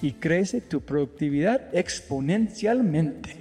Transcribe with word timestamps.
y 0.00 0.12
crece 0.12 0.60
tu 0.60 0.80
productividad 0.80 1.74
exponencialmente. 1.74 3.36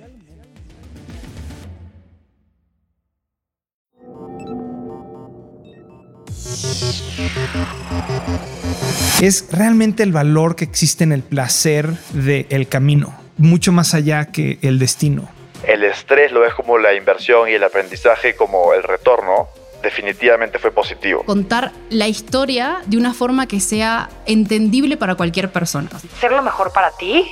Es 9.21 9.47
realmente 9.51 10.03
el 10.03 10.11
valor 10.11 10.55
que 10.55 10.63
existe 10.65 11.03
en 11.03 11.11
el 11.11 11.23
placer 11.23 11.89
del 12.13 12.67
camino, 12.67 13.19
mucho 13.37 13.71
más 13.71 13.93
allá 13.93 14.25
que 14.25 14.59
el 14.61 14.79
destino. 14.79 15.27
El 15.65 15.83
estrés 15.83 16.31
lo 16.31 16.41
ves 16.41 16.53
como 16.53 16.77
la 16.77 16.93
inversión 16.93 17.49
y 17.49 17.53
el 17.53 17.63
aprendizaje 17.63 18.35
como 18.35 18.73
el 18.73 18.83
retorno 18.83 19.49
definitivamente 19.81 20.59
fue 20.59 20.71
positivo. 20.71 21.23
Contar 21.23 21.71
la 21.89 22.07
historia 22.07 22.79
de 22.85 22.97
una 22.97 23.13
forma 23.13 23.47
que 23.47 23.59
sea 23.59 24.09
entendible 24.25 24.97
para 24.97 25.15
cualquier 25.15 25.51
persona. 25.51 25.89
Ser 26.19 26.31
lo 26.31 26.41
mejor 26.41 26.71
para 26.73 26.91
ti, 26.91 27.25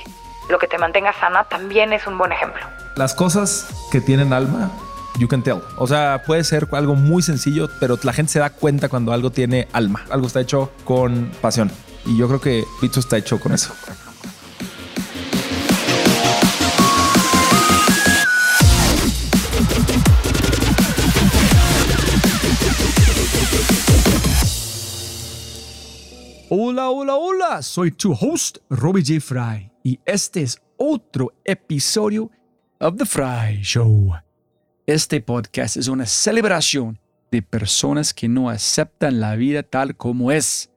lo 0.48 0.58
que 0.58 0.66
te 0.66 0.78
mantenga 0.78 1.12
sana, 1.12 1.44
también 1.44 1.92
es 1.92 2.06
un 2.06 2.18
buen 2.18 2.32
ejemplo. 2.32 2.62
Las 2.96 3.14
cosas 3.14 3.68
que 3.90 4.00
tienen 4.00 4.32
alma, 4.32 4.70
you 5.18 5.28
can 5.28 5.42
tell. 5.42 5.60
O 5.76 5.86
sea, 5.86 6.22
puede 6.24 6.44
ser 6.44 6.68
algo 6.72 6.94
muy 6.94 7.22
sencillo, 7.22 7.68
pero 7.80 7.98
la 8.02 8.12
gente 8.12 8.32
se 8.32 8.38
da 8.38 8.50
cuenta 8.50 8.88
cuando 8.88 9.12
algo 9.12 9.30
tiene 9.30 9.68
alma. 9.72 10.04
Algo 10.10 10.26
está 10.26 10.40
hecho 10.40 10.72
con 10.84 11.30
pasión. 11.40 11.70
Y 12.06 12.16
yo 12.16 12.28
creo 12.28 12.40
que 12.40 12.64
Pizzo 12.80 13.00
está 13.00 13.16
hecho 13.16 13.40
con 13.40 13.52
eso. 13.52 13.74
Soy 27.62 27.90
tu 27.90 28.12
host, 28.12 28.58
Robbie 28.68 29.02
J. 29.02 29.20
Fry, 29.20 29.70
y 29.82 29.98
este 30.04 30.42
es 30.42 30.60
otro 30.76 31.32
episodio 31.44 32.30
of 32.80 32.96
The 32.96 33.06
Fry 33.06 33.62
Show. 33.62 34.12
Este 34.86 35.20
podcast 35.20 35.76
es 35.76 35.88
una 35.88 36.06
celebración 36.06 36.98
de 37.30 37.42
personas 37.42 38.14
que 38.14 38.28
no 38.28 38.50
aceptan 38.50 39.20
la 39.20 39.36
vida 39.36 39.62
tal 39.62 39.96
como 39.96 40.30
es. 40.30 40.70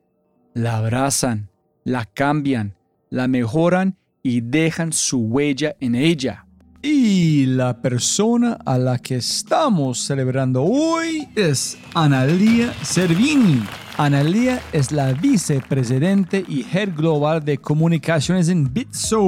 La 0.54 0.78
abrazan, 0.78 1.50
la 1.84 2.06
cambian, 2.06 2.76
la 3.10 3.28
mejoran 3.28 3.98
y 4.24 4.42
dejan 4.42 4.94
su 4.94 5.20
huella 5.20 5.76
en 5.80 5.96
ella. 5.96 6.46
Y 6.82 7.46
la 7.46 7.82
persona 7.82 8.58
a 8.66 8.78
la 8.78 8.98
que 9.00 9.18
estamos 9.18 10.00
celebrando 10.00 10.64
hoy 10.64 11.28
es 11.36 11.78
Analia 11.94 12.74
Servini. 12.84 13.64
Analia 14.00 14.62
es 14.72 14.94
la 14.94 15.12
vicepresidente 15.12 16.46
y 16.48 16.66
head 16.72 16.96
global 16.96 17.44
de 17.44 17.58
comunicaciones 17.58 18.48
en 18.48 18.74
Bitso. 18.74 19.28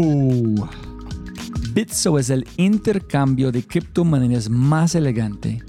Bitso 1.74 2.18
es 2.18 2.30
el 2.30 2.48
intercambio 2.56 3.52
de 3.52 3.64
criptomonedas 3.64 4.50
más 4.50 4.96
elegante, 4.96 5.62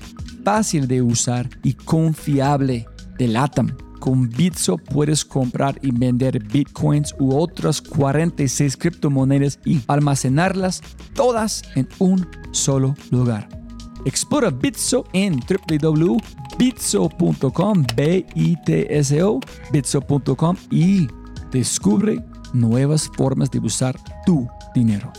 fácil 0.44 0.86
de 0.86 1.02
usar 1.02 1.50
y 1.64 1.72
confiable 1.72 2.86
de 3.18 3.26
LATAM. 3.26 3.76
Con 3.98 4.28
Bitso 4.28 4.78
puedes 4.78 5.24
comprar 5.24 5.80
y 5.82 5.90
vender 5.90 6.38
bitcoins 6.38 7.12
u 7.18 7.34
otras 7.34 7.82
46 7.82 8.76
criptomonedas 8.76 9.58
y 9.64 9.80
almacenarlas 9.88 10.80
todas 11.12 11.64
en 11.74 11.88
un 11.98 12.28
solo 12.52 12.94
lugar. 13.10 13.61
Explora 14.04 14.50
Bitso 14.50 15.06
en 15.12 15.40
www.bitso.com, 15.40 17.84
b 17.94 18.26
i 18.34 18.56
t 18.64 18.98
s 18.98 19.22
o 19.22 19.38
bitso.com 19.70 20.56
y 20.70 21.06
descubre 21.50 22.24
nuevas 22.52 23.08
formas 23.16 23.50
de 23.50 23.60
usar 23.60 23.98
tu 24.26 24.48
dinero. 24.74 25.10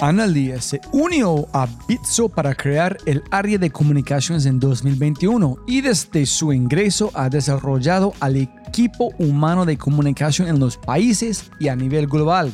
Analia 0.00 0.60
se 0.60 0.80
unió 0.92 1.46
a 1.52 1.68
Bitso 1.88 2.28
para 2.28 2.54
crear 2.54 2.96
el 3.06 3.22
área 3.30 3.58
de 3.58 3.70
comunicaciones 3.70 4.44
en 4.44 4.58
2021 4.58 5.56
y 5.66 5.80
desde 5.80 6.26
su 6.26 6.52
ingreso 6.52 7.10
ha 7.14 7.30
desarrollado 7.30 8.12
al 8.20 8.36
equipo 8.36 9.10
humano 9.18 9.64
de 9.64 9.78
comunicación 9.78 10.48
en 10.48 10.58
los 10.58 10.76
países 10.76 11.50
y 11.60 11.68
a 11.68 11.76
nivel 11.76 12.06
global. 12.06 12.52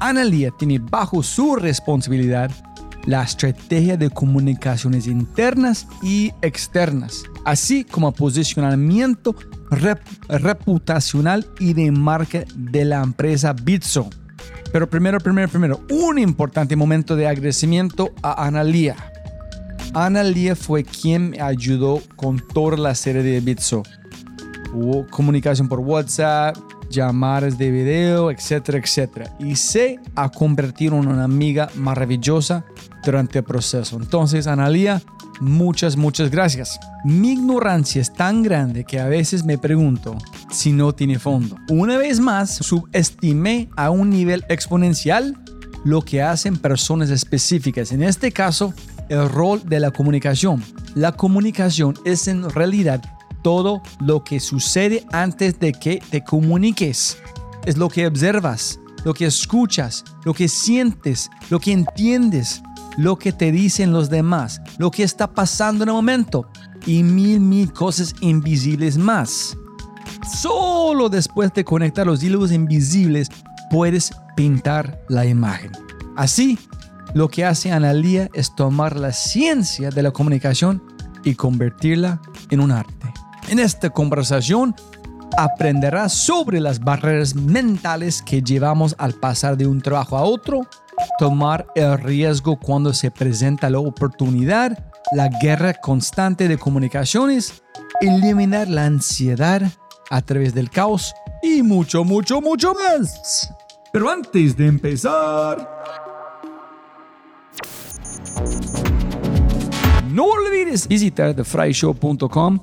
Analia 0.00 0.50
tiene 0.58 0.78
bajo 0.78 1.22
su 1.22 1.56
responsabilidad 1.56 2.50
la 3.06 3.22
estrategia 3.22 3.96
de 3.96 4.10
comunicaciones 4.10 5.06
internas 5.06 5.86
y 6.02 6.32
externas, 6.42 7.24
así 7.44 7.84
como 7.84 8.12
posicionamiento 8.12 9.34
reputacional 10.28 11.46
y 11.58 11.72
de 11.74 11.90
marca 11.90 12.44
de 12.54 12.84
la 12.84 13.02
empresa 13.02 13.52
Bitso. 13.52 14.08
Pero 14.72 14.88
primero, 14.88 15.20
primero, 15.20 15.48
primero, 15.48 15.80
un 15.90 16.18
importante 16.18 16.74
momento 16.76 17.14
de 17.16 17.28
agradecimiento 17.28 18.12
a 18.22 18.46
Analia. 18.46 18.96
Analia 19.92 20.56
fue 20.56 20.82
quien 20.82 21.30
me 21.30 21.40
ayudó 21.40 22.02
con 22.16 22.40
toda 22.40 22.76
la 22.76 22.94
serie 22.94 23.22
de 23.22 23.40
Bitso. 23.40 23.84
Hubo 24.72 25.06
comunicación 25.06 25.68
por 25.68 25.78
WhatsApp, 25.78 26.56
llamadas 26.94 27.58
de 27.58 27.70
video, 27.70 28.30
etcétera, 28.30 28.78
etcétera. 28.78 29.36
Y 29.38 29.56
se 29.56 29.98
ha 30.14 30.30
convertido 30.30 30.96
en 30.96 31.08
una 31.08 31.24
amiga 31.24 31.68
maravillosa 31.74 32.64
durante 33.04 33.40
el 33.40 33.44
proceso. 33.44 33.96
Entonces, 33.96 34.46
Analia, 34.46 35.02
muchas, 35.40 35.96
muchas 35.96 36.30
gracias. 36.30 36.78
Mi 37.04 37.32
ignorancia 37.32 38.00
es 38.00 38.12
tan 38.12 38.42
grande 38.42 38.84
que 38.84 39.00
a 39.00 39.08
veces 39.08 39.44
me 39.44 39.58
pregunto 39.58 40.16
si 40.50 40.72
no 40.72 40.94
tiene 40.94 41.18
fondo. 41.18 41.56
Una 41.68 41.98
vez 41.98 42.20
más, 42.20 42.54
subestimé 42.54 43.68
a 43.76 43.90
un 43.90 44.10
nivel 44.10 44.44
exponencial 44.48 45.36
lo 45.84 46.02
que 46.02 46.22
hacen 46.22 46.56
personas 46.56 47.10
específicas. 47.10 47.92
En 47.92 48.02
este 48.02 48.32
caso, 48.32 48.72
el 49.08 49.28
rol 49.28 49.62
de 49.66 49.80
la 49.80 49.90
comunicación. 49.90 50.62
La 50.94 51.12
comunicación 51.12 51.94
es 52.04 52.28
en 52.28 52.48
realidad 52.48 53.02
todo 53.44 53.82
lo 54.00 54.24
que 54.24 54.40
sucede 54.40 55.06
antes 55.12 55.60
de 55.60 55.72
que 55.72 56.02
te 56.10 56.24
comuniques. 56.24 57.18
Es 57.66 57.76
lo 57.76 57.88
que 57.88 58.06
observas, 58.06 58.80
lo 59.04 59.14
que 59.14 59.26
escuchas, 59.26 60.02
lo 60.24 60.32
que 60.34 60.48
sientes, 60.48 61.30
lo 61.50 61.60
que 61.60 61.72
entiendes, 61.72 62.62
lo 62.96 63.16
que 63.16 63.32
te 63.32 63.52
dicen 63.52 63.92
los 63.92 64.08
demás, 64.08 64.60
lo 64.78 64.90
que 64.90 65.02
está 65.02 65.28
pasando 65.28 65.84
en 65.84 65.90
el 65.90 65.94
momento 65.94 66.48
y 66.86 67.02
mil, 67.02 67.38
mil 67.38 67.72
cosas 67.72 68.14
invisibles 68.20 68.96
más. 68.96 69.56
Solo 70.40 71.10
después 71.10 71.52
de 71.52 71.64
conectar 71.64 72.06
los 72.06 72.22
hilos 72.22 72.50
invisibles 72.50 73.28
puedes 73.70 74.10
pintar 74.36 75.02
la 75.08 75.26
imagen. 75.26 75.70
Así, 76.16 76.58
lo 77.14 77.28
que 77.28 77.44
hace 77.44 77.72
Analía 77.72 78.30
es 78.32 78.54
tomar 78.54 78.96
la 78.96 79.12
ciencia 79.12 79.90
de 79.90 80.02
la 80.02 80.12
comunicación 80.12 80.82
y 81.24 81.34
convertirla 81.34 82.22
en 82.50 82.60
un 82.60 82.70
arte. 82.70 83.03
En 83.48 83.58
esta 83.58 83.90
conversación 83.90 84.74
aprenderás 85.36 86.12
sobre 86.12 86.60
las 86.60 86.80
barreras 86.80 87.34
mentales 87.34 88.22
que 88.22 88.42
llevamos 88.42 88.94
al 88.98 89.14
pasar 89.14 89.56
de 89.56 89.66
un 89.66 89.80
trabajo 89.82 90.16
a 90.16 90.22
otro, 90.22 90.62
tomar 91.18 91.66
el 91.74 91.98
riesgo 91.98 92.58
cuando 92.58 92.94
se 92.94 93.10
presenta 93.10 93.68
la 93.68 93.80
oportunidad, 93.80 94.90
la 95.12 95.28
guerra 95.28 95.74
constante 95.74 96.48
de 96.48 96.56
comunicaciones, 96.56 97.62
eliminar 98.00 98.68
la 98.68 98.86
ansiedad 98.86 99.62
a 100.10 100.22
través 100.22 100.54
del 100.54 100.70
caos 100.70 101.12
y 101.42 101.62
mucho, 101.62 102.04
mucho, 102.04 102.40
mucho 102.40 102.74
más. 102.74 103.52
Pero 103.92 104.10
antes 104.10 104.56
de 104.56 104.66
empezar... 104.66 105.74
No 110.10 110.26
olvides 110.26 110.86
visitar 110.86 111.34
thefryshow.com 111.34 112.60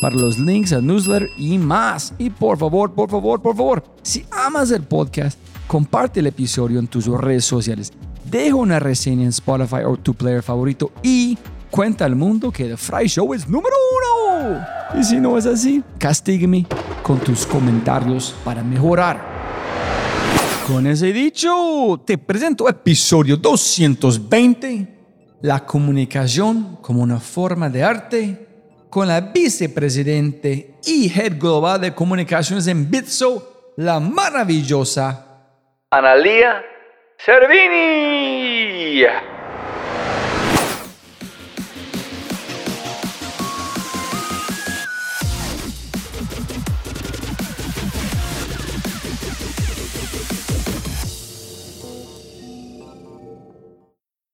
para 0.00 0.16
los 0.16 0.38
links 0.38 0.72
al 0.72 0.86
newsletter 0.86 1.30
y 1.36 1.58
más. 1.58 2.14
Y 2.18 2.30
por 2.30 2.58
favor, 2.58 2.92
por 2.92 3.10
favor, 3.10 3.42
por 3.42 3.56
favor, 3.56 3.84
si 4.02 4.24
amas 4.30 4.70
el 4.70 4.82
podcast, 4.82 5.38
comparte 5.66 6.20
el 6.20 6.26
episodio 6.26 6.78
en 6.78 6.88
tus 6.88 7.06
redes 7.06 7.44
sociales. 7.44 7.92
Deja 8.24 8.54
una 8.54 8.78
reseña 8.78 9.22
en 9.22 9.28
Spotify 9.28 9.82
o 9.86 9.96
tu 9.96 10.14
player 10.14 10.42
favorito 10.42 10.92
y 11.02 11.36
cuenta 11.70 12.04
al 12.04 12.16
mundo 12.16 12.50
que 12.50 12.64
The 12.64 12.76
Fry 12.76 13.06
Show 13.06 13.32
es 13.34 13.48
número 13.48 13.74
uno. 13.96 14.60
Y 14.98 15.04
si 15.04 15.18
no 15.18 15.38
es 15.38 15.46
así, 15.46 15.82
castígueme 15.98 16.66
con 17.02 17.18
tus 17.18 17.46
comentarios 17.46 18.34
para 18.44 18.62
mejorar. 18.62 19.30
Con 20.66 20.86
ese 20.86 21.12
dicho, 21.12 22.00
te 22.06 22.16
presento 22.16 22.68
episodio 22.68 23.36
220, 23.36 24.98
la 25.42 25.66
comunicación 25.66 26.78
como 26.80 27.02
una 27.02 27.18
forma 27.18 27.68
de 27.68 27.82
arte, 27.82 28.49
con 28.90 29.08
la 29.08 29.20
vicepresidente 29.20 30.74
y 30.84 31.10
head 31.10 31.38
global 31.38 31.80
de 31.80 31.94
comunicaciones 31.94 32.66
en 32.66 32.90
Bitso, 32.90 33.72
la 33.76 34.00
maravillosa 34.00 35.26
Analía 35.92 36.62
Servini. 37.18 39.02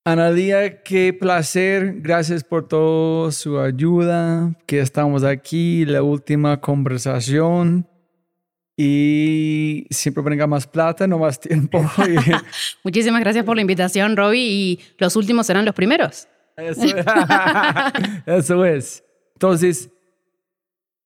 Analía, 0.06 0.84
qué 0.84 1.12
placer. 1.12 1.94
Gracias 1.96 2.44
por 2.44 2.68
toda 2.68 3.32
su 3.32 3.58
ayuda. 3.58 4.54
Que 4.64 4.78
estamos 4.78 5.24
aquí, 5.24 5.84
la 5.84 6.04
última 6.04 6.60
conversación. 6.60 7.88
Y 8.76 9.84
siempre 9.90 10.22
venga 10.22 10.46
más 10.46 10.64
plata, 10.64 11.08
no 11.08 11.18
más 11.18 11.40
tiempo. 11.40 11.84
Muchísimas 12.84 13.20
gracias 13.20 13.44
por 13.44 13.56
la 13.56 13.62
invitación, 13.62 14.16
Robbie. 14.16 14.46
Y 14.46 14.80
los 14.98 15.16
últimos 15.16 15.44
serán 15.44 15.64
los 15.64 15.74
primeros. 15.74 16.28
Eso 16.56 16.84
es. 16.84 16.94
Eso 18.26 18.64
es. 18.64 19.04
Entonces, 19.34 19.90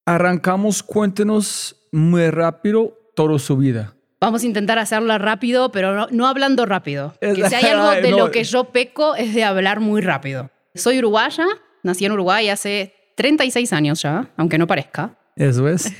arrancamos. 0.05 0.82
Cuéntenos 0.82 1.75
muy 1.91 2.29
rápido 2.29 2.99
toda 3.17 3.38
su 3.38 3.56
vida. 3.56 3.94
Vamos 4.20 4.43
a 4.43 4.46
intentar 4.46 4.78
hacerla 4.78 5.17
rápido, 5.17 5.72
pero 5.72 5.94
no, 5.94 6.06
no 6.11 6.26
hablando 6.26 6.67
rápido. 6.67 7.14
Que 7.20 7.49
si 7.49 7.55
hay 7.55 7.64
algo 7.64 7.90
de 7.90 8.11
lo 8.11 8.31
que 8.31 8.44
yo 8.44 8.64
peco 8.64 9.14
es 9.14 9.34
de 9.34 9.44
hablar 9.44 9.81
muy 9.81 10.02
rápido. 10.02 10.50
Soy 10.75 10.99
uruguaya, 10.99 11.46
nací 11.82 12.05
en 12.05 12.12
Uruguay 12.12 12.50
hace 12.50 12.94
36 13.17 13.72
años 13.72 14.02
ya, 14.02 14.31
aunque 14.37 14.58
no 14.58 14.67
parezca. 14.67 15.17
Eso 15.37 15.67
es. 15.69 15.90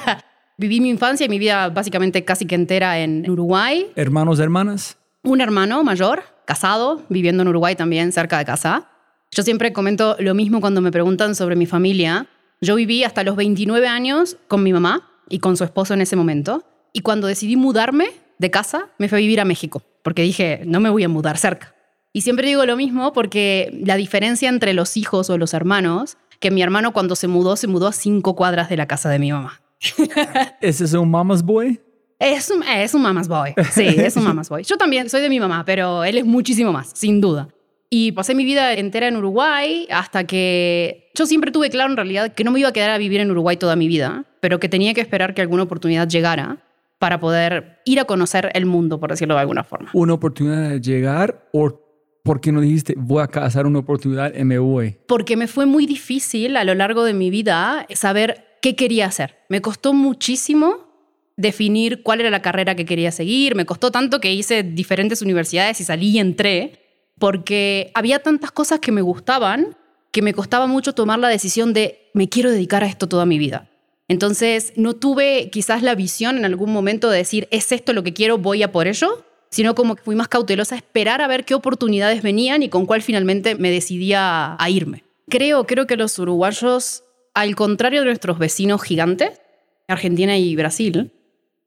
Viví 0.58 0.80
mi 0.80 0.90
infancia 0.90 1.26
y 1.26 1.28
mi 1.28 1.38
vida 1.38 1.68
básicamente 1.68 2.24
casi 2.24 2.44
que 2.44 2.56
entera 2.56 2.98
en 2.98 3.30
Uruguay. 3.30 3.92
Hermanos, 3.94 4.40
hermanas. 4.40 4.98
Un 5.22 5.40
hermano 5.40 5.84
mayor, 5.84 6.24
casado, 6.46 7.04
viviendo 7.08 7.42
en 7.42 7.48
Uruguay 7.48 7.76
también, 7.76 8.10
cerca 8.10 8.38
de 8.38 8.46
casa. 8.46 8.88
Yo 9.30 9.44
siempre 9.44 9.72
comento 9.72 10.16
lo 10.18 10.34
mismo 10.34 10.60
cuando 10.60 10.80
me 10.80 10.90
preguntan 10.90 11.36
sobre 11.36 11.54
mi 11.54 11.66
familia. 11.66 12.26
Yo 12.60 12.74
viví 12.74 13.04
hasta 13.04 13.22
los 13.22 13.36
29 13.36 13.86
años 13.86 14.36
con 14.48 14.64
mi 14.64 14.72
mamá 14.72 15.08
y 15.28 15.38
con 15.38 15.56
su 15.56 15.62
esposo 15.62 15.94
en 15.94 16.00
ese 16.00 16.16
momento. 16.16 16.64
Y 16.92 17.00
cuando 17.00 17.26
decidí 17.26 17.56
mudarme 17.56 18.10
de 18.38 18.50
casa, 18.50 18.88
me 18.98 19.08
fui 19.08 19.18
a 19.18 19.20
vivir 19.20 19.40
a 19.40 19.44
México, 19.44 19.82
porque 20.02 20.22
dije, 20.22 20.62
no 20.64 20.80
me 20.80 20.90
voy 20.90 21.04
a 21.04 21.08
mudar 21.08 21.36
cerca. 21.36 21.74
Y 22.12 22.22
siempre 22.22 22.48
digo 22.48 22.66
lo 22.66 22.76
mismo 22.76 23.12
porque 23.12 23.70
la 23.84 23.96
diferencia 23.96 24.48
entre 24.48 24.74
los 24.74 24.96
hijos 24.96 25.30
o 25.30 25.38
los 25.38 25.54
hermanos, 25.54 26.16
que 26.40 26.50
mi 26.50 26.62
hermano 26.62 26.92
cuando 26.92 27.14
se 27.14 27.28
mudó, 27.28 27.56
se 27.56 27.68
mudó 27.68 27.88
a 27.88 27.92
cinco 27.92 28.34
cuadras 28.34 28.68
de 28.68 28.76
la 28.76 28.86
casa 28.86 29.08
de 29.10 29.18
mi 29.18 29.30
mamá. 29.30 29.60
Ese 30.60 30.84
es 30.84 30.92
un 30.94 31.10
mama's 31.10 31.42
boy. 31.42 31.80
Es 32.18 32.50
un, 32.50 32.62
es 32.62 32.94
un 32.94 33.02
mama's 33.02 33.28
boy. 33.28 33.54
Sí, 33.72 33.86
es 33.86 34.16
un 34.16 34.24
mama's 34.24 34.48
boy. 34.48 34.62
Yo 34.64 34.76
también 34.76 35.08
soy 35.08 35.22
de 35.22 35.28
mi 35.28 35.40
mamá, 35.40 35.64
pero 35.64 36.04
él 36.04 36.18
es 36.18 36.24
muchísimo 36.24 36.72
más, 36.72 36.90
sin 36.94 37.20
duda. 37.20 37.48
Y 37.88 38.12
pasé 38.12 38.34
mi 38.34 38.44
vida 38.44 38.74
entera 38.74 39.08
en 39.08 39.16
Uruguay 39.16 39.86
hasta 39.90 40.24
que 40.24 41.10
yo 41.14 41.26
siempre 41.26 41.50
tuve 41.50 41.70
claro 41.70 41.90
en 41.90 41.96
realidad 41.96 42.32
que 42.34 42.44
no 42.44 42.50
me 42.50 42.60
iba 42.60 42.68
a 42.68 42.72
quedar 42.72 42.90
a 42.90 42.98
vivir 42.98 43.20
en 43.20 43.30
Uruguay 43.30 43.56
toda 43.56 43.74
mi 43.74 43.88
vida, 43.88 44.26
pero 44.40 44.60
que 44.60 44.68
tenía 44.68 44.94
que 44.94 45.00
esperar 45.00 45.34
que 45.34 45.40
alguna 45.40 45.62
oportunidad 45.62 46.08
llegara 46.08 46.58
para 47.00 47.18
poder 47.18 47.80
ir 47.86 47.98
a 47.98 48.04
conocer 48.04 48.50
el 48.52 48.66
mundo, 48.66 49.00
por 49.00 49.10
decirlo 49.10 49.34
de 49.34 49.40
alguna 49.40 49.64
forma. 49.64 49.88
Una 49.94 50.12
oportunidad 50.12 50.68
de 50.68 50.80
llegar 50.82 51.48
o 51.52 51.80
¿por 52.22 52.42
qué 52.42 52.52
no 52.52 52.60
dijiste 52.60 52.94
voy 52.96 53.22
a 53.22 53.26
cazar 53.26 53.66
una 53.66 53.78
oportunidad 53.78 54.34
y 54.34 54.44
me 54.44 54.58
voy? 54.58 54.98
Porque 55.08 55.34
me 55.34 55.48
fue 55.48 55.64
muy 55.64 55.86
difícil 55.86 56.58
a 56.58 56.64
lo 56.64 56.74
largo 56.74 57.02
de 57.04 57.14
mi 57.14 57.30
vida 57.30 57.86
saber 57.94 58.58
qué 58.60 58.76
quería 58.76 59.06
hacer. 59.06 59.38
Me 59.48 59.62
costó 59.62 59.94
muchísimo 59.94 60.90
definir 61.38 62.02
cuál 62.02 62.20
era 62.20 62.28
la 62.28 62.42
carrera 62.42 62.74
que 62.74 62.84
quería 62.84 63.12
seguir. 63.12 63.54
Me 63.54 63.64
costó 63.64 63.90
tanto 63.90 64.20
que 64.20 64.34
hice 64.34 64.62
diferentes 64.62 65.22
universidades 65.22 65.80
y 65.80 65.84
salí 65.84 66.10
y 66.10 66.18
entré, 66.18 66.80
porque 67.18 67.90
había 67.94 68.18
tantas 68.18 68.52
cosas 68.52 68.78
que 68.78 68.92
me 68.92 69.00
gustaban 69.00 69.74
que 70.10 70.20
me 70.20 70.34
costaba 70.34 70.66
mucho 70.66 70.92
tomar 70.92 71.18
la 71.18 71.28
decisión 71.28 71.72
de 71.72 72.10
me 72.12 72.28
quiero 72.28 72.50
dedicar 72.50 72.84
a 72.84 72.88
esto 72.88 73.08
toda 73.08 73.24
mi 73.24 73.38
vida. 73.38 73.69
Entonces 74.10 74.72
no 74.74 74.94
tuve 74.94 75.50
quizás 75.50 75.84
la 75.84 75.94
visión 75.94 76.36
en 76.36 76.44
algún 76.44 76.72
momento 76.72 77.10
de 77.10 77.18
decir 77.18 77.46
es 77.52 77.70
esto 77.70 77.92
lo 77.92 78.02
que 78.02 78.12
quiero, 78.12 78.38
voy 78.38 78.64
a 78.64 78.72
por 78.72 78.88
ello, 78.88 79.24
sino 79.50 79.76
como 79.76 79.94
que 79.94 80.02
fui 80.02 80.16
más 80.16 80.26
cautelosa 80.26 80.74
a 80.74 80.78
esperar 80.78 81.20
a 81.20 81.28
ver 81.28 81.44
qué 81.44 81.54
oportunidades 81.54 82.20
venían 82.20 82.64
y 82.64 82.68
con 82.68 82.86
cuál 82.86 83.02
finalmente 83.02 83.54
me 83.54 83.70
decidía 83.70 84.56
a 84.58 84.68
irme. 84.68 85.04
Creo, 85.28 85.64
creo 85.64 85.86
que 85.86 85.96
los 85.96 86.18
uruguayos, 86.18 87.04
al 87.34 87.54
contrario 87.54 88.00
de 88.00 88.06
nuestros 88.06 88.40
vecinos 88.40 88.82
gigantes, 88.82 89.40
Argentina 89.86 90.36
y 90.36 90.56
Brasil, 90.56 91.12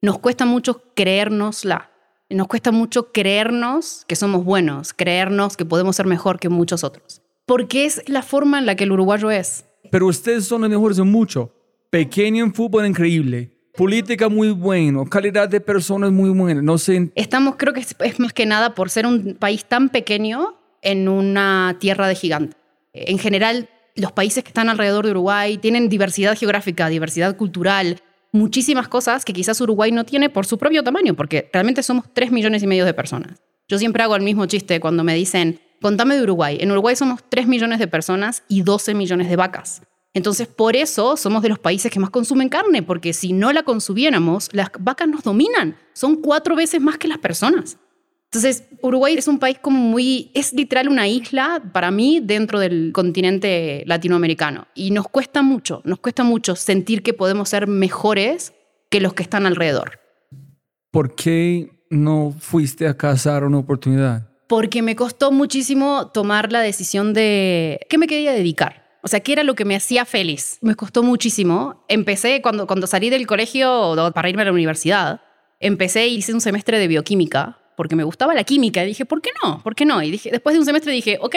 nos 0.01 0.19
cuesta 0.19 0.45
mucho 0.45 0.83
creérnosla. 0.95 1.91
Nos 2.29 2.47
cuesta 2.47 2.73
mucho 2.73 3.13
creernos 3.13 4.03
que 4.05 4.17
somos 4.17 4.43
buenos, 4.43 4.91
creernos 4.91 5.55
que 5.55 5.63
podemos 5.63 5.95
ser 5.95 6.07
mejor 6.07 6.41
que 6.41 6.49
muchos 6.49 6.83
otros. 6.83 7.21
Porque 7.45 7.85
es 7.85 8.01
la 8.09 8.21
forma 8.21 8.59
en 8.59 8.65
la 8.65 8.75
que 8.75 8.83
el 8.83 8.91
uruguayo 8.91 9.31
es. 9.31 9.63
Pero 9.89 10.07
ustedes 10.07 10.45
son 10.45 10.59
los 10.59 10.69
mejores 10.69 10.99
en 10.99 11.09
mucho. 11.09 11.53
Pequeño 11.93 12.43
en 12.43 12.55
fútbol 12.55 12.87
increíble. 12.87 13.51
Política 13.77 14.27
muy 14.27 14.49
bueno. 14.49 15.05
Calidad 15.05 15.47
de 15.47 15.61
personas 15.61 16.11
muy 16.11 16.31
buena. 16.31 16.59
No 16.59 16.79
sé. 16.79 17.11
Estamos, 17.13 17.55
creo 17.55 17.71
que 17.71 17.81
es, 17.81 17.95
es 17.99 18.19
más 18.19 18.33
que 18.33 18.47
nada 18.47 18.73
por 18.73 18.89
ser 18.89 19.05
un 19.05 19.35
país 19.35 19.63
tan 19.65 19.89
pequeño 19.89 20.55
en 20.81 21.07
una 21.07 21.77
tierra 21.79 22.07
de 22.07 22.15
gigantes. 22.15 22.57
En 22.93 23.19
general, 23.19 23.69
los 23.95 24.11
países 24.11 24.43
que 24.43 24.47
están 24.47 24.69
alrededor 24.69 25.05
de 25.05 25.11
Uruguay 25.11 25.59
tienen 25.59 25.87
diversidad 25.87 26.35
geográfica, 26.35 26.89
diversidad 26.89 27.37
cultural, 27.37 28.01
muchísimas 28.31 28.87
cosas 28.87 29.23
que 29.23 29.33
quizás 29.33 29.61
Uruguay 29.61 29.91
no 29.91 30.03
tiene 30.03 30.31
por 30.31 30.47
su 30.47 30.57
propio 30.57 30.83
tamaño, 30.83 31.13
porque 31.13 31.47
realmente 31.53 31.83
somos 31.83 32.11
3 32.11 32.31
millones 32.31 32.63
y 32.63 32.65
medio 32.65 32.85
de 32.85 32.95
personas. 32.95 33.39
Yo 33.67 33.77
siempre 33.77 34.01
hago 34.01 34.15
el 34.15 34.23
mismo 34.23 34.47
chiste 34.47 34.79
cuando 34.79 35.03
me 35.03 35.13
dicen, 35.13 35.59
contame 35.79 36.15
de 36.15 36.23
Uruguay. 36.23 36.57
En 36.59 36.71
Uruguay 36.71 36.95
somos 36.95 37.19
3 37.29 37.45
millones 37.45 37.77
de 37.77 37.87
personas 37.87 38.41
y 38.47 38.63
12 38.63 38.95
millones 38.95 39.29
de 39.29 39.35
vacas. 39.35 39.83
Entonces, 40.13 40.47
por 40.47 40.75
eso 40.75 41.17
somos 41.17 41.41
de 41.41 41.49
los 41.49 41.59
países 41.59 41.91
que 41.91 41.99
más 41.99 42.11
consumen 42.11 42.49
carne, 42.49 42.83
porque 42.83 43.13
si 43.13 43.33
no 43.33 43.51
la 43.51 43.63
consumiéramos, 43.63 44.49
las 44.53 44.69
vacas 44.79 45.07
nos 45.07 45.23
dominan. 45.23 45.75
Son 45.93 46.17
cuatro 46.17 46.55
veces 46.55 46.79
más 46.79 46.97
que 46.97 47.07
las 47.07 47.17
personas. 47.17 47.77
Entonces, 48.25 48.63
Uruguay 48.81 49.15
es 49.15 49.27
un 49.27 49.37
país 49.37 49.57
como 49.59 49.77
muy, 49.77 50.31
es 50.33 50.53
literal 50.53 50.87
una 50.87 51.07
isla 51.07 51.61
para 51.71 51.91
mí 51.91 52.19
dentro 52.19 52.59
del 52.59 52.91
continente 52.91 53.83
latinoamericano. 53.85 54.67
Y 54.73 54.91
nos 54.91 55.07
cuesta 55.07 55.41
mucho, 55.43 55.81
nos 55.83 55.99
cuesta 55.99 56.23
mucho 56.23 56.55
sentir 56.55 57.03
que 57.03 57.13
podemos 57.13 57.49
ser 57.49 57.67
mejores 57.67 58.53
que 58.89 59.01
los 59.01 59.13
que 59.13 59.23
están 59.23 59.45
alrededor. 59.45 59.99
¿Por 60.91 61.15
qué 61.15 61.85
no 61.89 62.33
fuiste 62.39 62.87
a 62.87 62.97
cazar 62.97 63.43
una 63.43 63.59
oportunidad? 63.59 64.29
Porque 64.47 64.81
me 64.81 64.95
costó 64.95 65.31
muchísimo 65.31 66.07
tomar 66.07 66.51
la 66.51 66.61
decisión 66.61 67.13
de 67.13 67.79
qué 67.89 67.97
me 67.97 68.07
quería 68.07 68.33
dedicar. 68.33 68.82
O 69.03 69.09
sea, 69.09 69.19
qué 69.19 69.33
era 69.33 69.43
lo 69.43 69.53
que 69.53 69.65
me 69.65 69.75
hacía 69.75 70.05
feliz. 70.05 70.57
Me 70.61 70.75
costó 70.75 71.03
muchísimo. 71.03 71.83
Empecé 71.89 72.41
cuando, 72.41 72.65
cuando 72.65 72.87
salí 72.87 73.09
del 73.09 73.27
colegio 73.27 73.95
para 74.15 74.29
irme 74.29 74.43
a 74.43 74.45
la 74.45 74.53
universidad. 74.53 75.21
Empecé 75.59 76.07
y 76.07 76.15
hice 76.15 76.33
un 76.33 76.39
semestre 76.39 76.79
de 76.79 76.87
bioquímica 76.87 77.59
porque 77.75 77.97
me 77.97 78.05
gustaba 78.05 78.33
la 78.33 78.45
química. 78.45 78.81
Y 78.83 78.87
dije, 78.87 79.05
¿por 79.05 79.21
qué 79.21 79.31
no? 79.43 79.61
¿Por 79.61 79.75
qué 79.75 79.85
no? 79.85 80.01
Y 80.01 80.09
dije, 80.09 80.31
después 80.31 80.53
de 80.53 80.59
un 80.59 80.65
semestre 80.65 80.93
dije, 80.93 81.17
ok, 81.21 81.35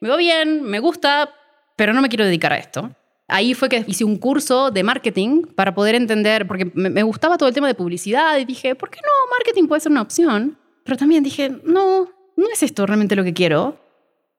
me 0.00 0.08
va 0.08 0.16
bien, 0.16 0.62
me 0.62 0.78
gusta, 0.78 1.34
pero 1.76 1.92
no 1.92 2.02
me 2.02 2.08
quiero 2.08 2.24
dedicar 2.24 2.52
a 2.52 2.58
esto. 2.58 2.90
Ahí 3.28 3.54
fue 3.54 3.68
que 3.68 3.84
hice 3.86 4.04
un 4.04 4.16
curso 4.16 4.70
de 4.70 4.82
marketing 4.82 5.42
para 5.56 5.74
poder 5.74 5.94
entender, 5.94 6.46
porque 6.46 6.70
me, 6.74 7.02
gustaba 7.02 7.38
todo 7.38 7.48
el 7.48 7.54
tema 7.54 7.66
de 7.66 7.74
publicidad 7.74 8.36
y 8.38 8.44
dije, 8.44 8.74
¿por 8.74 8.90
qué 8.90 9.00
no? 9.02 9.30
Marketing 9.30 9.66
puede 9.66 9.80
ser 9.80 9.90
una 9.90 10.02
opción. 10.02 10.58
Pero 10.84 10.96
también 10.96 11.24
dije, 11.24 11.50
no, 11.64 12.10
no 12.36 12.46
es 12.52 12.62
esto 12.62 12.86
realmente 12.86 13.16
lo 13.16 13.24
que 13.24 13.32
quiero. 13.32 13.81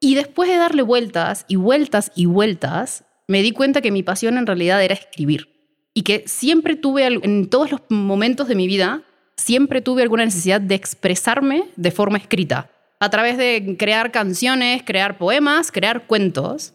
Y 0.04 0.16
después 0.16 0.50
de 0.50 0.58
darle 0.58 0.82
vueltas 0.82 1.46
y 1.48 1.56
vueltas 1.56 2.12
y 2.14 2.26
vueltas, 2.26 3.06
me 3.30 3.42
di 3.42 3.54
cuenta 3.54 3.80
que 3.80 3.90
mi 3.90 4.04
pasión 4.04 4.38
en 4.38 4.46
realidad 4.46 4.84
era 4.84 4.96
escribir. 4.96 5.48
Y 5.94 6.02
que 6.02 6.26
siempre 6.28 6.76
tuve, 6.76 7.06
en 7.06 7.50
todos 7.50 7.72
los 7.72 7.80
momentos 7.88 8.50
de 8.50 8.56
mi 8.56 8.68
vida, 8.68 9.04
siempre 9.38 9.80
tuve 9.80 10.02
alguna 10.02 10.26
necesidad 10.26 10.60
de 10.60 10.76
expresarme 10.76 11.70
de 11.78 11.92
forma 11.92 12.18
escrita, 12.18 12.70
a 13.00 13.10
través 13.10 13.38
de 13.38 13.78
crear 13.80 14.12
canciones, 14.12 14.84
crear 14.84 15.18
poemas, 15.18 15.72
crear 15.72 16.06
cuentos. 16.06 16.74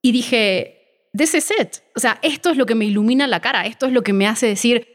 Y 0.00 0.12
dije, 0.12 1.08
this 1.12 1.34
is 1.34 1.50
it. 1.50 1.78
O 1.96 1.98
sea, 1.98 2.20
esto 2.22 2.50
es 2.50 2.56
lo 2.56 2.66
que 2.66 2.76
me 2.76 2.84
ilumina 2.84 3.26
la 3.26 3.40
cara, 3.40 3.66
esto 3.66 3.86
es 3.86 3.92
lo 3.92 4.02
que 4.02 4.12
me 4.12 4.28
hace 4.28 4.46
decir, 4.46 4.86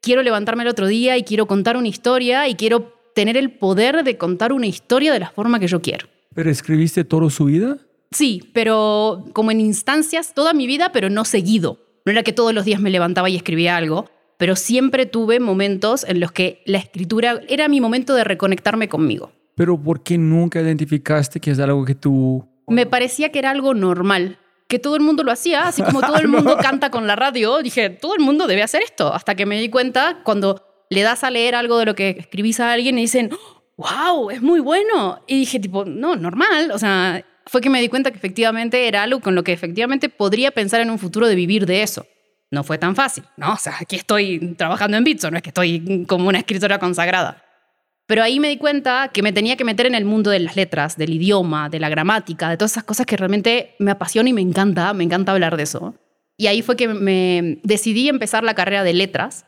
quiero 0.00 0.22
levantarme 0.22 0.62
el 0.62 0.70
otro 0.70 0.86
día 0.86 1.18
y 1.18 1.24
quiero 1.24 1.46
contar 1.46 1.76
una 1.76 1.88
historia 1.88 2.48
y 2.48 2.54
quiero 2.54 2.94
tener 3.14 3.36
el 3.36 3.50
poder 3.50 4.02
de 4.02 4.16
contar 4.16 4.50
una 4.54 4.66
historia 4.66 5.12
de 5.12 5.20
la 5.20 5.28
forma 5.28 5.60
que 5.60 5.66
yo 5.66 5.82
quiero. 5.82 6.08
¿Pero 6.34 6.50
escribiste 6.50 7.04
toda 7.04 7.30
su 7.30 7.46
vida? 7.46 7.78
Sí, 8.10 8.50
pero 8.52 9.24
como 9.32 9.50
en 9.50 9.60
instancias, 9.60 10.34
toda 10.34 10.52
mi 10.52 10.66
vida, 10.66 10.92
pero 10.92 11.10
no 11.10 11.24
seguido. 11.24 11.78
No 12.04 12.12
era 12.12 12.22
que 12.22 12.32
todos 12.32 12.54
los 12.54 12.64
días 12.64 12.80
me 12.80 12.90
levantaba 12.90 13.28
y 13.28 13.36
escribía 13.36 13.76
algo, 13.76 14.08
pero 14.38 14.56
siempre 14.56 15.04
tuve 15.04 15.40
momentos 15.40 16.04
en 16.04 16.20
los 16.20 16.32
que 16.32 16.62
la 16.64 16.78
escritura 16.78 17.40
era 17.48 17.68
mi 17.68 17.80
momento 17.80 18.14
de 18.14 18.24
reconectarme 18.24 18.88
conmigo. 18.88 19.32
Pero 19.56 19.76
¿por 19.76 20.02
qué 20.02 20.16
nunca 20.16 20.60
identificaste 20.60 21.40
que 21.40 21.50
es 21.50 21.58
algo 21.58 21.84
que 21.84 21.94
tú... 21.94 22.46
Me 22.68 22.86
parecía 22.86 23.30
que 23.30 23.40
era 23.40 23.50
algo 23.50 23.74
normal, 23.74 24.38
que 24.68 24.78
todo 24.78 24.94
el 24.94 25.02
mundo 25.02 25.24
lo 25.24 25.32
hacía, 25.32 25.66
así 25.66 25.82
como 25.82 26.00
todo 26.00 26.16
el 26.16 26.28
mundo 26.28 26.56
canta 26.62 26.90
con 26.90 27.06
la 27.06 27.16
radio. 27.16 27.58
Dije, 27.58 27.90
todo 27.90 28.14
el 28.14 28.20
mundo 28.20 28.46
debe 28.46 28.62
hacer 28.62 28.82
esto, 28.82 29.12
hasta 29.12 29.34
que 29.34 29.46
me 29.46 29.60
di 29.60 29.68
cuenta 29.68 30.20
cuando 30.22 30.62
le 30.90 31.02
das 31.02 31.24
a 31.24 31.30
leer 31.30 31.54
algo 31.54 31.78
de 31.78 31.86
lo 31.86 31.94
que 31.94 32.10
escribís 32.18 32.60
a 32.60 32.72
alguien 32.72 32.96
y 32.98 33.02
dicen, 33.02 33.30
wow, 33.78 34.30
es 34.30 34.42
muy 34.42 34.60
bueno. 34.60 35.22
Y 35.26 35.38
dije, 35.38 35.58
tipo, 35.58 35.86
no, 35.86 36.14
normal. 36.16 36.70
O 36.72 36.78
sea, 36.78 37.24
fue 37.46 37.62
que 37.62 37.70
me 37.70 37.80
di 37.80 37.88
cuenta 37.88 38.10
que 38.10 38.18
efectivamente 38.18 38.86
era 38.86 39.04
algo 39.04 39.20
con 39.20 39.34
lo 39.34 39.42
que 39.42 39.54
efectivamente 39.54 40.10
podría 40.10 40.50
pensar 40.50 40.82
en 40.82 40.90
un 40.90 40.98
futuro 40.98 41.26
de 41.26 41.34
vivir 41.34 41.64
de 41.64 41.82
eso 41.82 42.06
no 42.50 42.64
fue 42.64 42.78
tan 42.78 42.96
fácil, 42.96 43.24
¿no? 43.36 43.52
O 43.52 43.56
sea, 43.56 43.74
aquí 43.80 43.96
estoy 43.96 44.54
trabajando 44.56 44.96
en 44.96 45.04
Bitso, 45.04 45.30
no 45.30 45.36
es 45.36 45.42
que 45.42 45.50
estoy 45.50 46.06
como 46.06 46.28
una 46.28 46.38
escritora 46.38 46.78
consagrada. 46.78 47.44
Pero 48.06 48.22
ahí 48.22 48.40
me 48.40 48.48
di 48.48 48.56
cuenta 48.56 49.10
que 49.12 49.22
me 49.22 49.34
tenía 49.34 49.56
que 49.56 49.64
meter 49.64 49.84
en 49.84 49.94
el 49.94 50.06
mundo 50.06 50.30
de 50.30 50.38
las 50.38 50.56
letras, 50.56 50.96
del 50.96 51.12
idioma, 51.12 51.68
de 51.68 51.78
la 51.78 51.90
gramática, 51.90 52.48
de 52.48 52.56
todas 52.56 52.72
esas 52.72 52.84
cosas 52.84 53.04
que 53.04 53.18
realmente 53.18 53.74
me 53.78 53.90
apasiona 53.90 54.30
y 54.30 54.32
me 54.32 54.40
encanta, 54.40 54.94
me 54.94 55.04
encanta 55.04 55.32
hablar 55.32 55.58
de 55.58 55.64
eso. 55.64 55.94
Y 56.38 56.46
ahí 56.46 56.62
fue 56.62 56.76
que 56.76 56.88
me 56.88 57.60
decidí 57.64 58.08
empezar 58.08 58.44
la 58.44 58.54
carrera 58.54 58.82
de 58.82 58.94
letras. 58.94 59.44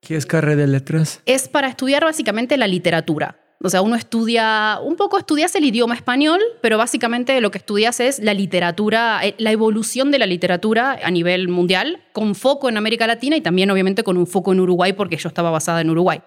¿Qué 0.00 0.16
es 0.16 0.24
carrera 0.24 0.56
de 0.56 0.66
letras? 0.66 1.20
Es 1.26 1.48
para 1.48 1.68
estudiar 1.68 2.04
básicamente 2.04 2.56
la 2.56 2.68
literatura. 2.68 3.38
O 3.62 3.68
sea, 3.68 3.82
uno 3.82 3.94
estudia, 3.94 4.78
un 4.82 4.96
poco 4.96 5.18
estudias 5.18 5.54
el 5.54 5.64
idioma 5.64 5.94
español, 5.94 6.40
pero 6.62 6.78
básicamente 6.78 7.38
lo 7.42 7.50
que 7.50 7.58
estudias 7.58 8.00
es 8.00 8.18
la 8.18 8.32
literatura, 8.32 9.20
eh, 9.22 9.34
la 9.36 9.52
evolución 9.52 10.10
de 10.10 10.18
la 10.18 10.24
literatura 10.24 10.98
a 11.02 11.10
nivel 11.10 11.48
mundial, 11.48 12.02
con 12.12 12.34
foco 12.34 12.70
en 12.70 12.78
América 12.78 13.06
Latina 13.06 13.36
y 13.36 13.42
también 13.42 13.70
obviamente 13.70 14.02
con 14.02 14.16
un 14.16 14.26
foco 14.26 14.52
en 14.52 14.60
Uruguay, 14.60 14.94
porque 14.94 15.18
yo 15.18 15.28
estaba 15.28 15.50
basada 15.50 15.82
en 15.82 15.90
Uruguay. 15.90 16.22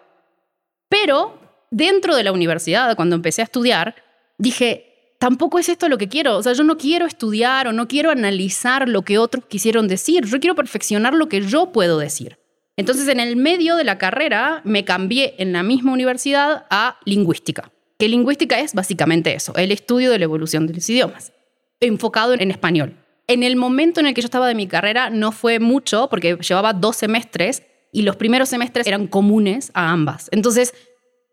Pero 0.90 1.40
dentro 1.72 2.16
de 2.16 2.24
la 2.24 2.32
universidad, 2.32 2.96
cuando 2.96 3.16
empecé 3.16 3.42
a 3.42 3.46
estudiar, 3.46 3.96
dije, 4.38 5.16
tampoco 5.18 5.58
es 5.58 5.70
esto 5.70 5.90
lo 5.90 5.98
que 5.98 6.10
quiero. 6.10 6.38
O 6.38 6.44
sea, 6.44 6.54
yo 6.54 6.64
no 6.64 6.78
quiero 6.78 7.08
estudiar 7.08 7.68
o 7.68 7.74
no 7.74 7.88
quiero 7.88 8.12
analizar 8.12 8.88
lo 8.88 9.02
que 9.02 9.18
otros 9.18 9.46
quisieron 9.46 9.88
decir, 9.88 10.26
yo 10.26 10.40
quiero 10.40 10.54
perfeccionar 10.54 11.16
lo 11.16 11.30
que 11.30 11.42
yo 11.42 11.72
puedo 11.72 11.98
decir. 11.98 12.38
Entonces, 12.76 13.08
en 13.08 13.20
el 13.20 13.36
medio 13.36 13.76
de 13.76 13.84
la 13.84 13.98
carrera 13.98 14.62
me 14.64 14.84
cambié 14.84 15.36
en 15.38 15.54
la 15.54 15.64
misma 15.64 15.94
universidad 15.94 16.66
a 16.70 16.98
lingüística, 17.06 17.72
que 18.00 18.08
lingüística 18.08 18.60
es 18.60 18.74
básicamente 18.74 19.34
eso, 19.34 19.54
el 19.56 19.72
estudio 19.72 20.10
de 20.12 20.20
la 20.20 20.26
evolución 20.26 20.66
de 20.66 20.74
los 20.74 20.90
idiomas, 20.90 21.34
enfocado 21.80 22.34
en 22.34 22.50
español. 22.50 22.98
En 23.28 23.44
el 23.44 23.56
momento 23.56 24.00
en 24.00 24.08
el 24.08 24.14
que 24.14 24.22
yo 24.22 24.26
estaba 24.26 24.48
de 24.48 24.56
mi 24.56 24.68
carrera 24.68 25.10
no 25.10 25.32
fue 25.32 25.60
mucho, 25.60 26.08
porque 26.10 26.36
llevaba 26.38 26.74
dos 26.74 26.98
semestres 26.98 27.64
y 27.92 28.02
los 28.02 28.16
primeros 28.16 28.50
semestres 28.50 28.88
eran 28.88 29.08
comunes 29.08 29.72
a 29.74 29.92
ambas. 29.92 30.28
Entonces, 30.32 30.74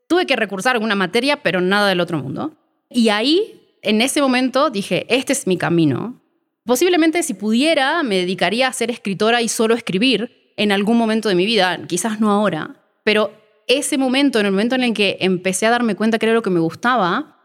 tuve 0.06 0.26
que 0.26 0.36
recursar 0.36 0.76
alguna 0.76 0.94
materia, 0.94 1.42
pero 1.42 1.60
nada 1.60 1.88
del 1.88 2.00
otro 2.00 2.18
mundo. 2.18 2.54
Y 2.90 3.08
ahí, 3.08 3.78
en 3.82 4.02
ese 4.02 4.20
momento, 4.20 4.70
dije, 4.70 5.06
este 5.08 5.32
es 5.32 5.46
mi 5.46 5.56
camino. 5.56 6.20
Posiblemente 6.64 7.22
si 7.22 7.34
pudiera, 7.34 8.02
me 8.02 8.16
dedicaría 8.16 8.68
a 8.68 8.72
ser 8.72 8.90
escritora 8.90 9.40
y 9.40 9.48
solo 9.48 9.74
escribir, 9.74 10.39
en 10.56 10.72
algún 10.72 10.98
momento 10.98 11.28
de 11.28 11.34
mi 11.34 11.46
vida, 11.46 11.78
quizás 11.86 12.20
no 12.20 12.30
ahora, 12.30 12.76
pero 13.04 13.32
ese 13.66 13.98
momento, 13.98 14.40
en 14.40 14.46
el 14.46 14.52
momento 14.52 14.74
en 14.74 14.82
el 14.82 14.94
que 14.94 15.16
empecé 15.20 15.66
a 15.66 15.70
darme 15.70 15.94
cuenta 15.94 16.18
que 16.18 16.26
era 16.26 16.34
lo 16.34 16.42
que 16.42 16.50
me 16.50 16.60
gustaba, 16.60 17.36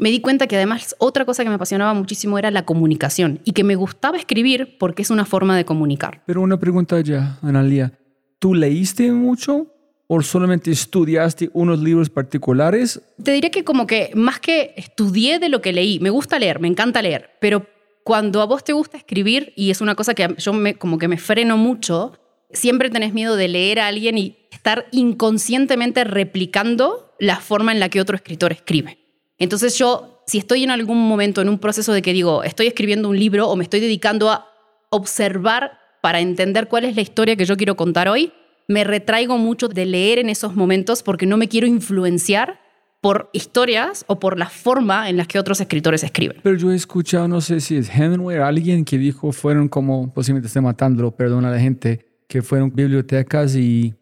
me 0.00 0.10
di 0.10 0.20
cuenta 0.20 0.46
que 0.46 0.56
además 0.56 0.96
otra 0.98 1.24
cosa 1.24 1.44
que 1.44 1.48
me 1.48 1.54
apasionaba 1.54 1.94
muchísimo 1.94 2.38
era 2.38 2.50
la 2.50 2.64
comunicación 2.64 3.40
y 3.44 3.52
que 3.52 3.64
me 3.64 3.76
gustaba 3.76 4.16
escribir 4.16 4.76
porque 4.78 5.02
es 5.02 5.10
una 5.10 5.24
forma 5.24 5.56
de 5.56 5.64
comunicar. 5.64 6.22
Pero 6.26 6.40
una 6.40 6.58
pregunta 6.58 7.00
ya, 7.00 7.38
Analia. 7.42 7.92
¿Tú 8.38 8.54
leíste 8.54 9.12
mucho 9.12 9.68
o 10.06 10.20
solamente 10.20 10.70
estudiaste 10.70 11.50
unos 11.52 11.78
libros 11.80 12.10
particulares? 12.10 13.00
Te 13.22 13.32
diría 13.32 13.50
que 13.50 13.64
como 13.64 13.86
que 13.86 14.10
más 14.14 14.40
que 14.40 14.74
estudié 14.76 15.38
de 15.38 15.48
lo 15.48 15.60
que 15.60 15.72
leí, 15.72 16.00
me 16.00 16.10
gusta 16.10 16.38
leer, 16.38 16.60
me 16.60 16.68
encanta 16.68 17.00
leer, 17.00 17.30
pero 17.40 17.66
cuando 18.04 18.42
a 18.42 18.46
vos 18.46 18.64
te 18.64 18.72
gusta 18.72 18.96
escribir 18.96 19.52
y 19.56 19.70
es 19.70 19.80
una 19.80 19.94
cosa 19.94 20.14
que 20.14 20.34
yo 20.38 20.52
me, 20.52 20.74
como 20.74 20.98
que 20.98 21.08
me 21.08 21.16
freno 21.16 21.56
mucho, 21.56 22.12
siempre 22.54 22.90
tenés 22.90 23.12
miedo 23.12 23.36
de 23.36 23.48
leer 23.48 23.80
a 23.80 23.88
alguien 23.88 24.18
y 24.18 24.36
estar 24.50 24.86
inconscientemente 24.92 26.04
replicando 26.04 27.14
la 27.18 27.36
forma 27.36 27.72
en 27.72 27.80
la 27.80 27.88
que 27.88 28.00
otro 28.00 28.16
escritor 28.16 28.52
escribe. 28.52 28.98
Entonces 29.38 29.76
yo, 29.78 30.22
si 30.26 30.38
estoy 30.38 30.64
en 30.64 30.70
algún 30.70 31.06
momento 31.06 31.42
en 31.42 31.48
un 31.48 31.58
proceso 31.58 31.92
de 31.92 32.02
que 32.02 32.12
digo, 32.12 32.42
estoy 32.44 32.66
escribiendo 32.66 33.08
un 33.08 33.18
libro 33.18 33.48
o 33.48 33.56
me 33.56 33.64
estoy 33.64 33.80
dedicando 33.80 34.30
a 34.30 34.46
observar 34.90 35.78
para 36.00 36.20
entender 36.20 36.68
cuál 36.68 36.84
es 36.84 36.96
la 36.96 37.02
historia 37.02 37.36
que 37.36 37.44
yo 37.44 37.56
quiero 37.56 37.76
contar 37.76 38.08
hoy, 38.08 38.32
me 38.68 38.84
retraigo 38.84 39.38
mucho 39.38 39.68
de 39.68 39.86
leer 39.86 40.18
en 40.18 40.28
esos 40.28 40.54
momentos 40.54 41.02
porque 41.02 41.26
no 41.26 41.36
me 41.36 41.48
quiero 41.48 41.66
influenciar 41.66 42.60
por 43.00 43.28
historias 43.34 44.04
o 44.08 44.18
por 44.18 44.38
la 44.38 44.48
forma 44.48 45.10
en 45.10 45.18
la 45.18 45.26
que 45.26 45.38
otros 45.38 45.60
escritores 45.60 46.02
escriben. 46.02 46.38
Pero 46.42 46.56
yo 46.56 46.72
he 46.72 46.74
escuchado, 46.74 47.28
no 47.28 47.42
sé 47.42 47.60
si 47.60 47.76
es 47.76 47.90
Hemingway 47.90 48.38
alguien 48.38 48.84
que 48.84 48.96
dijo, 48.96 49.30
fueron 49.32 49.68
como, 49.68 50.12
posiblemente 50.14 50.46
esté 50.46 50.62
matándolo, 50.62 51.10
perdona 51.10 51.48
a 51.48 51.50
la 51.50 51.60
gente, 51.60 52.06
que 52.28 52.42
fueron 52.42 52.70
bibliotecas 52.74 53.54
y 53.54 53.94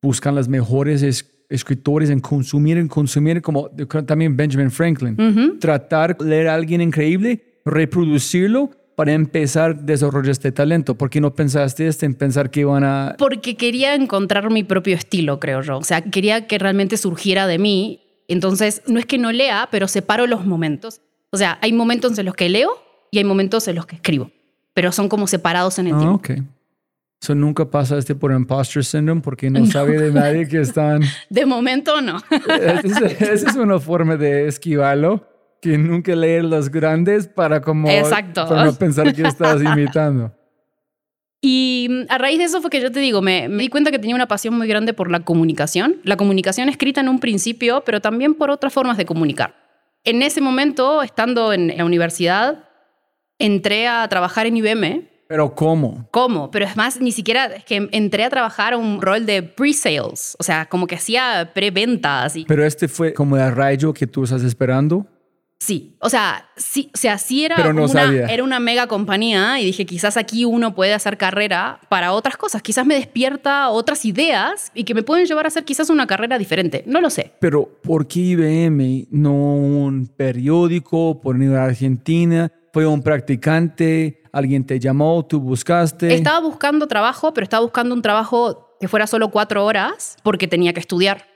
buscan 0.00 0.34
las 0.34 0.48
mejores 0.48 1.02
escritores 1.48 2.10
en 2.10 2.20
consumir, 2.20 2.78
en 2.78 2.88
consumir, 2.88 3.40
como 3.42 3.70
también 4.06 4.36
Benjamin 4.36 4.70
Franklin. 4.70 5.58
Tratar 5.60 6.16
de 6.16 6.24
leer 6.24 6.48
a 6.48 6.54
alguien 6.54 6.80
increíble, 6.80 7.60
reproducirlo 7.64 8.70
para 8.94 9.12
empezar 9.12 9.70
a 9.70 9.74
desarrollar 9.74 10.30
este 10.30 10.52
talento? 10.52 10.94
¿Por 10.94 11.10
qué 11.10 11.20
no 11.20 11.34
pensaste 11.34 11.86
este 11.86 12.06
en 12.06 12.14
pensar 12.14 12.50
que 12.50 12.60
iban 12.60 12.84
a...? 12.84 13.16
Porque 13.18 13.56
quería 13.56 13.94
encontrar 13.94 14.50
mi 14.50 14.64
propio 14.64 14.94
estilo, 14.94 15.40
creo 15.40 15.62
yo. 15.62 15.78
O 15.78 15.84
sea, 15.84 16.02
quería 16.02 16.46
que 16.46 16.58
realmente 16.58 16.96
surgiera 16.96 17.46
de 17.46 17.58
mí. 17.58 18.00
Entonces, 18.28 18.82
no 18.86 18.98
es 18.98 19.06
que 19.06 19.18
no 19.18 19.32
lea, 19.32 19.68
pero 19.70 19.88
separo 19.88 20.26
los 20.26 20.46
momentos. 20.46 21.00
O 21.30 21.36
sea, 21.36 21.58
hay 21.62 21.72
momentos 21.72 22.18
en 22.18 22.26
los 22.26 22.34
que 22.34 22.48
leo 22.48 22.70
y 23.10 23.18
hay 23.18 23.24
momentos 23.24 23.66
en 23.68 23.76
los 23.76 23.86
que 23.86 23.96
escribo, 23.96 24.30
pero 24.74 24.92
son 24.92 25.08
como 25.08 25.26
separados 25.26 25.78
en 25.78 25.88
el 25.88 25.94
ah, 25.94 25.98
tiempo. 25.98 26.16
Okay. 26.16 26.42
So, 27.22 27.36
nunca 27.36 27.64
pasaste 27.64 28.16
por 28.16 28.32
imposter 28.32 28.84
syndrome 28.84 29.20
porque 29.20 29.48
no, 29.50 29.64
sabe 29.66 29.96
de 29.96 30.10
nadie 30.10 30.48
que 30.48 30.60
están. 30.60 31.02
De 31.30 31.46
momento 31.46 32.00
no. 32.00 32.18
Esa 33.20 33.50
es 33.50 33.54
una 33.54 33.78
forma 33.78 34.16
de 34.16 34.48
esquivarlo, 34.48 35.24
que 35.60 35.78
nunca 35.78 36.16
leer 36.16 36.42
los 36.42 36.68
grandes 36.68 37.28
para 37.28 37.60
como. 37.60 37.88
Exacto. 37.88 38.48
Para 38.48 38.64
no 38.64 38.74
pensar 38.74 39.14
que 39.14 39.22
estás 39.22 39.62
imitando. 39.62 40.32
Y 41.40 41.86
Y 41.86 41.88
mm, 41.90 42.06
a 42.08 42.18
raíz 42.18 42.38
de 42.38 42.44
eso 42.44 42.60
fue 42.60 42.70
que 42.70 42.80
yo 42.80 42.90
te 42.90 42.98
digo, 42.98 43.22
me, 43.22 43.48
me 43.48 43.62
di 43.62 43.68
cuenta 43.68 43.92
que 43.92 44.00
tenía 44.00 44.16
una 44.16 44.26
pasión 44.26 44.58
muy 44.58 44.66
grande 44.66 44.92
por 44.92 45.08
la 45.08 45.20
comunicación, 45.20 45.98
la 46.02 46.16
comunicación 46.16 46.68
escrita 46.68 47.00
en 47.00 47.08
un 47.08 47.20
principio, 47.20 47.84
pero 47.84 48.00
también 48.00 48.34
por 48.34 48.50
otras 48.50 48.72
formas 48.72 48.96
de 48.96 49.06
comunicar. 49.06 49.54
En 50.02 50.22
ese 50.22 50.40
momento, 50.40 51.04
estando 51.04 51.52
en 51.52 51.76
la 51.76 51.84
universidad, 51.84 52.64
entré 53.38 53.86
a 53.86 54.08
trabajar 54.08 54.46
en 54.46 54.56
IBM. 54.56 55.11
Pero 55.32 55.54
¿cómo? 55.54 56.06
¿Cómo? 56.10 56.50
Pero 56.50 56.66
es 56.66 56.76
más, 56.76 57.00
ni 57.00 57.10
siquiera 57.10 57.46
es 57.46 57.64
que 57.64 57.88
entré 57.92 58.24
a 58.24 58.28
trabajar 58.28 58.76
un 58.76 59.00
rol 59.00 59.24
de 59.24 59.42
pre-sales, 59.42 60.36
o 60.38 60.42
sea, 60.42 60.66
como 60.66 60.86
que 60.86 60.96
hacía 60.96 61.52
preventas. 61.54 62.36
Y... 62.36 62.44
Pero 62.44 62.66
este 62.66 62.86
fue 62.86 63.14
como 63.14 63.38
el 63.38 63.50
rayo 63.50 63.94
que 63.94 64.06
tú 64.06 64.24
estás 64.24 64.42
esperando. 64.42 65.06
Sí, 65.58 65.96
o 66.00 66.10
sea, 66.10 66.50
sí, 66.54 66.90
o 66.92 66.98
sea, 66.98 67.16
sí 67.16 67.46
era, 67.46 67.72
no 67.72 67.86
una, 67.86 68.12
era 68.30 68.44
una 68.44 68.60
mega 68.60 68.86
compañía 68.88 69.58
y 69.58 69.64
dije, 69.64 69.86
quizás 69.86 70.18
aquí 70.18 70.44
uno 70.44 70.74
puede 70.74 70.92
hacer 70.92 71.16
carrera 71.16 71.80
para 71.88 72.12
otras 72.12 72.36
cosas, 72.36 72.60
quizás 72.60 72.84
me 72.84 72.96
despierta 72.96 73.70
otras 73.70 74.04
ideas 74.04 74.70
y 74.74 74.84
que 74.84 74.92
me 74.92 75.02
pueden 75.02 75.24
llevar 75.24 75.46
a 75.46 75.48
hacer 75.48 75.64
quizás 75.64 75.88
una 75.88 76.06
carrera 76.06 76.36
diferente, 76.36 76.84
no 76.86 77.00
lo 77.00 77.08
sé. 77.08 77.32
Pero 77.40 77.70
¿por 77.82 78.06
qué 78.06 78.20
IBM, 78.20 79.06
no 79.10 79.32
un 79.32 80.08
periódico 80.14 81.22
por 81.22 81.42
a 81.42 81.64
Argentina? 81.64 82.52
¿Fue 82.72 82.86
un 82.86 83.02
practicante? 83.02 84.22
¿Alguien 84.32 84.64
te 84.64 84.80
llamó? 84.80 85.26
¿Tú 85.26 85.40
buscaste? 85.40 86.14
Estaba 86.14 86.40
buscando 86.40 86.86
trabajo, 86.86 87.34
pero 87.34 87.44
estaba 87.44 87.62
buscando 87.62 87.94
un 87.94 88.00
trabajo 88.00 88.76
que 88.80 88.88
fuera 88.88 89.06
solo 89.06 89.30
cuatro 89.30 89.64
horas 89.64 90.16
porque 90.22 90.48
tenía 90.48 90.72
que 90.72 90.80
estudiar. 90.80 91.26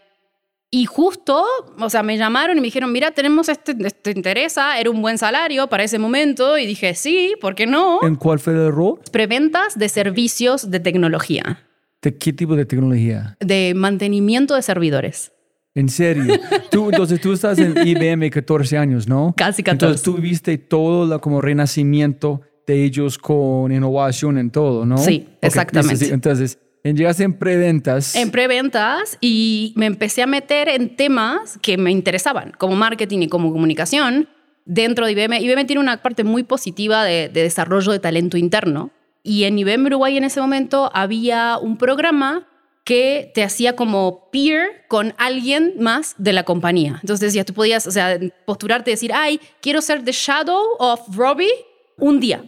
Y 0.70 0.86
justo, 0.86 1.44
o 1.78 1.90
sea, 1.90 2.02
me 2.02 2.16
llamaron 2.16 2.56
y 2.56 2.60
me 2.60 2.66
dijeron, 2.66 2.90
mira, 2.90 3.10
tenemos 3.12 3.50
este, 3.50 3.74
te 3.74 4.10
interesa, 4.10 4.80
era 4.80 4.90
un 4.90 5.00
buen 5.02 5.18
salario 5.18 5.68
para 5.68 5.84
ese 5.84 5.98
momento. 5.98 6.56
Y 6.56 6.66
dije, 6.66 6.94
sí, 6.94 7.34
¿por 7.40 7.54
qué 7.54 7.66
no? 7.66 8.00
¿En 8.02 8.16
cuál 8.16 8.38
fue 8.38 8.54
el 8.54 8.72
rol? 8.72 8.98
Preventas 9.12 9.78
de 9.78 9.90
servicios 9.90 10.70
de 10.70 10.80
tecnología, 10.80 11.66
¿De 12.00 12.16
qué 12.16 12.32
tipo 12.32 12.56
de 12.56 12.64
tecnología? 12.64 13.36
de 13.40 13.74
mantenimiento 13.76 14.54
de 14.54 14.62
servidores. 14.62 15.32
En 15.76 15.88
serio. 15.88 16.34
tú, 16.70 16.88
entonces 16.90 17.20
tú 17.20 17.32
estás 17.34 17.58
en 17.58 17.74
IBM 17.86 18.28
14 18.30 18.76
años, 18.78 19.06
¿no? 19.06 19.32
Casi 19.36 19.62
14. 19.62 19.72
Entonces 19.86 20.02
tú 20.02 20.14
viste 20.20 20.58
todo 20.58 21.06
la, 21.06 21.18
como 21.20 21.40
renacimiento 21.40 22.40
de 22.66 22.82
ellos 22.82 23.18
con 23.18 23.70
innovación 23.70 24.38
en 24.38 24.50
todo, 24.50 24.84
¿no? 24.84 24.98
Sí, 24.98 25.28
exactamente. 25.40 26.12
Entonces, 26.12 26.58
en- 26.82 26.96
llegaste 26.96 27.22
en 27.24 27.34
preventas. 27.34 28.16
En 28.16 28.30
preventas 28.30 29.18
y 29.20 29.72
me 29.76 29.86
empecé 29.86 30.22
a 30.22 30.26
meter 30.26 30.68
en 30.68 30.96
temas 30.96 31.58
que 31.62 31.76
me 31.78 31.92
interesaban, 31.92 32.52
como 32.58 32.74
marketing 32.74 33.20
y 33.20 33.28
como 33.28 33.52
comunicación, 33.52 34.28
dentro 34.64 35.06
de 35.06 35.12
IBM. 35.12 35.40
IBM 35.42 35.66
tiene 35.66 35.80
una 35.80 36.02
parte 36.02 36.24
muy 36.24 36.42
positiva 36.42 37.04
de, 37.04 37.28
de 37.28 37.42
desarrollo 37.42 37.92
de 37.92 37.98
talento 38.00 38.36
interno. 38.36 38.90
Y 39.22 39.44
en 39.44 39.58
IBM 39.58 39.86
Uruguay 39.86 40.16
en 40.16 40.24
ese 40.24 40.40
momento 40.40 40.90
había 40.94 41.58
un 41.58 41.76
programa 41.76 42.46
que 42.86 43.32
te 43.34 43.42
hacía 43.42 43.74
como 43.74 44.30
peer 44.30 44.84
con 44.86 45.12
alguien 45.18 45.74
más 45.80 46.14
de 46.18 46.32
la 46.32 46.44
compañía. 46.44 47.00
Entonces 47.02 47.32
decías, 47.32 47.44
tú 47.44 47.52
podías, 47.52 47.84
o 47.88 47.90
sea, 47.90 48.16
posturarte 48.44 48.92
y 48.92 48.94
decir, 48.94 49.10
ay, 49.12 49.40
quiero 49.60 49.82
ser 49.82 50.04
the 50.04 50.12
shadow 50.12 50.62
of 50.78 51.00
Robbie 51.16 51.50
un 51.98 52.20
día. 52.20 52.44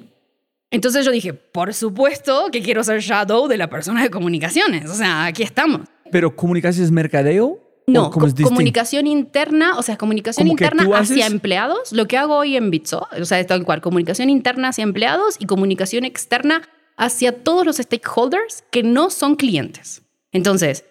Entonces 0.71 1.05
yo 1.05 1.11
dije, 1.11 1.35
por 1.35 1.75
supuesto 1.75 2.51
que 2.53 2.63
quiero 2.63 2.85
ser 2.85 3.01
shadow 3.01 3.49
de 3.49 3.57
la 3.57 3.69
persona 3.69 4.01
de 4.01 4.11
comunicaciones. 4.11 4.89
O 4.89 4.95
sea, 4.95 5.25
aquí 5.25 5.43
estamos. 5.43 5.89
Pero 6.13 6.37
comunicación 6.37 6.85
es 6.85 6.93
mercadeo? 6.93 7.59
No, 7.89 8.13
comunicación 8.13 9.09
interna, 9.09 9.77
o 9.77 9.83
sea, 9.83 9.97
comunicación 9.97 10.47
¿Cómo 10.47 10.57
que 10.57 10.67
interna 10.67 10.85
hacia 10.99 11.25
haces? 11.25 11.33
empleados, 11.33 11.91
lo 11.91 12.07
que 12.07 12.17
hago 12.17 12.37
hoy 12.37 12.57
en 12.57 12.71
Bitso, 12.71 13.09
o 13.21 13.25
sea, 13.25 13.41
es 13.41 13.47
tal 13.49 13.65
cual, 13.65 13.81
comunicación 13.81 14.31
interna 14.31 14.69
hacia 14.69 14.85
empleados 14.85 15.35
y 15.41 15.47
comunicación 15.47 16.05
externa 16.05 16.63
hacia 16.97 17.43
todos 17.43 17.67
los 17.67 17.79
stakeholders 17.79 18.63
que 18.71 18.85
no 18.85 19.11
son 19.11 19.35
clientes. 19.35 20.03
Entonces, 20.33 20.85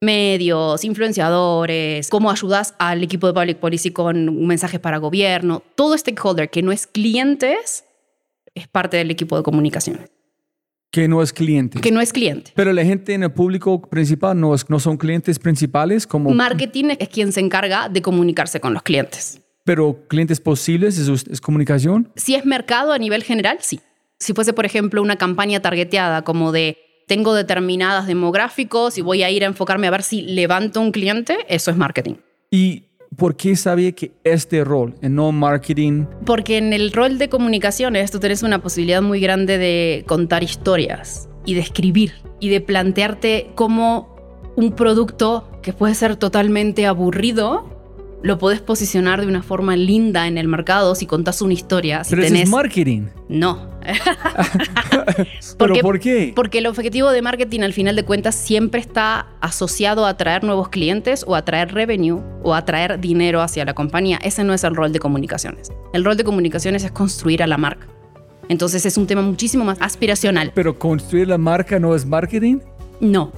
medios, 0.00 0.84
influenciadores, 0.84 2.08
cómo 2.08 2.30
ayudas 2.30 2.74
al 2.78 3.02
equipo 3.02 3.26
de 3.26 3.34
Public 3.34 3.58
Policy 3.58 3.90
con 3.90 4.46
mensajes 4.46 4.80
para 4.80 4.98
gobierno, 4.98 5.62
todo 5.74 5.96
stakeholder 5.96 6.48
que 6.50 6.62
no 6.62 6.72
es 6.72 6.86
clientes 6.86 7.84
es 8.54 8.66
parte 8.66 8.96
del 8.96 9.10
equipo 9.10 9.36
de 9.36 9.42
comunicación, 9.42 10.08
Que 10.90 11.06
no 11.06 11.22
es 11.22 11.32
cliente. 11.32 11.80
que 11.80 11.92
no 11.92 12.00
es 12.00 12.12
cliente. 12.12 12.52
Pero 12.54 12.72
la 12.72 12.84
gente 12.84 13.12
en 13.14 13.22
el 13.22 13.32
público 13.32 13.80
principal 13.82 14.38
no, 14.40 14.54
es, 14.54 14.68
no 14.70 14.80
son 14.80 14.96
clientes 14.96 15.38
principales, 15.38 16.06
como, 16.06 16.30
Marketing 16.30 16.96
es 16.98 17.08
quien 17.08 17.32
se 17.32 17.40
encarga 17.40 17.88
de 17.88 18.00
comunicarse 18.02 18.58
con 18.60 18.72
los 18.74 18.82
clientes. 18.82 19.40
pero 19.64 20.04
clientes 20.08 20.40
posibles 20.40 20.98
es, 20.98 21.08
es 21.30 21.40
comunicación. 21.40 22.10
Si 22.16 22.34
es 22.34 22.44
mercado 22.46 22.92
a 22.92 22.98
nivel 22.98 23.22
general, 23.22 23.58
sí. 23.60 23.80
Si 24.18 24.32
fuese, 24.34 24.52
por 24.52 24.64
ejemplo, 24.66 25.00
una 25.00 25.16
campaña 25.16 25.60
targeteada 25.60 26.22
como 26.22 26.50
de 26.52 26.76
tengo 27.10 27.34
determinadas 27.34 28.06
demográficos 28.06 28.96
y 28.96 29.00
voy 29.00 29.24
a 29.24 29.30
ir 29.30 29.42
a 29.42 29.48
enfocarme 29.48 29.88
a 29.88 29.90
ver 29.90 30.04
si 30.04 30.22
levanto 30.22 30.80
un 30.80 30.92
cliente, 30.92 31.38
eso 31.48 31.72
es 31.72 31.76
marketing. 31.76 32.14
¿Y 32.52 32.84
por 33.16 33.34
qué 33.34 33.56
sabía 33.56 33.90
que 33.90 34.12
este 34.22 34.62
rol, 34.62 34.94
en 35.02 35.16
no 35.16 35.32
marketing, 35.32 36.04
Porque 36.24 36.56
en 36.56 36.72
el 36.72 36.92
rol 36.92 37.18
de 37.18 37.28
comunicaciones 37.28 38.12
tú 38.12 38.20
tenés 38.20 38.44
una 38.44 38.62
posibilidad 38.62 39.02
muy 39.02 39.18
grande 39.18 39.58
de 39.58 40.04
contar 40.06 40.44
historias 40.44 41.28
y 41.44 41.54
de 41.54 41.62
escribir 41.62 42.12
y 42.38 42.48
de 42.48 42.60
plantearte 42.60 43.50
cómo 43.56 44.14
un 44.54 44.76
producto 44.76 45.50
que 45.62 45.72
puede 45.72 45.96
ser 45.96 46.14
totalmente 46.14 46.86
aburrido 46.86 47.69
lo 48.22 48.38
podés 48.38 48.60
posicionar 48.60 49.20
de 49.20 49.26
una 49.26 49.42
forma 49.42 49.76
linda 49.76 50.26
en 50.26 50.38
el 50.38 50.48
mercado 50.48 50.94
si 50.94 51.06
contás 51.06 51.40
una 51.42 51.54
historia. 51.54 52.04
Si 52.04 52.10
pero 52.10 52.22
eso 52.22 52.34
es 52.34 52.48
marketing. 52.48 53.06
No. 53.28 53.70
¿Pero 55.58 55.74
por 55.80 55.98
qué? 56.00 56.32
Porque 56.36 56.58
el 56.58 56.66
objetivo 56.66 57.10
de 57.10 57.22
marketing 57.22 57.60
al 57.60 57.72
final 57.72 57.96
de 57.96 58.04
cuentas 58.04 58.34
siempre 58.34 58.80
está 58.80 59.28
asociado 59.40 60.04
a 60.04 60.10
atraer 60.10 60.44
nuevos 60.44 60.68
clientes 60.68 61.24
o 61.26 61.34
atraer 61.34 61.72
revenue 61.72 62.20
o 62.42 62.54
atraer 62.54 63.00
dinero 63.00 63.40
hacia 63.40 63.64
la 63.64 63.74
compañía. 63.74 64.18
Ese 64.22 64.44
no 64.44 64.52
es 64.52 64.64
el 64.64 64.74
rol 64.74 64.92
de 64.92 64.98
comunicaciones. 64.98 65.72
El 65.92 66.04
rol 66.04 66.16
de 66.16 66.24
comunicaciones 66.24 66.84
es 66.84 66.92
construir 66.92 67.42
a 67.42 67.46
la 67.46 67.56
marca. 67.56 67.86
Entonces 68.48 68.84
es 68.84 68.96
un 68.96 69.06
tema 69.06 69.22
muchísimo 69.22 69.64
más 69.64 69.80
aspiracional. 69.80 70.52
Pero 70.54 70.78
construir 70.78 71.28
la 71.28 71.38
marca 71.38 71.78
no 71.78 71.94
es 71.94 72.04
marketing. 72.04 72.58
No. 73.00 73.32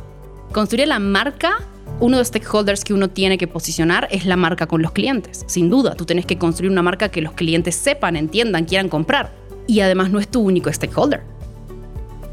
Construir 0.52 0.88
la 0.88 0.98
marca, 0.98 1.60
uno 2.02 2.16
de 2.16 2.22
los 2.22 2.28
stakeholders 2.28 2.82
que 2.82 2.92
uno 2.92 3.10
tiene 3.10 3.38
que 3.38 3.46
posicionar 3.46 4.08
es 4.10 4.26
la 4.26 4.36
marca 4.36 4.66
con 4.66 4.82
los 4.82 4.90
clientes. 4.90 5.44
Sin 5.46 5.70
duda, 5.70 5.94
tú 5.94 6.04
tienes 6.04 6.26
que 6.26 6.36
construir 6.36 6.72
una 6.72 6.82
marca 6.82 7.10
que 7.10 7.22
los 7.22 7.32
clientes 7.32 7.76
sepan, 7.76 8.16
entiendan, 8.16 8.64
quieran 8.64 8.88
comprar. 8.88 9.32
Y 9.68 9.80
además 9.80 10.10
no 10.10 10.18
es 10.18 10.26
tu 10.28 10.40
único 10.40 10.70
stakeholder. 10.72 11.22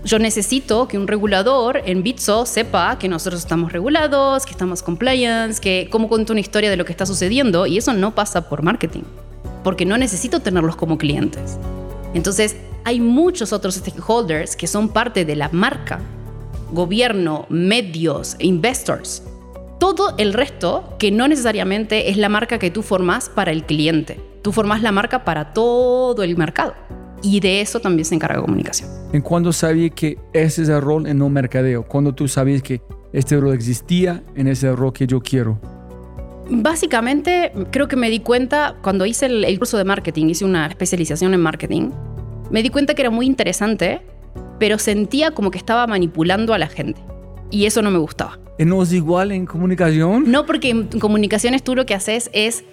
Yo 0.04 0.18
necesito 0.18 0.88
que 0.88 0.98
un 0.98 1.08
regulador 1.08 1.84
en 1.86 2.02
Bitso 2.02 2.48
sepa 2.48 2.98
que 2.98 3.08
nosotros 3.08 3.42
estamos 3.42 3.72
regulados, 3.72 4.48
que 4.48 4.52
estamos 4.54 4.82
compliance, 4.82 5.62
que 5.62 5.88
cómo 5.92 6.08
cuento 6.10 6.34
una 6.34 6.40
historia 6.40 6.72
de 6.72 6.78
lo 6.78 6.84
que 6.84 6.92
está 6.92 7.06
sucediendo 7.06 7.68
y 7.68 7.78
eso 7.78 7.94
no 7.94 8.16
pasa 8.16 8.50
por 8.50 8.64
marketing, 8.64 9.04
porque 9.64 9.86
no 9.86 10.00
necesito 10.00 10.40
tenerlos 10.40 10.78
como 10.78 10.98
clientes. 10.98 11.60
Entonces, 12.16 12.56
hay 12.86 13.00
muchos 13.00 13.54
otros 13.54 13.76
stakeholders 13.76 14.56
que 14.56 14.66
son 14.66 14.90
parte 14.90 15.26
de 15.26 15.36
la 15.36 15.50
marca, 15.50 16.00
gobierno, 16.72 17.46
medios, 17.50 18.36
investors, 18.40 19.22
todo 19.80 20.14
el 20.18 20.34
resto 20.34 20.96
que 21.00 21.10
no 21.10 21.28
necesariamente 21.28 22.10
es 22.10 22.18
la 22.18 22.30
marca 22.30 22.60
que 22.60 22.70
tú 22.70 22.84
formas 22.84 23.30
para 23.30 23.52
el 23.52 23.64
cliente. 23.64 24.20
Tú 24.42 24.52
formas 24.52 24.82
la 24.82 24.92
marca 24.92 25.24
para 25.24 25.54
todo 25.54 26.22
el 26.24 26.38
mercado. 26.38 26.76
Y 27.22 27.40
de 27.40 27.62
eso 27.62 27.80
también 27.80 28.06
se 28.06 28.16
encarga 28.16 28.42
comunicación. 28.42 28.90
¿En 29.12 29.22
cuándo 29.22 29.52
sabía 29.52 29.90
que 29.90 30.18
ese 30.34 30.64
es 30.64 30.70
el 30.70 30.82
rol 30.82 31.08
en 31.08 31.18
no 31.18 31.30
mercadeo? 31.30 31.84
¿Cuándo 31.84 32.14
tú 32.14 32.28
sabías 32.28 32.62
que 32.62 32.82
este 33.12 33.38
rol 33.40 33.54
existía 33.54 34.24
en 34.36 34.48
ese 34.48 34.74
rol 34.74 34.94
que 34.94 35.08
yo 35.08 35.22
quiero? 35.22 35.60
Básicamente, 36.50 37.52
creo 37.72 37.88
que 37.88 37.96
me 37.96 38.10
di 38.10 38.20
cuenta 38.20 38.78
cuando 38.82 39.06
hice 39.06 39.28
el, 39.28 39.44
el 39.46 39.58
curso 39.60 39.78
de 39.78 39.84
marketing, 39.84 40.28
hice 40.28 40.46
una 40.46 40.68
especialización 40.68 41.34
en 41.34 41.42
marketing, 41.42 41.92
me 42.50 42.64
di 42.64 42.70
cuenta 42.70 42.96
que 42.96 43.04
era 43.04 43.12
muy 43.12 43.28
interesante, 43.28 44.02
pero 44.60 44.80
sentía 44.80 45.32
como 45.32 45.52
que 45.52 45.58
estaba 45.58 45.86
manipulando 45.88 46.54
a 46.54 46.58
la 46.58 46.68
gente. 46.68 47.02
Y 47.52 47.66
eso 47.66 47.82
no 47.82 47.92
me 47.92 48.00
gustaba. 48.00 48.40
¿Y 48.60 48.66
¿No 48.66 48.84
es 48.84 48.92
igual 48.92 49.32
en 49.32 49.46
comunicación? 49.46 50.30
No 50.30 50.46
porque 50.46 50.70
en 50.70 50.88
comunicaciones 51.00 51.64
tú 51.64 51.76
lo 51.76 51.86
que 51.86 51.94
haces 51.94 52.30
es 52.34 52.66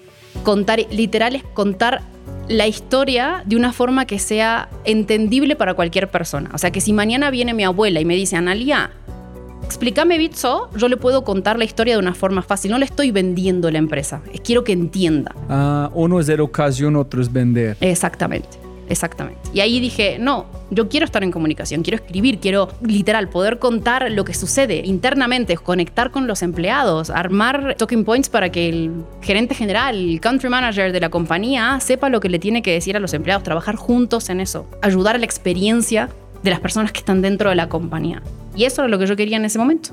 contar, 0.43 0.81
literal 0.91 1.37
es 1.37 1.45
contar 1.45 2.03
la 2.49 2.67
historia 2.67 3.45
de 3.47 3.55
una 3.55 3.73
forma 3.73 4.05
que 4.05 4.19
sea 4.19 4.69
entendible 4.85 5.55
para 5.55 5.75
cualquier 5.75 6.11
persona. 6.11 6.51
O 6.53 6.59
sea, 6.59 6.73
que 6.73 6.81
si 6.81 6.93
mañana 6.93 7.31
viene 7.31 7.55
mi 7.55 7.63
abuela 7.63 8.01
y 8.01 8.05
me 8.05 8.17
dice, 8.17 8.35
Analia, 8.35 8.91
explícame 9.63 10.19
Bitso, 10.19 10.71
yo 10.77 10.89
le 10.89 10.97
puedo 10.97 11.23
contar 11.23 11.57
la 11.57 11.65
historia 11.65 11.95
de 11.95 12.01
una 12.01 12.15
forma 12.15 12.43
fácil. 12.43 12.73
No 12.73 12.79
le 12.79 12.85
estoy 12.85 13.13
vendiendo 13.13 13.71
la 13.71 13.79
empresa, 13.79 14.23
es 14.33 14.41
quiero 14.41 14.65
que 14.65 14.73
entienda. 14.73 15.37
Ah, 15.49 15.89
uno 15.95 16.19
es 16.19 16.29
educación, 16.29 16.97
otro 16.97 17.23
es 17.23 17.33
vender. 17.33 17.77
Exactamente, 17.81 18.59
exactamente. 18.89 19.41
Y 19.53 19.61
ahí 19.61 19.81
dije, 19.81 20.19
no, 20.19 20.47
yo 20.71 20.89
quiero 20.89 21.07
estar 21.07 21.23
en 21.23 21.33
comunicación, 21.33 21.83
quiero 21.83 21.97
escribir, 21.97 22.39
quiero 22.39 22.69
literal 22.83 23.29
poder 23.29 23.59
contar 23.59 24.11
lo 24.11 24.25
que 24.25 24.35
sucede 24.35 24.83
internamente, 24.85 25.57
conectar 25.57 26.11
con 26.11 26.27
los 26.27 26.43
empleados, 26.43 27.11
armar 27.11 27.75
talking 27.77 28.05
points 28.05 28.29
para 28.29 28.51
que 28.51 28.69
el 28.69 29.05
gerente 29.23 29.55
general, 29.55 29.97
el 29.97 30.21
country 30.21 30.49
manager 30.49 30.93
de 30.93 31.01
la 31.01 31.09
compañía 31.09 31.79
sepa 31.81 32.09
lo 32.09 32.21
que 32.21 32.29
le 32.29 32.39
tiene 32.39 32.63
que 32.63 32.73
decir 32.73 32.97
a 32.97 33.01
los 33.01 33.15
empleados, 33.15 33.43
trabajar 33.43 33.77
juntos 33.77 34.29
en 34.29 34.41
eso, 34.41 34.69
ayudar 34.83 35.17
a 35.17 35.19
la 35.19 35.25
experiencia 35.25 36.09
de 36.43 36.51
las 36.51 36.61
personas 36.61 36.93
que 36.93 36.99
están 36.99 37.23
dentro 37.23 37.51
de 37.51 37.57
la 37.57 37.69
compañía. 37.69 38.23
Y 38.55 38.65
eso 38.65 38.83
era 38.83 38.89
lo 38.89 38.99
que 38.99 39.07
yo 39.07 39.17
quería 39.17 39.37
en 39.37 39.45
ese 39.45 39.59
momento. 39.59 39.91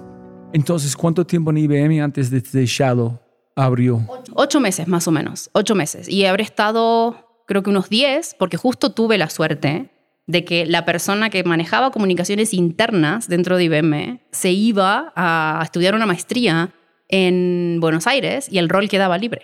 Entonces, 0.53 0.95
¿cuánto 0.95 1.25
tiempo 1.25 1.49
en 1.49 1.58
IBM 1.58 2.03
antes 2.03 2.29
de, 2.29 2.39
de 2.39 2.65
Shadow 2.65 3.19
abrió? 3.56 4.01
Ocho 4.34 4.60
meses 4.60 4.88
más 4.88 5.08
o 5.08 5.12
menos, 5.12 5.49
ocho 5.53 5.73
meses. 5.73 6.08
Y 6.08 6.25
habré 6.25 6.43
estado, 6.43 7.22
creo 7.45 7.63
que 7.63 7.69
unos 7.69 7.89
diez, 7.89 8.36
porque 8.38 8.58
justo 8.58 8.91
tuve 8.91 9.17
la 9.17 9.29
suerte 9.29 9.89
de 10.25 10.45
que 10.45 10.65
la 10.65 10.86
persona 10.86 11.29
que 11.29 11.43
manejaba 11.43 11.91
comunicaciones 11.91 12.53
internas 12.53 13.27
dentro 13.27 13.58
de 13.58 13.65
IBM 13.65 14.21
se 14.32 14.51
iba 14.51 15.12
a 15.15 15.62
estudiar 15.63 15.95
una 15.95 16.06
maestría 16.06 16.73
en 17.10 17.77
Buenos 17.82 18.08
Aires 18.08 18.47
y 18.49 18.58
el 18.58 18.69
rol 18.69 18.88
quedaba 18.88 19.17
libre. 19.17 19.43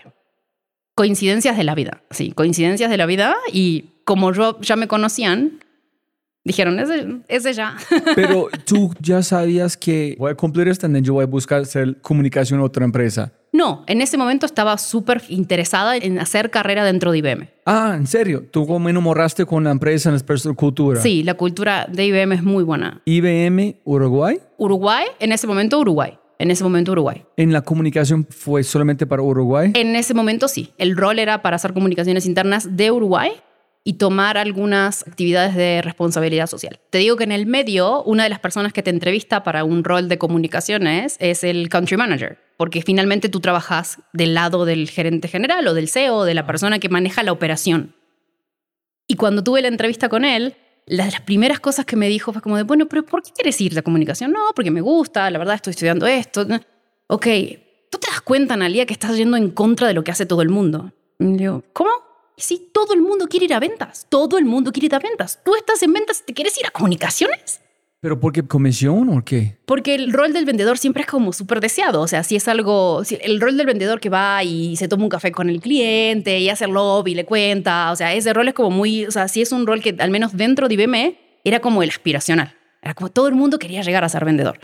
Coincidencias 0.96 1.58
de 1.58 1.64
la 1.64 1.76
vida, 1.76 2.04
sí, 2.12 2.32
coincidencias 2.32 2.90
de 2.90 2.98
la 2.98 3.06
vida 3.06 3.36
y 3.52 3.92
como 4.06 4.34
yo 4.34 4.60
ya 4.62 4.76
me 4.76 4.88
conocían, 4.88 5.60
dijeron, 6.44 6.80
ese, 6.80 7.20
ese 7.28 7.54
ya. 7.54 7.78
Pero 8.16 8.50
tú 8.66 8.94
ya 9.00 9.22
sabías 9.22 9.78
que 9.78 10.16
voy 10.18 10.32
a 10.32 10.36
cumplir 10.36 10.68
esto 10.68 10.88
y 10.88 11.02
yo 11.02 11.14
voy 11.14 11.24
a 11.24 11.28
buscar 11.28 11.62
hacer 11.62 12.02
comunicación 12.02 12.60
en 12.60 12.66
otra 12.66 12.86
empresa. 12.86 13.34
No, 13.52 13.84
en 13.88 14.02
ese 14.02 14.18
momento 14.18 14.46
estaba 14.46 14.78
súper 14.78 15.24
interesada 15.30 15.98
en 15.98 16.20
hacer 16.20 16.52
carrera 16.52 16.84
dentro 16.84 17.12
de 17.12 17.18
IBM. 17.18 17.50
Ah, 17.66 17.94
¿en 17.96 18.06
serio? 18.06 18.44
¿Tú 18.52 18.68
cómo 18.68 18.90
enamoraste 18.90 19.46
con 19.46 19.64
la 19.64 19.72
empresa 19.72 20.10
en 20.10 20.16
la 20.16 20.54
cultura? 20.54 21.02
Sí, 21.02 21.24
la 21.24 21.34
cultura 21.34 21.88
de 21.92 22.06
IBM 22.06 22.34
es 22.34 22.44
muy 22.44 22.64
buena. 22.64 23.02
¿IBM 23.06 23.78
Uruguay? 23.84 24.40
Uruguay, 24.58 25.06
en 25.20 25.32
ese 25.32 25.48
momento 25.48 25.80
Uruguay. 25.80 26.18
En 26.38 26.52
ese 26.52 26.64
momento 26.64 26.94
Uruguay. 26.94 27.26
¿En 27.36 27.52
la 27.52 27.62
comunicación 27.62 28.26
fue 28.30 28.64
solamente 28.64 29.06
para 29.06 29.22
Uruguay? 29.22 29.72
En 29.74 29.96
ese 29.96 30.14
momento 30.14 30.48
sí. 30.48 30.72
El 30.78 30.96
rol 30.96 31.20
era 31.20 31.42
para 31.42 31.58
hacer 31.58 31.74
comunicaciones 31.74 32.26
internas 32.26 32.78
de 32.78 32.92
Uruguay 32.92 33.32
y 33.84 33.94
tomar 33.94 34.38
algunas 34.38 35.06
actividades 35.06 35.56
de 35.56 35.82
responsabilidad 35.82 36.48
social. 36.48 36.80
Te 36.92 37.00
digo 37.00 37.18
que 37.18 37.24
en 37.24 37.32
el 37.32 37.46
medio, 37.46 38.04
una 38.04 38.24
de 38.24 38.30
las 38.30 38.40
personas 38.40 38.72
que 38.72 38.84
te 38.84 38.90
entrevista 38.90 39.44
para 39.44 39.64
un 39.64 39.84
rol 39.84 40.08
de 40.08 40.18
comunicaciones 40.18 41.18
es 41.20 41.44
el 41.44 41.68
country 41.70 41.98
manager, 41.98 42.38
porque 42.60 42.82
finalmente 42.82 43.30
tú 43.30 43.40
trabajas 43.40 44.00
del 44.12 44.34
lado 44.34 44.66
del 44.66 44.90
gerente 44.90 45.30
general 45.30 45.66
o 45.70 45.74
del 45.74 45.88
CEO, 45.88 46.26
de 46.26 46.34
la 46.34 46.46
persona 46.46 46.78
que 46.78 46.90
maneja 46.90 47.24
la 47.24 47.32
operación. 47.32 47.96
Y 49.08 49.16
cuando 49.16 49.46
tuve 49.46 49.62
la 49.62 49.70
entrevista 49.70 50.10
con 50.10 50.26
él, 50.26 50.58
las, 50.86 51.14
las 51.14 51.22
primeras 51.22 51.62
cosas 51.62 51.86
que 51.86 51.96
me 51.96 52.10
dijo 52.10 52.34
fue 52.34 52.42
como 52.42 52.58
de, 52.58 52.64
bueno, 52.64 52.86
pero 52.88 53.06
¿por 53.06 53.24
qué 53.24 53.32
quieres 53.32 53.62
ir 53.62 53.74
de 53.74 53.82
comunicación? 53.82 54.34
No, 54.34 54.42
porque 54.54 54.72
me 54.72 54.82
gusta, 54.82 55.32
la 55.32 55.40
verdad 55.40 55.56
estoy 55.56 55.72
estudiando 55.72 56.06
esto. 56.06 56.46
Ok, 57.08 57.28
¿tú 57.90 57.98
te 57.98 58.10
das 58.12 58.20
cuenta, 58.20 58.56
Analia, 58.56 58.86
que 58.86 58.92
estás 58.92 59.16
yendo 59.16 59.38
en 59.38 59.52
contra 59.52 59.88
de 59.88 59.94
lo 59.94 60.04
que 60.04 60.12
hace 60.12 60.26
todo 60.26 60.42
el 60.42 60.50
mundo? 60.50 60.92
Y 61.18 61.38
digo, 61.38 61.64
¿cómo? 61.72 61.92
Sí, 62.36 62.72
todo 62.74 62.94
el 62.94 63.02
mundo 63.02 63.30
quiere 63.30 63.46
ir 63.46 63.54
a 63.54 63.62
ventas. 63.62 64.06
Todo 64.10 64.38
el 64.38 64.44
mundo 64.44 64.74
quiere 64.74 64.88
ir 64.88 64.96
a 64.96 65.00
ventas. 65.00 65.40
Tú 65.46 65.56
estás 65.56 65.82
en 65.82 65.94
ventas 65.94 66.24
y 66.24 66.26
te 66.26 66.34
quieres 66.34 66.58
ir 66.60 66.66
a 66.66 66.72
comunicaciones. 66.72 67.62
¿Pero 68.02 68.18
por 68.18 68.32
qué 68.32 68.44
comisión 68.44 69.10
o 69.10 69.26
qué? 69.26 69.58
Porque 69.66 69.94
el 69.94 70.14
rol 70.14 70.32
del 70.32 70.46
vendedor 70.46 70.78
siempre 70.78 71.02
es 71.02 71.08
como 71.08 71.34
súper 71.34 71.60
deseado. 71.60 72.02
O 72.02 72.08
sea, 72.08 72.24
si 72.24 72.38
es 72.38 72.48
algo, 72.48 73.04
si 73.04 73.18
el 73.22 73.42
rol 73.42 73.58
del 73.58 73.66
vendedor 73.66 74.00
que 74.00 74.10
va 74.10 74.42
y 74.44 74.78
se 74.78 74.88
toma 74.88 75.04
un 75.04 75.10
café 75.10 75.34
con 75.34 75.50
el 75.50 75.60
cliente 75.60 76.40
y 76.40 76.50
hace 76.50 76.64
el 76.66 76.72
lobby 76.72 77.14
le 77.14 77.26
cuenta, 77.26 77.92
o 77.92 77.96
sea, 77.98 78.14
ese 78.14 78.32
rol 78.32 78.48
es 78.48 78.54
como 78.54 78.72
muy, 78.72 79.06
o 79.06 79.12
sea, 79.12 79.28
si 79.28 79.42
es 79.42 79.52
un 79.52 79.68
rol 79.68 79.82
que 79.82 79.96
al 80.00 80.12
menos 80.12 80.38
dentro 80.38 80.70
de 80.70 80.76
IBM 80.76 81.18
era 81.44 81.60
como 81.60 81.84
el 81.84 81.90
aspiracional. 81.90 82.56
Era 82.82 82.94
como 82.94 83.10
todo 83.10 83.28
el 83.28 83.36
mundo 83.36 83.60
quería 83.60 83.82
llegar 83.82 84.06
a 84.06 84.10
ser 84.10 84.24
vendedor. 84.24 84.60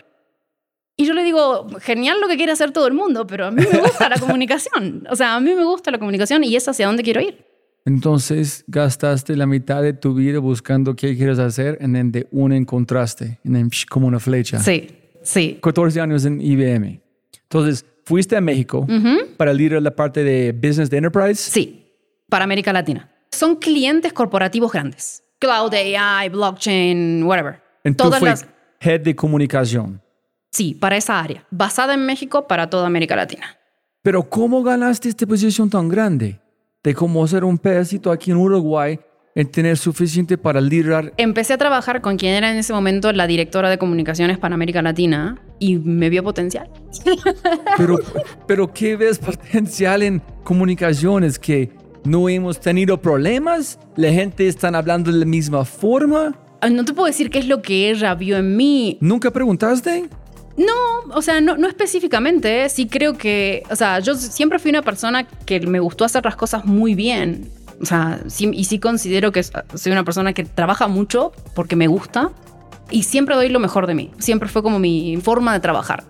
Y 0.96 1.06
yo 1.06 1.14
le 1.14 1.26
digo, 1.26 1.68
genial 1.82 2.22
lo 2.22 2.30
que 2.30 2.38
quiere 2.38 2.54
hacer 2.54 2.72
todo 2.72 2.88
el 2.88 2.94
mundo, 2.94 3.28
pero 3.28 3.48
a 3.48 3.52
mí 3.52 3.62
me 3.70 3.80
gusta 3.80 4.08
la 4.08 4.18
comunicación. 4.20 5.06
O 5.10 5.16
sea, 5.18 5.36
a 5.36 5.42
mí 5.42 5.54
me 5.54 5.66
gusta 5.66 5.92
la 5.92 6.00
comunicación 6.00 6.46
y 6.46 6.56
es 6.56 6.66
hacia 6.70 6.88
dónde 6.88 7.04
quiero 7.04 7.20
ir. 7.20 7.46
Entonces 7.86 8.64
gastaste 8.68 9.36
la 9.36 9.46
mitad 9.46 9.84
de 9.84 9.94
tu 9.94 10.16
vida 10.16 10.40
buscando 10.40 10.96
qué 10.96 11.16
quieres 11.16 11.38
hacer 11.38 11.78
y 11.80 11.88
de 11.88 12.28
uno 12.32 12.56
encontraste, 12.56 13.40
en 13.44 13.70
como 13.90 14.08
una 14.08 14.20
flecha. 14.20 14.60
Sí, 14.60 14.88
sí. 15.22 15.60
14 15.62 16.02
años 16.02 16.26
en 16.26 16.42
IBM. 16.42 17.00
Entonces, 17.44 17.86
fuiste 18.04 18.36
a 18.36 18.42
México 18.42 18.88
para 19.38 19.54
liderar 19.54 19.84
la 19.84 19.96
parte 19.96 20.24
de 20.24 20.52
Business 20.52 20.90
de 20.90 20.98
Enterprise. 20.98 21.36
Sí, 21.36 21.86
para 22.28 22.44
América 22.44 22.74
Latina. 22.74 23.12
Son 23.32 23.56
clientes 23.56 24.14
corporativos 24.14 24.72
grandes. 24.72 25.24
Cloud 25.40 25.74
AI, 25.74 26.30
blockchain, 26.30 27.24
whatever. 27.24 27.62
Entonces 27.84 28.20
fue 28.20 28.34
head 28.80 29.02
de 29.02 29.16
comunicación. 29.16 30.02
Sí, 30.52 30.74
para 30.74 30.98
esa 30.98 31.20
área. 31.20 31.46
Basada 31.52 31.94
en 31.94 32.06
México 32.06 32.48
para 32.48 32.70
toda 32.70 32.88
América 32.88 33.16
Latina. 33.16 33.58
Pero 34.02 34.24
¿cómo 34.28 34.64
ganaste 34.64 35.10
esta 35.10 35.28
posición 35.28 35.70
tan 35.70 35.90
grande? 35.90 36.40
De 36.86 36.94
cómo 36.94 37.28
ser 37.28 37.44
un 37.44 37.58
pedacito 37.58 38.12
aquí 38.12 38.30
en 38.30 38.38
Uruguay 38.38 39.00
en 39.34 39.52
tener 39.52 39.76
suficiente 39.76 40.38
para 40.38 40.62
liderar. 40.62 41.14
Empecé 41.18 41.54
a 41.54 41.58
trabajar 41.58 42.00
con 42.00 42.16
quien 42.16 42.34
era 42.36 42.52
en 42.52 42.58
ese 42.58 42.72
momento 42.74 43.12
la 43.12 43.26
directora 43.28 43.72
de 43.72 43.80
comunicaciones 43.80 44.38
para 44.38 44.54
América 44.54 44.84
Latina 44.84 45.42
y 45.60 45.78
me 45.80 46.10
vio 46.10 46.24
potencial. 46.24 46.70
Pero, 47.78 48.00
pero 48.48 48.72
¿qué 48.72 48.96
ves 48.96 49.20
potencial 49.20 50.04
en 50.04 50.22
comunicaciones? 50.46 51.38
¿Que 51.38 51.72
no 52.06 52.30
hemos 52.30 52.60
tenido 52.60 53.02
problemas? 53.02 53.78
¿La 53.98 54.12
gente 54.12 54.48
está 54.48 54.70
hablando 54.70 55.12
de 55.12 55.18
la 55.18 55.26
misma 55.26 55.66
forma? 55.66 56.34
No 56.72 56.86
te 56.86 56.94
puedo 56.94 57.08
decir 57.08 57.30
qué 57.30 57.40
es 57.40 57.48
lo 57.48 57.62
que 57.62 57.90
ella 57.90 58.16
vio 58.16 58.38
en 58.38 58.56
mí. 58.56 58.98
¿Nunca 59.02 59.32
preguntaste? 59.32 60.10
No, 60.58 61.14
o 61.14 61.22
sea, 61.22 61.42
no, 61.42 61.58
no 61.58 61.68
específicamente. 61.68 62.64
¿eh? 62.64 62.70
Sí 62.70 62.88
creo 62.88 63.14
que, 63.18 63.64
o 63.70 63.76
sea, 63.76 64.00
yo 64.00 64.16
siempre 64.16 64.60
fui 64.60 64.70
una 64.70 64.82
persona 64.82 65.24
que 65.24 65.60
me 65.62 65.80
gustó 65.80 66.06
hacer 66.06 66.24
las 66.24 66.36
cosas 66.36 66.66
muy 66.66 66.96
bien. 66.96 67.50
O 67.82 67.86
sea, 67.86 68.22
y 68.40 68.64
sí 68.64 68.80
considero 68.80 69.32
que 69.34 69.44
soy 69.44 69.92
una 69.92 70.06
persona 70.06 70.32
que 70.34 70.46
trabaja 70.46 70.88
mucho 70.88 71.34
porque 71.54 71.76
me 71.76 71.88
gusta 71.88 72.32
y 72.90 73.04
siempre 73.04 73.36
doy 73.36 73.50
lo 73.50 73.60
mejor 73.60 73.86
de 73.86 73.96
mí. 73.96 74.12
Siempre 74.18 74.48
fue 74.48 74.64
como 74.64 74.80
mi 74.80 75.18
forma 75.18 75.52
de 75.52 75.60
trabajar. 75.60 76.06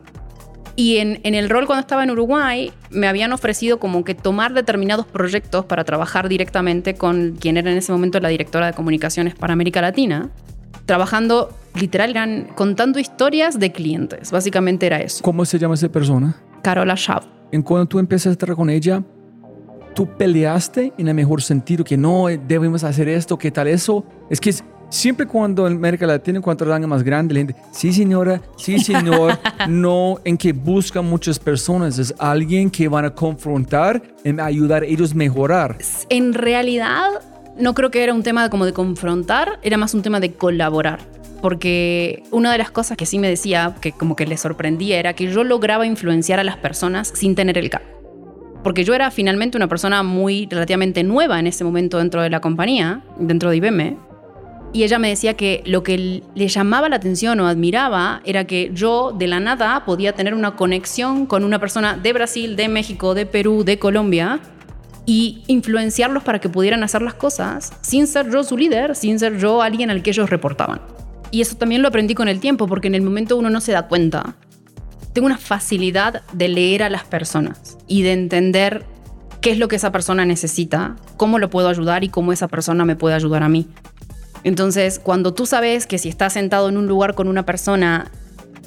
Y 0.75 0.97
en, 0.97 1.21
en, 1.23 1.35
el 1.35 1.49
rol 1.49 1.65
cuando 1.65 1.79
estaba 1.79 2.03
en 2.03 2.11
Uruguay, 2.11 2.71
me 2.91 3.07
habían 3.07 3.31
ofrecido 3.31 3.79
como 3.79 4.03
que 4.03 4.13
tomar 4.13 4.53
determinados 4.53 5.05
proyectos 5.07 5.65
para 5.65 5.85
trabajar 5.85 6.27
directamente 6.27 6.95
con 6.95 7.37
quien 7.39 7.55
era 7.55 7.71
en 7.71 7.77
ese 7.77 7.93
momento 7.93 8.19
la 8.19 8.27
directora 8.27 8.67
de 8.67 8.73
comunicaciones 8.73 9.35
para 9.35 9.53
América 9.53 9.81
Latina 9.81 10.29
trabajando, 10.85 11.49
literal, 11.73 12.11
eran 12.11 12.47
contando 12.55 12.99
historias 12.99 13.59
de 13.59 13.71
clientes. 13.71 14.31
Básicamente 14.31 14.85
era 14.85 15.01
eso. 15.01 15.23
¿Cómo 15.23 15.45
se 15.45 15.57
llama 15.59 15.75
esa 15.75 15.89
persona? 15.89 16.35
Carola 16.61 16.95
Schaub. 16.95 17.23
En 17.51 17.61
cuando 17.61 17.85
tú 17.85 17.99
empezaste 17.99 18.29
a 18.29 18.31
estar 18.33 18.55
con 18.55 18.69
ella, 18.69 19.03
tú 19.93 20.07
peleaste 20.17 20.93
en 20.97 21.07
el 21.07 21.13
mejor 21.13 21.41
sentido, 21.41 21.83
que 21.83 21.97
no 21.97 22.27
debemos 22.27 22.83
hacer 22.83 23.07
esto, 23.07 23.37
que 23.37 23.51
tal 23.51 23.67
eso. 23.67 24.03
Es 24.29 24.39
que 24.39 24.53
siempre 24.89 25.25
cuando 25.25 25.65
en 25.67 25.73
América 25.73 26.05
Latina, 26.05 26.41
cuando 26.41 26.65
rango 26.65 26.87
más 26.87 27.03
grande, 27.03 27.33
la 27.33 27.39
gente, 27.39 27.55
sí 27.71 27.93
señora, 27.93 28.41
sí 28.57 28.79
señor, 28.79 29.39
no 29.69 30.19
en 30.23 30.37
que 30.37 30.53
buscan 30.53 31.05
muchas 31.05 31.39
personas, 31.39 31.97
es 31.97 32.13
alguien 32.19 32.69
que 32.69 32.87
van 32.87 33.05
a 33.05 33.09
confrontar, 33.11 34.01
en 34.23 34.39
ayudar 34.39 34.83
a 34.83 34.85
ellos 34.85 35.13
a 35.13 35.15
mejorar. 35.15 35.77
En 36.09 36.33
realidad, 36.33 37.21
no 37.57 37.73
creo 37.73 37.91
que 37.91 38.03
era 38.03 38.13
un 38.13 38.23
tema 38.23 38.49
como 38.49 38.65
de 38.65 38.73
confrontar, 38.73 39.59
era 39.63 39.77
más 39.77 39.93
un 39.93 40.01
tema 40.01 40.19
de 40.19 40.33
colaborar. 40.33 40.99
Porque 41.41 42.23
una 42.31 42.51
de 42.51 42.57
las 42.57 42.71
cosas 42.71 42.97
que 42.97 43.05
sí 43.05 43.19
me 43.19 43.29
decía, 43.29 43.75
que 43.79 43.91
como 43.91 44.15
que 44.15 44.25
le 44.25 44.37
sorprendía, 44.37 44.99
era 44.99 45.13
que 45.13 45.31
yo 45.31 45.43
lograba 45.43 45.85
influenciar 45.85 46.39
a 46.39 46.43
las 46.43 46.57
personas 46.57 47.11
sin 47.13 47.35
tener 47.35 47.57
el 47.57 47.69
cargo. 47.69 47.87
Porque 48.63 48.83
yo 48.83 48.95
era 48.95 49.11
finalmente 49.11 49.57
una 49.57 49.67
persona 49.67 50.01
muy 50.01 50.47
relativamente 50.49 51.03
nueva 51.03 51.39
en 51.39 51.47
ese 51.47 51.63
momento 51.63 51.99
dentro 51.99 52.21
de 52.21 52.31
la 52.31 52.41
compañía, 52.41 53.03
dentro 53.19 53.51
de 53.51 53.57
IBM. 53.57 53.97
Y 54.73 54.83
ella 54.83 54.97
me 54.97 55.07
decía 55.07 55.35
que 55.35 55.61
lo 55.65 55.83
que 55.83 56.23
le 56.33 56.47
llamaba 56.47 56.89
la 56.89 56.95
atención 56.95 57.39
o 57.39 57.47
admiraba 57.47 58.21
era 58.25 58.45
que 58.45 58.71
yo 58.73 59.13
de 59.17 59.27
la 59.27 59.39
nada 59.39 59.85
podía 59.85 60.13
tener 60.13 60.33
una 60.33 60.55
conexión 60.55 61.27
con 61.27 61.43
una 61.43 61.59
persona 61.59 61.95
de 61.95 62.11
Brasil, 62.11 62.55
de 62.55 62.67
México, 62.67 63.13
de 63.13 63.25
Perú, 63.25 63.63
de 63.63 63.77
Colombia, 63.77 64.41
y 65.05 65.43
influenciarlos 65.47 66.23
para 66.23 66.39
que 66.39 66.49
pudieran 66.49 66.83
hacer 66.83 67.01
las 67.01 67.13
cosas 67.13 67.73
sin 67.81 68.07
ser 68.07 68.31
yo 68.31 68.43
su 68.43 68.57
líder, 68.57 68.95
sin 68.95 69.19
ser 69.19 69.37
yo 69.37 69.61
alguien 69.61 69.89
al 69.89 70.01
que 70.01 70.11
ellos 70.11 70.29
reportaban. 70.29 70.81
Y 71.31 71.41
eso 71.41 71.55
también 71.55 71.81
lo 71.81 71.87
aprendí 71.87 72.15
con 72.15 72.27
el 72.27 72.39
tiempo, 72.39 72.67
porque 72.67 72.87
en 72.87 72.95
el 72.95 73.01
momento 73.01 73.37
uno 73.37 73.49
no 73.49 73.61
se 73.61 73.71
da 73.71 73.87
cuenta. 73.87 74.35
Tengo 75.13 75.27
una 75.27 75.37
facilidad 75.37 76.23
de 76.33 76.47
leer 76.47 76.83
a 76.83 76.89
las 76.89 77.03
personas 77.03 77.77
y 77.87 78.03
de 78.03 78.13
entender 78.13 78.85
qué 79.41 79.51
es 79.51 79.59
lo 79.59 79.67
que 79.67 79.75
esa 79.75 79.91
persona 79.91 80.25
necesita, 80.25 80.95
cómo 81.17 81.39
lo 81.39 81.49
puedo 81.49 81.69
ayudar 81.69 82.03
y 82.03 82.09
cómo 82.09 82.33
esa 82.33 82.47
persona 82.47 82.85
me 82.85 82.95
puede 82.95 83.15
ayudar 83.15 83.43
a 83.43 83.49
mí. 83.49 83.67
Entonces, 84.43 84.99
cuando 84.99 85.33
tú 85.33 85.45
sabes 85.45 85.87
que 85.87 85.97
si 85.97 86.09
estás 86.09 86.33
sentado 86.33 86.69
en 86.69 86.77
un 86.77 86.87
lugar 86.87 87.15
con 87.15 87.27
una 87.27 87.45
persona, 87.45 88.11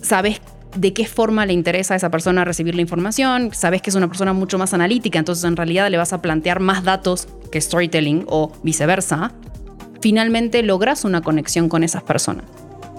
sabes 0.03 0.41
de 0.77 0.93
qué 0.93 1.07
forma 1.07 1.47
le 1.47 1.53
interesa 1.53 1.95
a 1.95 1.97
esa 1.97 2.11
persona 2.11 2.45
recibir 2.45 2.75
la 2.75 2.83
información, 2.83 3.51
sabes 3.53 3.83
que 3.83 3.91
es 3.91 3.97
una 3.97 4.09
persona 4.09 4.33
mucho 4.33 4.59
más 4.59 4.75
analítica, 4.75 5.19
entonces 5.19 5.45
en 5.45 5.57
realidad 5.57 5.91
le 5.91 5.97
vas 5.97 6.13
a 6.13 6.21
plantear 6.21 6.61
más 6.61 6.85
datos 6.85 7.29
que 7.51 7.61
storytelling 7.61 8.25
o 8.29 8.53
viceversa, 8.63 9.33
finalmente 10.01 10.63
logras 10.63 11.05
una 11.05 11.23
conexión 11.23 11.69
con 11.69 11.85
esas 11.85 12.03
personas. 12.03 12.45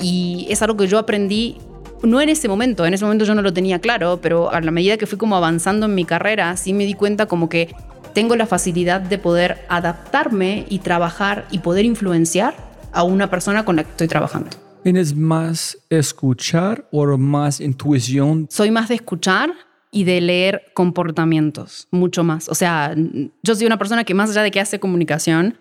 Y 0.01 0.47
es 0.49 0.61
algo 0.61 0.77
que 0.77 0.87
yo 0.87 0.97
aprendí, 0.97 1.57
no 2.03 2.21
en 2.21 2.29
ese 2.29 2.47
momento, 2.47 2.85
en 2.85 2.93
ese 2.93 3.05
momento 3.05 3.25
yo 3.25 3.35
no 3.35 3.41
lo 3.41 3.53
tenía 3.53 3.79
claro, 3.79 4.19
pero 4.21 4.51
a 4.51 4.61
la 4.61 4.71
medida 4.71 4.97
que 4.97 5.05
fui 5.05 5.17
como 5.17 5.35
avanzando 5.35 5.85
en 5.85 5.95
mi 5.95 6.05
carrera, 6.05 6.55
sí 6.57 6.73
me 6.73 6.85
di 6.85 6.93
cuenta 6.93 7.27
como 7.27 7.49
que 7.49 7.73
tengo 8.13 8.35
la 8.35 8.47
facilidad 8.47 9.01
de 9.01 9.17
poder 9.17 9.65
adaptarme 9.69 10.65
y 10.69 10.79
trabajar 10.79 11.45
y 11.51 11.59
poder 11.59 11.85
influenciar 11.85 12.55
a 12.91 13.03
una 13.03 13.29
persona 13.29 13.65
con 13.65 13.75
la 13.75 13.83
que 13.83 13.91
estoy 13.91 14.07
trabajando. 14.07 14.49
¿Tienes 14.83 15.13
más 15.13 15.77
escuchar 15.89 16.87
o 16.91 17.17
más 17.17 17.59
intuición? 17.59 18.47
Soy 18.49 18.71
más 18.71 18.87
de 18.87 18.95
escuchar 18.95 19.51
y 19.91 20.05
de 20.05 20.21
leer 20.21 20.71
comportamientos, 20.73 21.87
mucho 21.91 22.23
más. 22.23 22.47
O 22.47 22.55
sea, 22.55 22.95
yo 23.43 23.55
soy 23.55 23.65
una 23.65 23.77
persona 23.77 24.05
que 24.05 24.13
más 24.13 24.29
allá 24.29 24.43
de 24.43 24.51
que 24.51 24.61
hace 24.61 24.79
comunicación 24.79 25.57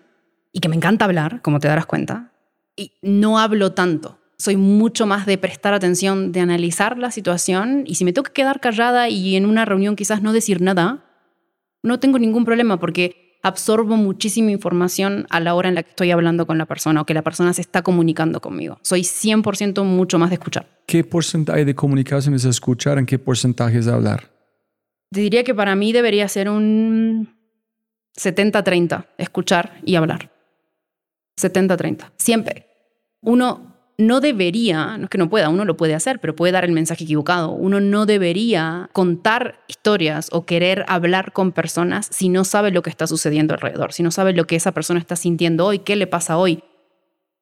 y 0.53 0.61
que 0.61 0.69
me 0.69 0.77
encanta 0.77 1.05
hablar, 1.05 1.41
como 1.41 1.59
te 1.59 1.67
darás 1.67 1.85
cuenta, 1.85 2.31
y 2.77 2.93
no 3.01 3.39
hablo 3.39 3.73
tanto. 3.73 4.19
Soy 4.37 4.55
mucho 4.55 5.05
más 5.05 5.25
de 5.25 5.37
prestar 5.37 5.73
atención, 5.73 6.31
de 6.31 6.39
analizar 6.39 6.97
la 6.97 7.11
situación 7.11 7.83
y 7.85 7.95
si 7.95 8.05
me 8.05 8.13
tengo 8.13 8.23
que 8.23 8.31
quedar 8.31 8.61
callada 8.61 9.09
y 9.09 9.35
en 9.35 9.45
una 9.45 9.65
reunión 9.65 9.97
quizás 9.97 10.21
no 10.21 10.31
decir 10.31 10.61
nada, 10.61 11.03
no 11.83 11.99
tengo 11.99 12.19
ningún 12.19 12.45
problema 12.45 12.79
porque 12.79 13.28
absorbo 13.41 13.95
muchísima 13.95 14.51
información 14.51 15.25
a 15.29 15.39
la 15.39 15.55
hora 15.55 15.69
en 15.69 15.75
la 15.75 15.83
que 15.83 15.89
estoy 15.89 16.11
hablando 16.11 16.45
con 16.45 16.57
la 16.57 16.65
persona 16.65 17.01
o 17.01 17.05
que 17.05 17.13
la 17.13 17.21
persona 17.21 17.53
se 17.53 17.61
está 17.61 17.81
comunicando 17.81 18.41
conmigo. 18.41 18.79
Soy 18.81 19.01
100% 19.01 19.83
mucho 19.83 20.19
más 20.19 20.29
de 20.29 20.35
escuchar. 20.35 20.67
¿Qué 20.85 21.03
porcentaje 21.03 21.65
de 21.65 21.75
comunicación 21.75 22.33
es 22.35 22.45
escuchar? 22.45 22.97
¿En 22.97 23.05
qué 23.05 23.19
porcentaje 23.19 23.77
es 23.77 23.87
hablar? 23.87 24.31
Te 25.11 25.21
diría 25.21 25.43
que 25.43 25.55
para 25.55 25.75
mí 25.75 25.91
debería 25.91 26.27
ser 26.27 26.49
un 26.49 27.35
70-30, 28.17 29.07
escuchar 29.17 29.79
y 29.83 29.95
hablar. 29.95 30.31
70-30. 31.39 32.11
Siempre. 32.17 32.67
Uno 33.21 33.68
no 33.99 34.21
debería, 34.21 34.97
no 34.97 35.03
es 35.03 35.09
que 35.09 35.17
no 35.17 35.29
pueda, 35.29 35.49
uno 35.49 35.65
lo 35.65 35.75
puede 35.75 35.93
hacer, 35.93 36.19
pero 36.21 36.33
puede 36.33 36.53
dar 36.53 36.63
el 36.63 36.71
mensaje 36.71 37.03
equivocado. 37.03 37.51
Uno 37.51 37.81
no 37.81 38.05
debería 38.05 38.89
contar 38.93 39.59
historias 39.67 40.29
o 40.31 40.45
querer 40.45 40.85
hablar 40.87 41.33
con 41.33 41.51
personas 41.51 42.07
si 42.09 42.29
no 42.29 42.45
sabe 42.45 42.71
lo 42.71 42.81
que 42.81 42.89
está 42.89 43.07
sucediendo 43.07 43.53
alrededor, 43.53 43.91
si 43.91 44.01
no 44.01 44.09
sabe 44.09 44.31
lo 44.31 44.45
que 44.45 44.55
esa 44.55 44.71
persona 44.71 45.01
está 45.01 45.17
sintiendo 45.17 45.65
hoy, 45.65 45.79
qué 45.79 45.97
le 45.97 46.07
pasa 46.07 46.37
hoy, 46.37 46.63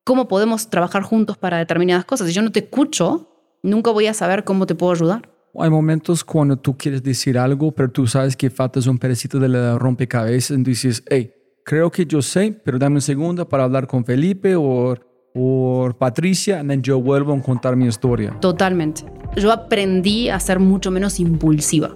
cómo 0.04 0.28
podemos 0.28 0.72
trabajar 0.72 1.04
juntos 1.04 1.38
para 1.38 1.60
determinadas 1.60 2.06
cosas. 2.06 2.28
Si 2.28 2.34
yo 2.34 2.41
no 2.41 2.52
te 2.52 2.62
escucho, 2.62 3.30
nunca 3.62 3.91
voy 3.91 4.08
a 4.08 4.15
saber 4.15 4.43
cómo 4.43 4.65
te 4.65 4.74
puedo 4.74 4.93
ayudar. 4.93 5.30
Hay 5.60 5.70
momentos 5.70 6.24
cuando 6.24 6.58
tú 6.58 6.76
quieres 6.76 7.04
decir 7.04 7.38
algo, 7.38 7.72
pero 7.72 7.91
tú 7.91 8.08
sabes 8.08 8.36
que 8.36 8.50
faltas 8.50 8.88
un 8.88 8.98
pedacito 8.98 9.39
de 9.39 9.48
la 9.48 9.78
rompecabezas 9.78 10.58
y 10.58 10.63
dices, 10.63 11.04
hey, 11.08 11.32
creo 11.63 11.91
que 11.91 12.08
yo 12.08 12.24
sé, 12.24 12.60
pero 12.65 12.80
dame 12.80 12.96
un 12.96 13.02
segundo 13.02 13.48
para 13.48 13.65
hablar 13.65 13.86
con 13.86 14.04
Felipe 14.04 14.56
o 14.56 14.96
por 15.34 15.96
Patricia, 15.98 16.63
yo 16.82 17.02
vuelvo 17.02 17.34
a 17.34 17.42
contar 17.42 17.76
mi 17.76 17.88
historia. 17.88 18.38
Totalmente. 18.40 19.04
Yo 19.36 19.52
aprendí 19.52 20.30
a 20.30 20.40
ser 20.40 20.60
mucho 20.60 20.90
menos 20.92 21.20
impulsiva, 21.20 21.96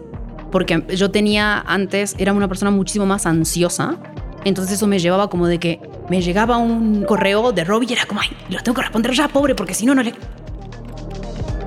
porque 0.51 0.83
yo 0.95 1.11
tenía 1.11 1.59
antes, 1.59 2.15
era 2.17 2.33
una 2.33 2.47
persona 2.47 2.71
muchísimo 2.71 3.05
más 3.05 3.25
ansiosa, 3.25 3.97
entonces 4.43 4.75
eso 4.75 4.87
me 4.87 4.99
llevaba 4.99 5.29
como 5.29 5.47
de 5.47 5.59
que 5.59 5.79
me 6.09 6.21
llegaba 6.21 6.57
un 6.57 7.03
correo 7.03 7.51
de 7.51 7.63
Robbie 7.63 7.87
y 7.89 7.93
era 7.93 8.05
como, 8.05 8.21
ay, 8.21 8.29
lo 8.49 8.61
tengo 8.61 8.75
que 8.75 8.81
responder 8.81 9.13
ya, 9.13 9.27
pobre, 9.27 9.55
porque 9.55 9.73
si 9.73 9.85
no, 9.85 9.95
no 9.95 10.03
le... 10.03 10.13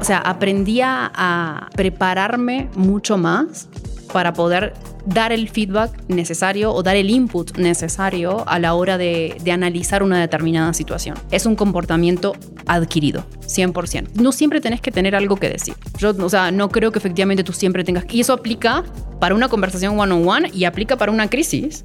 O 0.00 0.04
sea, 0.04 0.18
aprendía 0.18 1.10
a 1.14 1.70
prepararme 1.74 2.68
mucho 2.76 3.16
más 3.16 3.68
para 4.12 4.34
poder 4.34 4.74
dar 5.06 5.32
el 5.32 5.48
feedback 5.48 5.92
necesario 6.08 6.72
o 6.72 6.82
dar 6.82 6.96
el 6.96 7.10
input 7.10 7.56
necesario 7.56 8.48
a 8.48 8.58
la 8.58 8.74
hora 8.74 8.98
de, 8.98 9.36
analizar 9.52 10.02
una 10.02 10.20
determinada 10.20 10.72
situación. 10.74 11.16
Es 11.30 11.46
un 11.46 11.54
comportamiento 11.54 12.34
adquirido, 12.66 13.24
100%. 13.42 14.14
No 14.14 14.32
siempre 14.32 14.60
tenés 14.60 14.80
que 14.80 14.90
tener 14.90 15.14
algo 15.14 15.36
que 15.36 15.48
decir. 15.48 15.74
Yo, 15.98 16.10
o 16.10 16.28
sea, 16.28 16.50
no 16.50 16.70
creo 16.70 16.90
que 16.90 16.98
efectivamente 16.98 17.44
tú 17.44 17.52
siempre 17.52 17.84
tengas. 17.84 18.04
Y 18.10 18.20
eso 18.20 18.32
aplica 18.32 18.82
para 19.20 19.34
una 19.34 19.48
conversación 19.48 19.98
one-on-one 19.98 20.50
y 20.52 20.64
aplica 20.64 20.96
para 20.96 21.12
una 21.12 21.28
crisis. 21.28 21.84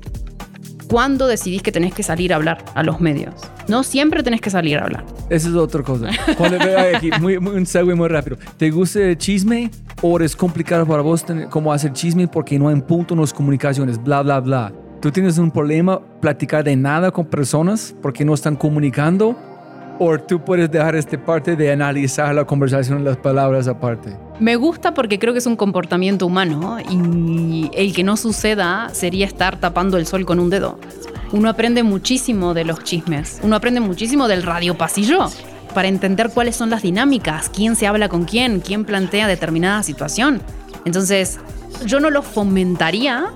¿Cuándo 0.90 1.28
decidís 1.28 1.62
que 1.62 1.72
tenés 1.72 1.94
que 1.94 2.02
salir 2.02 2.34
a 2.34 2.38
hablar 2.38 2.66
a 2.74 2.82
los 2.82 3.00
medios? 3.00 3.36
No 3.68 3.84
siempre 3.84 4.24
tenés 4.24 4.42
que 4.42 4.50
salir 4.50 4.80
a 4.80 4.86
hablar. 4.86 5.06
Esa 5.30 5.50
es 5.50 5.54
otra 5.54 5.84
cosa. 5.84 6.10
Cuando 6.36 6.58
aquí, 6.96 7.12
muy, 7.22 7.38
un 7.38 7.64
segue 7.68 7.94
muy 7.94 8.08
rápido. 8.08 8.38
¿Te 8.58 8.72
gusta 8.72 9.00
el 9.02 9.16
chisme 9.16 9.70
o 10.02 10.20
es 10.20 10.36
complicado 10.36 10.88
para 10.88 11.04
vos 11.04 11.24
cómo 11.52 11.72
hacer 11.72 11.94
chisme 11.94 12.28
porque 12.28 12.58
no 12.58 12.70
hay 12.70 12.74
un 12.74 12.82
punto 12.82 13.14
en 13.14 13.20
las 13.22 13.32
comunicaciones, 13.32 14.04
bla, 14.04 14.24
bla, 14.24 14.40
bla? 14.40 14.74
¿Tú 15.00 15.12
tienes 15.12 15.38
un 15.38 15.52
problema 15.52 16.02
platicar 16.20 16.64
de 16.64 16.76
nada 16.76 17.12
con 17.12 17.28
personas 17.28 17.96
porque 18.02 18.26
no 18.26 18.34
están 18.34 18.56
comunicando? 18.56 19.38
¿O 20.00 20.18
tú 20.18 20.44
puedes 20.44 20.72
dejar 20.72 20.96
esta 20.96 21.24
parte 21.24 21.56
de 21.56 21.72
analizar 21.72 22.34
la 22.34 22.46
conversación 22.46 23.02
y 23.02 23.04
las 23.04 23.18
palabras 23.18 23.68
aparte? 23.68 24.18
Me 24.40 24.56
gusta 24.56 24.94
porque 24.94 25.20
creo 25.20 25.34
que 25.34 25.40
es 25.40 25.46
un 25.46 25.58
comportamiento 25.58 26.26
humano 26.26 26.78
y 26.80 27.70
el 27.74 27.94
que 27.94 28.04
no 28.04 28.16
suceda 28.16 28.90
sería 28.94 29.26
estar 29.26 29.60
tapando 29.60 29.98
el 29.98 30.06
sol 30.06 30.26
con 30.26 30.40
un 30.40 30.50
dedo. 30.50 30.80
Uno 31.32 31.50
aprende 31.50 31.84
muchísimo 31.84 32.54
de 32.54 32.64
los 32.64 32.84
chismes, 32.84 33.40
uno 33.44 33.56
aprende 33.56 33.82
muchísimo 33.82 34.28
del 34.28 34.44
radio 34.44 34.78
pasillo 34.78 35.28
para 35.74 35.88
entender 35.88 36.32
cuáles 36.34 36.56
son 36.56 36.70
las 36.70 36.82
dinámicas, 36.82 37.50
quién 37.50 37.76
se 37.76 37.86
habla 37.86 38.10
con 38.10 38.24
quién, 38.24 38.62
quién 38.62 38.86
plantea 38.86 39.28
determinada 39.28 39.84
situación. 39.84 40.42
Entonces, 40.86 41.40
yo 41.86 42.00
no 42.00 42.10
lo 42.10 42.24
fomentaría, 42.24 43.28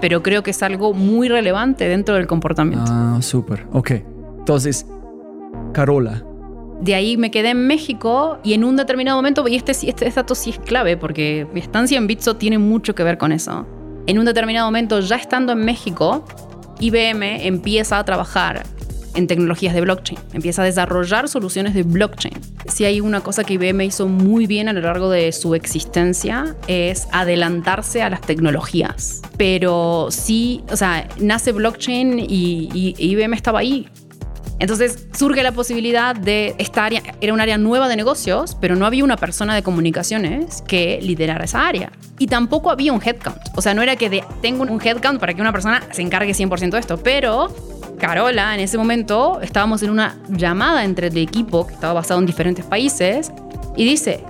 pero 0.00 0.22
creo 0.22 0.42
que 0.42 0.52
es 0.52 0.62
algo 0.62 0.94
muy 0.94 1.28
relevante 1.28 1.88
dentro 1.88 2.14
del 2.14 2.26
comportamiento. 2.26 2.90
Ah, 2.90 3.18
súper. 3.20 3.66
Ok. 3.72 3.90
Entonces, 4.38 4.86
Carola, 5.72 6.24
de 6.82 6.96
ahí 6.96 7.16
me 7.16 7.30
quedé 7.30 7.50
en 7.50 7.66
México 7.68 8.38
y 8.42 8.54
en 8.54 8.64
un 8.64 8.76
determinado 8.76 9.16
momento, 9.16 9.46
y 9.46 9.54
este, 9.54 9.70
este, 9.70 10.10
dato 10.10 10.34
sí 10.34 10.50
es 10.50 10.58
clave 10.58 10.96
porque 10.96 11.46
mi 11.54 11.60
estancia 11.60 11.96
en 11.96 12.08
Bitso 12.08 12.36
tiene 12.36 12.58
mucho 12.58 12.94
que 12.94 13.04
ver 13.04 13.18
con 13.18 13.30
eso. 13.30 13.66
En 14.08 14.18
un 14.18 14.24
determinado 14.24 14.66
momento, 14.66 14.98
ya 14.98 15.14
estando 15.14 15.52
en 15.52 15.64
México, 15.64 16.26
IBM 16.80 17.46
empieza 17.46 18.00
a 18.00 18.04
trabajar 18.04 18.64
en 19.14 19.28
tecnologías 19.28 19.74
de 19.74 19.80
blockchain, 19.82 20.18
empieza 20.32 20.62
a 20.62 20.64
desarrollar 20.64 21.28
soluciones 21.28 21.74
de 21.74 21.84
blockchain. 21.84 22.34
Si 22.66 22.84
hay 22.84 23.00
una 23.00 23.20
cosa 23.20 23.44
que 23.44 23.54
IBM 23.54 23.82
hizo 23.82 24.08
muy 24.08 24.48
bien 24.48 24.68
a 24.68 24.72
lo 24.72 24.80
largo 24.80 25.08
de 25.08 25.30
su 25.30 25.54
existencia 25.54 26.56
es 26.66 27.06
adelantarse 27.12 28.02
a 28.02 28.10
las 28.10 28.22
tecnologías. 28.22 29.22
Pero 29.36 30.08
sí, 30.10 30.64
o 30.68 30.76
sea, 30.76 31.06
nace 31.20 31.52
blockchain 31.52 32.18
y, 32.18 32.68
y 32.74 32.94
IBM 32.98 33.34
estaba 33.34 33.60
ahí 33.60 33.86
entonces 34.58 35.06
surge 35.12 35.42
la 35.42 35.52
posibilidad 35.52 36.14
de 36.14 36.54
esta 36.58 36.84
área, 36.84 37.02
era 37.20 37.32
un 37.32 37.40
área 37.40 37.58
nueva 37.58 37.88
de 37.88 37.96
negocios, 37.96 38.56
pero 38.60 38.76
no 38.76 38.86
había 38.86 39.04
una 39.04 39.16
persona 39.16 39.54
de 39.54 39.62
comunicaciones 39.62 40.62
que 40.62 41.00
liderara 41.02 41.44
esa 41.44 41.66
área. 41.66 41.92
Y 42.18 42.28
tampoco 42.28 42.70
había 42.70 42.92
un 42.92 43.02
headcount. 43.02 43.40
O 43.56 43.62
sea, 43.62 43.74
no 43.74 43.82
era 43.82 43.96
que 43.96 44.08
de, 44.08 44.24
tengo 44.40 44.62
un 44.62 44.80
headcount 44.80 45.18
para 45.18 45.34
que 45.34 45.40
una 45.40 45.52
persona 45.52 45.82
se 45.90 46.02
encargue 46.02 46.32
100% 46.32 46.70
de 46.70 46.78
esto, 46.78 46.96
pero 46.98 47.52
Carola, 47.98 48.54
en 48.54 48.60
ese 48.60 48.78
momento 48.78 49.40
estábamos 49.42 49.82
en 49.82 49.90
una 49.90 50.16
llamada 50.28 50.84
entre 50.84 51.08
el 51.08 51.16
equipo 51.18 51.66
que 51.66 51.74
estaba 51.74 51.94
basado 51.94 52.20
en 52.20 52.26
diferentes 52.26 52.64
países 52.64 53.32
y 53.76 53.84
dice, 53.84 54.24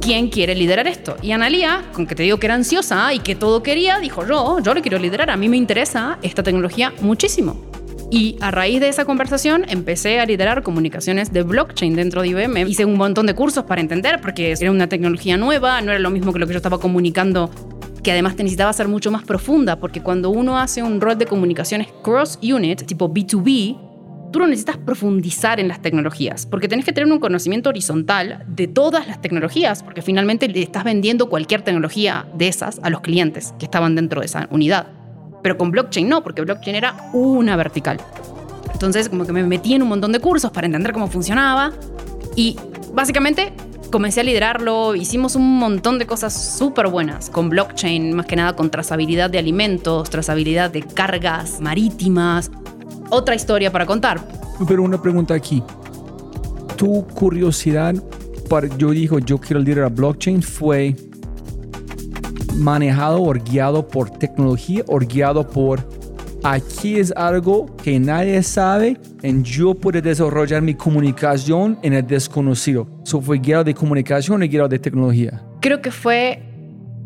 ¿quién 0.00 0.28
quiere 0.28 0.54
liderar 0.54 0.86
esto? 0.86 1.16
Y 1.22 1.32
Analia, 1.32 1.84
con 1.92 2.06
que 2.06 2.14
te 2.14 2.22
digo 2.22 2.38
que 2.38 2.46
era 2.46 2.54
ansiosa 2.54 3.12
y 3.12 3.20
que 3.20 3.34
todo 3.34 3.62
quería, 3.62 3.98
dijo 3.98 4.26
yo, 4.26 4.58
yo 4.60 4.74
le 4.74 4.80
quiero 4.82 4.98
liderar, 4.98 5.30
a 5.30 5.36
mí 5.36 5.48
me 5.48 5.56
interesa 5.56 6.18
esta 6.22 6.42
tecnología 6.42 6.92
muchísimo. 7.00 7.70
Y 8.10 8.36
a 8.40 8.50
raíz 8.50 8.80
de 8.80 8.88
esa 8.88 9.04
conversación 9.04 9.64
empecé 9.68 10.18
a 10.18 10.26
liderar 10.26 10.64
comunicaciones 10.64 11.32
de 11.32 11.44
blockchain 11.44 11.94
dentro 11.94 12.22
de 12.22 12.28
IBM. 12.28 12.68
Hice 12.68 12.84
un 12.84 12.96
montón 12.96 13.26
de 13.26 13.34
cursos 13.34 13.64
para 13.64 13.80
entender, 13.80 14.20
porque 14.20 14.52
era 14.52 14.70
una 14.70 14.88
tecnología 14.88 15.36
nueva, 15.36 15.80
no 15.80 15.92
era 15.92 16.00
lo 16.00 16.10
mismo 16.10 16.32
que 16.32 16.40
lo 16.40 16.46
que 16.48 16.54
yo 16.54 16.56
estaba 16.56 16.80
comunicando 16.80 17.50
que 18.02 18.10
además 18.10 18.34
necesitaba 18.36 18.72
ser 18.72 18.88
mucho 18.88 19.10
más 19.10 19.24
profunda, 19.24 19.78
porque 19.78 20.02
cuando 20.02 20.30
uno 20.30 20.58
hace 20.58 20.82
un 20.82 21.00
rol 21.00 21.18
de 21.18 21.26
comunicaciones 21.26 21.88
cross-unit, 22.02 22.84
tipo 22.84 23.12
B2B, 23.12 23.78
tú 24.32 24.38
no 24.38 24.46
necesitas 24.46 24.78
profundizar 24.78 25.60
en 25.60 25.68
las 25.68 25.82
tecnologías, 25.82 26.46
porque 26.46 26.66
tenés 26.66 26.84
que 26.84 26.92
tener 26.92 27.12
un 27.12 27.18
conocimiento 27.18 27.68
horizontal 27.68 28.44
de 28.48 28.68
todas 28.68 29.06
las 29.06 29.20
tecnologías, 29.20 29.82
porque 29.82 30.02
finalmente 30.02 30.48
le 30.48 30.62
estás 30.62 30.82
vendiendo 30.82 31.28
cualquier 31.28 31.62
tecnología 31.62 32.26
de 32.34 32.48
esas 32.48 32.80
a 32.82 32.90
los 32.90 33.02
clientes 33.02 33.54
que 33.58 33.66
estaban 33.66 33.94
dentro 33.94 34.20
de 34.20 34.26
esa 34.26 34.48
unidad. 34.50 34.99
Pero 35.42 35.56
con 35.56 35.70
blockchain 35.70 36.08
no, 36.08 36.22
porque 36.22 36.42
blockchain 36.42 36.76
era 36.76 37.10
una 37.12 37.56
vertical. 37.56 37.98
Entonces, 38.72 39.08
como 39.08 39.26
que 39.26 39.32
me 39.32 39.42
metí 39.42 39.74
en 39.74 39.82
un 39.82 39.88
montón 39.88 40.12
de 40.12 40.20
cursos 40.20 40.50
para 40.50 40.66
entender 40.66 40.92
cómo 40.92 41.08
funcionaba 41.08 41.72
y 42.36 42.56
básicamente 42.92 43.52
comencé 43.90 44.20
a 44.20 44.22
liderarlo, 44.22 44.94
hicimos 44.94 45.34
un 45.34 45.58
montón 45.58 45.98
de 45.98 46.06
cosas 46.06 46.32
súper 46.56 46.88
buenas 46.88 47.28
con 47.28 47.50
blockchain, 47.50 48.14
más 48.14 48.26
que 48.26 48.36
nada 48.36 48.54
con 48.54 48.70
trazabilidad 48.70 49.28
de 49.28 49.38
alimentos, 49.38 50.08
trazabilidad 50.08 50.70
de 50.70 50.82
cargas 50.82 51.60
marítimas. 51.60 52.50
Otra 53.10 53.34
historia 53.34 53.72
para 53.72 53.86
contar. 53.86 54.20
Pero 54.66 54.82
una 54.82 55.02
pregunta 55.02 55.34
aquí. 55.34 55.62
Tu 56.76 57.04
curiosidad, 57.08 57.94
para, 58.48 58.68
yo 58.78 58.90
digo, 58.90 59.18
yo 59.18 59.38
quiero 59.38 59.60
liderar 59.60 59.92
blockchain, 59.92 60.42
fue 60.42 60.94
manejado 62.56 63.22
o 63.22 63.32
guiado 63.32 63.86
por 63.86 64.10
tecnología 64.10 64.82
o 64.86 64.98
guiado 64.98 65.48
por 65.48 65.86
aquí 66.42 66.98
es 66.98 67.12
algo 67.16 67.74
que 67.76 67.98
nadie 68.00 68.42
sabe 68.42 68.96
y 69.22 69.42
yo 69.42 69.74
puedo 69.74 70.00
desarrollar 70.00 70.62
mi 70.62 70.74
comunicación 70.74 71.78
en 71.82 71.92
el 71.92 72.06
desconocido. 72.06 72.86
¿Eso 73.04 73.20
fue 73.20 73.38
guiado 73.38 73.64
de 73.64 73.74
comunicación 73.74 74.42
o 74.42 74.46
guiado 74.46 74.68
de 74.68 74.78
tecnología? 74.78 75.42
Creo 75.60 75.82
que 75.82 75.90
fue, 75.90 76.42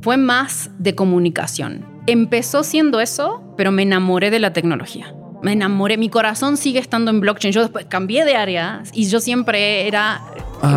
fue 0.02 0.16
más 0.16 0.70
de 0.78 0.94
comunicación. 0.94 1.84
Empezó 2.06 2.62
siendo 2.62 3.00
eso, 3.00 3.42
pero 3.56 3.72
me 3.72 3.82
enamoré 3.82 4.30
de 4.30 4.38
la 4.38 4.52
tecnología. 4.52 5.14
Me 5.42 5.52
enamoré, 5.52 5.98
mi 5.98 6.08
corazón 6.08 6.56
sigue 6.56 6.78
estando 6.78 7.10
en 7.10 7.20
blockchain. 7.20 7.52
Yo 7.52 7.60
después 7.60 7.86
cambié 7.86 8.24
de 8.24 8.36
área 8.36 8.82
y 8.92 9.08
yo 9.08 9.20
siempre 9.20 9.86
era, 9.86 10.22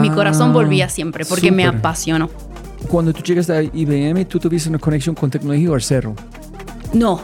mi 0.01 0.09
corazón 0.09 0.51
volvía 0.51 0.89
siempre 0.89 1.25
porque 1.25 1.51
me 1.51 1.65
apasionó. 1.65 2.29
Cuando 2.89 3.11
tú 3.11 3.21
llegaste 3.21 3.53
a 3.53 3.61
IBM, 3.61 4.25
¿tú 4.25 4.39
tuviste 4.39 4.69
una 4.69 4.79
conexión 4.79 5.15
con 5.15 5.29
tecnología 5.29 5.71
o 5.71 5.79
cero? 5.79 6.15
No, 6.93 7.21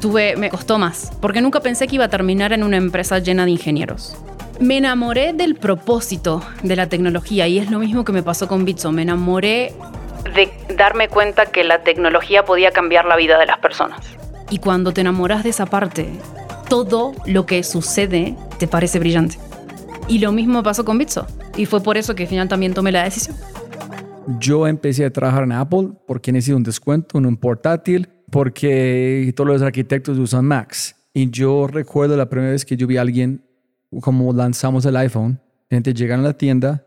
tuve, 0.00 0.36
me 0.36 0.48
costó 0.50 0.78
más, 0.78 1.12
porque 1.20 1.40
nunca 1.40 1.60
pensé 1.60 1.86
que 1.86 1.96
iba 1.96 2.04
a 2.04 2.08
terminar 2.08 2.52
en 2.52 2.62
una 2.62 2.76
empresa 2.76 3.18
llena 3.18 3.44
de 3.44 3.50
ingenieros. 3.50 4.16
Me 4.60 4.76
enamoré 4.76 5.32
del 5.32 5.56
propósito 5.56 6.42
de 6.62 6.76
la 6.76 6.88
tecnología 6.88 7.48
y 7.48 7.58
es 7.58 7.70
lo 7.70 7.80
mismo 7.80 8.04
que 8.04 8.12
me 8.12 8.22
pasó 8.22 8.46
con 8.46 8.64
Bitso. 8.64 8.92
Me 8.92 9.02
enamoré 9.02 9.72
de 10.34 10.52
darme 10.76 11.08
cuenta 11.08 11.46
que 11.46 11.64
la 11.64 11.82
tecnología 11.82 12.44
podía 12.44 12.70
cambiar 12.70 13.04
la 13.04 13.16
vida 13.16 13.38
de 13.38 13.46
las 13.46 13.58
personas. 13.58 14.00
Y 14.50 14.58
cuando 14.58 14.92
te 14.92 15.00
enamoras 15.00 15.42
de 15.42 15.50
esa 15.50 15.66
parte, 15.66 16.08
todo 16.68 17.12
lo 17.26 17.46
que 17.46 17.62
sucede 17.64 18.36
te 18.58 18.68
parece 18.68 19.00
brillante. 19.00 19.38
Y 20.06 20.18
lo 20.18 20.32
mismo 20.32 20.62
pasó 20.62 20.84
con 20.84 20.98
Bitso. 20.98 21.26
Y 21.56 21.66
fue 21.66 21.82
por 21.82 21.96
eso 21.96 22.14
que 22.14 22.24
al 22.24 22.28
final 22.28 22.48
también 22.48 22.74
tomé 22.74 22.92
la 22.92 23.04
decisión. 23.04 23.36
Yo 24.26 24.66
empecé 24.66 25.04
a 25.04 25.12
trabajar 25.12 25.44
en 25.44 25.52
Apple 25.52 25.90
porque 26.06 26.32
necesito 26.32 26.56
un 26.56 26.62
descuento 26.62 27.18
en 27.18 27.26
un 27.26 27.36
portátil, 27.36 28.08
porque 28.30 29.32
todos 29.36 29.48
los 29.48 29.62
arquitectos 29.62 30.18
usan 30.18 30.46
Macs. 30.46 30.96
Y 31.12 31.30
yo 31.30 31.66
recuerdo 31.66 32.16
la 32.16 32.28
primera 32.28 32.52
vez 32.52 32.64
que 32.64 32.76
yo 32.76 32.86
vi 32.86 32.96
a 32.96 33.02
alguien, 33.02 33.44
como 34.00 34.32
lanzamos 34.32 34.84
el 34.86 34.96
iPhone, 34.96 35.40
gente 35.70 35.92
llega 35.92 36.14
a 36.14 36.18
la 36.18 36.36
tienda, 36.36 36.86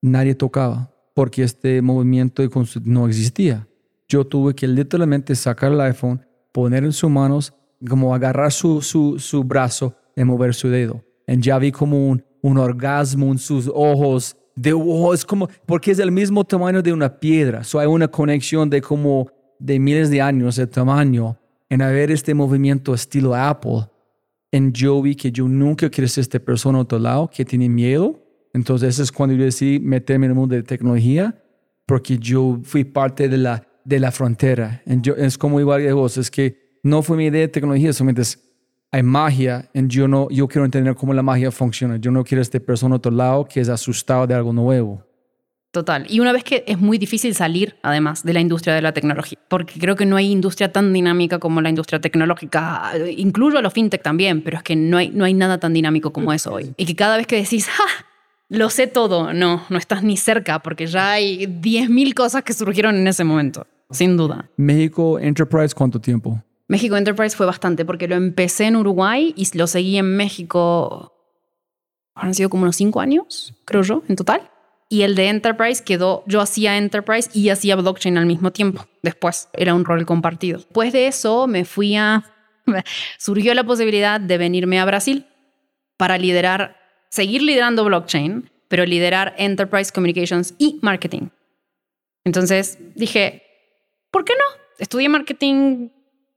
nadie 0.00 0.34
tocaba, 0.34 0.90
porque 1.14 1.42
este 1.42 1.82
movimiento 1.82 2.42
de 2.42 2.50
no 2.84 3.08
existía. 3.08 3.66
Yo 4.08 4.24
tuve 4.24 4.54
que 4.54 4.66
literalmente 4.66 5.34
sacar 5.34 5.72
el 5.72 5.80
iPhone, 5.80 6.24
poner 6.52 6.84
en 6.84 6.92
sus 6.92 7.10
manos, 7.10 7.52
como 7.86 8.14
agarrar 8.14 8.52
su, 8.52 8.80
su, 8.80 9.18
su 9.18 9.44
brazo 9.44 9.96
y 10.16 10.24
mover 10.24 10.54
su 10.54 10.68
dedo. 10.68 11.04
Y 11.26 11.40
ya 11.40 11.58
vi 11.58 11.72
como 11.72 12.08
un, 12.08 12.24
un 12.42 12.58
orgasmo 12.58 13.30
en 13.32 13.38
sus 13.38 13.70
ojos, 13.72 14.36
de 14.60 14.74
wow, 14.74 15.14
es 15.14 15.24
como, 15.24 15.48
porque 15.64 15.90
es 15.90 15.98
el 16.00 16.12
mismo 16.12 16.44
tamaño 16.44 16.82
de 16.82 16.92
una 16.92 17.18
piedra. 17.18 17.64
So 17.64 17.78
hay 17.78 17.86
una 17.86 18.08
conexión 18.08 18.68
de 18.68 18.82
como 18.82 19.30
de 19.58 19.78
miles 19.78 20.10
de 20.10 20.20
años 20.20 20.56
de 20.56 20.66
tamaño 20.66 21.38
en 21.70 21.80
haber 21.80 22.10
este 22.10 22.34
movimiento 22.34 22.92
estilo 22.92 23.34
Apple. 23.34 23.88
En 24.52 24.70
yo 24.74 25.00
vi 25.00 25.14
que 25.14 25.32
yo 25.32 25.48
nunca 25.48 25.88
quiero 25.88 26.08
ser 26.08 26.22
esta 26.22 26.38
persona 26.38 26.76
a 26.76 26.82
otro 26.82 26.98
lado 26.98 27.30
que 27.32 27.42
tiene 27.42 27.70
miedo. 27.70 28.22
Entonces 28.52 28.98
es 28.98 29.10
cuando 29.10 29.34
yo 29.34 29.44
decidí 29.44 29.80
meterme 29.80 30.26
en 30.26 30.32
el 30.32 30.36
mundo 30.36 30.54
de 30.54 30.62
tecnología 30.62 31.42
porque 31.86 32.18
yo 32.18 32.60
fui 32.62 32.84
parte 32.84 33.30
de 33.30 33.38
la, 33.38 33.66
de 33.86 33.98
la 33.98 34.12
frontera. 34.12 34.82
En 34.84 35.00
yo, 35.00 35.14
es 35.14 35.38
como 35.38 35.58
igual 35.58 35.82
de 35.82 35.92
vos, 35.94 36.18
es 36.18 36.30
que 36.30 36.78
no 36.82 37.02
fue 37.02 37.16
mi 37.16 37.26
idea 37.26 37.40
de 37.40 37.48
tecnología, 37.48 37.94
solamente 37.94 38.22
es, 38.22 38.38
hay 38.92 39.02
magia, 39.02 39.68
y 39.72 39.86
yo, 39.86 40.08
no, 40.08 40.28
yo 40.30 40.48
quiero 40.48 40.64
entender 40.64 40.94
cómo 40.94 41.14
la 41.14 41.22
magia 41.22 41.50
funciona. 41.50 41.96
Yo 41.96 42.10
no 42.10 42.24
quiero 42.24 42.42
esta 42.42 42.58
persona 42.58 42.94
a 42.94 42.98
otro 42.98 43.12
lado 43.12 43.44
que 43.46 43.60
es 43.60 43.68
asustado 43.68 44.26
de 44.26 44.34
algo 44.34 44.52
nuevo. 44.52 45.04
Total. 45.70 46.04
Y 46.08 46.18
una 46.18 46.32
vez 46.32 46.42
que 46.42 46.64
es 46.66 46.80
muy 46.80 46.98
difícil 46.98 47.32
salir, 47.36 47.76
además, 47.82 48.24
de 48.24 48.32
la 48.32 48.40
industria 48.40 48.74
de 48.74 48.82
la 48.82 48.92
tecnología, 48.92 49.38
porque 49.48 49.78
creo 49.78 49.94
que 49.94 50.04
no 50.04 50.16
hay 50.16 50.32
industria 50.32 50.72
tan 50.72 50.92
dinámica 50.92 51.38
como 51.38 51.60
la 51.60 51.68
industria 51.68 52.00
tecnológica. 52.00 52.90
Incluyo 53.16 53.58
a 53.58 53.62
los 53.62 53.72
fintech 53.72 54.02
también, 54.02 54.42
pero 54.42 54.56
es 54.56 54.64
que 54.64 54.74
no 54.74 54.96
hay, 54.96 55.10
no 55.10 55.24
hay 55.24 55.34
nada 55.34 55.58
tan 55.58 55.72
dinámico 55.72 56.12
como 56.12 56.32
eso 56.32 56.52
hoy. 56.52 56.74
Y 56.76 56.86
que 56.86 56.96
cada 56.96 57.16
vez 57.16 57.28
que 57.28 57.36
decís, 57.36 57.68
¡ja! 57.68 57.84
Lo 58.48 58.68
sé 58.68 58.88
todo, 58.88 59.32
no, 59.32 59.62
no 59.68 59.78
estás 59.78 60.02
ni 60.02 60.16
cerca, 60.16 60.58
porque 60.58 60.88
ya 60.88 61.12
hay 61.12 61.46
10.000 61.46 62.14
cosas 62.14 62.42
que 62.42 62.52
surgieron 62.52 62.96
en 62.96 63.06
ese 63.06 63.22
momento, 63.22 63.64
sin 63.90 64.16
duda. 64.16 64.50
México 64.56 65.20
Enterprise, 65.20 65.72
¿cuánto 65.72 66.00
tiempo? 66.00 66.42
México 66.70 66.96
Enterprise 66.96 67.36
fue 67.36 67.46
bastante, 67.46 67.84
porque 67.84 68.06
lo 68.06 68.14
empecé 68.14 68.66
en 68.66 68.76
Uruguay 68.76 69.34
y 69.36 69.58
lo 69.58 69.66
seguí 69.66 69.98
en 69.98 70.16
México. 70.16 71.12
Han 72.14 72.32
sido 72.32 72.48
como 72.48 72.62
unos 72.62 72.76
cinco 72.76 73.00
años, 73.00 73.52
creo 73.64 73.82
yo, 73.82 74.04
en 74.06 74.14
total. 74.14 74.48
Y 74.88 75.02
el 75.02 75.16
de 75.16 75.26
Enterprise 75.30 75.82
quedó, 75.82 76.22
yo 76.28 76.40
hacía 76.40 76.78
Enterprise 76.78 77.28
y 77.34 77.48
hacía 77.48 77.74
blockchain 77.74 78.16
al 78.18 78.26
mismo 78.26 78.52
tiempo. 78.52 78.86
Después 79.02 79.48
era 79.52 79.74
un 79.74 79.84
rol 79.84 80.06
compartido. 80.06 80.58
Después 80.58 80.92
de 80.92 81.08
eso 81.08 81.48
me 81.48 81.64
fui 81.64 81.96
a... 81.96 82.24
Surgió 83.18 83.52
la 83.54 83.64
posibilidad 83.64 84.20
de 84.20 84.38
venirme 84.38 84.78
a 84.78 84.84
Brasil 84.84 85.26
para 85.96 86.18
liderar, 86.18 86.76
seguir 87.08 87.42
liderando 87.42 87.84
blockchain, 87.84 88.48
pero 88.68 88.86
liderar 88.86 89.34
Enterprise 89.38 89.90
Communications 89.92 90.54
y 90.56 90.78
Marketing. 90.82 91.30
Entonces 92.22 92.78
dije, 92.94 93.42
¿por 94.12 94.24
qué 94.24 94.34
no? 94.34 94.60
Estudié 94.78 95.08
marketing 95.08 95.88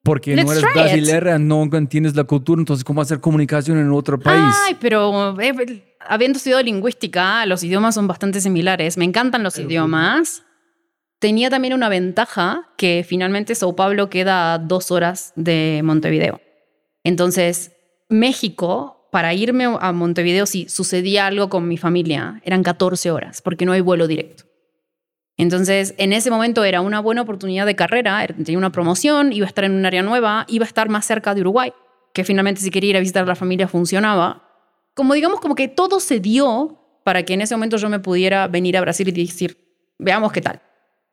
Porque 0.03 0.35
Let's 0.35 0.45
no 0.45 0.51
eres 0.51 0.63
try 0.63 0.69
it. 0.71 0.75
brasilera, 0.75 1.39
no 1.39 1.63
entiendes 1.71 2.15
la 2.15 2.25
cultura, 2.25 2.59
entonces 2.59 2.83
¿cómo 2.83 3.01
hacer 3.01 3.21
comunicación 3.21 3.77
en 3.77 3.89
otro 3.91 4.19
país? 4.19 4.53
Ay, 4.67 4.75
pero 4.79 5.39
eh, 5.39 5.83
habiendo 6.01 6.37
estudiado 6.37 6.61
lingüística, 6.61 7.45
los 7.45 7.63
idiomas 7.63 7.95
son 7.95 8.05
bastante 8.07 8.41
similares. 8.41 8.97
Me 8.97 9.05
encantan 9.05 9.43
los 9.43 9.57
idiomas. 9.57 10.43
Tenía 11.19 11.49
también 11.49 11.73
una 11.73 11.87
ventaja 11.87 12.69
que 12.75 13.05
finalmente 13.07 13.55
Sao 13.55 13.77
Paulo 13.77 14.09
queda 14.09 14.53
a 14.53 14.57
dos 14.59 14.91
horas 14.91 15.31
de 15.37 15.79
Montevideo. 15.85 16.41
Entonces, 17.05 17.71
México, 18.09 19.07
para 19.09 19.33
irme 19.33 19.65
a 19.79 19.91
Montevideo, 19.93 20.45
si 20.45 20.67
sucedía 20.67 21.27
algo 21.27 21.47
con 21.47 21.65
mi 21.69 21.77
familia, 21.77 22.41
eran 22.43 22.61
14 22.61 23.09
horas, 23.09 23.41
porque 23.41 23.65
no 23.65 23.71
hay 23.71 23.79
vuelo 23.79 24.07
directo. 24.07 24.43
Entonces, 25.37 25.95
en 25.97 26.13
ese 26.13 26.29
momento 26.29 26.63
era 26.63 26.81
una 26.81 26.99
buena 26.99 27.21
oportunidad 27.23 27.65
de 27.65 27.75
carrera, 27.75 28.23
era- 28.23 28.35
tenía 28.35 28.57
una 28.57 28.71
promoción, 28.71 29.33
iba 29.33 29.45
a 29.45 29.49
estar 29.49 29.63
en 29.63 29.73
un 29.73 29.85
área 29.85 30.03
nueva, 30.03 30.45
iba 30.47 30.65
a 30.65 30.67
estar 30.67 30.89
más 30.89 31.05
cerca 31.05 31.33
de 31.33 31.41
Uruguay, 31.41 31.73
que 32.13 32.23
finalmente 32.23 32.61
si 32.61 32.69
quería 32.69 32.91
ir 32.91 32.97
a 32.97 32.99
visitar 32.99 33.23
a 33.23 33.27
la 33.27 33.35
familia 33.35 33.67
funcionaba. 33.67 34.47
Como 34.93 35.13
digamos, 35.15 35.39
como 35.39 35.55
que 35.55 35.67
todo 35.67 35.99
se 35.99 36.19
dio 36.19 36.79
para 37.03 37.23
que 37.23 37.33
en 37.33 37.41
ese 37.41 37.55
momento 37.55 37.77
yo 37.77 37.89
me 37.89 37.99
pudiera 37.99 38.47
venir 38.47 38.77
a 38.77 38.81
Brasil 38.81 39.07
y 39.09 39.11
decir, 39.11 39.57
veamos 39.97 40.31
qué 40.31 40.41
tal. 40.41 40.61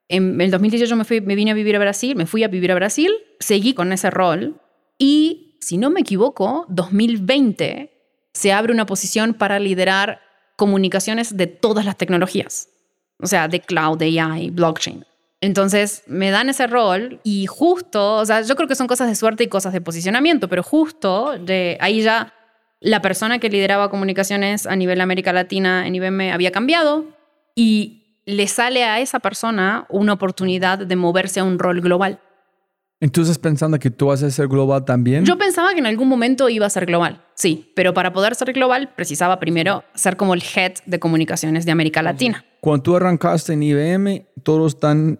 En 0.08 0.40
el 0.40 0.50
2018 0.50 0.96
me, 0.96 1.04
me 1.22 1.34
vine 1.34 1.52
a 1.52 1.54
vivir 1.54 1.76
a 1.76 1.78
Brasil, 1.78 2.16
me 2.16 2.26
fui 2.26 2.44
a 2.44 2.48
vivir 2.48 2.72
a 2.72 2.74
Brasil, 2.74 3.12
seguí 3.38 3.74
con 3.74 3.92
ese 3.92 4.10
rol 4.10 4.60
y, 4.98 5.56
si 5.60 5.78
no 5.78 5.88
me 5.88 6.00
equivoco, 6.00 6.66
2020 6.68 7.90
se 8.32 8.52
abre 8.52 8.72
una 8.72 8.86
posición 8.86 9.34
para 9.34 9.58
liderar 9.58 10.20
comunicaciones 10.56 11.36
de 11.36 11.46
todas 11.46 11.84
las 11.84 11.96
tecnologías. 11.96 12.69
O 13.22 13.26
sea, 13.26 13.48
de 13.48 13.60
cloud, 13.60 13.98
de 13.98 14.20
AI, 14.20 14.50
blockchain. 14.50 15.04
Entonces 15.40 16.02
me 16.06 16.30
dan 16.30 16.50
ese 16.50 16.66
rol 16.66 17.20
y 17.24 17.46
justo, 17.46 18.16
o 18.16 18.26
sea, 18.26 18.42
yo 18.42 18.56
creo 18.56 18.68
que 18.68 18.74
son 18.74 18.86
cosas 18.86 19.08
de 19.08 19.14
suerte 19.14 19.44
y 19.44 19.48
cosas 19.48 19.72
de 19.72 19.80
posicionamiento, 19.80 20.48
pero 20.48 20.62
justo 20.62 21.38
de 21.38 21.78
ahí 21.80 22.02
ya 22.02 22.34
la 22.80 23.00
persona 23.00 23.38
que 23.38 23.48
lideraba 23.48 23.90
comunicaciones 23.90 24.66
a 24.66 24.76
nivel 24.76 25.00
América 25.00 25.32
Latina 25.32 25.86
en 25.86 25.94
IBM 25.94 26.32
había 26.32 26.50
cambiado 26.50 27.06
y 27.54 28.18
le 28.26 28.46
sale 28.48 28.84
a 28.84 29.00
esa 29.00 29.18
persona 29.18 29.86
una 29.88 30.12
oportunidad 30.12 30.78
de 30.78 30.96
moverse 30.96 31.40
a 31.40 31.44
un 31.44 31.58
rol 31.58 31.80
global. 31.80 32.20
Entonces 33.00 33.38
pensando 33.38 33.78
que 33.78 33.90
tú 33.90 34.06
vas 34.06 34.22
a 34.22 34.30
ser 34.30 34.46
global 34.46 34.84
también. 34.84 35.24
Yo 35.24 35.38
pensaba 35.38 35.72
que 35.72 35.78
en 35.78 35.86
algún 35.86 36.06
momento 36.06 36.50
iba 36.50 36.66
a 36.66 36.70
ser 36.70 36.84
global, 36.84 37.24
sí, 37.34 37.72
pero 37.74 37.94
para 37.94 38.12
poder 38.12 38.34
ser 38.34 38.52
global 38.52 38.92
precisaba 38.94 39.40
primero 39.40 39.84
ser 39.94 40.18
como 40.18 40.34
el 40.34 40.42
head 40.42 40.74
de 40.84 41.00
comunicaciones 41.00 41.64
de 41.64 41.72
América 41.72 42.02
Latina. 42.02 42.44
Cuando 42.60 42.82
tú 42.82 42.96
arrancaste 42.96 43.54
en 43.54 43.62
IBM, 43.62 44.26
todos 44.42 44.74
están 44.74 45.18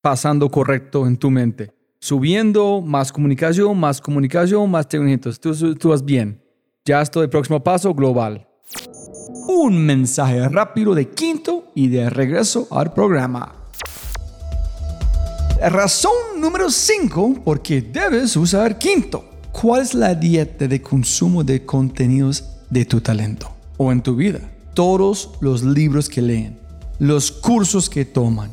pasando 0.00 0.48
correcto 0.48 1.08
en 1.08 1.16
tu 1.16 1.30
mente. 1.30 1.72
Subiendo, 1.98 2.80
más 2.80 3.12
comunicación, 3.12 3.78
más 3.78 4.00
comunicación, 4.00 4.70
más 4.70 4.88
tecnología. 4.88 5.14
Entonces, 5.14 5.40
Tú, 5.40 5.74
tú 5.74 5.88
vas 5.90 6.04
bien. 6.04 6.42
Ya 6.84 7.00
estoy 7.00 7.28
próximo 7.28 7.62
paso, 7.62 7.94
global. 7.94 8.46
Un 9.48 9.84
mensaje 9.86 10.48
rápido 10.48 10.94
de 10.94 11.08
quinto 11.08 11.70
y 11.74 11.88
de 11.88 12.10
regreso 12.10 12.66
al 12.70 12.92
programa. 12.92 13.61
Razón 15.70 16.12
número 16.38 16.70
5 16.70 17.42
por 17.44 17.62
qué 17.62 17.80
debes 17.80 18.36
usar 18.36 18.78
quinto. 18.78 19.24
¿Cuál 19.52 19.82
es 19.82 19.94
la 19.94 20.12
dieta 20.12 20.66
de 20.66 20.82
consumo 20.82 21.44
de 21.44 21.64
contenidos 21.64 22.44
de 22.68 22.84
tu 22.84 23.00
talento 23.00 23.48
o 23.76 23.92
en 23.92 24.02
tu 24.02 24.16
vida? 24.16 24.40
Todos 24.74 25.30
los 25.40 25.62
libros 25.62 26.08
que 26.08 26.20
leen, 26.20 26.58
los 26.98 27.30
cursos 27.30 27.88
que 27.88 28.04
toman, 28.04 28.50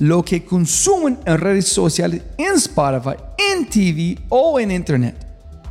lo 0.00 0.24
que 0.24 0.44
consumen 0.44 1.18
en 1.26 1.38
redes 1.38 1.68
sociales, 1.68 2.22
en 2.36 2.54
Spotify, 2.56 3.14
en 3.36 3.68
TV 3.68 4.18
o 4.28 4.58
en 4.58 4.72
Internet. 4.72 5.14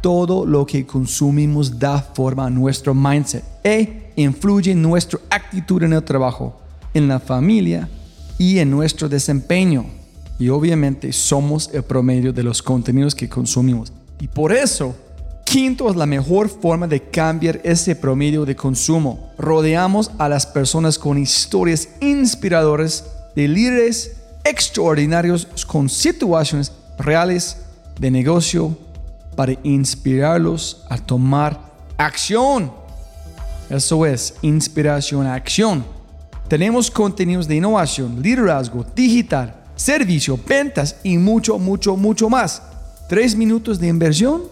Todo 0.01 0.45
lo 0.45 0.65
que 0.65 0.85
consumimos 0.85 1.77
da 1.77 2.01
forma 2.01 2.45
a 2.45 2.49
nuestro 2.49 2.93
mindset 2.93 3.43
e 3.61 4.13
influye 4.15 4.71
en 4.71 4.81
nuestra 4.81 5.19
actitud 5.29 5.83
en 5.83 5.91
el 5.91 6.03
trabajo, 6.03 6.61
en 6.93 7.09
la 7.09 7.19
familia 7.19 7.89
y 8.37 8.59
en 8.59 8.71
nuestro 8.71 9.09
desempeño. 9.09 9.97
Y 10.39 10.49
obviamente 10.49 11.11
somos 11.11 11.69
el 11.73 11.83
promedio 11.83 12.31
de 12.31 12.43
los 12.43 12.61
contenidos 12.61 13.15
que 13.15 13.27
consumimos. 13.27 13.91
Y 14.19 14.27
por 14.27 14.51
eso, 14.51 14.95
quinto 15.43 15.89
es 15.89 15.95
la 15.95 16.05
mejor 16.05 16.49
forma 16.49 16.87
de 16.87 17.01
cambiar 17.01 17.59
ese 17.63 17.95
promedio 17.95 18.45
de 18.45 18.55
consumo. 18.55 19.31
Rodeamos 19.37 20.11
a 20.17 20.29
las 20.29 20.45
personas 20.45 20.99
con 20.99 21.17
historias 21.17 21.89
inspiradoras 22.01 23.05
de 23.35 23.47
líderes 23.47 24.17
extraordinarios 24.43 25.47
con 25.65 25.89
situaciones 25.89 26.71
reales 26.97 27.57
de 27.99 28.11
negocio 28.11 28.77
para 29.35 29.53
inspirarlos 29.63 30.83
a 30.89 30.97
tomar 30.97 31.59
acción. 31.97 32.71
Eso 33.69 34.05
es 34.05 34.35
inspiración 34.41 35.27
a 35.27 35.33
acción. 35.33 35.85
Tenemos 36.47 36.89
contenidos 36.89 37.47
de 37.47 37.55
innovación, 37.55 38.21
liderazgo, 38.21 38.85
digital, 38.95 39.53
servicio, 39.77 40.37
ventas 40.45 40.97
y 41.03 41.17
mucho, 41.17 41.57
mucho, 41.57 41.95
mucho 41.95 42.29
más. 42.29 42.61
Tres 43.07 43.37
minutos 43.37 43.79
de 43.79 43.87
inversión 43.87 44.43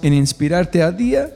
en 0.00 0.14
inspirarte 0.14 0.82
a 0.82 0.90
día, 0.90 1.30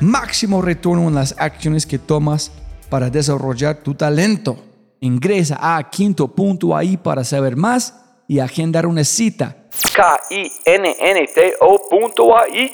máximo 0.00 0.60
retorno 0.60 1.08
en 1.08 1.14
las 1.14 1.34
acciones 1.38 1.86
que 1.86 1.98
tomas 1.98 2.50
para 2.90 3.08
desarrollar 3.08 3.76
tu 3.82 3.94
talento. 3.94 4.58
Ingresa 5.00 5.58
a 5.60 5.88
quinto.ai 5.88 6.98
para 6.98 7.24
saber 7.24 7.56
más 7.56 7.94
y 8.28 8.38
agendar 8.38 8.86
una 8.86 9.04
cita. 9.04 9.56
K-I-N-N-T-O.ai 9.94 10.38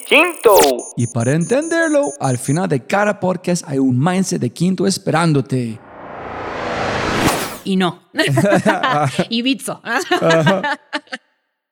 quinto. 0.04 0.54
Y 0.96 1.06
para 1.06 1.32
entenderlo, 1.32 2.12
al 2.20 2.38
final 2.38 2.68
de 2.68 2.80
cada 2.84 3.18
podcast 3.18 3.64
hay 3.66 3.78
un 3.78 3.98
mindset 3.98 4.40
de 4.40 4.50
quinto 4.50 4.86
esperándote. 4.86 5.78
Y 7.64 7.76
no. 7.76 8.02
y 9.28 9.42
Bitso. 9.42 9.82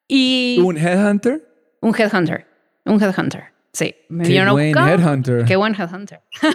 y 0.06 0.60
¿Un 0.62 0.76
headhunter? 0.76 1.44
un 1.80 1.94
headhunter. 1.94 2.46
Un 2.84 3.02
headhunter. 3.02 3.44
Sí. 3.72 3.94
Me 4.08 4.24
Qué 4.24 4.28
vinieron 4.28 4.48
a 4.48 4.52
buen 4.52 4.72
buscar. 4.72 5.00
headhunter. 5.00 5.44
Qué 5.44 5.56
buen 5.56 5.74
headhunter. 5.74 6.20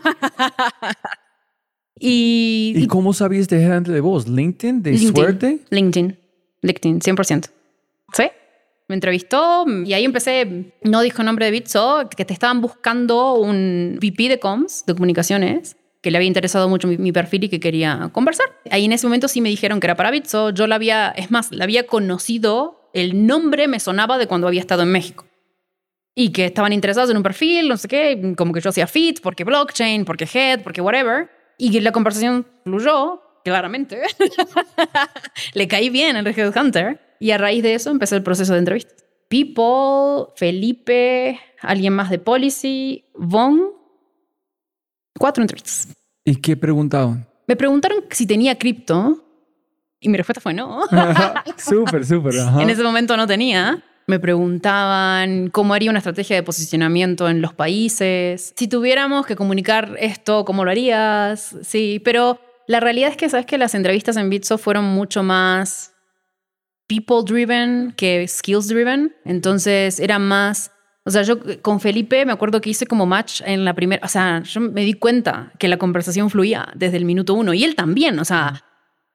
y, 1.99 2.73
¿Y 2.75 2.88
cómo 2.88 3.13
sabías 3.13 3.47
de 3.47 3.63
headhunter 3.63 3.93
de 3.93 4.01
vos? 4.01 4.27
¿LinkedIn? 4.27 4.81
¿De 4.84 4.91
LinkedIn. 4.91 5.15
suerte? 5.15 5.59
LinkedIn. 5.69 6.19
LinkedIn, 6.61 6.99
100%. 7.01 7.49
¿Sí? 8.13 8.23
Me 8.88 8.95
entrevistó 8.95 9.65
y 9.86 9.93
ahí 9.93 10.03
empecé, 10.05 10.73
no 10.84 11.01
dijo 11.01 11.23
nombre 11.23 11.45
de 11.45 11.51
Bitso, 11.51 12.09
que 12.15 12.25
te 12.25 12.34
estaban 12.34 12.61
buscando 12.61 13.36
un 13.36 13.97
VP 14.01 14.29
de 14.29 14.39
comms, 14.39 14.86
de 14.86 14.93
comunicaciones, 14.93 15.77
que 16.03 16.11
le 16.11 16.17
había 16.17 16.27
interesado 16.27 16.67
mucho 16.67 16.87
mi, 16.89 17.11
perfil 17.13 17.45
y 17.45 17.49
que 17.49 17.61
quería 17.61 18.09
conversar. 18.11 18.47
Ahí 18.69 18.83
en 18.83 18.91
ese 18.91 19.07
momento 19.07 19.29
sí 19.29 19.39
me 19.39 19.47
dijeron 19.47 19.79
que 19.79 19.87
era 19.87 19.95
para 19.95 20.11
Bitso. 20.11 20.49
Yo 20.49 20.67
la 20.67 20.75
había, 20.75 21.09
es 21.15 21.31
más, 21.31 21.51
la 21.53 21.63
había 21.63 21.87
conocido, 21.87 22.89
el 22.93 23.25
nombre 23.25 23.69
me 23.69 23.79
sonaba 23.79 24.17
de 24.17 24.27
cuando 24.27 24.47
había 24.47 24.59
estado 24.59 24.83
en 24.83 24.91
México. 24.91 25.25
Y 26.13 26.33
que 26.33 26.45
estaban 26.45 26.73
interesados 26.73 27.09
en 27.09 27.15
un 27.15 27.23
perfil, 27.23 27.69
no 27.69 27.77
sé 27.77 27.87
qué, 27.87 28.33
como 28.37 28.53
que 28.53 28.59
yo 28.59 28.69
hacía 28.69 28.85
fit, 28.85 29.21
porque 29.21 29.45
blockchain, 29.45 30.03
porque 30.03 30.27
head, 30.31 30.61
porque 30.61 30.81
whatever. 30.81 31.29
Y 31.57 31.71
que 31.71 31.79
la 31.79 31.93
conversación 31.93 32.45
fluyó, 32.65 33.21
claramente. 33.45 34.01
Le 35.53 35.69
caí 35.69 35.89
bien 35.89 36.17
al 36.17 36.27
Headhunter. 36.27 36.99
Y 37.21 37.31
a 37.31 37.37
raíz 37.37 37.63
de 37.63 37.75
eso 37.75 37.89
empecé 37.91 38.17
el 38.17 38.23
proceso 38.23 38.51
de 38.51 38.59
entrevistas. 38.59 39.05
People, 39.29 40.33
Felipe, 40.35 41.39
alguien 41.61 41.93
más 41.93 42.09
de 42.09 42.19
Policy, 42.19 43.05
Von. 43.15 43.82
Cuatro 45.18 45.43
entrevistas. 45.43 45.88
¿Y 46.26 46.36
qué 46.38 46.55
preguntaban? 46.57 47.28
Me 47.47 47.55
preguntaron 47.55 47.99
si 48.09 48.26
tenía 48.26 48.57
cripto. 48.57 49.20
Y 49.99 50.09
mi 50.09 50.18
respuesta 50.18 50.41
fue 50.41 50.53
no. 50.53 50.82
súper, 51.57 52.05
súper. 52.05 52.34
En 52.59 52.70
ese 52.70 52.84
momento 52.84 53.16
no 53.16 53.26
tenía. 53.26 53.84
Me 54.05 54.20
preguntaban 54.20 55.49
cómo 55.49 55.74
haría 55.74 55.89
una 55.89 55.99
estrategia 55.99 56.36
de 56.36 56.43
posicionamiento 56.43 57.30
en 57.30 57.41
los 57.41 57.53
países. 57.53 58.53
Si 58.57 58.68
tuviéramos 58.68 59.26
que 59.26 59.38
comunicar 59.38 59.95
esto, 59.97 60.43
¿cómo 60.43 60.66
lo 60.66 60.72
harías? 60.72 61.55
Sí, 61.64 62.01
pero 62.03 62.39
la 62.68 62.82
realidad 62.82 63.11
es 63.11 63.18
que, 63.18 63.30
¿sabes 63.30 63.45
que 63.45 63.57
Las 63.57 63.76
entrevistas 63.76 64.18
en 64.18 64.30
Bitso 64.30 64.57
fueron 64.57 64.84
mucho 64.84 65.24
más 65.24 65.93
people 66.88 67.24
driven 67.26 67.93
que 67.95 68.28
skills 68.28 68.68
driven. 68.68 69.16
Entonces 69.26 69.99
era 69.99 70.20
más... 70.20 70.72
O 71.05 71.11
sea, 71.11 71.23
yo 71.23 71.37
con 71.61 71.79
Felipe 71.79 72.25
me 72.25 72.31
acuerdo 72.31 72.61
que 72.61 72.69
hice 72.69 72.85
como 72.85 73.05
match 73.05 73.41
en 73.45 73.65
la 73.65 73.73
primera... 73.73 74.05
O 74.05 74.07
sea, 74.07 74.41
yo 74.43 74.61
me 74.61 74.85
di 74.85 74.93
cuenta 74.93 75.51
que 75.59 75.67
la 75.67 75.77
conversación 75.77 76.29
fluía 76.29 76.69
desde 76.75 76.97
el 76.97 77.05
minuto 77.05 77.33
uno. 77.33 77.53
Y 77.53 77.63
él 77.63 77.75
también, 77.75 78.19
o 78.19 78.25
sea 78.25 78.63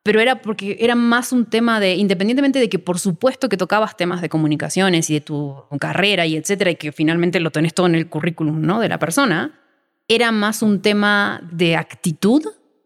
pero 0.09 0.23
era 0.23 0.41
porque 0.41 0.79
era 0.81 0.95
más 0.95 1.33
un 1.33 1.45
tema 1.45 1.81
de, 1.81 1.97
independientemente 1.97 2.59
de 2.59 2.71
que 2.71 2.79
por 2.79 2.99
supuesto 2.99 3.51
que 3.51 3.59
tocabas 3.59 3.95
temas 3.95 4.23
de 4.23 4.31
comunicaciones 4.31 5.11
y 5.11 5.15
de 5.15 5.21
tu 5.21 5.55
carrera 5.79 6.25
y 6.25 6.35
etcétera, 6.35 6.71
y 6.71 6.77
que 6.77 6.93
finalmente 6.93 7.41
lo 7.41 7.51
tenés 7.51 7.75
todo 7.75 7.89
en 7.89 7.95
el 7.95 8.09
currículum 8.09 8.63
¿no? 8.63 8.81
de 8.81 8.89
la 8.89 8.99
persona, 8.99 9.61
era 10.09 10.33
más 10.33 10.63
un 10.63 10.81
tema 10.81 11.47
de 11.53 11.77
actitud, 11.77 12.43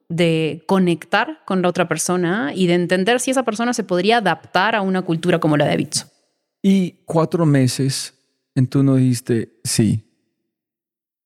de 0.09 0.64
conectar 0.66 1.44
con 1.44 1.62
la 1.62 1.68
otra 1.68 1.86
persona 1.86 2.53
y 2.57 2.66
de 2.66 2.74
entender 2.74 3.20
si 3.20 3.30
esa 3.30 3.44
persona 3.44 3.72
se 3.72 3.84
podría 3.84 4.16
adaptar 4.16 4.74
a 4.74 4.80
una 4.80 5.03
cultura 5.03 5.38
como 5.38 5.57
la 5.57 5.66
de 5.66 5.76
Bitso. 5.76 6.07
Y 6.61 7.03
cuatro 7.05 7.46
meses, 7.46 8.14
en 8.55 8.66
tú 8.66 8.82
no 8.82 8.96
dijiste 8.96 9.59
sí. 9.64 10.05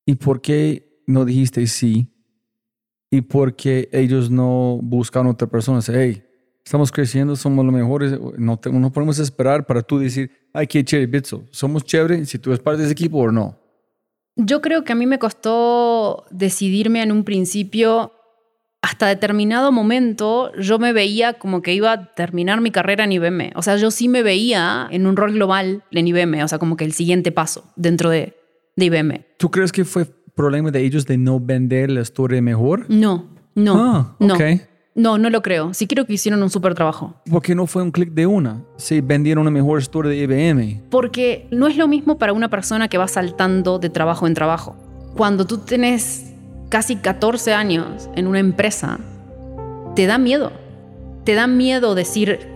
¿Y 0.05 0.15
por 0.15 0.41
qué 0.41 1.01
no 1.05 1.25
dijiste 1.25 1.65
sí? 1.67 2.07
¿Y 3.11 3.21
por 3.21 3.55
qué 3.55 3.89
ellos 3.91 4.29
no 4.29 4.79
buscan 4.81 5.27
otra 5.27 5.47
persona? 5.47 5.79
Dice, 5.79 5.93
hey, 5.95 6.23
estamos 6.65 6.91
creciendo, 6.91 7.35
somos 7.35 7.65
los 7.65 7.73
mejores, 7.73 8.17
no, 8.37 8.57
te- 8.57 8.71
no 8.71 8.91
podemos 8.91 9.19
esperar 9.19 9.65
para 9.65 9.81
tú 9.81 9.97
decir, 9.99 10.29
ay, 10.53 10.67
qué 10.67 10.83
chévere, 10.83 11.07
Bitso, 11.07 11.45
somos 11.51 11.83
chévere 11.83 12.25
si 12.25 12.37
tú 12.39 12.49
eres 12.51 12.61
parte 12.61 12.79
de 12.79 12.85
ese 12.85 12.93
equipo 12.93 13.19
o 13.19 13.31
no. 13.31 13.57
Yo 14.35 14.61
creo 14.61 14.83
que 14.83 14.91
a 14.91 14.95
mí 14.95 15.05
me 15.07 15.19
costó 15.19 16.25
decidirme 16.31 17.01
en 17.01 17.11
un 17.11 17.23
principio. 17.23 18.11
Hasta 18.81 19.07
determinado 19.07 19.71
momento 19.71 20.51
yo 20.59 20.79
me 20.79 20.93
veía 20.93 21.33
como 21.33 21.61
que 21.61 21.73
iba 21.73 21.91
a 21.91 22.13
terminar 22.13 22.61
mi 22.61 22.71
carrera 22.71 23.03
en 23.03 23.11
IBM. 23.11 23.51
O 23.55 23.61
sea, 23.61 23.75
yo 23.77 23.91
sí 23.91 24.07
me 24.07 24.23
veía 24.23 24.87
en 24.91 25.07
un 25.07 25.15
rol 25.17 25.33
global 25.33 25.83
en 25.91 26.07
IBM, 26.07 26.43
o 26.43 26.47
sea, 26.47 26.59
como 26.59 26.77
que 26.77 26.85
el 26.85 26.93
siguiente 26.93 27.31
paso 27.31 27.65
dentro 27.75 28.09
de, 28.09 28.35
de 28.75 28.85
IBM. 28.85 29.25
¿Tú 29.37 29.49
crees 29.51 29.71
que 29.71 29.83
fue 29.83 30.05
problema 30.35 30.69
de 30.71 30.85
ellos 30.85 31.05
de 31.05 31.17
no 31.17 31.39
vender 31.39 31.89
la 31.89 32.01
historia 32.01 32.41
mejor? 32.41 32.85
No, 32.89 33.25
no, 33.55 33.75
Ah, 33.75 34.15
no. 34.19 34.35
No, 34.97 35.19
no 35.19 35.29
lo 35.29 35.43
creo. 35.43 35.75
Sí 35.75 35.85
creo 35.85 36.05
que 36.05 36.13
hicieron 36.13 36.41
un 36.41 36.49
súper 36.49 36.73
trabajo. 36.73 37.21
¿Por 37.29 37.43
qué 37.43 37.53
no 37.53 37.67
fue 37.67 37.83
un 37.83 37.91
clic 37.91 38.13
de 38.13 38.25
una? 38.25 38.63
Si 38.77 38.99
vendieron 38.99 39.43
una 39.43 39.51
mejor 39.51 39.79
historia 39.79 40.09
de 40.09 40.17
IBM. 40.17 40.89
Porque 40.89 41.47
no 41.51 41.67
es 41.67 41.77
lo 41.77 41.87
mismo 41.87 42.17
para 42.17 42.33
una 42.33 42.49
persona 42.49 42.87
que 42.87 42.97
va 42.97 43.07
saltando 43.07 43.77
de 43.77 43.91
trabajo 43.91 44.25
en 44.25 44.33
trabajo. 44.33 44.75
Cuando 45.15 45.45
tú 45.45 45.59
tienes 45.59 46.33
casi 46.69 46.95
14 46.97 47.53
años 47.53 48.09
en 48.15 48.27
una 48.27 48.39
empresa, 48.39 48.99
te 49.95 50.05
da 50.05 50.17
miedo. 50.17 50.51
Te 51.23 51.33
da 51.33 51.47
miedo 51.47 51.95
decir, 51.95 52.47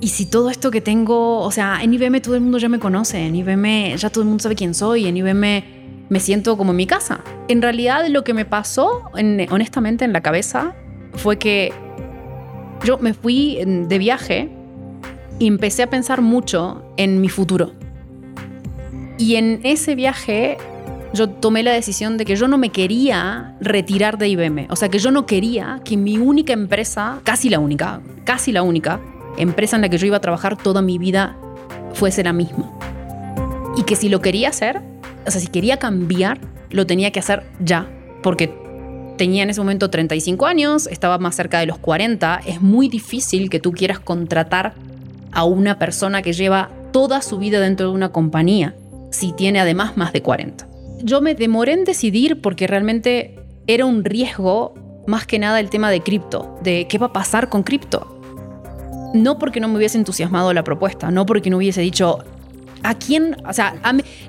¿y 0.00 0.08
si 0.08 0.26
todo 0.26 0.50
esto 0.50 0.70
que 0.70 0.80
tengo, 0.80 1.38
o 1.40 1.50
sea, 1.50 1.78
en 1.82 1.94
IBM 1.94 2.20
todo 2.20 2.34
el 2.34 2.40
mundo 2.42 2.58
ya 2.58 2.68
me 2.68 2.78
conoce, 2.78 3.18
en 3.26 3.34
IBM 3.36 3.96
ya 3.96 4.10
todo 4.10 4.22
el 4.22 4.28
mundo 4.28 4.42
sabe 4.42 4.54
quién 4.54 4.74
soy, 4.74 5.06
en 5.06 5.16
IBM 5.16 5.64
me 6.08 6.20
siento 6.20 6.56
como 6.58 6.72
en 6.72 6.76
mi 6.76 6.86
casa? 6.86 7.20
En 7.48 7.62
realidad 7.62 8.06
lo 8.08 8.24
que 8.24 8.34
me 8.34 8.44
pasó, 8.44 9.02
en- 9.16 9.46
honestamente, 9.50 10.04
en 10.04 10.12
la 10.12 10.20
cabeza 10.20 10.74
fue 11.14 11.38
que 11.38 11.72
yo 12.84 12.98
me 12.98 13.14
fui 13.14 13.58
en- 13.58 13.88
de 13.88 13.98
viaje 13.98 14.50
y 15.38 15.46
empecé 15.46 15.82
a 15.82 15.90
pensar 15.90 16.20
mucho 16.22 16.82
en 16.96 17.20
mi 17.20 17.28
futuro. 17.28 17.72
Y 19.18 19.36
en 19.36 19.60
ese 19.64 19.94
viaje 19.94 20.58
yo 21.16 21.28
tomé 21.28 21.62
la 21.62 21.72
decisión 21.72 22.16
de 22.16 22.24
que 22.24 22.36
yo 22.36 22.46
no 22.48 22.58
me 22.58 22.70
quería 22.70 23.56
retirar 23.60 24.18
de 24.18 24.28
IBM. 24.28 24.66
O 24.70 24.76
sea, 24.76 24.88
que 24.88 24.98
yo 24.98 25.10
no 25.10 25.26
quería 25.26 25.80
que 25.84 25.96
mi 25.96 26.18
única 26.18 26.52
empresa, 26.52 27.20
casi 27.24 27.48
la 27.48 27.58
única, 27.58 28.00
casi 28.24 28.52
la 28.52 28.62
única 28.62 29.00
empresa 29.36 29.76
en 29.76 29.82
la 29.82 29.88
que 29.88 29.98
yo 29.98 30.06
iba 30.06 30.18
a 30.18 30.20
trabajar 30.20 30.56
toda 30.56 30.82
mi 30.82 30.98
vida 30.98 31.36
fuese 31.94 32.22
la 32.22 32.32
misma. 32.32 32.70
Y 33.76 33.82
que 33.82 33.96
si 33.96 34.08
lo 34.08 34.20
quería 34.20 34.50
hacer, 34.50 34.80
o 35.26 35.30
sea, 35.30 35.40
si 35.40 35.48
quería 35.48 35.78
cambiar, 35.78 36.38
lo 36.70 36.86
tenía 36.86 37.10
que 37.10 37.20
hacer 37.20 37.44
ya. 37.58 37.88
Porque 38.22 38.54
tenía 39.16 39.42
en 39.42 39.50
ese 39.50 39.60
momento 39.60 39.90
35 39.90 40.46
años, 40.46 40.86
estaba 40.86 41.18
más 41.18 41.34
cerca 41.34 41.58
de 41.58 41.66
los 41.66 41.78
40. 41.78 42.42
Es 42.46 42.60
muy 42.60 42.88
difícil 42.88 43.50
que 43.50 43.60
tú 43.60 43.72
quieras 43.72 43.98
contratar 43.98 44.74
a 45.32 45.44
una 45.44 45.78
persona 45.78 46.22
que 46.22 46.32
lleva 46.32 46.70
toda 46.92 47.20
su 47.20 47.38
vida 47.38 47.60
dentro 47.60 47.88
de 47.88 47.94
una 47.94 48.10
compañía 48.10 48.74
si 49.10 49.32
tiene 49.32 49.60
además 49.60 49.96
más 49.96 50.12
de 50.12 50.22
40. 50.22 50.66
Yo 51.02 51.20
me 51.20 51.34
demoré 51.34 51.72
en 51.72 51.84
decidir 51.84 52.40
porque 52.40 52.66
realmente 52.66 53.38
era 53.66 53.84
un 53.84 54.04
riesgo 54.04 54.74
más 55.06 55.26
que 55.26 55.38
nada 55.38 55.60
el 55.60 55.70
tema 55.70 55.90
de 55.90 56.00
cripto, 56.00 56.58
de 56.62 56.86
qué 56.88 56.98
va 56.98 57.06
a 57.06 57.12
pasar 57.12 57.48
con 57.48 57.62
cripto. 57.62 58.20
No 59.14 59.38
porque 59.38 59.60
no 59.60 59.68
me 59.68 59.76
hubiese 59.76 59.98
entusiasmado 59.98 60.52
la 60.52 60.64
propuesta, 60.64 61.10
no 61.10 61.26
porque 61.26 61.50
no 61.50 61.58
hubiese 61.58 61.80
dicho, 61.80 62.18
¿a 62.82 62.94
quién? 62.94 63.36
O 63.48 63.52
sea, 63.52 63.74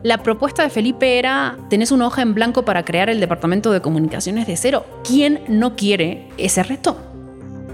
la 0.03 0.23
propuesta 0.23 0.63
de 0.63 0.69
Felipe 0.69 1.17
era, 1.17 1.57
tenés 1.69 1.91
una 1.91 2.07
hoja 2.07 2.21
en 2.21 2.33
blanco 2.33 2.63
para 2.63 2.83
crear 2.83 3.09
el 3.09 3.19
departamento 3.19 3.71
de 3.71 3.81
comunicaciones 3.81 4.47
de 4.47 4.57
cero. 4.57 4.85
¿Quién 5.03 5.41
no 5.47 5.75
quiere 5.75 6.27
ese 6.37 6.63
reto? 6.63 6.97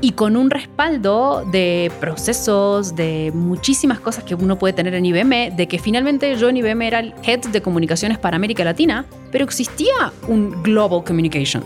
Y 0.03 0.11
con 0.11 0.35
un 0.35 0.49
respaldo 0.49 1.45
de 1.49 1.89
procesos, 2.01 2.93
de 2.93 3.31
muchísimas 3.33 4.01
cosas 4.01 4.25
que 4.25 4.35
uno 4.35 4.59
puede 4.59 4.73
tener 4.73 4.93
en 4.95 5.05
IBM, 5.05 5.55
de 5.55 5.67
que 5.69 5.79
finalmente 5.79 6.35
yo 6.35 6.49
en 6.49 6.57
IBM 6.57 6.81
era 6.81 6.99
el 6.99 7.13
head 7.23 7.39
de 7.39 7.61
comunicaciones 7.61 8.17
para 8.17 8.35
América 8.35 8.65
Latina, 8.65 9.05
pero 9.31 9.45
existía 9.45 10.11
un 10.27 10.61
Global 10.61 11.05
Communication. 11.05 11.63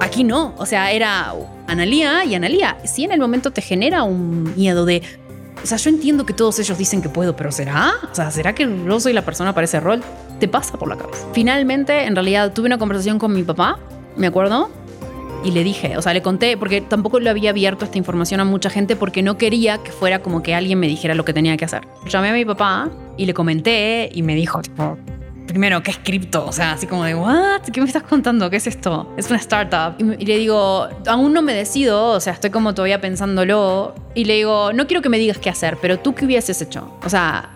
Aquí 0.00 0.24
no, 0.24 0.54
o 0.56 0.64
sea, 0.64 0.92
era 0.92 1.34
Analía 1.66 2.24
y 2.24 2.36
Analía. 2.36 2.78
Sí 2.86 3.04
en 3.04 3.12
el 3.12 3.20
momento 3.20 3.50
te 3.50 3.60
genera 3.60 4.02
un 4.04 4.54
miedo 4.56 4.86
de, 4.86 5.02
O 5.62 5.66
sea, 5.66 5.76
yo 5.76 5.90
entiendo 5.90 6.24
que 6.24 6.32
todos 6.32 6.58
ellos 6.58 6.78
dicen 6.78 7.02
que 7.02 7.10
puedo, 7.10 7.36
pero 7.36 7.52
¿será? 7.52 7.92
O 8.10 8.14
sea, 8.14 8.30
¿será 8.30 8.54
que 8.54 8.64
yo 8.64 8.98
soy 8.98 9.12
la 9.12 9.26
persona 9.26 9.54
para 9.54 9.66
ese 9.66 9.78
rol? 9.78 10.02
Te 10.40 10.48
pasa 10.48 10.78
por 10.78 10.88
la 10.88 10.96
cabeza. 10.96 11.28
Finalmente, 11.34 12.06
en 12.06 12.14
realidad, 12.14 12.54
tuve 12.54 12.64
una 12.64 12.78
conversación 12.78 13.18
con 13.18 13.34
mi 13.34 13.42
papá, 13.42 13.78
me 14.16 14.26
acuerdo, 14.26 14.70
y 15.44 15.50
le 15.50 15.62
dije, 15.62 15.96
o 15.96 16.02
sea, 16.02 16.14
le 16.14 16.22
conté, 16.22 16.56
porque 16.56 16.80
tampoco 16.80 17.20
le 17.20 17.28
había 17.28 17.50
abierto 17.50 17.84
esta 17.84 17.98
información 17.98 18.40
a 18.40 18.44
mucha 18.44 18.70
gente 18.70 18.96
porque 18.96 19.22
no 19.22 19.36
quería 19.36 19.78
que 19.78 19.92
fuera 19.92 20.20
como 20.20 20.42
que 20.42 20.54
alguien 20.54 20.80
me 20.80 20.88
dijera 20.88 21.14
lo 21.14 21.24
que 21.24 21.34
tenía 21.34 21.56
que 21.56 21.66
hacer. 21.66 21.82
Llamé 22.08 22.30
a 22.30 22.32
mi 22.32 22.44
papá 22.44 22.90
y 23.18 23.26
le 23.26 23.34
comenté 23.34 24.08
y 24.12 24.22
me 24.22 24.34
dijo, 24.34 24.62
tipo, 24.62 24.96
primero, 25.46 25.82
¿qué 25.82 25.90
es 25.90 25.98
cripto? 25.98 26.46
O 26.46 26.52
sea, 26.52 26.72
así 26.72 26.86
como 26.86 27.04
de, 27.04 27.14
¿what? 27.14 27.60
¿Qué 27.72 27.80
me 27.80 27.86
estás 27.86 28.04
contando? 28.04 28.48
¿Qué 28.48 28.56
es 28.56 28.66
esto? 28.66 29.12
Es 29.18 29.28
una 29.28 29.38
startup. 29.38 29.94
Y, 29.98 30.22
y 30.22 30.26
le 30.26 30.38
digo, 30.38 30.88
aún 31.06 31.34
no 31.34 31.42
me 31.42 31.52
decido, 31.52 32.08
o 32.08 32.20
sea, 32.20 32.32
estoy 32.32 32.50
como 32.50 32.74
todavía 32.74 33.00
pensándolo. 33.00 33.94
Y 34.14 34.24
le 34.24 34.36
digo, 34.36 34.72
no 34.72 34.86
quiero 34.86 35.02
que 35.02 35.10
me 35.10 35.18
digas 35.18 35.38
qué 35.38 35.50
hacer, 35.50 35.76
pero 35.80 35.98
tú 35.98 36.14
qué 36.14 36.24
hubieses 36.24 36.60
hecho. 36.62 36.96
O 37.04 37.10
sea, 37.10 37.50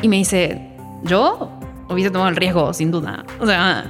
y 0.00 0.08
me 0.08 0.16
dice, 0.16 0.70
¿yo? 1.02 1.50
Hubiese 1.88 2.10
tomado 2.10 2.30
el 2.30 2.36
riesgo, 2.36 2.72
sin 2.72 2.90
duda. 2.90 3.24
O 3.40 3.46
sea, 3.46 3.84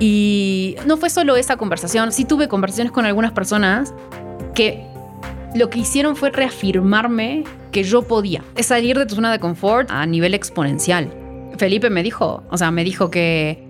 y 0.00 0.76
no 0.86 0.96
fue 0.96 1.10
solo 1.10 1.36
esa 1.36 1.56
conversación, 1.56 2.12
sí 2.12 2.24
tuve 2.24 2.48
conversaciones 2.48 2.92
con 2.92 3.06
algunas 3.06 3.32
personas 3.32 3.94
que 4.54 4.86
lo 5.54 5.70
que 5.70 5.78
hicieron 5.80 6.16
fue 6.16 6.30
reafirmarme 6.30 7.44
que 7.70 7.84
yo 7.84 8.02
podía. 8.02 8.42
Es 8.56 8.66
salir 8.66 8.98
de 8.98 9.06
tu 9.06 9.14
zona 9.14 9.30
de 9.30 9.38
confort 9.38 9.90
a 9.90 10.04
nivel 10.06 10.34
exponencial. 10.34 11.10
Felipe 11.58 11.90
me 11.90 12.02
dijo, 12.02 12.42
o 12.50 12.58
sea, 12.58 12.70
me 12.70 12.84
dijo 12.84 13.10
que, 13.10 13.62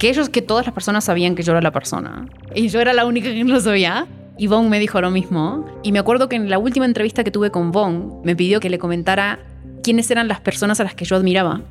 ellos, 0.00 0.28
que 0.28 0.42
todas 0.42 0.66
las 0.66 0.74
personas 0.74 1.04
sabían 1.04 1.34
que 1.34 1.42
yo 1.42 1.52
era 1.52 1.60
la 1.60 1.72
persona. 1.72 2.26
Y 2.54 2.68
yo 2.68 2.80
era 2.80 2.92
la 2.92 3.06
única 3.06 3.28
que 3.30 3.42
no 3.42 3.54
lo 3.54 3.60
sabía. 3.60 4.06
Y 4.36 4.48
Von 4.48 4.68
me 4.68 4.78
dijo 4.78 5.00
lo 5.00 5.10
mismo. 5.10 5.64
Y 5.82 5.92
me 5.92 5.98
acuerdo 5.98 6.28
que 6.28 6.36
en 6.36 6.50
la 6.50 6.58
última 6.58 6.84
entrevista 6.84 7.24
que 7.24 7.30
tuve 7.30 7.50
con 7.50 7.72
Von, 7.72 8.20
me 8.22 8.36
pidió 8.36 8.60
que 8.60 8.68
le 8.68 8.78
comentara 8.78 9.38
quiénes 9.82 10.10
eran 10.10 10.28
las 10.28 10.40
personas 10.40 10.78
a 10.80 10.84
las 10.84 10.94
que 10.94 11.04
yo 11.04 11.16
admiraba. 11.16 11.62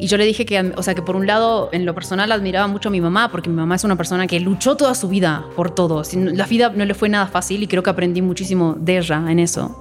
Y 0.00 0.06
yo 0.06 0.16
le 0.16 0.24
dije 0.24 0.46
que, 0.46 0.72
o 0.76 0.82
sea, 0.82 0.94
que 0.94 1.02
por 1.02 1.16
un 1.16 1.26
lado, 1.26 1.70
en 1.72 1.84
lo 1.84 1.92
personal, 1.92 2.30
admiraba 2.30 2.68
mucho 2.68 2.88
a 2.88 2.92
mi 2.92 3.00
mamá, 3.00 3.30
porque 3.30 3.50
mi 3.50 3.56
mamá 3.56 3.74
es 3.74 3.82
una 3.82 3.96
persona 3.96 4.28
que 4.28 4.38
luchó 4.38 4.76
toda 4.76 4.94
su 4.94 5.08
vida 5.08 5.44
por 5.56 5.74
todo. 5.74 6.02
La 6.14 6.46
vida 6.46 6.70
no 6.74 6.84
le 6.84 6.94
fue 6.94 7.08
nada 7.08 7.26
fácil 7.26 7.64
y 7.64 7.66
creo 7.66 7.82
que 7.82 7.90
aprendí 7.90 8.22
muchísimo 8.22 8.76
de 8.78 8.98
ella 8.98 9.24
en 9.28 9.40
eso. 9.40 9.76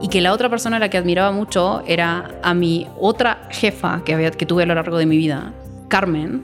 Y 0.00 0.08
que 0.08 0.20
la 0.20 0.32
otra 0.32 0.48
persona 0.48 0.78
a 0.78 0.80
la 0.80 0.88
que 0.90 0.98
admiraba 0.98 1.30
mucho 1.30 1.82
era 1.86 2.40
a 2.42 2.52
mi 2.52 2.88
otra 2.98 3.46
jefa 3.50 4.02
que, 4.04 4.14
tuve 4.46 4.64
a 4.64 4.66
lo 4.66 4.74
largo 4.74 4.98
de 4.98 5.06
mi 5.06 5.16
vida, 5.16 5.52
Carmen. 5.88 6.42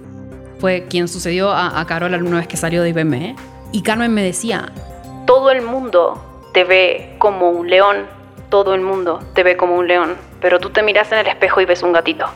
Fue 0.60 0.86
quien 0.88 1.08
sucedió 1.08 1.50
a, 1.50 1.80
a 1.80 1.86
Carol 1.86 2.14
alguna 2.14 2.36
vez 2.36 2.46
que 2.46 2.56
salió 2.56 2.82
de 2.82 2.90
IBM. 2.90 3.34
Y 3.72 3.82
Carmen 3.82 4.14
me 4.14 4.22
decía, 4.22 4.72
Todo 5.26 5.50
el 5.50 5.62
mundo 5.62 6.22
te 6.54 6.62
ve 6.62 7.16
como 7.18 7.50
un 7.50 7.68
león, 7.68 8.06
todo 8.50 8.74
el 8.74 8.82
mundo 8.82 9.18
te 9.34 9.42
ve 9.42 9.56
como 9.56 9.74
un 9.76 9.88
león, 9.88 10.14
pero 10.40 10.60
tú 10.60 10.70
te 10.70 10.82
miras 10.82 11.10
en 11.10 11.18
el 11.18 11.26
espejo 11.26 11.60
y 11.60 11.64
ves 11.64 11.82
un 11.82 11.92
gatito. 11.92 12.26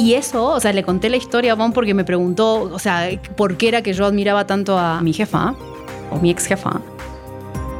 Y 0.00 0.14
eso, 0.14 0.46
o 0.46 0.60
sea, 0.60 0.72
le 0.72 0.82
conté 0.82 1.10
la 1.10 1.16
historia 1.18 1.52
a 1.52 1.54
Bon 1.56 1.72
porque 1.74 1.92
me 1.92 2.04
preguntó, 2.04 2.62
o 2.62 2.78
sea, 2.78 3.08
por 3.36 3.56
qué 3.58 3.68
era 3.68 3.82
que 3.82 3.92
yo 3.92 4.06
admiraba 4.06 4.46
tanto 4.46 4.78
a 4.78 5.02
mi 5.02 5.12
jefa, 5.12 5.54
o 6.10 6.18
mi 6.18 6.30
ex 6.30 6.46
jefa. 6.46 6.80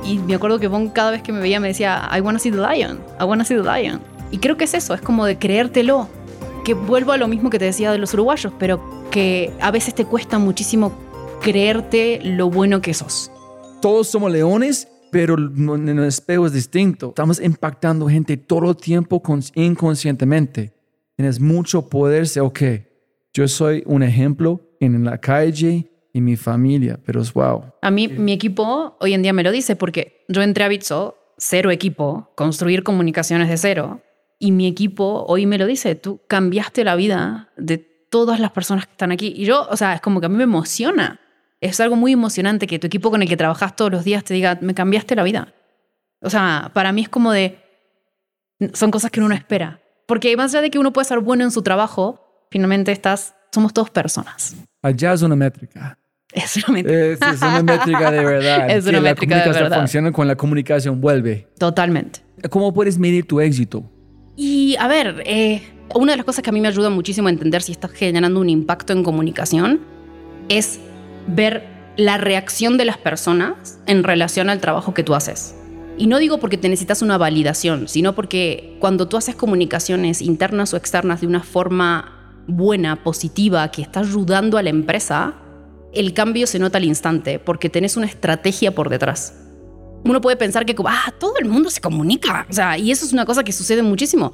Y 0.05 0.19
me 0.19 0.35
acuerdo 0.35 0.59
que 0.59 0.69
Bon 0.69 0.91
cada 0.91 1.13
vez 1.13 1.23
que 1.23 1.33
me 1.33 1.41
veía 1.41 1.61
me 1.61 1.69
decía, 1.69 2.09
I 2.15 2.21
wanna 2.21 2.39
see 2.39 2.51
the 2.51 2.59
lion, 2.59 3.01
I 3.19 3.25
wanna 3.25 3.45
see 3.45 3.57
the 3.57 3.63
lion. 3.63 4.01
Y 4.31 4.39
creo 4.39 4.57
que 4.59 4.65
es 4.65 4.75
eso, 4.75 4.93
es 4.93 5.01
como 5.01 5.25
de 5.25 5.39
creértelo. 5.39 6.09
Que 6.65 6.75
vuelvo 6.75 7.13
a 7.13 7.17
lo 7.17 7.27
mismo 7.27 7.49
que 7.49 7.59
te 7.59 7.65
decía 7.65 7.91
de 7.91 7.97
los 7.97 8.13
uruguayos, 8.13 8.53
pero 8.59 9.09
que 9.11 9.51
a 9.63 9.71
veces 9.71 9.95
te 9.95 10.05
cuesta 10.05 10.39
muchísimo 10.39 10.93
creerte 11.41 12.21
lo 12.23 12.51
bueno 12.51 12.83
que 12.83 12.93
sos. 12.93 13.31
Todos 13.81 14.09
somos 14.09 14.31
leones, 14.31 14.89
pero 15.11 15.37
en 15.39 15.89
el 15.89 16.05
espejo 16.05 16.45
es 16.47 16.53
distinto. 16.53 17.09
Estamos 17.09 17.41
impactando 17.41 18.07
gente 18.09 18.37
todo 18.37 18.71
el 18.71 18.77
tiempo 18.77 19.23
cons- 19.23 19.53
inconscientemente. 19.55 20.75
Tienes 21.21 21.39
mucho 21.39 21.91
poder, 21.91 22.27
sé, 22.27 22.41
ok, 22.41 22.63
yo 23.35 23.47
soy 23.47 23.83
un 23.85 24.03
ejemplo 24.03 24.63
en 24.81 25.05
la 25.05 25.19
calle 25.19 25.93
y 26.15 26.23
mi 26.23 26.35
familia, 26.35 26.99
pero 27.05 27.21
es 27.21 27.35
wow. 27.35 27.75
A 27.83 27.91
mí, 27.91 28.09
mi 28.09 28.33
equipo 28.33 28.97
hoy 28.99 29.13
en 29.13 29.21
día 29.21 29.35
me 29.35 29.43
lo 29.43 29.53
dice 29.53 29.77
porque 29.77 30.25
yo 30.29 30.41
entré 30.41 30.65
a 30.65 30.69
Bitso, 30.69 31.19
cero 31.37 31.71
equipo, 31.71 32.33
construir 32.37 32.83
comunicaciones 32.83 33.51
de 33.51 33.59
cero. 33.59 34.01
Y 34.39 34.51
mi 34.51 34.67
equipo 34.67 35.27
hoy 35.29 35.45
me 35.45 35.59
lo 35.59 35.67
dice, 35.67 35.95
tú 35.95 36.23
cambiaste 36.27 36.85
la 36.85 36.97
vida 36.97 37.53
de 37.59 37.77
todas 37.77 38.41
las 38.41 38.53
personas 38.53 38.87
que 38.87 38.93
están 38.93 39.13
aquí. 39.13 39.35
Y 39.37 39.45
yo, 39.45 39.69
o 39.69 39.77
sea, 39.77 39.93
es 39.93 40.01
como 40.01 40.21
que 40.21 40.25
a 40.27 40.31
mí 40.31 40.37
me 40.37 40.45
emociona. 40.45 41.21
Es 41.61 41.81
algo 41.81 41.97
muy 41.97 42.13
emocionante 42.13 42.67
que 42.67 42.79
tu 42.79 42.87
equipo 42.87 43.11
con 43.11 43.21
el 43.21 43.29
que 43.29 43.37
trabajas 43.37 43.77
todos 43.77 43.93
los 43.93 44.05
días 44.05 44.25
te 44.25 44.33
diga, 44.33 44.59
me 44.63 44.73
cambiaste 44.73 45.15
la 45.15 45.23
vida. 45.23 45.53
O 46.23 46.31
sea, 46.31 46.71
para 46.73 46.93
mí 46.93 47.03
es 47.03 47.11
como 47.11 47.31
de, 47.31 47.59
son 48.73 48.91
cosas 48.91 49.11
que 49.11 49.21
uno 49.21 49.29
no 49.29 49.35
espera. 49.35 49.83
Porque 50.11 50.37
más 50.37 50.53
allá 50.53 50.63
de 50.63 50.71
que 50.71 50.79
uno 50.81 50.93
puede 50.93 51.05
ser 51.05 51.21
bueno 51.21 51.45
en 51.45 51.53
su 51.53 51.63
trabajo, 51.63 52.45
finalmente 52.51 52.91
estás, 52.91 53.37
somos 53.55 53.73
todos 53.73 53.91
personas. 53.91 54.57
Allá 54.83 55.13
es 55.13 55.23
una 55.23 55.37
métrica. 55.37 55.97
Es 56.33 56.57
una 56.57 56.75
mentira. 56.75 57.07
Es, 57.07 57.23
es 57.23 57.41
una 57.41 57.63
métrica 57.63 58.11
de 58.11 58.25
verdad. 58.25 58.71
Es 58.77 58.87
una 58.87 58.99
Que 58.99 59.01
métrica 59.03 59.35
de 59.37 59.39
La 59.39 59.45
comunicación 59.45 59.63
verdad. 59.63 59.79
funciona 59.79 60.11
con 60.11 60.27
la 60.27 60.35
comunicación 60.35 61.01
vuelve. 61.01 61.47
Totalmente. 61.61 62.23
¿Cómo 62.51 62.75
puedes 62.75 62.99
medir 62.99 63.25
tu 63.25 63.39
éxito? 63.39 63.89
Y 64.35 64.75
a 64.81 64.89
ver, 64.89 65.23
eh, 65.27 65.63
una 65.95 66.15
de 66.15 66.17
las 66.17 66.27
cosas 66.27 66.43
que 66.43 66.51
a 66.51 66.53
mí 66.53 66.61
me 66.61 66.67
ayuda 66.67 66.91
muchísimo 66.91 67.29
a 67.29 67.31
entender 67.31 67.63
si 67.63 67.71
estás 67.71 67.93
generando 67.93 68.41
un 68.41 68.49
impacto 68.51 68.93
en 68.93 69.05
comunicación 69.05 69.79
es 70.49 70.81
ver 71.29 71.69
la 71.97 72.19
reacción 72.19 72.79
de 72.79 72.85
las 72.85 72.99
personas 72.99 73.79
en 73.87 74.03
relación 74.03 74.51
al 74.51 74.59
trabajo 74.59 74.93
que 74.93 75.05
tú 75.05 75.15
haces. 75.15 75.55
Y 76.01 76.07
no 76.07 76.19
digo 76.19 76.39
porque 76.39 76.57
te 76.57 76.69
necesitas 76.71 77.03
una 77.03 77.19
validación, 77.19 77.87
sino 77.87 78.15
porque 78.15 78.77
cuando 78.81 79.07
tú 79.07 79.19
haces 79.19 79.35
comunicaciones 79.35 80.23
internas 80.23 80.73
o 80.73 80.79
externas 80.79 81.21
de 81.21 81.27
una 81.27 81.43
forma 81.43 82.43
buena, 82.47 83.05
positiva, 83.05 83.71
que 83.71 83.83
está 83.83 84.01
ayudando 84.01 84.57
a 84.57 84.63
la 84.63 84.71
empresa, 84.71 85.35
el 85.93 86.15
cambio 86.15 86.47
se 86.47 86.59
nota 86.59 86.79
al 86.79 86.85
instante 86.85 87.39
porque 87.39 87.69
tenés 87.69 87.99
una 87.99 88.07
estrategia 88.07 88.75
por 88.75 88.89
detrás 88.89 89.35
uno 90.05 90.21
puede 90.23 90.37
pensar 90.37 90.65
que 90.65 90.75
ah, 90.87 91.13
todo 91.19 91.35
el 91.39 91.47
mundo 91.47 91.69
se 91.69 91.81
comunica. 91.81 92.47
O 92.49 92.53
sea, 92.55 92.79
y 92.79 92.91
eso 92.91 93.05
es 93.05 93.13
una 93.13 93.27
cosa 93.27 93.45
que 93.45 93.53
sucede 93.53 93.83
muchísimo. 93.83 94.33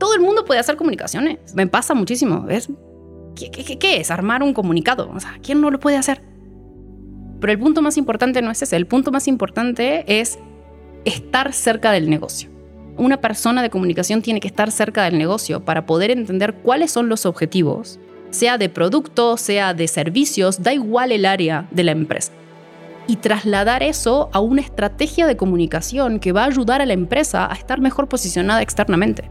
Todo 0.00 0.14
el 0.14 0.20
mundo 0.20 0.44
puede 0.44 0.58
hacer 0.58 0.74
comunicaciones. 0.76 1.54
Me 1.54 1.66
pasa 1.68 1.94
muchísimo. 1.94 2.42
¿ves? 2.42 2.68
¿Qué, 3.36 3.50
qué, 3.50 3.64
qué- 3.64 3.78
qué 3.78 4.00
es? 4.00 4.10
Armar 4.10 4.42
un 4.42 4.52
comunicado. 4.52 5.10
O 5.14 5.20
sea, 5.20 5.38
¿quién 5.40 5.60
no 5.60 5.70
lo 5.70 5.78
puede 5.78 5.96
hacer? 5.96 6.20
Pero 7.40 7.52
el 7.52 7.58
punto 7.58 7.80
más 7.80 7.96
importante 7.96 8.42
no 8.42 8.50
es 8.50 8.60
ese. 8.62 8.74
El 8.74 8.86
punto 8.86 9.12
más 9.12 9.28
importante 9.28 10.04
es 10.20 10.38
estar 11.04 11.52
cerca 11.52 11.92
del 11.92 12.08
negocio. 12.10 12.50
Una 12.96 13.20
persona 13.20 13.62
de 13.62 13.70
comunicación 13.70 14.22
tiene 14.22 14.40
que 14.40 14.48
estar 14.48 14.70
cerca 14.70 15.04
del 15.04 15.18
negocio 15.18 15.64
para 15.64 15.86
poder 15.86 16.10
entender 16.10 16.54
cuáles 16.54 16.92
son 16.92 17.08
los 17.08 17.26
objetivos, 17.26 17.98
sea 18.30 18.58
de 18.58 18.68
producto, 18.68 19.36
sea 19.36 19.74
de 19.74 19.88
servicios, 19.88 20.62
da 20.62 20.72
igual 20.72 21.12
el 21.12 21.26
área 21.26 21.66
de 21.70 21.84
la 21.84 21.92
empresa 21.92 22.32
y 23.06 23.16
trasladar 23.16 23.82
eso 23.82 24.30
a 24.32 24.40
una 24.40 24.60
estrategia 24.60 25.26
de 25.26 25.36
comunicación 25.36 26.20
que 26.20 26.32
va 26.32 26.42
a 26.44 26.46
ayudar 26.46 26.80
a 26.80 26.86
la 26.86 26.92
empresa 26.92 27.50
a 27.50 27.54
estar 27.54 27.80
mejor 27.80 28.08
posicionada 28.08 28.62
externamente. 28.62 29.30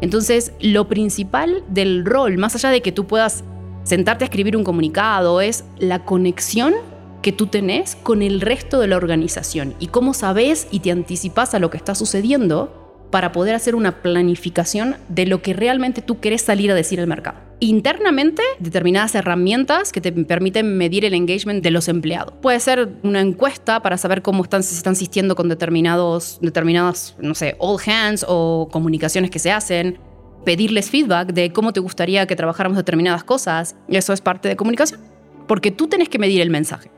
Entonces, 0.00 0.52
lo 0.60 0.88
principal 0.88 1.62
del 1.68 2.04
rol, 2.04 2.36
más 2.38 2.54
allá 2.56 2.70
de 2.70 2.82
que 2.82 2.92
tú 2.92 3.06
puedas 3.06 3.44
sentarte 3.84 4.24
a 4.24 4.26
escribir 4.26 4.56
un 4.56 4.64
comunicado, 4.64 5.40
es 5.40 5.64
la 5.78 6.04
conexión 6.04 6.74
que 7.22 7.32
tú 7.32 7.46
tenés 7.46 7.96
con 7.96 8.20
el 8.20 8.40
resto 8.40 8.80
de 8.80 8.88
la 8.88 8.96
organización 8.96 9.74
y 9.78 9.86
cómo 9.86 10.12
sabes 10.12 10.66
y 10.70 10.80
te 10.80 10.90
anticipas 10.90 11.54
a 11.54 11.58
lo 11.58 11.70
que 11.70 11.76
está 11.76 11.94
sucediendo 11.94 12.82
para 13.12 13.30
poder 13.30 13.54
hacer 13.54 13.74
una 13.74 14.02
planificación 14.02 14.96
de 15.08 15.26
lo 15.26 15.42
que 15.42 15.52
realmente 15.52 16.02
tú 16.02 16.18
querés 16.18 16.42
salir 16.42 16.72
a 16.72 16.74
decir 16.74 16.98
al 16.98 17.06
mercado. 17.06 17.38
Internamente, 17.60 18.42
determinadas 18.58 19.14
herramientas 19.14 19.92
que 19.92 20.00
te 20.00 20.10
permiten 20.10 20.76
medir 20.76 21.04
el 21.04 21.14
engagement 21.14 21.62
de 21.62 21.70
los 21.70 21.86
empleados. 21.88 22.34
Puede 22.40 22.58
ser 22.58 22.88
una 23.04 23.20
encuesta 23.20 23.80
para 23.82 23.98
saber 23.98 24.22
cómo 24.22 24.42
están, 24.42 24.64
se 24.64 24.74
están 24.74 24.94
asistiendo 24.94 25.36
con 25.36 25.48
determinados, 25.48 26.38
determinadas, 26.40 27.14
no 27.20 27.34
sé, 27.34 27.54
all 27.60 27.78
hands 27.86 28.24
o 28.26 28.68
comunicaciones 28.72 29.30
que 29.30 29.38
se 29.38 29.52
hacen. 29.52 29.98
Pedirles 30.44 30.90
feedback 30.90 31.32
de 31.34 31.52
cómo 31.52 31.72
te 31.72 31.78
gustaría 31.78 32.26
que 32.26 32.34
trabajáramos 32.34 32.78
determinadas 32.78 33.22
cosas. 33.22 33.76
Eso 33.88 34.12
es 34.12 34.20
parte 34.20 34.48
de 34.48 34.56
comunicación. 34.56 35.00
Porque 35.46 35.70
tú 35.70 35.86
tenés 35.86 36.08
que 36.08 36.18
medir 36.18 36.40
el 36.40 36.50
mensaje. 36.50 36.90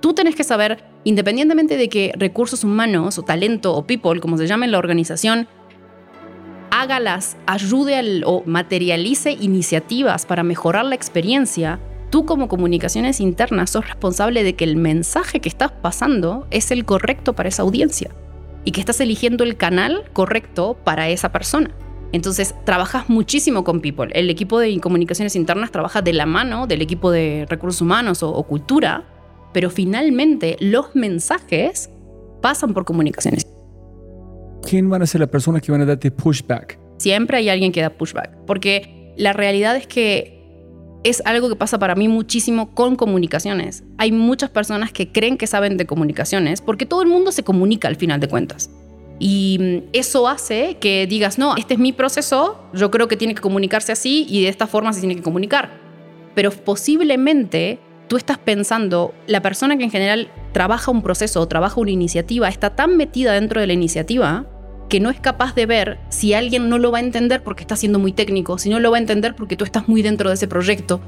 Tú 0.00 0.14
tenés 0.14 0.36
que 0.36 0.44
saber, 0.44 0.84
independientemente 1.04 1.76
de 1.76 1.88
que 1.88 2.12
recursos 2.16 2.62
humanos 2.62 3.18
o 3.18 3.22
talento 3.22 3.74
o 3.74 3.86
people, 3.86 4.20
como 4.20 4.38
se 4.38 4.46
llame 4.46 4.66
en 4.66 4.72
la 4.72 4.78
organización, 4.78 5.48
hágalas, 6.70 7.36
ayude 7.46 8.22
o 8.24 8.44
materialice 8.46 9.32
iniciativas 9.32 10.26
para 10.26 10.44
mejorar 10.44 10.84
la 10.84 10.94
experiencia, 10.94 11.80
tú 12.10 12.24
como 12.24 12.46
comunicaciones 12.48 13.20
internas 13.20 13.70
sos 13.70 13.88
responsable 13.88 14.44
de 14.44 14.54
que 14.54 14.64
el 14.64 14.76
mensaje 14.76 15.40
que 15.40 15.48
estás 15.48 15.72
pasando 15.72 16.46
es 16.50 16.70
el 16.70 16.84
correcto 16.84 17.32
para 17.34 17.48
esa 17.48 17.62
audiencia 17.62 18.10
y 18.64 18.70
que 18.70 18.80
estás 18.80 19.00
eligiendo 19.00 19.42
el 19.42 19.56
canal 19.56 20.04
correcto 20.12 20.78
para 20.84 21.08
esa 21.08 21.32
persona. 21.32 21.70
Entonces, 22.12 22.54
trabajas 22.64 23.10
muchísimo 23.10 23.64
con 23.64 23.80
people. 23.80 24.10
El 24.14 24.30
equipo 24.30 24.58
de 24.60 24.78
comunicaciones 24.80 25.36
internas 25.36 25.70
trabaja 25.72 26.00
de 26.00 26.12
la 26.14 26.24
mano 26.24 26.66
del 26.66 26.80
equipo 26.80 27.10
de 27.10 27.46
recursos 27.50 27.82
humanos 27.82 28.22
o 28.22 28.42
cultura, 28.44 29.04
pero 29.52 29.70
finalmente 29.70 30.56
los 30.60 30.94
mensajes 30.94 31.90
pasan 32.40 32.74
por 32.74 32.84
comunicaciones. 32.84 33.46
¿quién 34.68 34.90
van 34.90 35.02
a 35.02 35.06
ser 35.06 35.20
la 35.20 35.26
persona 35.26 35.60
que 35.60 35.72
van 35.72 35.80
a 35.80 35.86
darte 35.86 36.10
pushback? 36.10 36.78
Siempre 36.98 37.38
hay 37.38 37.48
alguien 37.48 37.72
que 37.72 37.80
da 37.80 37.90
pushback, 37.90 38.44
porque 38.46 39.14
la 39.16 39.32
realidad 39.32 39.76
es 39.76 39.86
que 39.86 40.36
es 41.04 41.22
algo 41.24 41.48
que 41.48 41.56
pasa 41.56 41.78
para 41.78 41.94
mí 41.94 42.08
muchísimo 42.08 42.74
con 42.74 42.96
comunicaciones. 42.96 43.84
Hay 43.98 44.12
muchas 44.12 44.50
personas 44.50 44.92
que 44.92 45.10
creen 45.10 45.38
que 45.38 45.46
saben 45.46 45.76
de 45.76 45.86
comunicaciones 45.86 46.60
porque 46.60 46.86
todo 46.86 47.02
el 47.02 47.08
mundo 47.08 47.32
se 47.32 47.44
comunica 47.44 47.88
al 47.88 47.96
final 47.96 48.20
de 48.20 48.28
cuentas. 48.28 48.70
Y 49.20 49.58
mm, 49.60 49.88
eso 49.92 50.28
hace 50.28 50.76
que 50.80 51.06
digas, 51.06 51.38
no, 51.38 51.56
este 51.56 51.74
es 51.74 51.80
mi 51.80 51.92
proceso, 51.92 52.60
yo 52.74 52.90
creo 52.90 53.08
que 53.08 53.16
tiene 53.16 53.34
que 53.34 53.40
comunicarse 53.40 53.92
así 53.92 54.26
y 54.28 54.42
de 54.42 54.48
esta 54.48 54.66
forma 54.66 54.92
se 54.92 55.00
tiene 55.00 55.16
que 55.16 55.22
comunicar. 55.22 55.70
Pero 56.34 56.50
posiblemente 56.50 57.78
tú 58.08 58.16
estás 58.16 58.38
pensando, 58.38 59.14
la 59.26 59.42
persona 59.42 59.76
que 59.76 59.84
en 59.84 59.90
general 59.90 60.28
trabaja 60.52 60.90
un 60.90 61.02
proceso 61.02 61.40
o 61.40 61.48
trabaja 61.48 61.80
una 61.80 61.90
iniciativa 61.90 62.48
está 62.48 62.70
tan 62.70 62.96
metida 62.96 63.34
dentro 63.34 63.60
de 63.60 63.66
la 63.66 63.74
iniciativa 63.74 64.46
que 64.88 65.00
no 65.00 65.10
es 65.10 65.20
capaz 65.20 65.54
de 65.54 65.66
ver 65.66 65.98
si 66.08 66.32
alguien 66.32 66.70
no 66.70 66.78
lo 66.78 66.90
va 66.90 66.98
a 66.98 67.02
entender 67.02 67.42
porque 67.42 67.62
está 67.62 67.76
siendo 67.76 67.98
muy 67.98 68.12
técnico, 68.12 68.56
si 68.56 68.70
no 68.70 68.80
lo 68.80 68.90
va 68.90 68.96
a 68.96 69.00
entender 69.00 69.36
porque 69.36 69.56
tú 69.56 69.64
estás 69.64 69.86
muy 69.86 70.00
dentro 70.00 70.30
de 70.30 70.34
ese 70.34 70.48
proyecto. 70.48 71.00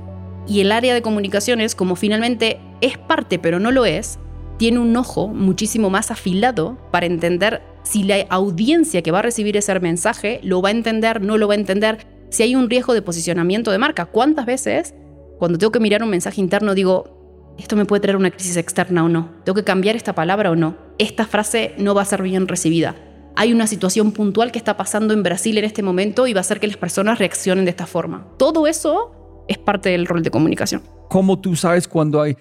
Y 0.46 0.60
el 0.60 0.70
área 0.70 0.92
de 0.92 1.00
comunicaciones, 1.00 1.74
como 1.74 1.96
finalmente 1.96 2.60
es 2.82 2.98
parte 2.98 3.38
pero 3.38 3.58
no 3.58 3.70
lo 3.70 3.86
es, 3.86 4.18
tiene 4.58 4.78
un 4.78 4.94
ojo 4.94 5.28
muchísimo 5.28 5.88
más 5.88 6.10
afilado 6.10 6.76
para 6.90 7.06
entender 7.06 7.62
si 7.82 8.02
la 8.02 8.26
audiencia 8.28 9.00
que 9.00 9.10
va 9.10 9.20
a 9.20 9.22
recibir 9.22 9.56
ese 9.56 9.80
mensaje 9.80 10.40
lo 10.42 10.60
va 10.60 10.68
a 10.68 10.72
entender, 10.72 11.22
no 11.22 11.38
lo 11.38 11.48
va 11.48 11.54
a 11.54 11.56
entender, 11.56 12.06
si 12.28 12.42
hay 12.42 12.54
un 12.54 12.68
riesgo 12.68 12.92
de 12.92 13.00
posicionamiento 13.00 13.70
de 13.70 13.78
marca. 13.78 14.04
¿Cuántas 14.04 14.44
veces 14.44 14.94
cuando 15.40 15.58
tengo 15.58 15.72
que 15.72 15.80
mirar 15.80 16.04
un 16.04 16.10
mensaje 16.10 16.40
interno 16.40 16.76
digo, 16.76 17.56
esto 17.58 17.74
me 17.74 17.84
puede 17.84 18.02
traer 18.02 18.16
una 18.16 18.30
crisis 18.30 18.56
externa 18.56 19.04
o 19.04 19.08
no? 19.08 19.30
¿Tengo 19.44 19.56
que 19.56 19.64
cambiar 19.64 19.96
esta 19.96 20.14
palabra 20.14 20.52
o 20.52 20.54
no? 20.54 20.76
Esta 20.98 21.26
frase 21.26 21.74
no 21.78 21.96
va 21.96 22.02
a 22.02 22.04
ser 22.04 22.22
bien 22.22 22.46
recibida 22.46 22.94
hay 23.36 23.52
una 23.52 23.66
situación 23.66 24.12
puntual 24.12 24.52
que 24.52 24.58
está 24.58 24.76
pasando 24.76 25.14
en 25.14 25.22
Brasil 25.22 25.56
en 25.56 25.64
este 25.64 25.82
momento 25.82 26.26
y 26.26 26.34
va 26.34 26.40
a 26.40 26.42
hacer 26.42 26.60
que 26.60 26.66
las 26.66 26.76
personas 26.76 27.18
reaccionen 27.18 27.64
de 27.64 27.70
esta 27.70 27.86
forma. 27.86 28.26
Todo 28.36 28.66
eso 28.66 29.44
es 29.48 29.56
parte 29.56 29.88
del 29.88 30.06
rol 30.06 30.22
de 30.22 30.30
comunicación. 30.30 30.82
¿Cómo 31.08 31.40
tú 31.40 31.56
sabes 31.56 31.88
cuando 31.88 32.20
hay, 32.20 32.36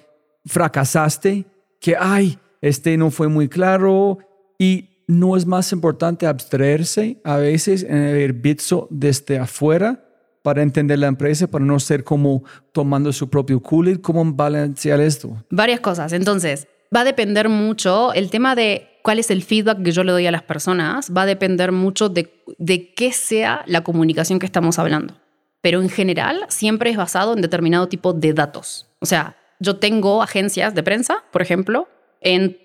fracasaste? 0.46 1.46
Que, 1.80 1.96
ay, 1.98 2.38
este 2.60 2.98
no 2.98 3.12
fue 3.12 3.30
muy 3.30 3.48
claro 3.48 4.18
y 4.58 5.06
no 5.08 5.38
es 5.38 5.46
más 5.46 5.72
importante 5.72 6.28
abstraerse 6.28 7.22
a 7.24 7.38
veces 7.38 7.84
en 7.84 7.96
el 7.96 8.34
bitso 8.34 8.88
desde 8.92 9.40
afuera 9.40 10.06
para 10.42 10.62
entender 10.62 11.00
la 11.00 11.08
empresa, 11.08 11.48
para 11.48 11.66
no 11.66 11.80
ser 11.80 12.04
como 12.04 12.44
tomando 12.72 13.12
su 13.14 13.30
propio 13.30 13.60
cooler. 13.60 14.02
¿Cómo 14.02 14.24
balancear 14.26 15.00
esto? 15.00 15.44
Varias 15.50 15.80
cosas. 15.80 16.14
Entonces, 16.14 16.68
va 16.96 17.02
a 17.02 17.06
depender 17.06 17.50
mucho 17.50 18.14
el 18.14 18.30
tema 18.30 18.56
de 18.56 18.90
cuál 19.04 19.20
es 19.20 19.32
el 19.32 19.44
feedback 19.44 19.84
que 19.84 19.92
yo 19.92 20.04
le 20.04 20.12
doy 20.12 20.28
a 20.28 20.32
las 20.32 20.44
personas 20.44 21.12
va 21.16 21.24
a 21.24 21.26
depender 21.26 21.72
mucho 21.72 22.10
de, 22.10 22.44
de 22.58 22.94
qué 22.94 23.12
sea 23.12 23.64
la 23.66 23.82
comunicación 23.82 24.40
que 24.40 24.46
estamos 24.46 24.80
hablando. 24.80 25.16
Pero 25.62 25.82
en 25.82 25.90
general 25.90 26.46
siempre 26.50 26.90
es 26.90 26.98
basado 26.98 27.34
en 27.34 27.42
determinado 27.42 27.88
tipo 27.90 28.14
de 28.14 28.34
datos. 28.34 28.88
O 29.00 29.06
sea, 29.06 29.36
yo 29.60 29.78
tengo 29.78 30.24
agencias 30.24 30.74
de 30.74 30.84
prensa, 30.84 31.24
por 31.32 31.42
ejemplo, 31.42 31.90
en 32.22 32.58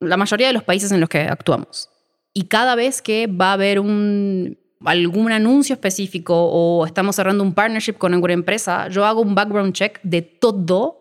la 0.00 0.16
mayoría 0.16 0.48
de 0.48 0.52
los 0.52 0.64
países 0.64 0.92
en 0.92 1.00
los 1.00 1.08
que 1.08 1.20
actuamos. 1.20 1.88
Y 2.32 2.44
cada 2.44 2.74
vez 2.74 3.02
que 3.02 3.26
va 3.26 3.50
a 3.50 3.54
haber 3.54 3.80
un, 3.80 4.58
algún 4.84 5.32
anuncio 5.32 5.74
específico 5.74 6.34
o 6.34 6.86
estamos 6.86 7.16
cerrando 7.16 7.44
un 7.44 7.54
partnership 7.54 7.94
con 7.94 8.14
alguna 8.14 8.32
empresa, 8.32 8.88
yo 8.88 9.04
hago 9.04 9.20
un 9.20 9.34
background 9.34 9.72
check 9.74 10.00
de 10.02 10.22
todo 10.22 10.98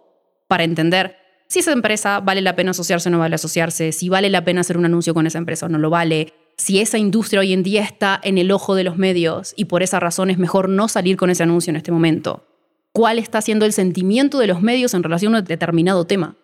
para 0.47 0.63
entender 0.63 1.15
si 1.47 1.59
esa 1.59 1.71
empresa 1.71 2.19
vale 2.19 2.41
la 2.41 2.55
pena 2.55 2.71
asociarse 2.71 3.09
o 3.09 3.11
no 3.11 3.19
vale 3.19 3.35
asociarse, 3.35 3.91
si 3.91 4.07
vale 4.07 4.29
la 4.29 4.43
pena 4.43 4.61
hacer 4.61 4.77
un 4.77 4.85
anuncio 4.85 5.13
con 5.15 5.25
esa 5.25 5.39
empresa 5.39 5.65
o 5.65 5.69
no 5.69 5.79
lo 5.79 5.89
vale, 5.89 6.33
si 6.57 6.79
esa 6.79 6.97
industria 6.97 7.39
hoy 7.39 7.53
en 7.53 7.63
día 7.63 7.81
está 7.81 8.19
en 8.21 8.37
el 8.37 8.51
ojo 8.51 8.75
de 8.75 8.83
los 8.83 8.97
medios 8.97 9.53
y 9.55 9.65
por 9.65 9.81
esa 9.81 9.99
razón 9.99 10.29
es 10.29 10.37
mejor 10.37 10.69
no 10.69 10.87
salir 10.87 11.17
con 11.17 11.29
ese 11.29 11.43
anuncio 11.43 11.71
en 11.71 11.77
este 11.77 11.91
momento, 11.91 12.45
cuál 12.91 13.17
está 13.17 13.41
siendo 13.41 13.65
el 13.65 13.73
sentimiento 13.73 14.37
de 14.37 14.47
los 14.47 14.61
medios 14.61 14.93
en 14.93 15.01
relación 15.01 15.33
a 15.33 15.39
un 15.39 15.45
determinado 15.45 16.05
tema. 16.05 16.35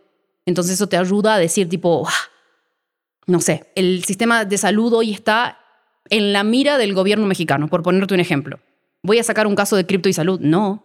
Entonces 0.46 0.74
eso 0.74 0.88
te 0.88 0.98
ayuda 0.98 1.36
a 1.36 1.40
decir 1.40 1.70
tipo, 1.70 2.08
ah, 2.08 2.32
no 3.28 3.42
sé, 3.42 3.72
el 3.76 4.04
sistema 4.06 4.46
de 4.46 4.58
salud 4.58 4.94
hoy 4.94 5.12
está 5.12 5.60
en 6.10 6.34
la 6.34 6.44
mira 6.44 6.78
del 6.78 6.94
gobierno 6.94 7.26
mexicano, 7.26 7.68
por 7.68 7.84
ponerte 7.84 8.14
un 8.14 8.20
ejemplo. 8.20 8.60
¿Voy 9.02 9.20
a 9.20 9.24
sacar 9.24 9.48
un 9.48 9.56
caso 9.56 9.76
de 9.76 9.86
cripto 9.86 10.10
y 10.10 10.14
salud? 10.14 10.40
No, 10.40 10.84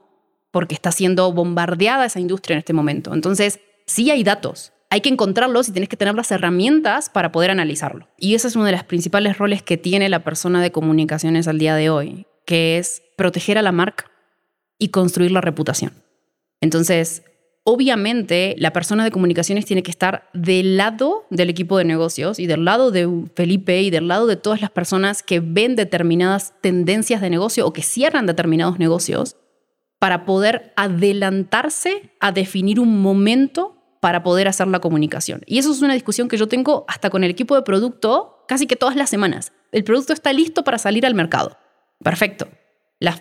porque 0.50 0.74
está 0.74 0.92
siendo 0.92 1.32
bombardeada 1.32 2.06
esa 2.06 2.20
industria 2.20 2.54
en 2.54 2.58
este 2.58 2.72
momento. 2.72 3.14
Entonces, 3.14 3.60
sí 3.86 4.10
hay 4.10 4.22
datos, 4.24 4.72
hay 4.90 5.00
que 5.00 5.08
encontrarlos 5.08 5.68
y 5.68 5.72
tienes 5.72 5.88
que 5.88 5.96
tener 5.96 6.14
las 6.14 6.30
herramientas 6.32 7.08
para 7.08 7.32
poder 7.32 7.50
analizarlo. 7.50 8.08
Y 8.18 8.34
ese 8.34 8.48
es 8.48 8.56
uno 8.56 8.64
de 8.64 8.72
los 8.72 8.84
principales 8.84 9.38
roles 9.38 9.62
que 9.62 9.76
tiene 9.76 10.08
la 10.08 10.24
persona 10.24 10.60
de 10.60 10.72
comunicaciones 10.72 11.48
al 11.48 11.58
día 11.58 11.74
de 11.76 11.90
hoy, 11.90 12.26
que 12.44 12.78
es 12.78 13.02
proteger 13.16 13.56
a 13.56 13.62
la 13.62 13.72
marca 13.72 14.10
y 14.78 14.88
construir 14.88 15.30
la 15.30 15.40
reputación. 15.40 15.92
Entonces, 16.60 17.22
obviamente, 17.64 18.54
la 18.58 18.72
persona 18.72 19.04
de 19.04 19.10
comunicaciones 19.10 19.66
tiene 19.66 19.82
que 19.82 19.90
estar 19.90 20.28
del 20.32 20.76
lado 20.76 21.26
del 21.30 21.50
equipo 21.50 21.78
de 21.78 21.84
negocios 21.84 22.38
y 22.38 22.46
del 22.46 22.64
lado 22.64 22.90
de 22.90 23.08
Felipe 23.34 23.82
y 23.82 23.90
del 23.90 24.08
lado 24.08 24.26
de 24.26 24.36
todas 24.36 24.60
las 24.60 24.70
personas 24.70 25.22
que 25.22 25.40
ven 25.40 25.76
determinadas 25.76 26.54
tendencias 26.60 27.20
de 27.20 27.30
negocio 27.30 27.66
o 27.66 27.72
que 27.72 27.82
cierran 27.82 28.26
determinados 28.26 28.78
negocios 28.78 29.36
para 29.98 30.24
poder 30.24 30.72
adelantarse 30.76 32.10
a 32.20 32.32
definir 32.32 32.80
un 32.80 33.00
momento 33.02 33.76
para 34.00 34.22
poder 34.22 34.48
hacer 34.48 34.66
la 34.66 34.80
comunicación. 34.80 35.42
Y 35.46 35.58
eso 35.58 35.70
es 35.70 35.82
una 35.82 35.92
discusión 35.92 36.28
que 36.28 36.38
yo 36.38 36.48
tengo 36.48 36.86
hasta 36.88 37.10
con 37.10 37.22
el 37.22 37.30
equipo 37.30 37.54
de 37.54 37.62
producto 37.62 38.44
casi 38.48 38.66
que 38.66 38.76
todas 38.76 38.96
las 38.96 39.10
semanas. 39.10 39.52
El 39.72 39.84
producto 39.84 40.14
está 40.14 40.32
listo 40.32 40.64
para 40.64 40.78
salir 40.78 41.04
al 41.04 41.14
mercado. 41.14 41.58
Perfecto. 42.02 42.48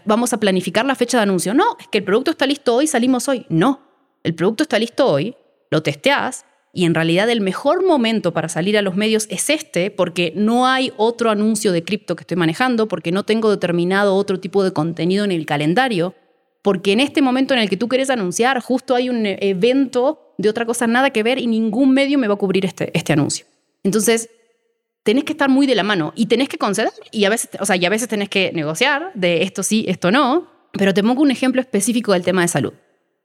vamos 0.05 0.31
a 0.31 0.39
planificar 0.39 0.85
la 0.85 0.95
fecha 0.95 1.17
de 1.17 1.23
anuncio. 1.23 1.53
No, 1.53 1.75
es 1.79 1.89
que 1.89 1.97
el 1.97 2.05
producto 2.05 2.31
está 2.31 2.45
listo 2.47 2.75
hoy, 2.75 2.87
salimos 2.87 3.27
hoy. 3.27 3.45
No, 3.49 3.88
el 4.23 4.35
producto 4.35 4.63
está 4.63 4.79
listo 4.79 5.07
hoy, 5.07 5.35
lo 5.71 5.83
testeas 5.83 6.45
y 6.73 6.85
en 6.85 6.93
realidad 6.93 7.29
el 7.29 7.41
mejor 7.41 7.85
momento 7.85 8.33
para 8.33 8.49
salir 8.49 8.77
a 8.77 8.81
los 8.81 8.95
medios 8.95 9.27
es 9.29 9.49
este 9.49 9.91
porque 9.91 10.33
no 10.35 10.67
hay 10.67 10.93
otro 10.97 11.31
anuncio 11.31 11.71
de 11.71 11.83
cripto 11.83 12.15
que 12.15 12.21
estoy 12.21 12.37
manejando, 12.37 12.87
porque 12.87 13.11
no 13.11 13.23
tengo 13.23 13.49
determinado 13.49 14.15
otro 14.15 14.39
tipo 14.39 14.63
de 14.63 14.71
contenido 14.71 15.25
en 15.25 15.31
el 15.31 15.45
calendario, 15.45 16.13
porque 16.61 16.91
en 16.91 16.99
este 16.99 17.21
momento 17.21 17.53
en 17.53 17.61
el 17.61 17.69
que 17.69 17.77
tú 17.77 17.87
quieres 17.87 18.09
anunciar, 18.09 18.59
justo 18.61 18.95
hay 18.95 19.09
un 19.09 19.25
evento 19.25 20.33
de 20.37 20.49
otra 20.49 20.65
cosa 20.65 20.87
nada 20.87 21.09
que 21.09 21.23
ver 21.23 21.39
y 21.39 21.47
ningún 21.47 21.93
medio 21.93 22.19
me 22.19 22.27
va 22.27 22.35
a 22.35 22.37
cubrir 22.37 22.65
este, 22.65 22.91
este 22.97 23.13
anuncio. 23.13 23.45
Entonces, 23.83 24.29
tenés 25.03 25.23
que 25.23 25.33
estar 25.33 25.49
muy 25.49 25.65
de 25.65 25.75
la 25.75 25.83
mano 25.83 26.13
y 26.15 26.27
tenés 26.27 26.49
que 26.49 26.57
conceder 26.57 26.91
y 27.11 27.25
a 27.25 27.29
veces, 27.29 27.49
o 27.59 27.65
sea, 27.65 27.77
y 27.77 27.85
a 27.85 27.89
veces 27.89 28.07
tenés 28.07 28.29
que 28.29 28.51
negociar 28.53 29.11
de 29.15 29.43
esto 29.43 29.63
sí, 29.63 29.85
esto 29.87 30.11
no, 30.11 30.47
pero 30.73 30.93
te 30.93 31.01
pongo 31.01 31.23
un 31.23 31.31
ejemplo 31.31 31.61
específico 31.61 32.13
del 32.13 32.23
tema 32.23 32.41
de 32.41 32.47
salud. 32.47 32.73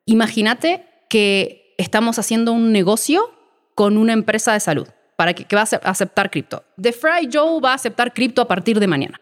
Imagínate 0.06 0.86
que 1.08 1.74
estamos 1.78 2.18
haciendo 2.18 2.52
un 2.52 2.72
negocio 2.72 3.30
con 3.74 3.96
una 3.96 4.12
empresa 4.12 4.52
de 4.52 4.60
salud 4.60 4.88
para 5.16 5.34
que, 5.34 5.54
va 5.54 5.62
a 5.62 5.90
aceptar 5.90 6.30
cripto. 6.30 6.64
The 6.80 6.92
Fry 6.92 7.28
Joe 7.32 7.60
va 7.60 7.72
a 7.72 7.74
aceptar 7.74 8.12
cripto 8.12 8.42
a 8.42 8.48
partir 8.48 8.80
de 8.80 8.86
mañana. 8.86 9.20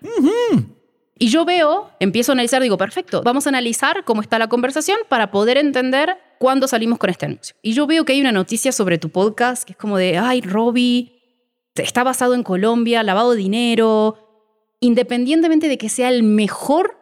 Y 1.19 1.29
yo 1.29 1.45
veo, 1.45 1.91
empiezo 2.01 2.33
a 2.33 2.35
analizar, 2.35 2.63
digo, 2.63 2.77
perfecto, 2.77 3.23
vamos 3.23 3.47
a 3.47 3.51
analizar 3.51 4.05
cómo 4.05 4.23
está 4.23 4.39
la 4.39 4.49
conversación 4.49 4.99
para 5.09 5.31
poder 5.31 5.57
entender 5.57 6.17
cuándo 6.39 6.67
salimos 6.67 6.99
con 6.99 7.11
este 7.11 7.27
anuncio. 7.27 7.55
Y 7.63 7.75
yo 7.75 7.87
veo 7.87 8.05
que 8.05 8.15
hay 8.15 8.21
una 8.21 8.33
noticia 8.33 8.73
sobre 8.73 8.99
tu 8.99 9.11
podcast 9.11 9.65
que 9.65 9.73
es 9.73 9.79
como 9.79 9.99
de, 9.99 10.19
ay, 10.19 10.41
Robbie, 10.41 11.23
está 11.77 12.03
basado 12.03 12.35
en 12.35 12.43
Colombia, 12.43 13.03
lavado 13.03 13.33
de 13.33 13.37
dinero. 13.37 14.19
Independientemente 14.81 15.69
de 15.69 15.79
que 15.79 15.89
sea 15.89 16.09
el 16.09 16.25
mejor 16.25 16.99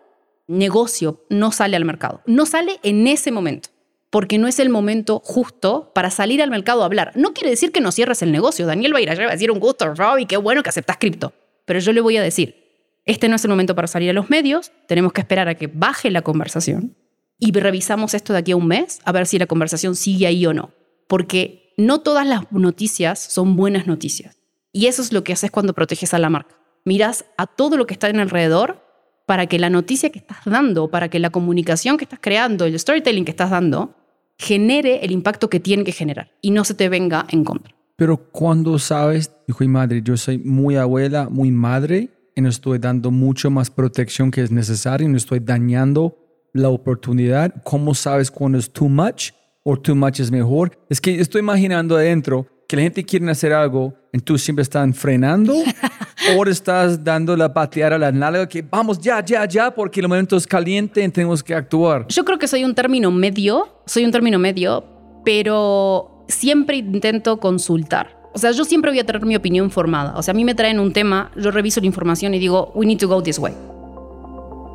negocio, 0.50 1.24
no 1.30 1.52
sale 1.52 1.76
al 1.76 1.84
mercado. 1.84 2.22
No 2.26 2.44
sale 2.44 2.78
en 2.82 3.06
ese 3.06 3.30
momento, 3.30 3.70
porque 4.10 4.38
no 4.38 4.48
es 4.48 4.58
el 4.58 4.68
momento 4.68 5.20
justo 5.24 5.92
para 5.94 6.10
salir 6.10 6.42
al 6.42 6.50
mercado 6.50 6.82
a 6.82 6.86
hablar. 6.86 7.12
No 7.14 7.32
quiere 7.32 7.50
decir 7.50 7.72
que 7.72 7.80
no 7.80 7.92
cierres 7.92 8.22
el 8.22 8.32
negocio. 8.32 8.66
Daniel 8.66 8.94
va 8.94 8.98
a 8.98 9.02
ir 9.02 9.10
allá 9.10 9.22
y 9.22 9.26
va 9.26 9.32
a 9.32 9.34
decir 9.34 9.50
un 9.50 9.60
gusto, 9.60 9.94
Robbie, 9.94 10.26
qué 10.26 10.36
bueno 10.36 10.62
que 10.62 10.68
aceptas 10.68 10.96
cripto. 10.98 11.32
Pero 11.64 11.78
yo 11.78 11.92
le 11.92 12.00
voy 12.00 12.16
a 12.16 12.22
decir, 12.22 12.60
este 13.04 13.28
no 13.28 13.36
es 13.36 13.44
el 13.44 13.50
momento 13.50 13.74
para 13.74 13.86
salir 13.86 14.10
a 14.10 14.12
los 14.12 14.28
medios, 14.28 14.72
tenemos 14.88 15.12
que 15.12 15.20
esperar 15.20 15.48
a 15.48 15.54
que 15.54 15.68
baje 15.68 16.10
la 16.10 16.22
conversación 16.22 16.96
y 17.38 17.52
revisamos 17.52 18.14
esto 18.14 18.32
de 18.32 18.40
aquí 18.40 18.52
a 18.52 18.56
un 18.56 18.66
mes 18.66 19.00
a 19.04 19.12
ver 19.12 19.26
si 19.26 19.38
la 19.38 19.46
conversación 19.46 19.96
sigue 19.96 20.26
ahí 20.26 20.44
o 20.46 20.52
no. 20.52 20.72
Porque 21.08 21.72
no 21.76 22.00
todas 22.00 22.26
las 22.26 22.50
noticias 22.52 23.18
son 23.18 23.56
buenas 23.56 23.86
noticias. 23.86 24.36
Y 24.72 24.86
eso 24.86 25.00
es 25.00 25.12
lo 25.12 25.24
que 25.24 25.32
haces 25.32 25.50
cuando 25.50 25.74
proteges 25.74 26.12
a 26.12 26.18
la 26.18 26.28
marca. 26.28 26.56
Miras 26.84 27.24
a 27.36 27.46
todo 27.46 27.76
lo 27.76 27.86
que 27.86 27.94
está 27.94 28.08
en 28.08 28.20
alrededor 28.20 28.89
para 29.30 29.46
que 29.46 29.60
la 29.60 29.70
noticia 29.70 30.10
que 30.10 30.18
estás 30.18 30.38
dando, 30.44 30.90
para 30.90 31.08
que 31.08 31.20
la 31.20 31.30
comunicación 31.30 31.96
que 31.96 32.04
estás 32.04 32.18
creando, 32.20 32.64
el 32.64 32.76
storytelling 32.76 33.24
que 33.24 33.30
estás 33.30 33.50
dando, 33.50 33.94
genere 34.36 35.04
el 35.04 35.12
impacto 35.12 35.48
que 35.48 35.60
tiene 35.60 35.84
que 35.84 35.92
generar 35.92 36.32
y 36.40 36.50
no 36.50 36.64
se 36.64 36.74
te 36.74 36.88
venga 36.88 37.26
en 37.28 37.44
contra. 37.44 37.72
Pero 37.94 38.16
cuando 38.16 38.76
sabes, 38.80 39.30
hijo 39.46 39.62
y 39.62 39.68
madre, 39.68 40.02
yo 40.02 40.16
soy 40.16 40.38
muy 40.38 40.74
abuela, 40.74 41.28
muy 41.28 41.52
madre, 41.52 42.08
y 42.34 42.40
no 42.40 42.48
estoy 42.48 42.80
dando 42.80 43.12
mucho 43.12 43.52
más 43.52 43.70
protección 43.70 44.32
que 44.32 44.42
es 44.42 44.50
necesario, 44.50 45.08
no 45.08 45.16
estoy 45.16 45.38
dañando 45.38 46.18
la 46.52 46.68
oportunidad, 46.68 47.54
¿cómo 47.62 47.94
sabes 47.94 48.32
cuando 48.32 48.58
es 48.58 48.72
too 48.72 48.88
much 48.88 49.30
o 49.62 49.76
too 49.76 49.94
much 49.94 50.18
es 50.18 50.32
mejor? 50.32 50.76
Es 50.88 51.00
que 51.00 51.20
estoy 51.20 51.38
imaginando 51.38 51.96
adentro 51.96 52.48
que 52.66 52.74
la 52.74 52.82
gente 52.82 53.04
quiere 53.04 53.30
hacer 53.30 53.52
algo 53.52 53.94
y 54.12 54.18
tú 54.18 54.38
siempre 54.38 54.64
están 54.64 54.92
frenando 54.92 55.54
o 56.36 56.46
estás 56.46 57.02
dando 57.02 57.36
la 57.36 57.52
pateada 57.52 57.96
a 57.96 57.98
la 57.98 58.12
nalga 58.12 58.48
que 58.48 58.62
vamos 58.62 59.00
ya, 59.00 59.24
ya, 59.24 59.46
ya, 59.46 59.70
porque 59.74 60.00
el 60.00 60.08
momento 60.08 60.36
es 60.36 60.46
caliente 60.46 61.02
y 61.02 61.08
tenemos 61.08 61.42
que 61.42 61.54
actuar? 61.54 62.06
Yo 62.08 62.24
creo 62.24 62.38
que 62.38 62.48
soy 62.48 62.64
un 62.64 62.74
término 62.74 63.10
medio, 63.10 63.68
soy 63.86 64.04
un 64.04 64.10
término 64.10 64.38
medio, 64.38 64.84
pero 65.24 66.24
siempre 66.28 66.76
intento 66.76 67.38
consultar. 67.38 68.18
O 68.32 68.38
sea, 68.38 68.52
yo 68.52 68.64
siempre 68.64 68.90
voy 68.90 69.00
a 69.00 69.04
tener 69.04 69.24
mi 69.26 69.34
opinión 69.34 69.70
formada. 69.70 70.14
O 70.16 70.22
sea, 70.22 70.32
a 70.32 70.34
mí 70.34 70.44
me 70.44 70.54
traen 70.54 70.78
un 70.78 70.92
tema, 70.92 71.32
yo 71.36 71.50
reviso 71.50 71.80
la 71.80 71.86
información 71.86 72.34
y 72.34 72.38
digo, 72.38 72.70
we 72.74 72.86
need 72.86 72.98
to 72.98 73.08
go 73.08 73.22
this 73.22 73.38
way. 73.38 73.52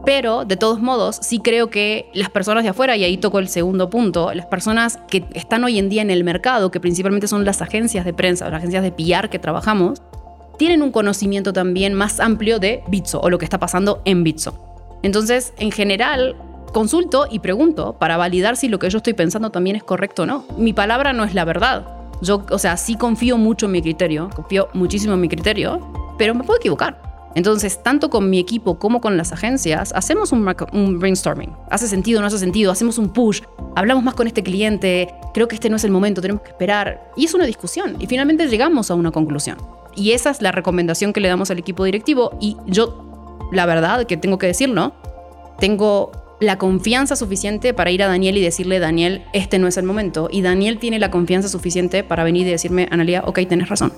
Pero, 0.06 0.46
de 0.46 0.56
todos 0.56 0.80
modos, 0.80 1.18
sí 1.22 1.39
creo 1.39 1.70
que 1.72 2.10
las 2.14 2.30
personas 2.30 2.64
de 2.64 2.70
afuera, 2.70 2.96
y 2.96 3.04
ahí 3.04 3.18
toco 3.18 3.39
el 3.39 3.48
segundo 3.48 3.89
punto, 3.89 4.32
las 4.34 4.46
personas 4.46 5.00
que 5.10 5.26
están 5.34 5.64
hoy 5.64 5.80
en 5.80 5.89
día 5.89 6.04
en 6.04 6.12
el 6.12 6.24
mercado, 6.24 6.70
que 6.70 6.80
principalmente 6.80 7.28
son 7.28 7.43
las 7.43 7.62
agencias 7.64 8.06
de 8.06 8.14
prensa, 8.14 8.48
las 8.50 8.60
agencias 8.60 8.84
de 8.84 8.91
PR 8.91 9.30
que 9.30 9.39
trabajamos, 9.39 10.04
tienen 10.58 10.82
un 10.82 10.91
conocimiento 10.91 11.53
también 11.53 11.93
más 11.93 12.20
amplio 12.20 12.60
de 12.60 12.84
Bitso 12.88 13.20
o 13.22 13.30
lo 13.30 13.38
que 13.38 13.45
está 13.45 13.60
pasando 13.60 14.01
en 14.06 14.24
Bitso. 14.24 14.99
Entonces, 15.03 15.53
en 15.58 15.72
general, 15.72 16.36
consulto 16.74 17.28
y 17.30 17.39
pregunto 17.39 17.97
para 17.99 18.18
validar 18.18 18.58
si 18.58 18.68
lo 18.68 18.80
que 18.80 18.89
yo 18.89 18.97
estoy 18.97 19.14
pensando 19.14 19.49
también 19.51 19.76
es 19.76 19.84
correcto 19.84 20.24
o 20.24 20.26
no. 20.26 20.45
Mi 20.58 20.74
palabra 20.74 21.14
no 21.14 21.24
es 21.24 21.34
la 21.34 21.45
verdad. 21.45 21.88
Yo, 22.22 22.45
o 22.49 22.60
sea, 22.60 22.78
sí 22.78 22.95
confío 22.95 23.38
mucho 23.38 23.68
en 23.68 23.74
mi 23.74 23.82
criterio, 23.82 24.30
confío 24.36 24.70
muchísimo 24.74 25.14
en 25.14 25.22
mi 25.22 25.30
criterio, 25.30 25.80
pero 26.18 26.34
me 26.34 26.43
puedo 26.43 26.60
equivocar. 26.60 27.14
Entonces, 27.36 27.84
tanto 27.84 28.10
con 28.10 28.30
mi 28.30 28.40
equipo 28.40 28.80
como 28.80 29.02
con 29.02 29.18
las 29.18 29.34
agencias, 29.34 29.92
hacemos 29.94 30.32
un, 30.32 30.46
brainstorming. 31.00 31.52
¿Hace 31.70 31.88
sentido 31.88 32.22
no 32.22 32.28
hace 32.28 32.40
sentido? 32.40 32.72
Hacemos 32.72 32.98
un 32.98 33.10
push. 33.10 33.42
Hablamos 33.76 34.04
más 34.04 34.16
con 34.16 34.26
este 34.26 34.42
cliente. 34.42 35.14
Creo 35.34 35.50
que 35.50 35.56
este 35.56 35.70
no 35.70 35.76
es 35.76 35.84
el 35.84 35.92
momento, 35.92 36.22
tenemos 36.22 36.42
que 36.44 36.50
esperar. 36.50 37.12
Y 37.18 37.26
es 37.26 37.34
una 37.34 37.46
discusión. 37.46 37.98
Y 38.00 38.08
finalmente 38.08 38.48
llegamos 38.48 38.90
a 38.90 38.96
una 38.96 39.12
conclusión. 39.12 39.58
Y 39.96 40.12
esa 40.12 40.30
es 40.30 40.42
la 40.42 40.54
recomendación 40.54 41.12
que 41.12 41.20
le 41.20 41.28
damos 41.28 41.52
al 41.52 41.60
equipo 41.60 41.84
directivo. 41.84 42.38
Y 42.40 42.56
yo, 42.68 43.50
la 43.52 43.66
verdad, 43.66 44.06
que 44.06 44.16
tengo 44.16 44.38
que 44.38 44.48
decirlo, 44.48 44.94
tengo 45.60 46.12
la 46.40 46.58
confianza 46.58 47.18
suficiente 47.18 47.74
para 47.74 47.92
ir 47.92 48.02
a 48.02 48.08
Daniel 48.08 48.38
y 48.38 48.42
decirle, 48.42 48.80
Daniel, 48.80 49.26
este 49.34 49.60
no 49.60 49.68
es 49.68 49.76
el 49.76 49.84
momento. 49.84 50.30
Y 50.32 50.42
Daniel 50.42 50.80
tiene 50.80 51.00
la 51.00 51.12
confianza 51.12 51.50
suficiente 51.50 52.06
para 52.06 52.24
venir 52.24 52.48
y 52.48 52.52
decirme, 52.52 52.88
Analia, 52.92 53.24
ok, 53.26 53.40
tienes 53.48 53.68
razón 53.68 53.92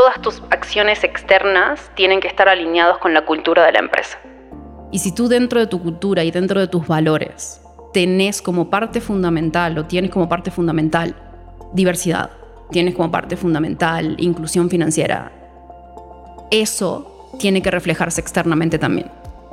todas 0.00 0.22
tus 0.22 0.42
acciones 0.50 1.04
externas 1.04 1.90
tienen 1.94 2.20
que 2.20 2.28
estar 2.28 2.48
alineados 2.48 2.96
con 2.96 3.12
la 3.12 3.26
cultura 3.26 3.66
de 3.66 3.72
la 3.72 3.80
empresa. 3.80 4.18
Y 4.90 5.00
si 5.00 5.14
tú 5.14 5.28
dentro 5.28 5.60
de 5.60 5.66
tu 5.66 5.82
cultura 5.82 6.24
y 6.24 6.30
dentro 6.30 6.58
de 6.58 6.68
tus 6.68 6.86
valores 6.86 7.60
tenés 7.92 8.40
como 8.40 8.70
parte 8.70 9.02
fundamental 9.02 9.76
o 9.76 9.84
tienes 9.84 10.10
como 10.10 10.26
parte 10.26 10.50
fundamental 10.50 11.14
diversidad, 11.74 12.30
tienes 12.70 12.94
como 12.94 13.10
parte 13.10 13.36
fundamental 13.36 14.16
inclusión 14.18 14.70
financiera, 14.70 15.32
eso 16.50 17.28
tiene 17.38 17.60
que 17.60 17.70
reflejarse 17.70 18.22
externamente 18.22 18.78
también. 18.78 19.10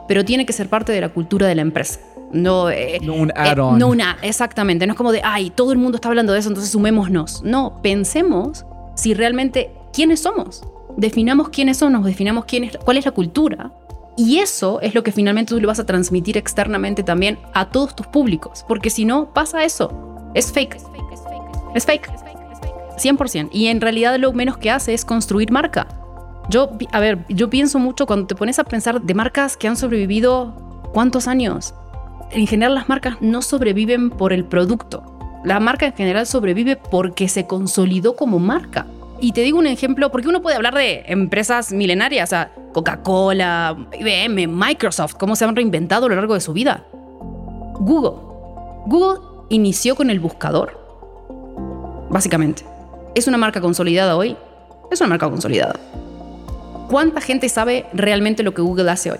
Pero 0.07 0.23
tiene 0.23 0.45
que 0.45 0.53
ser 0.53 0.69
parte 0.69 0.93
de 0.93 1.01
la 1.01 1.09
cultura 1.09 1.45
de 1.45 1.55
la 1.55 1.61
empresa. 1.61 1.99
No, 2.31 2.69
eh, 2.69 2.99
no 3.01 3.15
un 3.15 3.31
eh, 3.31 3.33
add-on. 3.35 3.77
no 3.79 3.89
una, 3.89 4.17
exactamente. 4.21 4.87
No 4.87 4.93
es 4.93 4.97
como 4.97 5.11
de, 5.11 5.19
ay, 5.25 5.49
todo 5.49 5.73
el 5.73 5.77
mundo 5.77 5.97
está 5.97 6.07
hablando 6.07 6.31
de 6.31 6.39
eso, 6.39 6.47
entonces 6.47 6.71
sumémonos. 6.71 7.43
No, 7.43 7.81
pensemos 7.81 8.65
si 8.95 9.13
realmente 9.13 9.71
quiénes 9.97 10.19
somos. 10.19 10.61
Definamos 10.95 11.49
quiénes 11.49 11.77
somos, 11.77 12.05
definamos 12.05 12.45
quién 12.45 12.65
es, 12.65 12.77
cuál 12.77 12.97
es 12.97 13.05
la 13.05 13.11
cultura. 13.11 13.71
Y 14.15 14.37
eso 14.37 14.79
es 14.81 14.93
lo 14.93 15.01
que 15.01 15.11
finalmente 15.11 15.55
tú 15.55 15.59
le 15.59 15.65
vas 15.65 15.79
a 15.79 15.87
transmitir 15.87 16.37
externamente 16.37 17.01
también 17.01 17.39
a 17.55 17.69
todos 17.71 17.95
tus 17.95 18.05
públicos. 18.05 18.63
Porque 18.67 18.91
si 18.91 19.05
no, 19.05 19.33
pasa 19.33 19.63
eso. 19.63 19.91
Es 20.35 20.51
fake. 20.51 20.77
Es 21.73 21.85
fake. 21.85 22.11
100%. 22.97 23.49
Y 23.51 23.67
en 23.67 23.81
realidad 23.81 24.19
lo 24.19 24.33
menos 24.33 24.57
que 24.57 24.69
hace 24.69 24.93
es 24.93 25.03
construir 25.03 25.51
marca. 25.51 25.87
Yo, 26.47 26.69
a 26.91 26.99
ver, 26.99 27.25
yo 27.27 27.49
pienso 27.49 27.79
mucho 27.79 28.05
cuando 28.05 28.27
te 28.27 28.35
pones 28.35 28.59
a 28.59 28.65
pensar 28.65 29.01
de 29.01 29.13
marcas 29.15 29.57
que 29.57 29.67
han 29.67 29.77
sobrevivido 29.77 30.53
cuántos 30.93 31.27
años. 31.27 31.73
En 32.29 32.45
general 32.45 32.75
las 32.75 32.87
marcas 32.87 33.17
no 33.19 33.41
sobreviven 33.41 34.11
por 34.11 34.31
el 34.31 34.45
producto. 34.45 35.41
La 35.43 35.59
marca 35.59 35.87
en 35.87 35.93
general 35.93 36.27
sobrevive 36.27 36.75
porque 36.75 37.27
se 37.29 37.47
consolidó 37.47 38.15
como 38.15 38.37
marca. 38.37 38.85
Y 39.19 39.31
te 39.31 39.41
digo 39.41 39.57
un 39.57 39.67
ejemplo, 39.67 40.11
porque 40.11 40.27
uno 40.27 40.41
puede 40.41 40.55
hablar 40.55 40.75
de 40.75 41.03
empresas 41.07 41.71
milenarias, 41.71 42.33
o 42.33 42.73
Coca-Cola, 42.73 43.75
IBM, 43.99 44.47
Microsoft, 44.47 45.15
cómo 45.15 45.35
se 45.35 45.45
han 45.45 45.55
reinventado 45.55 46.05
a 46.05 46.09
lo 46.09 46.15
largo 46.15 46.35
de 46.35 46.41
su 46.41 46.53
vida. 46.53 46.85
Google. 47.79 48.21
Google 48.85 49.19
inició 49.49 49.95
con 49.95 50.09
el 50.09 50.19
buscador, 50.19 50.77
básicamente. 52.09 52.63
¿Es 53.15 53.27
una 53.27 53.37
marca 53.37 53.61
consolidada 53.61 54.15
hoy? 54.15 54.37
Es 54.91 55.01
una 55.01 55.09
marca 55.09 55.29
consolidada. 55.29 55.75
¿Cuánta 56.89 57.19
gente 57.19 57.49
sabe 57.49 57.85
realmente 57.93 58.43
lo 58.43 58.53
que 58.53 58.61
Google 58.61 58.91
hace 58.91 59.11
hoy? 59.11 59.19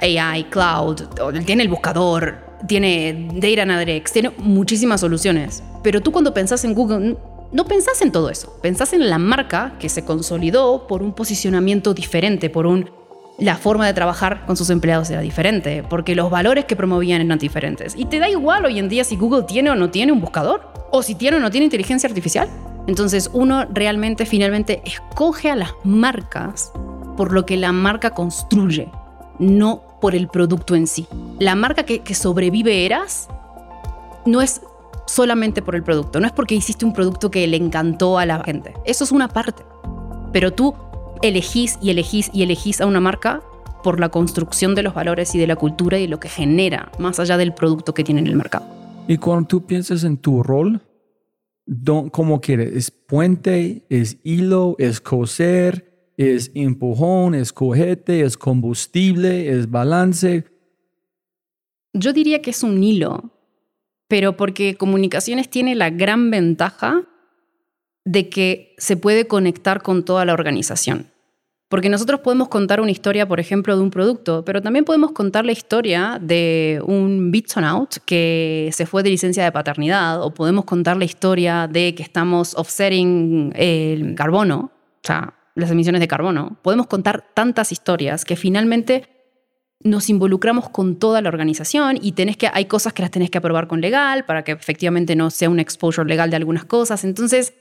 AI, 0.00 0.44
cloud, 0.44 1.02
tiene 1.44 1.62
el 1.62 1.68
buscador, 1.68 2.38
tiene 2.66 3.28
Data 3.34 3.62
Analytics, 3.62 4.12
tiene 4.12 4.30
muchísimas 4.38 5.00
soluciones. 5.00 5.62
Pero 5.82 6.00
tú 6.00 6.10
cuando 6.10 6.34
pensás 6.34 6.64
en 6.64 6.74
Google, 6.74 7.16
no 7.54 7.64
pensás 7.66 8.02
en 8.02 8.10
todo 8.10 8.30
eso, 8.30 8.58
pensás 8.60 8.92
en 8.94 9.08
la 9.08 9.18
marca 9.18 9.74
que 9.78 9.88
se 9.88 10.04
consolidó 10.04 10.88
por 10.88 11.04
un 11.04 11.12
posicionamiento 11.12 11.94
diferente, 11.94 12.50
por 12.50 12.66
un 12.66 12.90
la 13.38 13.56
forma 13.56 13.86
de 13.86 13.94
trabajar 13.94 14.44
con 14.44 14.56
sus 14.56 14.70
empleados 14.70 15.08
era 15.10 15.20
diferente, 15.20 15.84
porque 15.88 16.16
los 16.16 16.30
valores 16.30 16.64
que 16.64 16.74
promovían 16.74 17.20
eran 17.20 17.38
diferentes. 17.38 17.94
Y 17.96 18.06
te 18.06 18.18
da 18.18 18.28
igual 18.28 18.64
hoy 18.64 18.80
en 18.80 18.88
día 18.88 19.04
si 19.04 19.16
Google 19.16 19.44
tiene 19.44 19.70
o 19.70 19.76
no 19.76 19.90
tiene 19.90 20.10
un 20.10 20.20
buscador, 20.20 20.72
o 20.90 21.02
si 21.02 21.14
tiene 21.14 21.36
o 21.36 21.40
no 21.40 21.50
tiene 21.52 21.66
inteligencia 21.66 22.08
artificial. 22.08 22.48
Entonces 22.88 23.30
uno 23.32 23.66
realmente 23.72 24.26
finalmente 24.26 24.82
escoge 24.84 25.50
a 25.50 25.56
las 25.56 25.70
marcas 25.84 26.72
por 27.16 27.32
lo 27.32 27.46
que 27.46 27.56
la 27.56 27.70
marca 27.70 28.10
construye, 28.10 28.88
no 29.38 29.82
por 30.00 30.16
el 30.16 30.26
producto 30.26 30.74
en 30.74 30.88
sí. 30.88 31.06
La 31.38 31.54
marca 31.54 31.84
que, 31.84 32.00
que 32.00 32.14
sobrevive 32.14 32.84
eras 32.84 33.28
no 34.26 34.42
es 34.42 34.60
solamente 35.06 35.62
por 35.62 35.74
el 35.74 35.82
producto. 35.82 36.20
No 36.20 36.26
es 36.26 36.32
porque 36.32 36.54
hiciste 36.54 36.84
un 36.84 36.92
producto 36.92 37.30
que 37.30 37.46
le 37.46 37.56
encantó 37.56 38.18
a 38.18 38.26
la 38.26 38.42
gente. 38.44 38.74
Eso 38.84 39.04
es 39.04 39.12
una 39.12 39.28
parte. 39.28 39.62
Pero 40.32 40.52
tú 40.52 40.74
elegís 41.22 41.78
y 41.80 41.90
elegís 41.90 42.30
y 42.32 42.42
elegís 42.42 42.80
a 42.80 42.86
una 42.86 43.00
marca 43.00 43.42
por 43.82 44.00
la 44.00 44.08
construcción 44.08 44.74
de 44.74 44.82
los 44.82 44.94
valores 44.94 45.34
y 45.34 45.38
de 45.38 45.46
la 45.46 45.56
cultura 45.56 45.98
y 45.98 46.06
lo 46.06 46.18
que 46.18 46.28
genera, 46.28 46.90
más 46.98 47.20
allá 47.20 47.36
del 47.36 47.54
producto 47.54 47.92
que 47.94 48.02
tiene 48.02 48.20
en 48.20 48.26
el 48.26 48.36
mercado. 48.36 48.66
Y 49.06 49.18
cuando 49.18 49.46
tú 49.46 49.66
piensas 49.66 50.04
en 50.04 50.16
tu 50.16 50.42
rol, 50.42 50.80
¿cómo 52.10 52.40
quieres? 52.40 52.74
¿Es 52.74 52.90
puente? 52.90 53.84
¿Es 53.90 54.18
hilo? 54.24 54.74
¿Es 54.78 55.00
coser? 55.00 56.12
¿Es 56.16 56.50
empujón? 56.54 57.34
¿Es 57.34 57.52
cojete? 57.52 58.22
¿Es 58.22 58.38
combustible? 58.38 59.50
¿Es 59.50 59.70
balance? 59.70 60.46
Yo 61.92 62.12
diría 62.12 62.40
que 62.40 62.50
es 62.50 62.62
un 62.62 62.82
hilo, 62.82 63.33
pero 64.08 64.36
porque 64.36 64.76
comunicaciones 64.76 65.48
tiene 65.48 65.74
la 65.74 65.90
gran 65.90 66.30
ventaja 66.30 67.02
de 68.04 68.28
que 68.28 68.74
se 68.78 68.96
puede 68.96 69.26
conectar 69.26 69.82
con 69.82 70.04
toda 70.04 70.24
la 70.24 70.34
organización. 70.34 71.10
Porque 71.68 71.88
nosotros 71.88 72.20
podemos 72.20 72.48
contar 72.48 72.80
una 72.80 72.90
historia, 72.90 73.26
por 73.26 73.40
ejemplo, 73.40 73.76
de 73.76 73.82
un 73.82 73.90
producto, 73.90 74.44
pero 74.44 74.62
también 74.62 74.84
podemos 74.84 75.12
contar 75.12 75.44
la 75.44 75.52
historia 75.52 76.18
de 76.20 76.80
un 76.86 77.30
Bitsonaut 77.32 77.96
que 78.04 78.70
se 78.72 78.86
fue 78.86 79.02
de 79.02 79.10
licencia 79.10 79.42
de 79.42 79.50
paternidad, 79.50 80.22
o 80.22 80.32
podemos 80.32 80.66
contar 80.66 80.96
la 80.96 81.04
historia 81.04 81.66
de 81.66 81.94
que 81.94 82.02
estamos 82.02 82.54
offsetting 82.54 83.52
el 83.56 84.14
carbono, 84.14 84.70
o 84.76 85.00
sea, 85.02 85.34
las 85.54 85.70
emisiones 85.70 86.00
de 86.00 86.08
carbono. 86.08 86.58
Podemos 86.62 86.86
contar 86.86 87.24
tantas 87.34 87.72
historias 87.72 88.24
que 88.24 88.36
finalmente 88.36 89.13
nos 89.80 90.08
involucramos 90.08 90.70
con 90.70 90.96
toda 90.96 91.20
la 91.20 91.28
organización 91.28 91.98
y 92.00 92.12
tenés 92.12 92.36
que, 92.36 92.48
hay 92.52 92.64
cosas 92.64 92.92
que 92.92 93.02
las 93.02 93.10
tenés 93.10 93.30
que 93.30 93.38
aprobar 93.38 93.68
con 93.68 93.80
legal 93.80 94.24
para 94.24 94.42
que 94.44 94.52
efectivamente 94.52 95.14
no 95.16 95.30
sea 95.30 95.50
un 95.50 95.60
exposure 95.60 96.08
legal 96.08 96.30
de 96.30 96.36
algunas 96.36 96.64
cosas. 96.64 97.04
Entonces, 97.04 97.54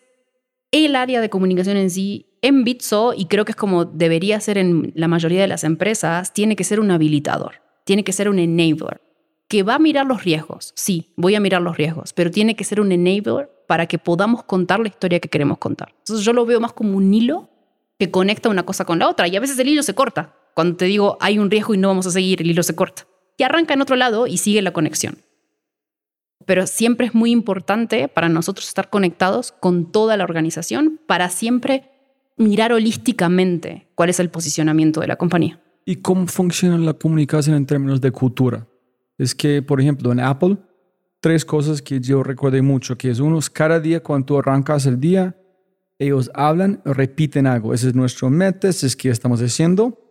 el 0.71 0.95
área 0.95 1.21
de 1.21 1.29
comunicación 1.29 1.77
en 1.77 1.89
sí, 1.89 2.37
en 2.41 2.63
Bitso, 2.63 3.13
y 3.15 3.25
creo 3.25 3.45
que 3.45 3.51
es 3.51 3.55
como 3.55 3.85
debería 3.85 4.39
ser 4.39 4.57
en 4.57 4.91
la 4.95 5.07
mayoría 5.07 5.41
de 5.41 5.47
las 5.47 5.63
empresas, 5.63 6.33
tiene 6.33 6.55
que 6.55 6.63
ser 6.63 6.79
un 6.79 6.91
habilitador, 6.91 7.61
tiene 7.83 8.03
que 8.03 8.13
ser 8.13 8.29
un 8.29 8.39
enabler, 8.39 9.01
que 9.47 9.63
va 9.63 9.75
a 9.75 9.79
mirar 9.79 10.05
los 10.05 10.23
riesgos. 10.23 10.73
Sí, 10.75 11.13
voy 11.15 11.35
a 11.35 11.39
mirar 11.39 11.61
los 11.61 11.77
riesgos, 11.77 12.13
pero 12.13 12.31
tiene 12.31 12.55
que 12.55 12.63
ser 12.63 12.81
un 12.81 12.91
enabler 12.91 13.49
para 13.67 13.85
que 13.85 13.99
podamos 13.99 14.43
contar 14.43 14.79
la 14.79 14.87
historia 14.87 15.19
que 15.19 15.29
queremos 15.29 15.57
contar. 15.57 15.93
Entonces 15.99 16.25
yo 16.25 16.33
lo 16.33 16.45
veo 16.45 16.59
más 16.59 16.73
como 16.73 16.97
un 16.97 17.13
hilo 17.13 17.49
que 17.99 18.09
conecta 18.09 18.49
una 18.49 18.63
cosa 18.63 18.85
con 18.85 18.97
la 18.97 19.09
otra 19.09 19.27
y 19.27 19.35
a 19.35 19.39
veces 19.39 19.59
el 19.59 19.67
hilo 19.67 19.83
se 19.83 19.93
corta 19.93 20.35
cuando 20.55 20.77
te 20.77 20.85
digo 20.85 21.17
hay 21.19 21.39
un 21.39 21.49
riesgo 21.51 21.73
y 21.73 21.77
no 21.77 21.87
vamos 21.89 22.07
a 22.07 22.11
seguir, 22.11 22.41
el 22.41 22.49
hilo 22.49 22.63
se 22.63 22.75
corta. 22.75 23.07
Y 23.37 23.43
arranca 23.43 23.73
en 23.73 23.81
otro 23.81 23.95
lado 23.95 24.27
y 24.27 24.37
sigue 24.37 24.61
la 24.61 24.73
conexión. 24.73 25.17
Pero 26.45 26.67
siempre 26.67 27.07
es 27.07 27.15
muy 27.15 27.31
importante 27.31 28.07
para 28.07 28.29
nosotros 28.29 28.67
estar 28.67 28.89
conectados 28.89 29.51
con 29.51 29.91
toda 29.91 30.17
la 30.17 30.23
organización 30.23 30.99
para 31.07 31.29
siempre 31.29 31.89
mirar 32.37 32.73
holísticamente 32.73 33.87
cuál 33.95 34.09
es 34.09 34.19
el 34.19 34.29
posicionamiento 34.29 35.01
de 35.01 35.07
la 35.07 35.15
compañía. 35.15 35.59
¿Y 35.85 35.97
cómo 35.97 36.27
funciona 36.27 36.77
la 36.77 36.93
comunicación 36.93 37.55
en 37.55 37.65
términos 37.65 38.01
de 38.01 38.11
cultura? 38.11 38.67
Es 39.17 39.35
que, 39.35 39.61
por 39.61 39.81
ejemplo, 39.81 40.11
en 40.11 40.19
Apple, 40.19 40.57
tres 41.19 41.45
cosas 41.45 41.81
que 41.81 41.99
yo 41.99 42.23
recuerdo 42.23 42.61
mucho, 42.63 42.97
que 42.97 43.09
es 43.09 43.19
uno, 43.19 43.39
cada 43.51 43.79
día 43.79 44.01
cuando 44.01 44.25
tú 44.25 44.37
arrancas 44.37 44.85
el 44.85 44.99
día, 44.99 45.35
ellos 45.99 46.31
hablan, 46.33 46.81
repiten 46.85 47.47
algo. 47.47 47.73
Ese 47.73 47.89
es 47.89 47.95
nuestro 47.95 48.29
meta, 48.29 48.67
ese 48.67 48.87
es 48.87 48.95
que 48.95 49.09
estamos 49.09 49.41
haciendo. 49.41 50.02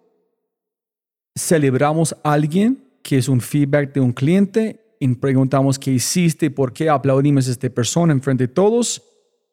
Celebramos 1.34 2.14
a 2.22 2.32
alguien 2.32 2.84
que 3.02 3.18
es 3.18 3.28
un 3.28 3.40
feedback 3.40 3.92
de 3.94 4.00
un 4.00 4.12
cliente 4.12 4.96
y 5.00 5.08
preguntamos 5.14 5.78
qué 5.78 5.90
hiciste, 5.90 6.50
por 6.50 6.72
qué 6.72 6.88
aplaudimos 6.88 7.48
a 7.48 7.52
esta 7.52 7.68
persona 7.70 8.12
enfrente 8.12 8.46
de 8.46 8.52
todos 8.52 9.02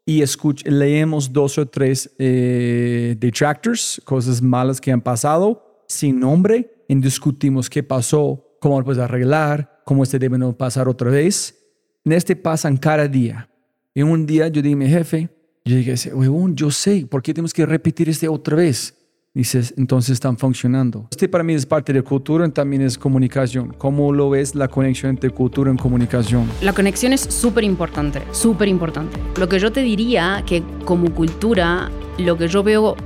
y 0.05 0.23
leemos 0.65 1.32
dos 1.32 1.57
o 1.57 1.67
tres 1.67 2.09
eh, 2.17 3.15
detractors, 3.19 4.01
cosas 4.05 4.41
malas 4.41 4.82
que 4.82 4.91
han 4.91 5.01
pasado 5.01 5.84
sin 5.88 6.19
nombre 6.19 6.84
y 6.88 6.95
discutimos 6.95 7.69
qué 7.69 7.84
pasó, 7.84 8.57
cómo 8.59 8.80
lo 8.80 8.86
puedes 8.86 9.01
arreglar, 9.01 9.82
cómo 9.86 10.03
este 10.03 10.19
debe 10.19 10.38
no 10.38 10.57
pasar 10.57 10.88
otra 10.88 11.11
vez. 11.11 11.55
En 12.03 12.13
este 12.13 12.36
pasan 12.36 12.77
cada 12.77 13.07
día. 13.07 13.49
Y 13.93 14.01
un 14.01 14.25
día 14.25 14.47
yo 14.47 14.61
dije 14.61 14.73
a 14.73 14.77
mi 14.77 14.88
jefe, 14.88 15.30
yo 15.65 15.75
dije, 15.75 16.13
huevón, 16.13 16.55
yo 16.55 16.71
sé, 16.71 17.05
¿por 17.05 17.21
qué 17.21 17.34
tenemos 17.34 17.53
que 17.53 17.65
repetir 17.65 18.09
este 18.09 18.27
otra 18.27 18.55
vez? 18.55 18.95
Dices, 19.39 19.73
entonces 19.77 20.15
están 20.15 20.37
funcionando. 20.37 21.07
Este 21.11 21.29
para 21.29 21.45
mí 21.45 21.53
es 21.53 21.65
parte 21.65 21.93
de 21.93 22.01
cultura 22.01 22.45
y 22.45 22.51
también 22.51 22.81
es 22.81 22.97
comunicación. 22.97 23.73
¿Cómo 23.77 24.11
lo 24.11 24.29
ves 24.29 24.53
la 24.53 24.67
conexión 24.67 25.11
entre 25.11 25.29
cultura 25.29 25.71
y 25.71 25.77
comunicación? 25.77 26.45
La 26.61 26.73
conexión 26.73 27.13
es 27.13 27.21
súper 27.21 27.63
importante, 27.63 28.21
súper 28.33 28.67
importante. 28.67 29.17
Lo 29.37 29.47
que 29.47 29.57
yo 29.59 29.71
te 29.71 29.81
diría 29.81 30.43
que 30.45 30.61
como 30.83 31.15
cultura, 31.15 31.89
lo 32.17 32.37
que 32.37 32.49
yo 32.49 32.63
veo 32.63 32.97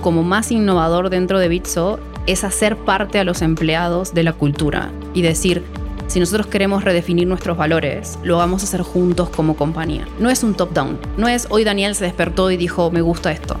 como 0.00 0.22
más 0.22 0.50
innovador 0.50 1.10
dentro 1.10 1.38
de 1.38 1.48
Bitso 1.48 2.00
es 2.26 2.42
hacer 2.42 2.78
parte 2.78 3.18
a 3.18 3.24
los 3.24 3.42
empleados 3.42 4.14
de 4.14 4.22
la 4.22 4.32
cultura 4.32 4.90
y 5.12 5.20
decir, 5.20 5.62
si 6.06 6.20
nosotros 6.20 6.46
queremos 6.46 6.84
redefinir 6.84 7.28
nuestros 7.28 7.58
valores, 7.58 8.18
lo 8.24 8.38
vamos 8.38 8.62
a 8.62 8.64
hacer 8.64 8.80
juntos 8.80 9.28
como 9.28 9.56
compañía. 9.56 10.08
No 10.18 10.30
es 10.30 10.42
un 10.42 10.54
top-down, 10.54 10.98
no 11.18 11.28
es 11.28 11.48
hoy 11.50 11.64
Daniel 11.64 11.94
se 11.94 12.06
despertó 12.06 12.50
y 12.50 12.56
dijo, 12.56 12.90
me 12.90 13.02
gusta 13.02 13.30
esto. 13.30 13.58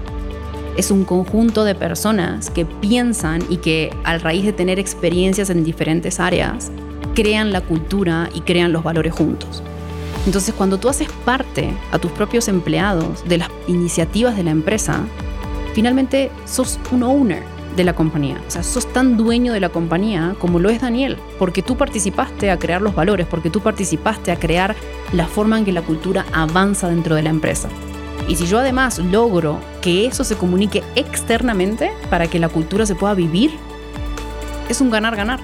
Es 0.76 0.90
un 0.90 1.04
conjunto 1.04 1.64
de 1.64 1.74
personas 1.74 2.50
que 2.50 2.64
piensan 2.64 3.42
y 3.48 3.58
que 3.58 3.94
a 4.04 4.16
raíz 4.18 4.44
de 4.44 4.52
tener 4.52 4.78
experiencias 4.78 5.50
en 5.50 5.64
diferentes 5.64 6.18
áreas, 6.18 6.70
crean 7.14 7.52
la 7.52 7.60
cultura 7.60 8.30
y 8.34 8.40
crean 8.40 8.72
los 8.72 8.82
valores 8.82 9.12
juntos. 9.12 9.62
Entonces, 10.24 10.54
cuando 10.54 10.78
tú 10.78 10.88
haces 10.88 11.08
parte 11.24 11.72
a 11.90 11.98
tus 11.98 12.10
propios 12.12 12.48
empleados 12.48 13.28
de 13.28 13.38
las 13.38 13.50
iniciativas 13.66 14.36
de 14.36 14.44
la 14.44 14.50
empresa, 14.52 15.00
finalmente 15.74 16.30
sos 16.46 16.78
un 16.90 17.02
owner 17.02 17.42
de 17.76 17.84
la 17.84 17.94
compañía. 17.94 18.40
O 18.46 18.50
sea, 18.50 18.62
sos 18.62 18.90
tan 18.92 19.16
dueño 19.16 19.52
de 19.52 19.60
la 19.60 19.70
compañía 19.70 20.34
como 20.38 20.58
lo 20.58 20.70
es 20.70 20.80
Daniel, 20.80 21.18
porque 21.38 21.62
tú 21.62 21.76
participaste 21.76 22.50
a 22.50 22.58
crear 22.58 22.82
los 22.82 22.94
valores, 22.94 23.26
porque 23.26 23.50
tú 23.50 23.60
participaste 23.60 24.30
a 24.30 24.38
crear 24.38 24.76
la 25.12 25.26
forma 25.26 25.58
en 25.58 25.64
que 25.64 25.72
la 25.72 25.82
cultura 25.82 26.24
avanza 26.32 26.88
dentro 26.88 27.14
de 27.14 27.22
la 27.22 27.30
empresa. 27.30 27.68
Y 28.28 28.36
si 28.36 28.46
yo 28.46 28.58
además 28.58 28.98
logro 28.98 29.58
que 29.80 30.06
eso 30.06 30.24
se 30.24 30.36
comunique 30.36 30.82
externamente 30.94 31.90
para 32.08 32.28
que 32.28 32.38
la 32.38 32.48
cultura 32.48 32.86
se 32.86 32.94
pueda 32.94 33.14
vivir, 33.14 33.50
es 34.68 34.80
un 34.80 34.90
ganar-ganar 34.90 35.40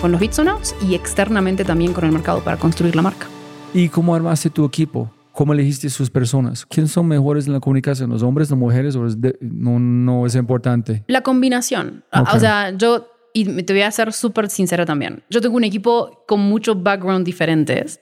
con 0.00 0.12
los 0.12 0.20
Bitsonauts 0.20 0.74
y 0.88 0.94
externamente 0.94 1.64
también 1.64 1.92
con 1.92 2.04
el 2.04 2.12
mercado 2.12 2.40
para 2.42 2.56
construir 2.56 2.96
la 2.96 3.02
marca. 3.02 3.26
¿Y 3.74 3.88
cómo 3.88 4.14
armaste 4.14 4.50
tu 4.50 4.64
equipo? 4.64 5.10
¿Cómo 5.32 5.52
elegiste 5.52 5.88
sus 5.90 6.10
personas? 6.10 6.66
¿Quiénes 6.66 6.90
son 6.90 7.06
mejores 7.06 7.46
en 7.46 7.52
la 7.52 7.60
comunicación? 7.60 8.10
¿Los 8.10 8.22
hombres, 8.22 8.50
las 8.50 8.58
mujeres? 8.58 8.96
O 8.96 9.06
no, 9.40 9.78
no 9.78 10.26
es 10.26 10.34
importante? 10.34 11.04
La 11.06 11.22
combinación. 11.22 12.04
O 12.32 12.40
sea, 12.40 12.76
yo, 12.76 13.06
y 13.32 13.62
te 13.62 13.72
voy 13.72 13.82
a 13.82 13.90
ser 13.92 14.12
súper 14.12 14.50
sincera 14.50 14.84
también. 14.84 15.22
Yo 15.30 15.40
tengo 15.40 15.56
un 15.56 15.64
equipo 15.64 16.24
con 16.26 16.40
muchos 16.40 16.82
backgrounds 16.82 17.24
diferentes 17.24 18.00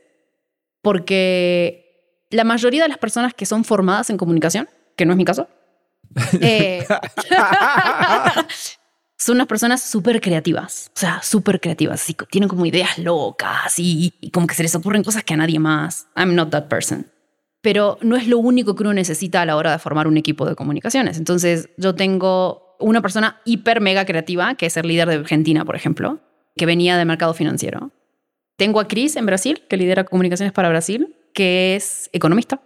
porque 0.80 1.85
la 2.30 2.44
mayoría 2.44 2.82
de 2.82 2.88
las 2.88 2.98
personas 2.98 3.34
que 3.34 3.46
son 3.46 3.64
formadas 3.64 4.10
en 4.10 4.16
comunicación, 4.16 4.68
que 4.96 5.04
no 5.04 5.12
es 5.12 5.16
mi 5.16 5.24
caso, 5.24 5.48
eh, 6.40 6.86
son 9.18 9.36
unas 9.36 9.46
personas 9.46 9.82
súper 9.82 10.20
creativas, 10.20 10.90
o 10.94 10.98
sea, 10.98 11.20
súper 11.22 11.60
creativas, 11.60 12.04
tienen 12.30 12.48
como 12.48 12.66
ideas 12.66 12.98
locas 12.98 13.78
y, 13.78 14.14
y, 14.20 14.30
como 14.30 14.46
que 14.46 14.54
se 14.54 14.62
les 14.62 14.74
ocurren 14.74 15.02
cosas 15.02 15.24
que 15.24 15.34
a 15.34 15.36
nadie 15.36 15.58
más. 15.58 16.06
I'm 16.16 16.34
not 16.34 16.50
that 16.50 16.68
person 16.68 17.06
pero 17.66 17.98
no 18.00 18.14
es 18.14 18.28
lo 18.28 18.38
único 18.38 18.76
que 18.76 18.84
uno 18.84 18.94
necesita 18.94 19.42
a 19.42 19.44
la 19.44 19.56
hora 19.56 19.72
de 19.72 19.80
formar 19.80 20.06
un 20.06 20.16
equipo 20.16 20.46
de 20.46 20.54
comunicaciones. 20.54 21.18
Entonces, 21.18 21.68
yo 21.76 21.96
tengo 21.96 22.76
una 22.78 23.02
persona 23.02 23.40
hiper 23.44 23.80
mega 23.80 24.04
creativa, 24.04 24.54
que 24.54 24.66
es 24.66 24.76
el 24.76 24.86
líder 24.86 25.08
de 25.08 25.16
Argentina, 25.16 25.64
por 25.64 25.74
ejemplo, 25.74 26.20
que 26.56 26.64
venía 26.64 26.96
del 26.96 27.08
mercado 27.08 27.34
financiero. 27.34 27.90
Tengo 28.56 28.78
a 28.78 28.86
Cris 28.86 29.16
en 29.16 29.26
Brasil, 29.26 29.64
que 29.68 29.76
lidera 29.76 30.04
comunicaciones 30.04 30.52
para 30.52 30.68
Brasil, 30.68 31.15
que 31.36 31.76
es 31.76 32.08
economista, 32.14 32.62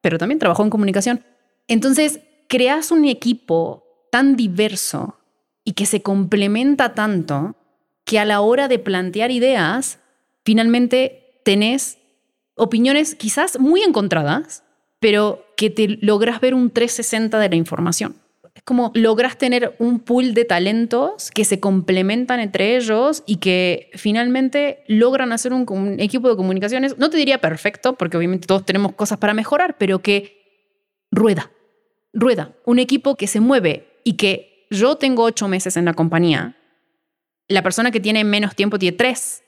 pero 0.00 0.16
también 0.16 0.38
trabajó 0.38 0.62
en 0.62 0.70
comunicación. 0.70 1.22
Entonces, 1.68 2.20
creas 2.48 2.90
un 2.90 3.04
equipo 3.04 3.84
tan 4.10 4.34
diverso 4.34 5.18
y 5.62 5.72
que 5.72 5.84
se 5.84 6.00
complementa 6.00 6.94
tanto 6.94 7.54
que 8.06 8.18
a 8.18 8.24
la 8.24 8.40
hora 8.40 8.66
de 8.66 8.78
plantear 8.78 9.30
ideas, 9.30 9.98
finalmente 10.42 11.38
tenés 11.44 11.98
opiniones 12.54 13.14
quizás 13.14 13.60
muy 13.60 13.82
encontradas, 13.82 14.64
pero 15.00 15.44
que 15.58 15.68
te 15.68 15.98
logras 16.00 16.40
ver 16.40 16.54
un 16.54 16.70
360 16.70 17.38
de 17.38 17.48
la 17.50 17.56
información. 17.56 18.16
Es 18.54 18.62
como 18.62 18.92
logras 18.94 19.36
tener 19.36 19.74
un 19.78 20.00
pool 20.00 20.32
de 20.32 20.44
talentos 20.44 21.30
que 21.30 21.44
se 21.44 21.60
complementan 21.60 22.40
entre 22.40 22.76
ellos 22.76 23.24
y 23.26 23.36
que 23.36 23.90
finalmente 23.94 24.84
logran 24.86 25.32
hacer 25.32 25.52
un, 25.52 25.96
equipo 25.98 26.28
de 26.28 26.36
comunicaciones, 26.36 26.96
no 26.98 27.10
te 27.10 27.16
diría 27.16 27.40
perfecto, 27.40 27.94
porque 27.94 28.16
obviamente 28.16 28.46
todos 28.46 28.64
tenemos 28.64 28.92
cosas 28.92 29.18
para 29.18 29.34
mejorar, 29.34 29.76
pero 29.76 30.00
que 30.00 31.06
rueda, 31.10 31.50
rueda. 32.12 32.54
Un 32.64 32.78
equipo 32.78 33.16
que 33.16 33.26
se 33.26 33.40
mueve 33.40 34.00
y 34.04 34.14
que 34.14 34.66
yo 34.70 34.96
tengo 34.96 35.24
ocho 35.24 35.48
meses 35.48 35.76
en 35.76 35.84
la 35.84 35.94
compañía, 35.94 36.56
la 37.48 37.62
persona 37.62 37.90
que 37.90 38.00
tiene 38.00 38.24
menos 38.24 38.54
tiempo 38.54 38.78
tiene 38.78 38.96
tres 38.96 39.44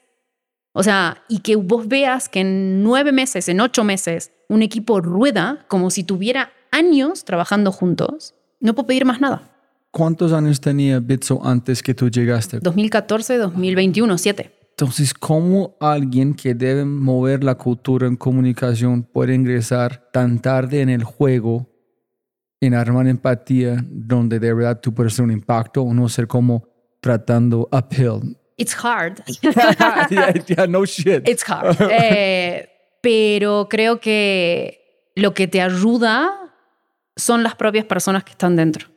o 0.78 0.82
sea, 0.82 1.24
y 1.26 1.38
que 1.38 1.57
vos 1.57 1.88
veas 1.88 2.28
que 2.28 2.40
en 2.40 2.82
nueve 2.82 3.11
meses, 3.11 3.48
en 3.48 3.62
ocho 3.62 3.82
meses, 3.82 4.30
un 4.50 4.61
equipo 4.61 5.00
rueda 5.00 5.64
como 5.68 5.90
si 5.90 6.04
tuviera 6.04 6.52
años 6.70 7.24
trabajando 7.24 7.72
juntos, 7.72 8.34
no 8.66 8.74
puedo 8.74 8.88
pedir 8.88 9.04
más 9.04 9.20
nada. 9.20 9.50
¿Cuántos 9.90 10.32
años 10.32 10.60
tenía 10.60 11.00
Bitso 11.00 11.40
antes 11.42 11.82
que 11.82 11.94
tú 11.94 12.10
llegaste? 12.10 12.58
2014, 12.60 13.38
2021, 13.38 14.18
siete. 14.18 14.52
Entonces, 14.70 15.14
¿cómo 15.14 15.74
alguien 15.80 16.34
que 16.34 16.54
debe 16.54 16.84
mover 16.84 17.42
la 17.42 17.54
cultura 17.54 18.06
en 18.06 18.16
comunicación 18.16 19.04
puede 19.04 19.34
ingresar 19.34 20.10
tan 20.12 20.38
tarde 20.40 20.82
en 20.82 20.90
el 20.90 21.02
juego, 21.02 21.66
en 22.60 22.74
armar 22.74 23.06
empatía, 23.06 23.82
donde 23.88 24.38
de 24.38 24.52
verdad 24.52 24.80
tú 24.82 24.92
puedes 24.92 25.14
hacer 25.14 25.24
un 25.24 25.30
impacto 25.30 25.80
o 25.80 25.94
no 25.94 26.10
ser 26.10 26.26
como 26.26 26.68
tratando 27.00 27.66
uphill? 27.72 28.36
It's 28.58 28.74
hard. 28.74 29.22
yeah, 30.48 30.66
no 30.66 30.84
shit. 30.84 31.26
It's 31.26 31.42
hard. 31.48 31.76
Eh, 31.90 32.68
pero 33.00 33.68
creo 33.70 33.98
que 33.98 35.12
lo 35.14 35.32
que 35.32 35.48
te 35.48 35.62
ayuda 35.62 36.45
son 37.16 37.42
las 37.42 37.54
propias 37.54 37.84
personas 37.86 38.24
que 38.24 38.32
están 38.32 38.56
dentro. 38.56 38.88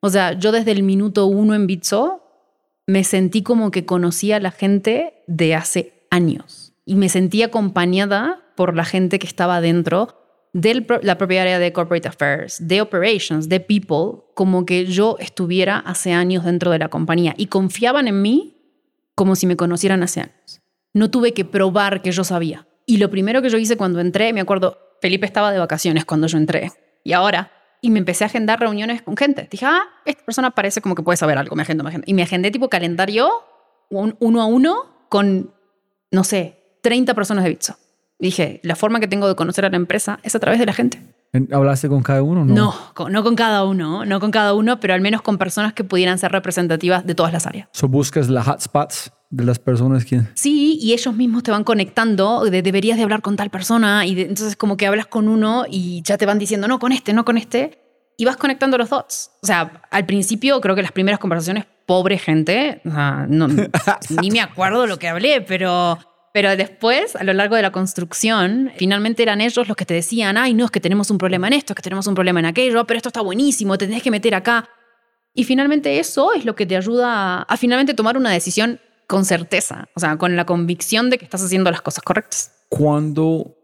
O 0.00 0.10
sea, 0.10 0.32
yo 0.32 0.52
desde 0.52 0.72
el 0.72 0.82
minuto 0.82 1.26
uno 1.26 1.54
en 1.54 1.66
Bitso 1.66 2.22
me 2.86 3.04
sentí 3.04 3.42
como 3.42 3.70
que 3.70 3.86
conocía 3.86 4.36
a 4.36 4.40
la 4.40 4.50
gente 4.50 5.24
de 5.26 5.54
hace 5.54 6.06
años 6.10 6.74
y 6.84 6.96
me 6.96 7.08
sentí 7.08 7.42
acompañada 7.42 8.42
por 8.56 8.76
la 8.76 8.84
gente 8.84 9.18
que 9.18 9.26
estaba 9.26 9.60
dentro 9.60 10.18
de 10.52 10.84
la 11.02 11.16
propia 11.16 11.42
área 11.42 11.58
de 11.58 11.72
corporate 11.72 12.08
affairs, 12.08 12.58
de 12.66 12.82
operations, 12.82 13.48
de 13.48 13.60
people, 13.60 14.24
como 14.34 14.66
que 14.66 14.84
yo 14.84 15.16
estuviera 15.18 15.78
hace 15.78 16.12
años 16.12 16.44
dentro 16.44 16.70
de 16.70 16.78
la 16.78 16.88
compañía 16.88 17.34
y 17.38 17.46
confiaban 17.46 18.08
en 18.08 18.20
mí 18.20 18.56
como 19.14 19.36
si 19.36 19.46
me 19.46 19.56
conocieran 19.56 20.02
hace 20.02 20.20
años. 20.20 20.60
No 20.92 21.10
tuve 21.10 21.32
que 21.32 21.44
probar 21.44 22.02
que 22.02 22.12
yo 22.12 22.24
sabía. 22.24 22.66
Y 22.84 22.98
lo 22.98 23.08
primero 23.08 23.40
que 23.40 23.48
yo 23.48 23.56
hice 23.56 23.76
cuando 23.76 24.00
entré, 24.00 24.32
me 24.32 24.40
acuerdo, 24.40 24.78
Felipe 25.00 25.24
estaba 25.24 25.52
de 25.52 25.58
vacaciones 25.58 26.04
cuando 26.04 26.26
yo 26.26 26.36
entré. 26.36 26.72
Y 27.02 27.12
ahora, 27.12 27.50
y 27.82 27.90
me 27.90 27.98
empecé 27.98 28.24
a 28.24 28.28
agendar 28.28 28.60
reuniones 28.60 29.02
con 29.02 29.16
gente. 29.16 29.48
Dije, 29.50 29.66
ah, 29.66 29.82
esta 30.06 30.24
persona 30.24 30.52
parece 30.52 30.80
como 30.80 30.94
que 30.94 31.02
puede 31.02 31.16
saber 31.16 31.36
algo, 31.36 31.56
me 31.56 31.62
agendo, 31.62 31.82
me 31.82 31.90
agendo. 31.90 32.04
Y 32.06 32.14
me 32.14 32.22
agendé 32.22 32.50
tipo 32.50 32.70
calendario 32.70 33.28
un, 33.90 34.16
uno 34.20 34.40
a 34.40 34.46
uno 34.46 35.06
con, 35.08 35.50
no 36.12 36.24
sé, 36.24 36.78
30 36.82 37.12
personas 37.14 37.44
de 37.44 37.50
Bitso. 37.50 37.76
dije, 38.20 38.60
la 38.62 38.76
forma 38.76 39.00
que 39.00 39.08
tengo 39.08 39.28
de 39.28 39.34
conocer 39.34 39.64
a 39.64 39.68
la 39.68 39.76
empresa 39.76 40.20
es 40.22 40.34
a 40.36 40.38
través 40.38 40.60
de 40.60 40.66
la 40.66 40.72
gente. 40.72 41.02
¿Hablaste 41.50 41.88
con 41.88 42.02
cada 42.02 42.22
uno? 42.22 42.44
No, 42.44 42.54
no, 42.54 43.08
no 43.08 43.22
con 43.24 43.34
cada 43.34 43.64
uno, 43.64 44.04
no 44.04 44.20
con 44.20 44.30
cada 44.30 44.54
uno, 44.54 44.78
pero 44.78 44.94
al 44.94 45.00
menos 45.00 45.22
con 45.22 45.36
personas 45.36 45.72
que 45.72 45.82
pudieran 45.82 46.18
ser 46.18 46.30
representativas 46.30 47.04
de 47.04 47.14
todas 47.16 47.32
las 47.32 47.46
áreas. 47.46 47.68
So 47.72 47.88
buscas 47.88 48.28
las 48.28 48.46
hotspots 48.46 49.12
de 49.32 49.44
las 49.44 49.58
personas 49.58 50.04
que... 50.04 50.20
Sí, 50.34 50.78
y 50.80 50.92
ellos 50.92 51.14
mismos 51.14 51.42
te 51.42 51.50
van 51.50 51.64
conectando, 51.64 52.44
de, 52.44 52.60
deberías 52.60 52.98
de 52.98 53.02
hablar 53.02 53.22
con 53.22 53.34
tal 53.34 53.48
persona, 53.48 54.04
y 54.04 54.20
entonces 54.20 54.56
como 54.56 54.76
que 54.76 54.86
hablas 54.86 55.06
con 55.06 55.26
uno 55.26 55.64
y 55.68 56.02
ya 56.04 56.18
te 56.18 56.26
van 56.26 56.38
diciendo, 56.38 56.68
no, 56.68 56.78
con 56.78 56.92
este, 56.92 57.14
no 57.14 57.24
con 57.24 57.38
este, 57.38 57.78
y 58.18 58.26
vas 58.26 58.36
conectando 58.36 58.76
los 58.76 58.90
dots. 58.90 59.30
O 59.42 59.46
sea, 59.46 59.82
al 59.90 60.04
principio 60.04 60.60
creo 60.60 60.74
que 60.74 60.82
las 60.82 60.92
primeras 60.92 61.18
conversaciones, 61.18 61.64
pobre 61.86 62.18
gente, 62.18 62.82
no, 62.84 63.48
ni 64.20 64.30
me 64.30 64.42
acuerdo 64.42 64.86
lo 64.86 64.98
que 64.98 65.08
hablé, 65.08 65.40
pero 65.40 65.98
Pero 66.34 66.54
después, 66.56 67.16
a 67.16 67.24
lo 67.24 67.32
largo 67.32 67.56
de 67.56 67.62
la 67.62 67.72
construcción, 67.72 68.70
finalmente 68.76 69.22
eran 69.22 69.40
ellos 69.40 69.66
los 69.66 69.76
que 69.76 69.86
te 69.86 69.94
decían, 69.94 70.36
ay, 70.36 70.52
no, 70.54 70.66
es 70.66 70.70
que 70.70 70.80
tenemos 70.80 71.10
un 71.10 71.18
problema 71.18 71.46
en 71.46 71.54
esto, 71.54 71.72
es 71.72 71.76
que 71.76 71.82
tenemos 71.82 72.06
un 72.06 72.14
problema 72.14 72.40
en 72.40 72.46
aquello, 72.46 72.86
pero 72.86 72.98
esto 72.98 73.08
está 73.08 73.22
buenísimo, 73.22 73.78
te 73.78 73.86
tenés 73.86 74.02
que 74.02 74.10
meter 74.10 74.34
acá. 74.34 74.68
Y 75.34 75.44
finalmente 75.44 75.98
eso 75.98 76.34
es 76.34 76.44
lo 76.44 76.54
que 76.54 76.66
te 76.66 76.76
ayuda 76.76 77.08
a, 77.08 77.42
a 77.42 77.56
finalmente 77.56 77.94
tomar 77.94 78.18
una 78.18 78.30
decisión 78.30 78.78
con 79.06 79.24
certeza, 79.24 79.88
o 79.94 80.00
sea, 80.00 80.16
con 80.16 80.36
la 80.36 80.46
convicción 80.46 81.10
de 81.10 81.18
que 81.18 81.24
estás 81.24 81.42
haciendo 81.42 81.70
las 81.70 81.82
cosas 81.82 82.02
correctas. 82.02 82.52
¿Cuándo 82.68 83.56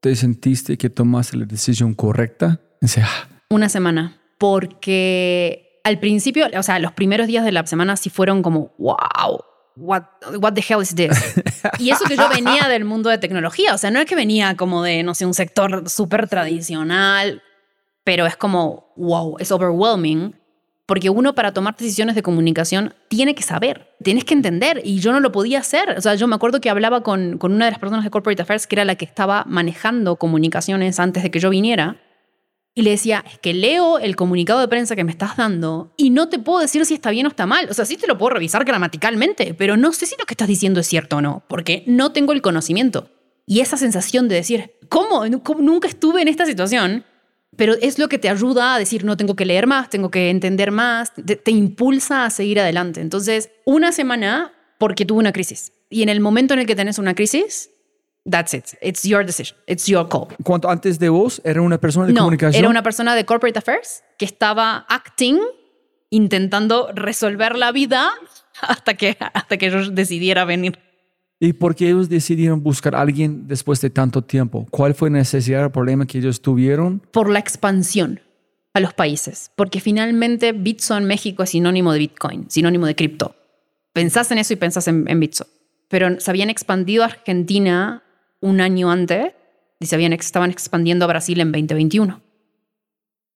te 0.00 0.14
sentiste 0.16 0.76
que 0.76 0.90
tomaste 0.90 1.36
la 1.36 1.46
decisión 1.46 1.94
correcta? 1.94 2.60
Dice, 2.80 3.02
ah, 3.02 3.28
Una 3.50 3.68
semana, 3.68 4.20
porque 4.38 5.80
al 5.84 5.98
principio, 5.98 6.46
o 6.56 6.62
sea, 6.62 6.78
los 6.78 6.92
primeros 6.92 7.26
días 7.26 7.44
de 7.44 7.52
la 7.52 7.66
semana 7.66 7.96
sí 7.96 8.10
fueron 8.10 8.42
como, 8.42 8.74
wow, 8.78 9.40
what, 9.76 10.04
what 10.40 10.54
the 10.54 10.64
hell 10.66 10.82
is 10.82 10.94
this? 10.94 11.34
y 11.78 11.90
eso 11.90 12.04
que 12.06 12.16
yo 12.16 12.28
venía 12.28 12.68
del 12.68 12.84
mundo 12.84 13.10
de 13.10 13.18
tecnología, 13.18 13.74
o 13.74 13.78
sea, 13.78 13.90
no 13.90 14.00
es 14.00 14.06
que 14.06 14.14
venía 14.14 14.56
como 14.56 14.82
de, 14.82 15.02
no 15.02 15.14
sé, 15.14 15.26
un 15.26 15.34
sector 15.34 15.88
súper 15.88 16.28
tradicional, 16.28 17.42
pero 18.04 18.26
es 18.26 18.36
como, 18.36 18.92
wow, 18.96 19.36
es 19.38 19.50
overwhelming. 19.50 20.36
Porque 20.86 21.08
uno 21.08 21.34
para 21.34 21.52
tomar 21.52 21.76
decisiones 21.76 22.14
de 22.14 22.22
comunicación 22.22 22.94
tiene 23.08 23.34
que 23.34 23.42
saber, 23.42 23.94
tienes 24.02 24.24
que 24.24 24.34
entender, 24.34 24.82
y 24.84 25.00
yo 25.00 25.12
no 25.12 25.20
lo 25.20 25.32
podía 25.32 25.60
hacer. 25.60 25.94
O 25.96 26.00
sea, 26.00 26.14
yo 26.14 26.26
me 26.28 26.34
acuerdo 26.34 26.60
que 26.60 26.68
hablaba 26.68 27.02
con, 27.02 27.38
con 27.38 27.52
una 27.52 27.64
de 27.64 27.70
las 27.70 27.80
personas 27.80 28.04
de 28.04 28.10
Corporate 28.10 28.42
Affairs, 28.42 28.66
que 28.66 28.76
era 28.76 28.84
la 28.84 28.96
que 28.96 29.04
estaba 29.04 29.44
manejando 29.46 30.16
comunicaciones 30.16 31.00
antes 31.00 31.22
de 31.22 31.30
que 31.30 31.40
yo 31.40 31.48
viniera, 31.48 31.96
y 32.74 32.82
le 32.82 32.90
decía, 32.90 33.24
es 33.30 33.38
que 33.38 33.54
leo 33.54 33.98
el 33.98 34.16
comunicado 34.16 34.60
de 34.60 34.66
prensa 34.66 34.96
que 34.96 35.04
me 35.04 35.12
estás 35.12 35.36
dando 35.36 35.94
y 35.96 36.10
no 36.10 36.28
te 36.28 36.40
puedo 36.40 36.58
decir 36.58 36.84
si 36.84 36.94
está 36.94 37.10
bien 37.10 37.26
o 37.26 37.28
está 37.28 37.46
mal. 37.46 37.68
O 37.70 37.74
sea, 37.74 37.84
sí 37.84 37.96
te 37.96 38.08
lo 38.08 38.18
puedo 38.18 38.30
revisar 38.30 38.64
gramaticalmente, 38.64 39.54
pero 39.54 39.76
no 39.76 39.92
sé 39.92 40.06
si 40.06 40.16
lo 40.18 40.26
que 40.26 40.34
estás 40.34 40.48
diciendo 40.48 40.80
es 40.80 40.86
cierto 40.88 41.18
o 41.18 41.22
no, 41.22 41.44
porque 41.48 41.84
no 41.86 42.10
tengo 42.10 42.32
el 42.32 42.42
conocimiento. 42.42 43.10
Y 43.46 43.60
esa 43.60 43.76
sensación 43.76 44.26
de 44.26 44.36
decir, 44.36 44.72
¿cómo? 44.88 45.24
¿Cómo? 45.44 45.60
Nunca 45.60 45.86
estuve 45.86 46.22
en 46.22 46.28
esta 46.28 46.46
situación, 46.46 47.04
pero 47.56 47.74
es 47.80 47.98
lo 47.98 48.08
que 48.08 48.18
te 48.18 48.28
ayuda 48.28 48.74
a 48.74 48.78
decir, 48.78 49.04
no 49.04 49.16
tengo 49.16 49.36
que 49.36 49.44
leer 49.44 49.66
más, 49.66 49.90
tengo 49.90 50.10
que 50.10 50.30
entender 50.30 50.70
más, 50.70 51.12
te, 51.14 51.36
te 51.36 51.50
impulsa 51.50 52.24
a 52.24 52.30
seguir 52.30 52.60
adelante. 52.60 53.00
Entonces, 53.00 53.50
una 53.64 53.92
semana 53.92 54.52
porque 54.78 55.04
tuve 55.04 55.18
una 55.20 55.32
crisis. 55.32 55.72
Y 55.90 56.02
en 56.02 56.08
el 56.08 56.20
momento 56.20 56.54
en 56.54 56.60
el 56.60 56.66
que 56.66 56.74
tenés 56.74 56.98
una 56.98 57.14
crisis, 57.14 57.70
that's 58.28 58.54
it. 58.54 58.64
It's 58.82 59.02
your 59.04 59.24
decision. 59.24 59.56
It's 59.66 59.86
your 59.86 60.08
call. 60.08 60.28
¿Cuánto 60.42 60.68
antes 60.70 60.98
de 60.98 61.08
vos 61.08 61.40
era 61.44 61.60
una 61.62 61.78
persona 61.78 62.06
de 62.06 62.12
No, 62.12 62.20
comunicación? 62.20 62.58
era 62.58 62.68
una 62.68 62.82
persona 62.82 63.14
de 63.14 63.24
corporate 63.24 63.58
affairs 63.58 64.02
que 64.18 64.24
estaba 64.24 64.84
acting, 64.88 65.38
intentando 66.10 66.90
resolver 66.94 67.56
la 67.56 67.72
vida 67.72 68.10
hasta 68.60 68.94
que, 68.94 69.16
hasta 69.32 69.56
que 69.56 69.70
yo 69.70 69.90
decidiera 69.90 70.44
venir. 70.44 70.78
¿Y 71.44 71.52
por 71.52 71.74
qué 71.74 71.88
ellos 71.88 72.08
decidieron 72.08 72.62
buscar 72.62 72.94
a 72.94 73.02
alguien 73.02 73.46
después 73.46 73.78
de 73.82 73.90
tanto 73.90 74.22
tiempo? 74.22 74.66
¿Cuál 74.70 74.94
fue 74.94 75.10
la 75.10 75.18
necesidad 75.18 75.66
o 75.66 75.70
problema 75.70 76.06
que 76.06 76.16
ellos 76.16 76.40
tuvieron? 76.40 77.00
Por 77.10 77.28
la 77.28 77.38
expansión 77.38 78.20
a 78.72 78.80
los 78.80 78.94
países. 78.94 79.50
Porque 79.54 79.80
finalmente 79.80 80.52
Bitso 80.52 80.96
en 80.96 81.04
México 81.04 81.42
es 81.42 81.50
sinónimo 81.50 81.92
de 81.92 81.98
Bitcoin, 81.98 82.50
sinónimo 82.50 82.86
de 82.86 82.94
cripto. 82.94 83.36
Pensás 83.92 84.30
en 84.30 84.38
eso 84.38 84.54
y 84.54 84.56
pensás 84.56 84.88
en, 84.88 85.04
en 85.06 85.20
Bitso. 85.20 85.46
Pero 85.88 86.18
se 86.18 86.30
habían 86.30 86.48
expandido 86.48 87.02
a 87.02 87.08
Argentina 87.08 88.02
un 88.40 88.62
año 88.62 88.90
antes 88.90 89.32
y 89.80 89.84
se 89.84 89.94
habían, 89.96 90.14
estaban 90.14 90.50
expandiendo 90.50 91.04
a 91.04 91.08
Brasil 91.08 91.38
en 91.40 91.52
2021. 91.52 92.22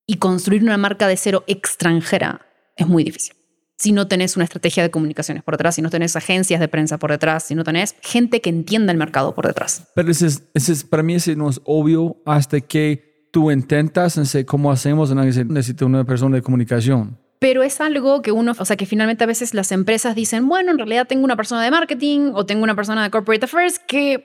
Y 0.06 0.16
construir 0.16 0.62
una 0.62 0.78
marca 0.78 1.08
de 1.08 1.18
cero 1.18 1.44
extranjera 1.46 2.46
es 2.74 2.86
muy 2.88 3.04
difícil. 3.04 3.37
Si 3.78 3.92
no 3.92 4.08
tenés 4.08 4.34
una 4.34 4.44
estrategia 4.44 4.82
de 4.82 4.90
comunicaciones 4.90 5.44
por 5.44 5.54
detrás, 5.54 5.76
si 5.76 5.82
no 5.82 5.90
tenés 5.90 6.16
agencias 6.16 6.58
de 6.58 6.66
prensa 6.66 6.98
por 6.98 7.12
detrás, 7.12 7.44
si 7.44 7.54
no 7.54 7.62
tenés 7.62 7.94
gente 8.02 8.40
que 8.40 8.50
entienda 8.50 8.90
el 8.92 8.98
mercado 8.98 9.34
por 9.36 9.46
detrás. 9.46 9.84
Pero 9.94 10.10
ese 10.10 10.26
es, 10.26 10.42
ese 10.52 10.72
es- 10.72 10.82
para 10.84 11.04
mí 11.04 11.14
ese 11.14 11.36
no 11.36 11.48
es 11.48 11.60
obvio 11.64 12.16
hasta 12.26 12.60
que 12.60 13.28
tú 13.30 13.52
intentas, 13.52 14.16
no 14.18 14.24
sé 14.24 14.44
cómo 14.44 14.72
hacemos, 14.72 15.12
en 15.12 15.18
necesito 15.48 15.86
una 15.86 16.04
persona 16.04 16.34
de 16.36 16.42
comunicación. 16.42 17.18
Pero 17.38 17.62
es 17.62 17.80
algo 17.80 18.20
que 18.20 18.32
uno, 18.32 18.52
o 18.58 18.64
sea, 18.64 18.76
que 18.76 18.84
finalmente 18.84 19.22
a 19.22 19.28
veces 19.28 19.54
las 19.54 19.70
empresas 19.70 20.16
dicen, 20.16 20.48
bueno, 20.48 20.72
en 20.72 20.78
realidad 20.78 21.06
tengo 21.06 21.24
una 21.24 21.36
persona 21.36 21.62
de 21.62 21.70
marketing 21.70 22.32
o 22.34 22.44
tengo 22.46 22.64
una 22.64 22.74
persona 22.74 23.04
de 23.04 23.10
corporate 23.10 23.44
affairs 23.44 23.78
que 23.78 24.24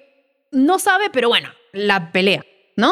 no 0.51 0.79
sabe, 0.79 1.11
pero 1.13 1.27
bueno, 1.29 1.49
la 1.73 2.11
pelea, 2.11 2.43
¿no? 2.75 2.91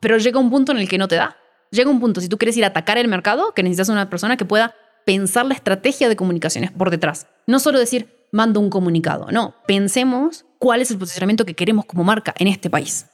Pero 0.00 0.18
llega 0.18 0.40
un 0.40 0.50
punto 0.50 0.72
en 0.72 0.78
el 0.78 0.88
que 0.88 0.98
no 0.98 1.06
te 1.06 1.14
da. 1.14 1.36
Llega 1.70 1.88
un 1.90 2.00
punto, 2.00 2.20
si 2.20 2.28
tú 2.28 2.38
quieres 2.38 2.56
ir 2.56 2.64
a 2.64 2.68
atacar 2.68 2.98
el 2.98 3.06
mercado, 3.06 3.52
que 3.54 3.62
necesitas 3.62 3.88
una 3.88 4.10
persona 4.10 4.36
que 4.36 4.44
pueda 4.44 4.74
pensar 5.04 5.46
la 5.46 5.54
estrategia 5.54 6.08
de 6.08 6.16
comunicaciones 6.16 6.70
por 6.70 6.90
detrás. 6.90 7.26
No 7.46 7.58
solo 7.58 7.78
decir, 7.78 8.28
mando 8.32 8.60
un 8.60 8.70
comunicado, 8.70 9.26
no, 9.30 9.54
pensemos 9.66 10.44
cuál 10.58 10.80
es 10.80 10.90
el 10.90 10.98
posicionamiento 10.98 11.44
que 11.44 11.54
queremos 11.54 11.84
como 11.84 12.04
marca 12.04 12.34
en 12.38 12.48
este 12.48 12.70
país. 12.70 13.06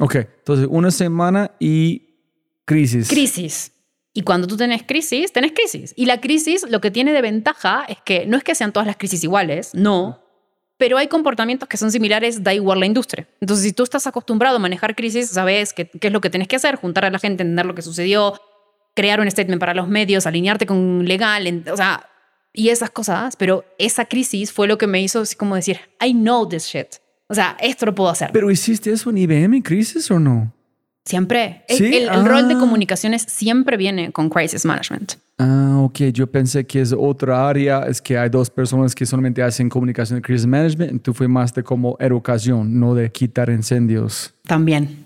Ok, 0.00 0.16
entonces 0.16 0.66
una 0.70 0.90
semana 0.90 1.52
y 1.58 2.16
crisis. 2.64 3.08
Crisis. 3.08 3.72
Y 4.12 4.22
cuando 4.22 4.46
tú 4.46 4.56
tenés 4.56 4.84
crisis, 4.84 5.32
tenés 5.32 5.52
crisis. 5.52 5.92
Y 5.96 6.06
la 6.06 6.20
crisis 6.20 6.64
lo 6.68 6.80
que 6.80 6.90
tiene 6.90 7.12
de 7.12 7.20
ventaja 7.20 7.84
es 7.88 7.98
que 8.04 8.26
no 8.26 8.36
es 8.36 8.44
que 8.44 8.54
sean 8.54 8.72
todas 8.72 8.86
las 8.86 8.96
crisis 8.96 9.24
iguales, 9.24 9.74
no, 9.74 10.24
pero 10.76 10.98
hay 10.98 11.08
comportamientos 11.08 11.68
que 11.68 11.76
son 11.76 11.90
similares, 11.90 12.42
da 12.42 12.52
igual 12.52 12.80
la 12.80 12.86
industria. 12.86 13.28
Entonces, 13.40 13.64
si 13.64 13.72
tú 13.72 13.82
estás 13.84 14.06
acostumbrado 14.06 14.56
a 14.56 14.58
manejar 14.58 14.94
crisis, 14.94 15.28
sabes 15.30 15.72
qué, 15.72 15.88
qué 15.88 16.08
es 16.08 16.12
lo 16.12 16.20
que 16.20 16.30
tenés 16.30 16.48
que 16.48 16.56
hacer, 16.56 16.76
juntar 16.76 17.04
a 17.04 17.10
la 17.10 17.18
gente, 17.18 17.42
entender 17.42 17.66
lo 17.66 17.74
que 17.74 17.82
sucedió, 17.82 18.40
crear 18.94 19.20
un 19.20 19.30
statement 19.30 19.60
para 19.60 19.74
los 19.74 19.88
medios, 19.88 20.26
alinearte 20.26 20.66
con 20.66 21.04
legal, 21.06 21.46
en- 21.46 21.64
o 21.70 21.76
sea, 21.76 22.08
y 22.52 22.68
esas 22.68 22.90
cosas. 22.90 23.36
Pero 23.36 23.64
esa 23.78 24.04
crisis 24.04 24.52
fue 24.52 24.68
lo 24.68 24.78
que 24.78 24.86
me 24.86 25.02
hizo 25.02 25.20
así 25.20 25.34
como 25.36 25.56
decir, 25.56 25.78
I 26.04 26.12
know 26.12 26.48
this 26.48 26.64
shit. 26.66 26.86
O 27.28 27.34
sea, 27.34 27.56
esto 27.60 27.86
lo 27.86 27.94
puedo 27.94 28.10
hacer. 28.10 28.30
¿Pero 28.32 28.50
hiciste 28.50 28.92
eso 28.92 29.10
en 29.10 29.18
IBM, 29.18 29.62
crisis 29.62 30.10
o 30.10 30.18
no? 30.20 30.52
siempre. 31.06 31.64
¿Sí? 31.68 31.84
El, 31.94 32.08
el 32.08 32.24
rol 32.24 32.48
de 32.48 32.54
Ah. 32.54 32.58
comunicaciones 32.58 33.22
siempre 33.28 33.76
viene 33.76 34.10
con 34.10 34.30
crisis 34.30 34.64
management. 34.64 35.14
Ah, 35.38 35.80
ok, 35.82 35.98
yo 36.14 36.26
pensé 36.26 36.64
que 36.64 36.80
es 36.80 36.94
otra 36.96 37.46
área, 37.46 37.84
es 37.86 38.00
que 38.00 38.16
hay 38.16 38.30
dos 38.30 38.48
personas 38.48 38.94
que 38.94 39.04
solamente 39.04 39.42
hacen 39.42 39.68
comunicación 39.68 40.18
de 40.18 40.22
crisis 40.22 40.46
management, 40.46 41.02
tú 41.02 41.12
fue 41.12 41.28
más 41.28 41.52
de 41.52 41.62
como 41.62 41.96
educación, 42.00 42.80
no 42.80 42.94
de 42.94 43.12
quitar 43.12 43.50
incendios. 43.50 44.32
También. 44.46 45.03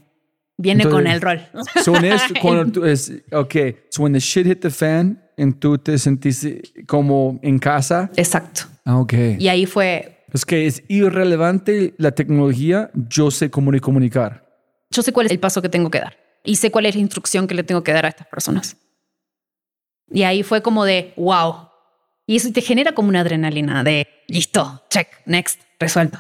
Viene 0.61 0.83
Entonces- 0.83 1.05
con 1.05 1.13
el 1.13 1.21
rol. 1.21 1.41
So 1.85 1.97
en 1.97 2.05
esto, 2.07 2.35
cuando 2.43 2.73
tú 2.73 2.85
es, 2.85 3.13
ok, 3.33 3.55
so 3.91 4.03
when 4.03 4.13
the 4.13 4.19
shit 4.19 4.47
hit 4.47 4.61
the 4.61 4.71
fan, 4.71 5.23
en 5.37 5.53
tú 5.53 5.79
te 5.79 5.97
sentiste 5.99 6.63
como 6.87 7.39
en 7.43 7.59
casa. 7.61 8.11
Exacto. 8.17 8.63
Ah, 8.85 8.99
ok. 8.99 9.13
Y 9.39 9.47
ahí 9.49 9.67
fue, 9.67 10.25
Es 10.33 10.45
que 10.45 10.67
es 10.67 10.83
irrelevante 10.89 11.95
la 11.97 12.11
tecnología, 12.11 12.91
yo 13.09 13.31
sé 13.31 13.51
cómo 13.51 13.71
ni 13.71 13.79
comunicar. 13.79 14.45
yo 14.91 15.03
sé 15.03 15.13
cuál 15.13 15.27
es 15.27 15.33
el 15.33 15.39
paso 15.39 15.63
que 15.63 15.69
tengo 15.69 15.91
que 15.91 16.01
dar. 16.01 16.17
Y 16.45 16.57
sé 16.57 16.71
cuál 16.71 16.87
es 16.87 16.95
la 16.97 17.01
instrucción 17.03 17.47
que 17.47 17.55
le 17.55 17.63
tengo 17.63 17.83
que 17.85 17.93
dar 17.93 18.07
a 18.07 18.09
estas 18.09 18.27
personas. 18.27 18.77
Y 20.11 20.23
ahí 20.23 20.43
fue 20.43 20.63
como 20.63 20.85
de, 20.85 21.13
wow. 21.17 21.69
Y 22.27 22.37
eso 22.37 22.51
te 22.53 22.63
genera 22.63 22.93
como 22.93 23.09
una 23.11 23.21
adrenalina 23.21 23.85
de, 23.85 24.07
listo, 24.27 24.83
check, 24.91 25.09
next, 25.27 25.61
resuelto. 25.79 26.19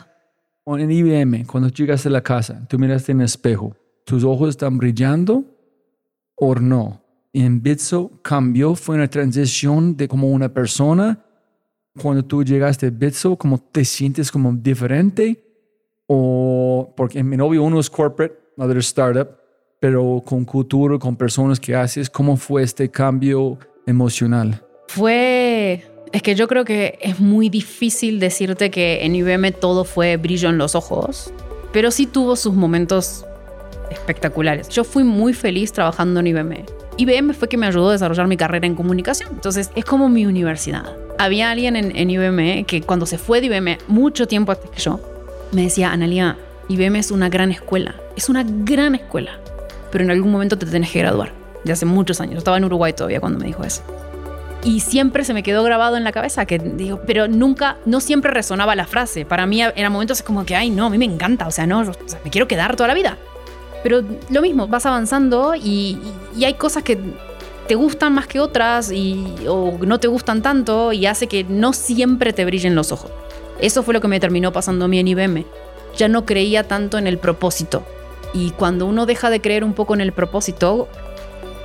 En 0.67 0.91
IBM, 0.91 1.47
cuando 1.47 1.71
llegaste 1.71 2.09
a 2.09 2.13
la 2.13 2.21
casa, 2.23 2.67
tú 2.69 2.79
miraste 2.79 3.13
en 3.13 3.21
el 3.21 3.25
espejo, 3.25 3.75
¿tus 4.09 4.25
ojos 4.25 4.49
están 4.49 4.79
brillando 4.79 5.45
o 6.35 6.55
no? 6.55 7.03
En 7.35 7.63
Bitso 7.63 8.11
cambió, 8.23 8.75
fue 8.75 8.97
una 8.97 9.07
transición 9.07 9.99
de 9.99 10.09
como 10.09 10.31
una 10.31 10.49
persona. 10.49 11.23
Cuando 12.01 12.25
tú 12.25 12.43
llegaste 12.43 12.87
a 12.87 12.91
Bitso, 12.91 13.37
¿cómo 13.37 13.59
te 13.59 13.85
sientes 13.85 14.33
como 14.33 14.51
diferente? 14.55 15.45
O 16.07 16.95
porque 16.97 17.19
en 17.19 17.29
mi 17.29 17.37
novio 17.37 17.63
uno 17.63 17.79
es 17.79 17.91
corporate, 17.91 18.35
other 18.57 18.79
es 18.79 18.87
startup, 18.87 19.29
pero 19.79 20.23
con 20.25 20.47
cultura, 20.47 20.99
con 20.99 21.15
personas 21.15 21.61
que 21.61 21.77
haces, 21.77 22.09
¿cómo 22.09 22.39
fue 22.39 22.63
este 22.63 22.91
cambio 22.91 23.59
emocional? 23.87 24.65
Fue, 24.87 25.85
es 26.13 26.23
que 26.23 26.35
yo 26.35 26.49
creo 26.49 26.65
que 26.65 26.99
es 27.03 27.21
muy 27.21 27.51
difícil 27.51 28.21
decirte 28.21 28.71
que 28.71 29.05
en 29.05 29.15
IBM 29.15 29.53
todo 29.53 29.85
fue 29.85 30.17
brillo 30.17 30.49
en 30.49 30.57
los 30.57 30.75
ojos, 30.75 31.31
pero 31.75 31.91
sí 31.91 32.07
tuvo 32.07 32.37
sus 32.37 32.55
momentos 32.55 33.27
espectaculares. 33.91 34.69
Yo 34.69 34.85
fui 34.85 35.05
muy 35.05 35.33
feliz 35.35 35.73
trabajando 35.73 36.21
en 36.21 36.27
IBM. 36.29 36.65
IBM 36.97 37.33
fue 37.35 37.49
que 37.49 37.57
me 37.57 37.67
ayudó 37.67 37.91
a 37.91 37.93
desarrollar 37.93 38.27
mi 38.27 38.37
carrera 38.37 38.67
en 38.67 38.75
comunicación, 38.75 39.31
entonces 39.33 39.71
es 39.77 39.85
como 39.85 40.09
mi 40.09 40.27
universidad. 40.27 40.97
Había 41.19 41.51
alguien 41.51 41.77
en, 41.77 41.97
en 41.97 42.11
IBM 42.11 42.65
que 42.65 42.83
cuando 42.83 43.07
se 43.07 43.19
fue 43.19 43.41
de 43.41 43.47
IBM 43.47 43.79
mucho 43.87 44.27
tiempo 44.27 44.53
antes 44.53 44.71
que 44.71 44.81
yo, 44.81 45.01
me 45.53 45.63
decía, 45.63 45.93
Analia, 45.93 46.37
IBM 46.69 46.97
es 46.99 47.11
una 47.11 47.29
gran 47.29 47.51
escuela, 47.53 47.95
es 48.17 48.29
una 48.29 48.45
gran 48.45 48.95
escuela, 48.95 49.39
pero 49.93 50.05
en 50.05 50.11
algún 50.11 50.31
momento 50.33 50.59
te 50.59 50.67
tenés 50.67 50.91
que 50.91 50.99
graduar. 51.01 51.33
De 51.65 51.73
hace 51.73 51.87
muchos 51.87 52.21
años, 52.21 52.39
estaba 52.39 52.57
en 52.57 52.65
Uruguay 52.65 52.93
todavía 52.93 53.21
cuando 53.21 53.39
me 53.41 53.47
dijo 53.47 53.65
eso. 53.65 53.83
Y 54.65 54.81
siempre 54.81 55.25
se 55.25 55.35
me 55.35 55.43
quedó 55.45 55.63
grabado 55.63 55.97
en 55.97 56.03
la 56.05 56.11
cabeza 56.13 56.45
que 56.47 56.59
digo, 56.59 57.01
pero 57.07 57.29
nunca, 57.29 57.77
no 57.87 58.01
siempre 58.01 58.31
resonaba 58.33 58.75
la 58.75 58.87
frase. 58.87 59.25
Para 59.25 59.47
mí 59.47 59.63
eran 59.63 59.93
momentos 59.93 60.23
como 60.23 60.45
que, 60.45 60.57
ay, 60.57 60.71
no, 60.71 60.87
a 60.87 60.91
mí 60.91 60.99
me 60.99 61.05
encanta, 61.05 61.47
o 61.47 61.51
sea, 61.53 61.67
no, 61.67 61.85
yo- 61.85 61.93
o 61.93 62.25
me 62.25 62.31
quiero 62.31 62.49
quedar 62.49 62.75
toda 62.77 62.89
la 62.89 62.95
vida. 62.95 63.19
Pero 63.89 64.03
lo 64.29 64.43
mismo, 64.43 64.69
vas 64.69 64.85
avanzando 64.85 65.55
y, 65.55 65.99
hay 66.45 66.53
cosas 66.53 66.83
que 66.83 66.99
te 67.67 67.75
gustan 67.75 68.13
más 68.13 68.27
que 68.27 68.39
otras 68.39 68.93
y, 68.93 69.25
o 69.49 69.79
no 69.81 69.99
te 69.99 70.09
gustan 70.09 70.43
tanto 70.43 70.93
y 70.93 71.07
hace 71.07 71.27
que 71.27 71.45
no 71.45 71.73
siempre 71.73 72.35
te 72.35 72.45
brillen 72.45 72.75
los 72.75 72.93
ojos. 72.93 73.11
Eso 73.63 73.83
fue 73.83 73.95
lo 73.95 74.03
que 74.03 74.09
me 74.09 74.21
terminó 74.21 74.53
pasando 74.53 74.85
a 74.85 74.89
mí 74.89 74.99
en 74.99 75.09
IBM. 75.09 75.47
ya 75.97 76.07
no 76.07 76.27
creía 76.27 76.65
tanto 76.65 76.99
en 76.99 77.07
el 77.07 77.17
propósito. 77.17 77.83
Y 78.35 78.51
cuando 78.51 78.85
uno 78.85 79.07
deja 79.07 79.31
de 79.31 79.41
creer 79.41 79.65
un 79.65 79.73
poco 79.73 79.95
en 79.95 80.03
el 80.03 80.13
propósito, 80.13 80.87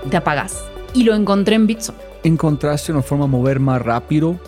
te 0.09 0.15
apagas. 0.15 0.63
Y 0.93 1.03
lo 1.03 1.15
encontré 1.15 1.55
en 1.55 1.67
Bitso. 1.67 1.93
Encontraste 2.23 2.93
una 2.93 3.01
forma 3.01 3.25
de 3.25 3.31
mover 3.31 3.59
más 3.59 3.81
rápido 3.81 4.39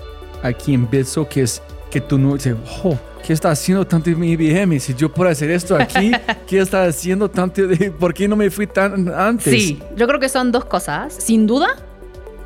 aquí 0.43 0.73
en 0.73 0.89
Bitso 0.89 1.28
que 1.28 1.41
es 1.41 1.61
que 1.90 2.02
tú 2.02 2.18
no 2.18 2.34
dices, 2.34 2.56
oh, 2.84 2.98
¿qué 3.26 3.34
está 3.34 3.52
haciendo 3.52 3.86
tanto 3.86 4.10
mi 4.12 4.32
IBM? 4.32 4.80
Si 4.80 4.94
yo 4.94 5.12
puedo 5.12 5.30
hacer 5.30 5.50
esto 5.52 5.76
aquí, 5.76 6.12
¿qué 6.48 6.60
está 6.60 6.86
haciendo 6.86 7.30
tanto? 7.30 7.68
De, 7.68 7.92
¿Por 8.00 8.14
qué 8.14 8.28
no 8.28 8.36
me 8.36 8.50
fui 8.50 8.68
tan 8.68 9.10
antes? 9.10 9.52
Sí, 9.52 9.82
yo 9.96 10.08
creo 10.08 10.20
que 10.20 10.30
son 10.30 10.52
dos 10.52 10.66
cosas. 10.66 11.14
Sin 11.14 11.48
duda, 11.48 11.68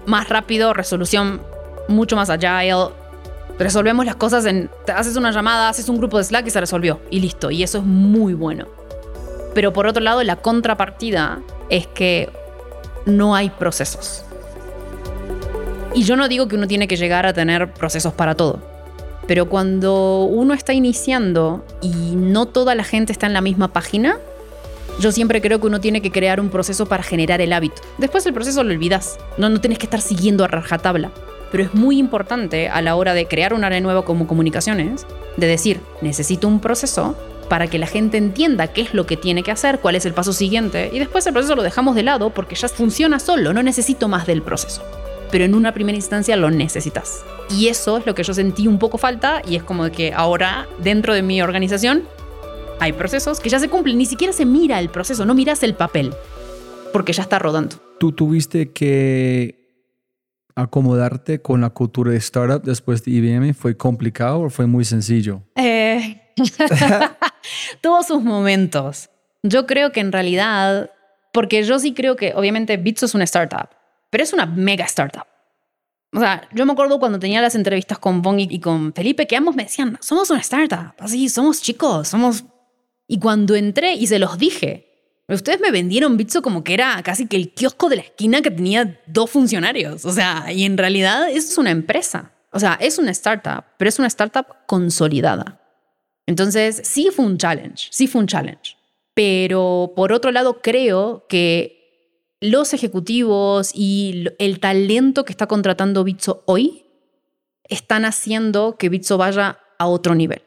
más 0.06 0.30
rápido, 0.30 0.74
resolución 0.74 1.42
mucho 1.88 2.16
más 2.16 2.30
agile. 2.30 2.90
Resolvemos 3.58 4.06
las 4.06 4.16
cosas 4.16 4.46
en. 4.46 4.70
te 4.86 4.92
haces 4.92 5.18
una 5.18 5.32
llamada, 5.32 5.70
haces 5.70 5.90
un 5.90 5.98
grupo 5.98 6.18
de 6.18 6.24
Slack 6.24 6.48
y 6.48 6.50
se 6.50 6.60
resolvió. 6.60 7.02
Y 7.10 7.20
listo. 7.20 7.52
Y 7.52 7.64
eso 7.64 7.80
es 7.80 7.84
muy 7.84 8.34
bueno. 8.34 8.68
Pero 9.54 9.74
por 9.74 9.88
otro 9.88 10.02
lado, 10.02 10.24
la 10.24 10.38
contrapartida 10.38 11.42
es 11.70 11.88
que 11.88 12.30
no 13.06 13.36
hay 13.36 13.50
procesos. 13.50 14.24
Y 15.94 16.04
yo 16.04 16.16
no 16.16 16.28
digo 16.28 16.48
que 16.48 16.56
uno 16.56 16.68
tiene 16.68 16.88
que 16.88 16.96
llegar 16.96 17.26
a 17.26 17.34
tener 17.34 17.74
procesos 17.74 18.14
para 18.14 18.36
todo. 18.36 18.62
Pero 19.30 19.47
cuando 19.47 20.23
uno 20.23 20.55
está 20.55 20.73
iniciando 20.73 21.63
y 21.84 22.15
no 22.15 22.47
toda 22.47 22.73
la 22.73 22.84
gente 22.84 23.11
está 23.11 23.27
en 23.27 23.34
la 23.34 23.41
misma 23.41 23.71
página, 23.71 24.17
yo 24.99 25.11
siempre 25.11 25.39
creo 25.39 25.61
que 25.61 25.67
uno 25.67 25.80
tiene 25.80 26.01
que 26.01 26.09
crear 26.09 26.39
un 26.39 26.49
proceso 26.49 26.88
para 26.88 27.03
generar 27.03 27.39
el 27.39 27.53
hábito. 27.53 27.80
Después 27.99 28.25
el 28.25 28.34
proceso 28.34 28.63
lo 28.63 28.71
olvidas. 28.71 29.19
No, 29.38 29.49
no 29.49 29.61
tienes 29.61 29.77
que 29.77 29.86
estar 29.86 30.01
siguiendo 30.01 30.43
a 30.43 30.47
rajatabla. 30.47 31.11
Pero 31.51 31.63
es 31.63 31.75
muy 31.75 31.99
importante 31.99 32.69
a 32.69 32.82
la 32.82 32.95
hora 32.95 33.13
de 33.13 33.27
crear 33.27 33.53
un 33.53 33.63
área 33.63 33.80
nueva 33.82 34.03
como 34.03 34.25
comunicaciones, 34.25 35.05
de 35.38 35.45
decir, 35.45 35.80
necesito 36.01 36.47
un 36.47 36.59
proceso 36.59 37.15
para 37.49 37.67
que 37.67 37.77
la 37.77 37.86
gente 37.86 38.17
entienda 38.17 38.69
qué 38.69 38.82
es 38.82 38.95
lo 38.95 39.05
que 39.05 39.15
tiene 39.15 39.43
que 39.43 39.51
hacer, 39.51 39.77
cuál 39.77 39.93
es 39.93 40.07
el 40.07 40.13
paso 40.15 40.34
siguiente, 40.34 40.89
y 40.91 40.97
después 40.97 41.27
el 41.27 41.34
proceso 41.34 41.55
lo 41.55 41.61
dejamos 41.61 41.93
de 41.93 42.01
lado 42.01 42.32
porque 42.32 42.55
ya 42.55 42.67
funciona 42.67 43.19
solo, 43.19 43.53
no 43.53 43.61
necesito 43.61 44.07
más 44.07 44.25
del 44.25 44.41
proceso. 44.41 44.82
Pero 45.32 45.45
en 45.45 45.53
una 45.55 45.73
primera 45.73 45.95
instancia 45.95 46.36
lo 46.36 46.49
necesitas. 46.49 47.23
Y 47.49 47.67
eso 47.67 47.97
es 47.97 48.05
lo 48.05 48.15
que 48.15 48.23
yo 48.23 48.34
sentí 48.34 48.67
un 48.67 48.80
poco 48.80 48.97
falta 48.97 49.41
y 49.47 49.55
es 49.55 49.63
como 49.63 49.86
de 49.86 49.91
que 49.91 50.13
ahora 50.13 50.67
dentro 50.80 51.13
de 51.13 51.21
mi 51.21 51.41
organización 51.41 52.03
hay 52.80 52.93
procesos 52.93 53.39
que 53.39 53.49
ya 53.49 53.59
se 53.59 53.69
cumplen, 53.69 53.97
ni 53.97 54.05
siquiera 54.05 54.34
se 54.34 54.45
mira 54.45 54.80
el 54.80 54.89
proceso, 54.89 55.25
no 55.25 55.36
miras 55.36 55.63
el 55.63 55.75
papel, 55.75 56.13
porque 56.93 57.13
ya 57.13 57.23
está 57.23 57.38
rodando. 57.39 57.75
¿Tú 57.99 58.11
tuviste 58.13 58.71
que 58.71 59.59
acomodarte 60.55 61.41
con 61.41 61.61
la 61.61 61.69
cultura 61.69 62.11
de 62.11 62.17
startup 62.17 62.63
después 62.63 63.03
de 63.03 63.11
IBM? 63.11 63.53
¿Fue 63.53 63.75
complicado 63.75 64.41
o 64.41 64.49
fue 64.49 64.65
muy 64.67 64.86
sencillo? 64.86 65.41
Eh, 65.55 66.21
tuvo 67.82 68.03
sus 68.03 68.23
momentos. 68.23 69.09
Yo 69.43 69.65
creo 69.65 69.91
que 69.91 69.99
en 69.99 70.11
realidad, 70.11 70.91
porque 71.34 71.63
yo 71.63 71.80
sí 71.80 71.93
creo 71.93 72.15
que 72.15 72.34
obviamente 72.36 72.77
Bitso 72.77 73.05
es 73.05 73.15
una 73.15 73.23
startup, 73.23 73.69
pero 74.10 74.24
es 74.24 74.34
una 74.34 74.45
mega 74.45 74.86
startup. 74.86 75.26
O 76.12 76.20
sea, 76.20 76.47
yo 76.53 76.66
me 76.66 76.72
acuerdo 76.72 76.99
cuando 76.99 77.20
tenía 77.20 77.41
las 77.41 77.55
entrevistas 77.55 77.99
con 77.99 78.22
Bong 78.22 78.39
y 78.39 78.60
con 78.60 78.93
Felipe, 78.93 79.28
que 79.28 79.36
ambos 79.36 79.55
me 79.55 79.64
decían, 79.64 79.97
somos 80.01 80.30
una 80.32 80.39
startup, 80.39 80.93
así, 80.99 81.30
somos 81.30 81.62
chicos, 81.62 82.07
somos... 82.07 82.45
Y 83.07 83.20
cuando 83.20 83.55
entré 83.55 83.93
y 83.93 84.07
se 84.07 84.20
los 84.20 84.38
dije, 84.38 84.89
ustedes 85.28 85.60
me 85.60 85.72
vendieron 85.72 86.18
Bitso 86.18 86.41
como 86.41 86.64
que 86.64 86.74
era 86.74 87.01
casi 87.03 87.28
que 87.28 87.38
el 87.38 87.53
kiosco 87.53 87.89
de 87.89 87.97
la 87.97 88.01
esquina 88.03 88.41
que 88.41 88.51
tenía 88.51 89.01
dos 89.07 89.30
funcionarios. 89.30 90.05
O 90.05 90.12
sea, 90.12 90.51
y 90.51 90.64
en 90.64 90.78
realidad 90.78 91.30
eso 91.30 91.47
es 91.49 91.57
una 91.57 91.72
empresa. 91.72 92.32
O 92.51 92.60
sea, 92.60 92.78
es 92.80 92.97
una 92.97 93.12
startup, 93.12 93.64
pero 93.78 93.89
es 93.89 93.99
una 93.99 94.07
startup 94.07 94.45
consolidada. 94.68 95.62
Entonces, 96.26 96.82
sí 96.84 97.10
fue 97.12 97.26
un 97.26 97.38
challenge, 97.38 97.88
sí 97.91 98.07
fue 98.07 98.22
un 98.22 98.28
challenge. 98.28 98.78
Pero 99.14 99.93
por 99.95 100.14
otro 100.14 100.32
lado, 100.32 100.62
creo 100.62 101.26
que 101.28 101.78
los 102.42 102.74
ejecutivos 102.74 103.72
y 103.74 104.28
el 104.40 104.60
talento 104.60 105.26
que 105.26 105.34
está 105.34 105.48
contratando 105.48 106.04
Bitso 106.04 106.44
hoy 106.46 106.86
están 107.66 108.06
haciendo 108.06 108.78
que 108.78 108.90
Bitso 108.90 109.18
vaya 109.18 109.60
a 109.78 109.88
otro 109.88 110.16
nivel. 110.16 110.42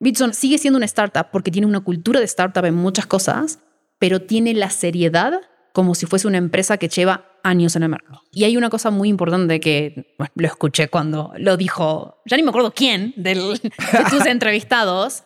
Bitso 0.00 0.32
sigue 0.32 0.58
siendo 0.58 0.76
una 0.76 0.86
startup 0.86 1.28
porque 1.32 1.50
tiene 1.50 1.66
una 1.66 1.80
cultura 1.80 2.20
de 2.20 2.26
startup 2.26 2.64
en 2.64 2.74
muchas 2.74 3.06
cosas, 3.06 3.58
pero 3.98 4.22
tiene 4.22 4.54
la 4.54 4.70
seriedad 4.70 5.40
como 5.72 5.94
si 5.94 6.06
fuese 6.06 6.28
una 6.28 6.38
empresa 6.38 6.76
que 6.76 6.88
lleva 6.88 7.26
años 7.42 7.76
en 7.76 7.84
el 7.84 7.88
mercado. 7.88 8.22
Y 8.32 8.44
hay 8.44 8.56
una 8.56 8.70
cosa 8.70 8.90
muy 8.90 9.08
importante 9.08 9.60
que 9.60 10.16
lo 10.34 10.46
escuché 10.46 10.88
cuando 10.88 11.32
lo 11.38 11.56
dijo, 11.56 12.20
ya 12.26 12.36
ni 12.36 12.42
me 12.42 12.50
acuerdo 12.50 12.72
quién, 12.72 13.14
de 13.16 13.34
tus 14.10 14.26
entrevistados, 14.26 15.24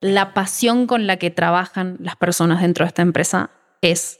la 0.00 0.34
pasión 0.34 0.86
con 0.86 1.06
la 1.06 1.16
que 1.16 1.30
trabajan 1.30 1.96
las 2.00 2.16
personas 2.16 2.62
dentro 2.62 2.84
de 2.84 2.88
esta 2.88 3.02
empresa 3.02 3.50
es 3.80 4.18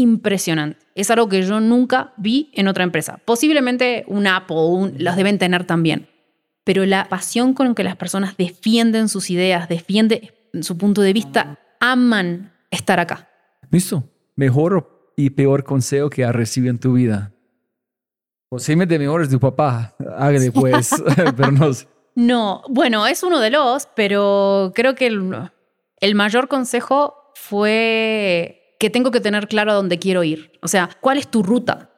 impresionante. 0.00 0.78
Es 0.94 1.10
algo 1.10 1.28
que 1.28 1.42
yo 1.42 1.60
nunca 1.60 2.12
vi 2.16 2.50
en 2.54 2.68
otra 2.68 2.84
empresa. 2.84 3.20
Posiblemente 3.24 4.04
un 4.08 4.26
Apple 4.26 4.56
un, 4.56 4.94
las 4.98 5.16
deben 5.16 5.38
tener 5.38 5.64
también. 5.64 6.08
Pero 6.64 6.84
la 6.84 7.08
pasión 7.08 7.54
con 7.54 7.74
que 7.74 7.84
las 7.84 7.96
personas 7.96 8.36
defienden 8.36 9.08
sus 9.08 9.30
ideas, 9.30 9.68
defienden 9.68 10.30
su 10.60 10.76
punto 10.76 11.00
de 11.02 11.12
vista, 11.12 11.58
aman 11.80 12.52
estar 12.70 13.00
acá. 13.00 13.28
Listo. 13.70 14.04
Mejor 14.36 15.12
y 15.16 15.30
peor 15.30 15.64
consejo 15.64 16.10
que 16.10 16.24
has 16.24 16.34
recibido 16.34 16.70
en 16.70 16.78
tu 16.78 16.94
vida. 16.94 17.32
me 18.76 18.86
de 18.86 18.98
mejor 18.98 19.22
es 19.22 19.30
tu 19.30 19.40
papá. 19.40 19.94
Hágale 20.16 20.50
pues. 20.52 20.90
pero 21.36 21.52
no 21.52 21.70
No, 22.14 22.62
bueno, 22.68 23.06
es 23.06 23.22
uno 23.22 23.40
de 23.40 23.50
los, 23.50 23.88
pero 23.94 24.72
creo 24.74 24.94
que 24.94 25.06
el, 25.06 25.50
el 26.00 26.14
mayor 26.14 26.48
consejo 26.48 27.32
fue 27.34 28.59
que 28.80 28.88
tengo 28.88 29.10
que 29.10 29.20
tener 29.20 29.46
claro 29.46 29.72
a 29.72 29.74
dónde 29.74 29.98
quiero 29.98 30.24
ir. 30.24 30.52
O 30.62 30.66
sea, 30.66 30.88
¿cuál 31.02 31.18
es 31.18 31.30
tu 31.30 31.42
ruta? 31.42 31.90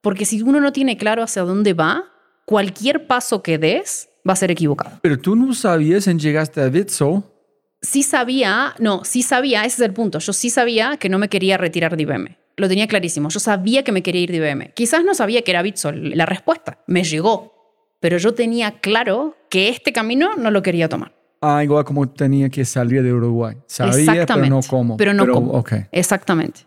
Porque 0.00 0.24
si 0.24 0.40
uno 0.40 0.60
no 0.60 0.72
tiene 0.72 0.96
claro 0.96 1.24
hacia 1.24 1.42
dónde 1.42 1.74
va, 1.74 2.04
cualquier 2.46 3.08
paso 3.08 3.42
que 3.42 3.58
des 3.58 4.08
va 4.26 4.34
a 4.34 4.36
ser 4.36 4.52
equivocado. 4.52 5.00
Pero 5.02 5.18
tú 5.18 5.34
no 5.34 5.52
sabías 5.52 6.06
en 6.06 6.20
llegaste 6.20 6.60
a 6.60 6.68
Bitso. 6.68 7.34
Sí 7.82 8.04
sabía, 8.04 8.76
no, 8.78 9.04
sí 9.04 9.22
sabía, 9.22 9.64
ese 9.64 9.82
es 9.82 9.88
el 9.88 9.92
punto. 9.92 10.20
Yo 10.20 10.32
sí 10.32 10.48
sabía 10.48 10.96
que 10.96 11.08
no 11.08 11.18
me 11.18 11.28
quería 11.28 11.56
retirar 11.56 11.96
de 11.96 12.04
IBM. 12.04 12.38
Lo 12.56 12.68
tenía 12.68 12.86
clarísimo. 12.86 13.30
Yo 13.30 13.40
sabía 13.40 13.82
que 13.82 13.90
me 13.90 14.04
quería 14.04 14.22
ir 14.22 14.30
de 14.30 14.36
IBM. 14.36 14.72
Quizás 14.74 15.04
no 15.04 15.14
sabía 15.14 15.42
que 15.42 15.50
era 15.50 15.62
Bitso 15.62 15.90
la 15.90 16.24
respuesta. 16.24 16.78
Me 16.86 17.02
llegó. 17.02 17.52
Pero 17.98 18.16
yo 18.18 18.32
tenía 18.32 18.78
claro 18.78 19.36
que 19.50 19.70
este 19.70 19.92
camino 19.92 20.36
no 20.36 20.52
lo 20.52 20.62
quería 20.62 20.88
tomar. 20.88 21.17
Ah, 21.40 21.62
igual 21.62 21.84
como 21.84 22.08
tenía 22.08 22.48
que 22.48 22.64
salir 22.64 23.02
de 23.02 23.12
Uruguay. 23.12 23.56
Sabía, 23.66 24.26
pero 24.26 24.46
no 24.46 24.60
cómo. 24.68 24.96
Pero 24.96 25.14
no 25.14 25.26
cómo. 25.30 25.64
Exactamente. 25.92 26.66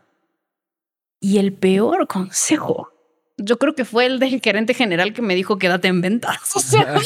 Y 1.20 1.38
el 1.38 1.54
peor 1.54 2.08
consejo, 2.08 2.90
yo 3.38 3.58
creo 3.58 3.76
que 3.76 3.86
fue 3.86 4.06
el 4.06 4.20
del 4.20 4.42
gerente 4.42 4.74
general 4.74 5.14
que 5.14 5.22
me 5.22 5.36
dijo 5.36 5.58
quédate 5.58 5.88
en 5.88 6.02
ventas. 6.02 6.56
O 6.56 6.60
sea, 6.60 6.96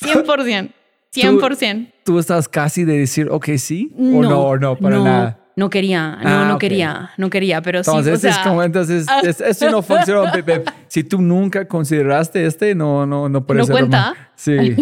100%. 0.00 0.72
100%. 1.12 1.92
¿Tú, 2.04 2.12
¿Tú, 2.12 2.18
estás 2.20 2.48
casi 2.48 2.84
de 2.84 2.98
decir, 2.98 3.28
ok, 3.30 3.48
sí? 3.58 3.92
¿O 3.98 4.22
no, 4.22 4.56
no, 4.56 4.76
para 4.76 4.98
nada? 4.98 5.39
No 5.56 5.68
quería, 5.68 6.18
no, 6.22 6.28
ah, 6.28 6.48
no 6.48 6.58
quería, 6.58 7.10
no 7.16 7.28
quería, 7.28 7.60
pero 7.60 7.82
sí. 7.82 7.90
Entonces, 7.90 8.24
es 8.24 8.38
como, 8.38 8.62
entonces, 8.62 9.06
esto 9.22 9.70
no 9.70 9.82
funcionó. 9.82 10.24
si 10.88 11.04
tú 11.04 11.20
nunca 11.20 11.66
consideraste 11.66 12.46
este, 12.46 12.74
no, 12.74 13.04
no, 13.04 13.28
no 13.28 13.44
puede 13.44 13.60
¿No 13.60 13.66
cuenta? 13.66 14.14
Sí. 14.36 14.76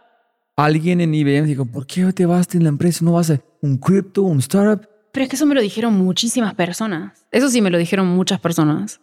Alguien 0.56 1.00
en 1.00 1.14
IBM 1.14 1.46
dijo, 1.46 1.64
¿por 1.64 1.86
qué 1.86 2.12
te 2.12 2.26
vas 2.26 2.48
de 2.48 2.60
la 2.60 2.68
empresa? 2.68 3.04
¿No 3.04 3.12
vas 3.12 3.30
a 3.30 3.40
un 3.62 3.78
cripto, 3.78 4.22
un 4.22 4.40
startup? 4.40 4.86
Pero 5.12 5.24
es 5.24 5.30
que 5.30 5.36
eso 5.36 5.46
me 5.46 5.54
lo 5.54 5.60
dijeron 5.60 5.94
muchísimas 5.94 6.54
personas. 6.54 7.26
Eso 7.30 7.48
sí 7.48 7.60
me 7.60 7.70
lo 7.70 7.78
dijeron 7.78 8.06
muchas 8.06 8.40
personas. 8.40 9.00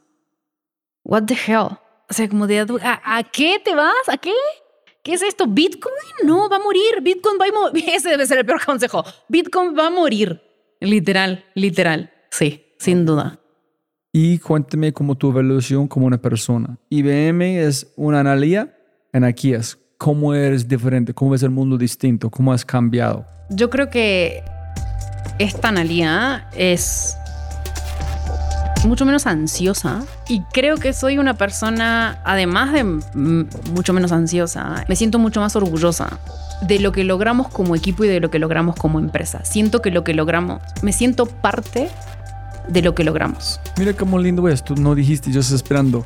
What 1.03 1.23
the 1.23 1.35
hell? 1.35 1.77
O 2.09 2.13
sea, 2.13 2.27
como 2.29 2.47
de, 2.47 2.59
¿a, 2.59 3.17
¿a 3.17 3.23
qué 3.23 3.61
te 3.63 3.75
vas? 3.75 3.93
¿A 4.07 4.17
qué? 4.17 4.31
¿Qué 5.07 5.13
es 5.13 5.21
esto? 5.21 5.47
¿Bitcoin? 5.47 5.95
No, 6.23 6.49
va 6.49 6.57
a 6.57 6.59
morir. 6.59 7.01
Bitcoin 7.01 7.37
va 7.39 7.45
a 7.45 7.51
morir. 7.51 7.85
Ese 7.93 8.09
debe 8.09 8.25
ser 8.25 8.39
el 8.39 8.45
peor 8.45 8.63
consejo. 8.63 9.05
Bitcoin 9.29 9.73
va 9.73 9.87
a 9.87 9.89
morir. 9.89 10.41
Literal, 10.79 11.45
literal. 11.55 12.11
Sí, 12.29 12.65
sin 12.77 13.05
duda. 13.05 13.39
Y 14.11 14.39
cuéntame 14.39 14.93
cómo 14.93 15.15
tu 15.15 15.29
evolución 15.29 15.87
como 15.87 16.05
una 16.05 16.17
persona. 16.17 16.77
IBM 16.89 17.59
es 17.59 17.93
una 17.95 18.19
analía 18.19 18.75
en 19.13 19.23
aquí 19.23 19.53
es. 19.53 19.77
¿Cómo 19.97 20.33
eres 20.33 20.67
diferente? 20.67 21.13
¿Cómo 21.13 21.31
ves 21.31 21.43
el 21.43 21.49
mundo 21.49 21.77
distinto? 21.77 22.29
¿Cómo 22.29 22.53
has 22.53 22.63
cambiado? 22.63 23.25
Yo 23.49 23.69
creo 23.69 23.89
que 23.89 24.43
esta 25.39 25.69
analía 25.69 26.49
es 26.55 27.17
mucho 28.85 29.05
menos 29.05 29.25
ansiosa 29.25 30.03
y 30.27 30.41
creo 30.53 30.77
que 30.77 30.93
soy 30.93 31.17
una 31.17 31.35
persona, 31.35 32.21
además 32.23 32.73
de 32.73 32.83
mucho 32.83 33.93
menos 33.93 34.11
ansiosa, 34.11 34.85
me 34.87 34.95
siento 34.95 35.19
mucho 35.19 35.39
más 35.39 35.55
orgullosa 35.55 36.19
de 36.61 36.79
lo 36.79 36.91
que 36.91 37.03
logramos 37.03 37.49
como 37.49 37.75
equipo 37.75 38.03
y 38.03 38.07
de 38.07 38.19
lo 38.19 38.29
que 38.31 38.39
logramos 38.39 38.75
como 38.75 38.99
empresa. 38.99 39.43
Siento 39.45 39.81
que 39.81 39.91
lo 39.91 40.03
que 40.03 40.13
logramos, 40.13 40.61
me 40.81 40.91
siento 40.93 41.25
parte 41.25 41.89
de 42.67 42.81
lo 42.81 42.95
que 42.95 43.03
logramos. 43.03 43.59
Mira 43.77 43.93
cómo 43.93 44.17
lindo 44.19 44.47
es, 44.49 44.63
tú 44.63 44.75
no 44.75 44.95
dijiste, 44.95 45.31
yo 45.31 45.39
estoy 45.41 45.55
esperando. 45.57 46.05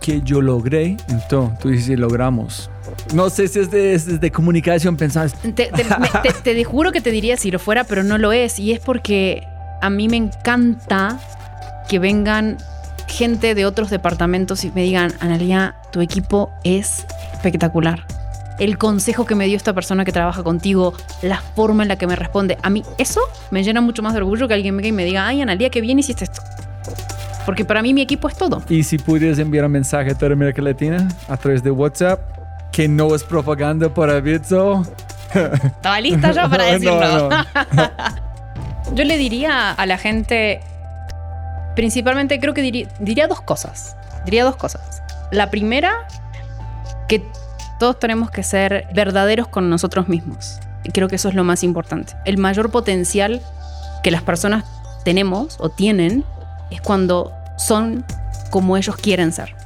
que 0.00 0.22
yo 0.22 0.40
logré, 0.40 0.96
entonces 1.10 1.58
tú 1.58 1.68
dices, 1.68 1.98
logramos. 1.98 2.70
No 3.12 3.28
sé 3.28 3.48
si 3.48 3.58
es 3.58 3.70
de, 3.70 3.92
es 3.92 4.18
de 4.18 4.30
comunicación, 4.30 4.96
pensás. 4.96 5.34
Te, 5.42 5.50
te- 5.50 5.68
me- 5.84 6.08
te- 6.22 6.32
te 6.54 6.64
juro 6.64 6.90
que 6.90 7.02
te 7.02 7.10
diría 7.10 7.36
si 7.36 7.50
lo 7.50 7.58
fuera, 7.58 7.84
pero 7.84 8.02
no 8.02 8.16
lo 8.16 8.32
es. 8.32 8.58
Y 8.58 8.72
es 8.72 8.80
porque 8.80 9.42
a 9.82 9.90
mí 9.90 10.08
me 10.08 10.16
encanta 10.16 11.20
que 11.86 11.98
vengan 11.98 12.56
gente 13.08 13.54
de 13.54 13.66
otros 13.66 13.90
departamentos 13.90 14.64
y 14.64 14.70
me 14.70 14.82
digan, 14.84 15.12
Analia, 15.20 15.74
tu 15.92 16.00
equipo 16.00 16.50
es 16.64 17.04
espectacular. 17.34 18.06
El 18.60 18.78
consejo 18.78 19.24
que 19.26 19.34
me 19.34 19.46
dio 19.46 19.56
esta 19.56 19.72
persona 19.72 20.04
que 20.04 20.12
trabaja 20.12 20.42
contigo, 20.44 20.92
la 21.22 21.38
forma 21.40 21.82
en 21.82 21.88
la 21.88 21.96
que 21.96 22.06
me 22.06 22.14
responde, 22.14 22.58
a 22.62 22.70
mí 22.70 22.84
eso 22.98 23.20
me 23.50 23.64
llena 23.64 23.80
mucho 23.80 24.02
más 24.02 24.12
de 24.12 24.18
orgullo 24.18 24.46
que 24.46 24.54
alguien 24.54 24.76
venga 24.76 24.88
y 24.88 24.92
me 24.92 25.04
diga, 25.04 25.26
ay, 25.26 25.40
Analia, 25.40 25.70
qué 25.70 25.80
bien 25.80 25.98
hiciste 25.98 26.24
esto. 26.24 26.42
Porque 27.46 27.64
para 27.64 27.80
mí 27.82 27.94
mi 27.94 28.02
equipo 28.02 28.28
es 28.28 28.36
todo. 28.36 28.62
Y 28.68 28.82
si 28.84 28.98
pudieras 28.98 29.38
enviar 29.38 29.64
un 29.64 29.72
mensaje 29.72 30.10
a 30.10 30.14
toda 30.14 30.32
América 30.34 30.60
Latina 30.62 31.08
a 31.26 31.36
través 31.36 31.62
de 31.62 31.70
WhatsApp, 31.70 32.20
que 32.70 32.86
no 32.86 33.14
es 33.14 33.24
propaganda 33.24 33.88
para 33.92 34.20
Bitso. 34.20 34.82
Estaba 35.34 36.00
lista 36.00 36.30
ya 36.32 36.48
para 36.48 36.64
No, 36.66 36.72
decirlo. 36.72 37.28
no. 37.30 37.44
Yo 38.94 39.04
le 39.04 39.16
diría 39.16 39.72
a 39.72 39.86
la 39.86 39.96
gente, 39.96 40.60
principalmente 41.76 42.38
creo 42.40 42.52
que 42.54 42.62
diría, 42.62 42.88
diría 42.98 43.26
dos 43.26 43.40
cosas. 43.40 43.96
Diría 44.24 44.44
dos 44.44 44.56
cosas. 44.56 45.02
La 45.30 45.50
primera, 45.50 45.92
que 47.08 47.22
todos 47.80 47.98
tenemos 47.98 48.30
que 48.30 48.42
ser 48.42 48.86
verdaderos 48.94 49.48
con 49.48 49.70
nosotros 49.70 50.06
mismos. 50.06 50.60
Creo 50.92 51.08
que 51.08 51.16
eso 51.16 51.30
es 51.30 51.34
lo 51.34 51.44
más 51.44 51.64
importante. 51.64 52.12
El 52.26 52.36
mayor 52.36 52.70
potencial 52.70 53.40
que 54.02 54.10
las 54.10 54.22
personas 54.22 54.64
tenemos 55.02 55.56
o 55.58 55.70
tienen 55.70 56.24
es 56.70 56.82
cuando 56.82 57.32
son 57.56 58.04
como 58.50 58.76
ellos 58.76 58.96
quieren 58.96 59.32
ser. 59.32 59.56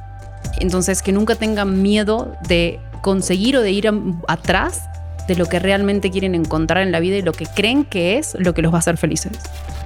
Entonces, 0.59 1.01
que 1.01 1.11
nunca 1.11 1.35
tengan 1.35 1.81
miedo 1.81 2.37
de 2.47 2.79
conseguir 3.01 3.57
o 3.57 3.61
de 3.61 3.71
ir 3.71 3.91
atrás 4.29 4.83
de 5.27 5.35
lo 5.35 5.47
que 5.47 5.59
realmente 5.59 6.09
quieren 6.09 6.35
encontrar 6.35 6.83
en 6.83 6.93
la 6.93 7.01
vida 7.01 7.17
y 7.17 7.21
lo 7.21 7.33
que 7.33 7.45
creen 7.45 7.83
que 7.83 8.17
es 8.17 8.37
lo 8.39 8.53
que 8.53 8.61
los 8.61 8.71
va 8.71 8.77
a 8.77 8.79
hacer 8.79 8.95
felices. 8.95 9.33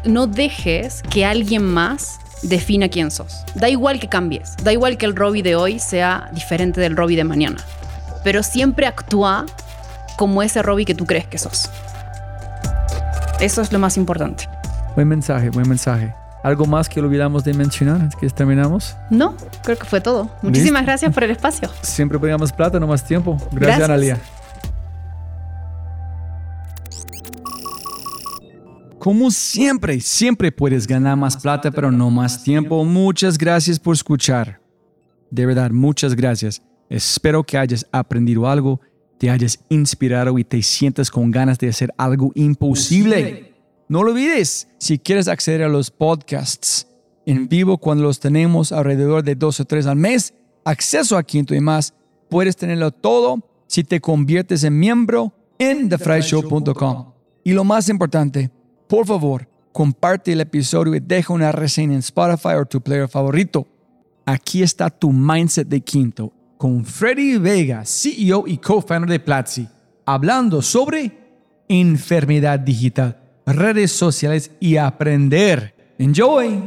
No 0.06 0.28
dejes 0.28 1.02
que 1.10 1.26
alguien 1.26 1.64
más 1.64 2.20
defina 2.44 2.90
quién 2.90 3.10
sos. 3.10 3.44
Da 3.56 3.70
igual 3.70 4.00
que 4.00 4.08
cambies, 4.08 4.56
da 4.64 4.72
igual 4.72 4.98
que 4.98 5.08
el 5.08 5.16
Robbie 5.16 5.42
de 5.42 5.56
hoy 5.56 5.80
sea 5.80 6.30
diferente 6.34 6.80
del 6.80 6.96
Robbie 6.96 7.16
de 7.18 7.24
mañana, 7.24 7.58
pero 8.24 8.44
siempre 8.44 8.88
actúa 8.88 9.46
como 10.18 10.44
ese 10.44 10.62
Robbie 10.62 10.86
que 10.86 10.96
tú 10.96 11.06
crees 11.06 11.28
que 11.28 11.38
sos. 11.38 11.70
Eso 13.40 13.62
es 13.62 13.72
lo 13.72 13.80
más 13.80 13.96
importante. 13.98 14.50
Buen 14.96 15.08
mensaje, 15.08 15.50
buen 15.50 15.68
mensaje. 15.68 16.14
¿Algo 16.44 16.66
más 16.66 16.88
que 16.88 17.00
olvidamos 17.00 17.44
de 17.44 17.54
mencionar 17.54 18.02
antes 18.02 18.20
que 18.20 18.30
terminamos? 18.30 18.96
No, 19.10 19.36
creo 19.64 19.78
que 19.78 19.86
fue 19.86 20.02
todo. 20.02 20.30
Muchísimas 20.42 20.84
gracias 20.84 21.14
por 21.14 21.24
el 21.24 21.32
espacio. 21.32 21.70
Siempre 21.82 22.18
pegamos 22.18 22.52
plata, 22.52 22.80
no 22.80 22.88
más 22.88 23.06
tiempo. 23.06 23.38
Gracias, 23.52 23.88
Gracias. 23.88 23.90
Analia. 23.90 24.18
Como 29.00 29.32
siempre, 29.32 30.02
siempre 30.02 30.52
puedes 30.52 30.86
ganar 30.86 31.16
más 31.16 31.38
plata, 31.38 31.72
pero 31.72 31.90
no 31.90 32.10
más 32.10 32.44
tiempo. 32.44 32.84
Muchas 32.84 33.38
gracias 33.38 33.80
por 33.80 33.96
escuchar. 33.96 34.60
De 35.32 35.46
verdad, 35.46 35.72
muchas 35.72 36.16
gracias. 36.16 36.62
Espero 36.90 37.44
que 37.44 37.58
hayas 37.58 37.86
aprendido 37.92 38.48
algo, 38.48 38.82
te 39.20 39.30
hayas 39.30 39.60
inspirado 39.70 40.40
y 40.40 40.44
te 40.44 40.62
sientas 40.64 41.12
con 41.12 41.30
ganas 41.30 41.60
de 41.60 41.70
hacer 41.70 41.94
algo 41.98 42.32
imposible. 42.34 43.54
No 43.88 44.04
lo 44.04 44.12
olvides, 44.12 44.68
si 44.80 44.98
quieres 44.98 45.28
acceder 45.28 45.64
a 45.64 45.70
los 45.70 45.92
podcasts 45.92 46.88
en 47.26 47.48
vivo 47.48 47.78
cuando 47.78 48.04
los 48.04 48.20
tenemos 48.20 48.72
alrededor 48.72 49.24
de 49.24 49.36
dos 49.36 49.60
o 49.60 49.66
tres 49.66 49.86
al 49.86 49.98
mes, 49.98 50.34
acceso 50.64 51.16
a 51.16 51.24
Quinto 51.24 51.54
y 51.54 51.60
más, 51.60 51.94
puedes 52.28 52.56
tenerlo 52.56 52.92
todo 52.92 53.40
si 53.68 53.84
te 53.84 54.02
conviertes 54.02 54.64
en 54.64 54.80
miembro 54.80 55.32
en 55.60 55.90
thefryshow.com. 55.90 57.14
Y 57.44 57.54
lo 57.54 57.64
más 57.64 57.88
importante, 57.90 58.50
por 58.88 59.06
favor, 59.06 59.48
comparte 59.72 60.32
el 60.32 60.42
episodio 60.42 60.96
y 60.96 61.00
deja 61.00 61.34
una 61.34 61.52
reseña 61.52 61.94
en 61.94 62.00
Spotify 62.00 62.56
o 62.60 62.66
tu 62.66 62.82
player 62.82 63.08
favorito. 63.08 63.68
Aquí 64.26 64.64
está 64.64 64.90
tu 64.90 65.12
mindset 65.12 65.68
de 65.68 65.82
Quinto 65.82 66.34
con 66.60 66.84
Freddy 66.84 67.38
Vega, 67.38 67.86
CEO 67.86 68.44
y 68.46 68.58
co-founder 68.58 69.10
de 69.10 69.22
Platzi, 69.22 69.66
hablando 70.06 70.62
sobre 70.62 71.10
enfermedad 71.70 72.60
digital, 72.60 73.18
redes 73.46 73.94
sociales 73.94 74.52
y 74.60 74.76
aprender. 74.76 75.96
Enjoy. 75.98 76.62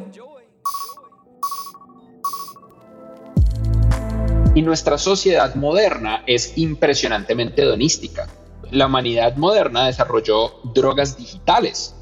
Y 4.54 4.62
nuestra 4.62 4.96
sociedad 4.96 5.54
moderna 5.56 6.22
es 6.26 6.56
impresionantemente 6.56 7.60
hedonística. 7.60 8.30
La 8.70 8.86
humanidad 8.86 9.36
moderna 9.36 9.88
desarrolló 9.88 10.54
drogas 10.72 11.18
digitales. 11.18 11.94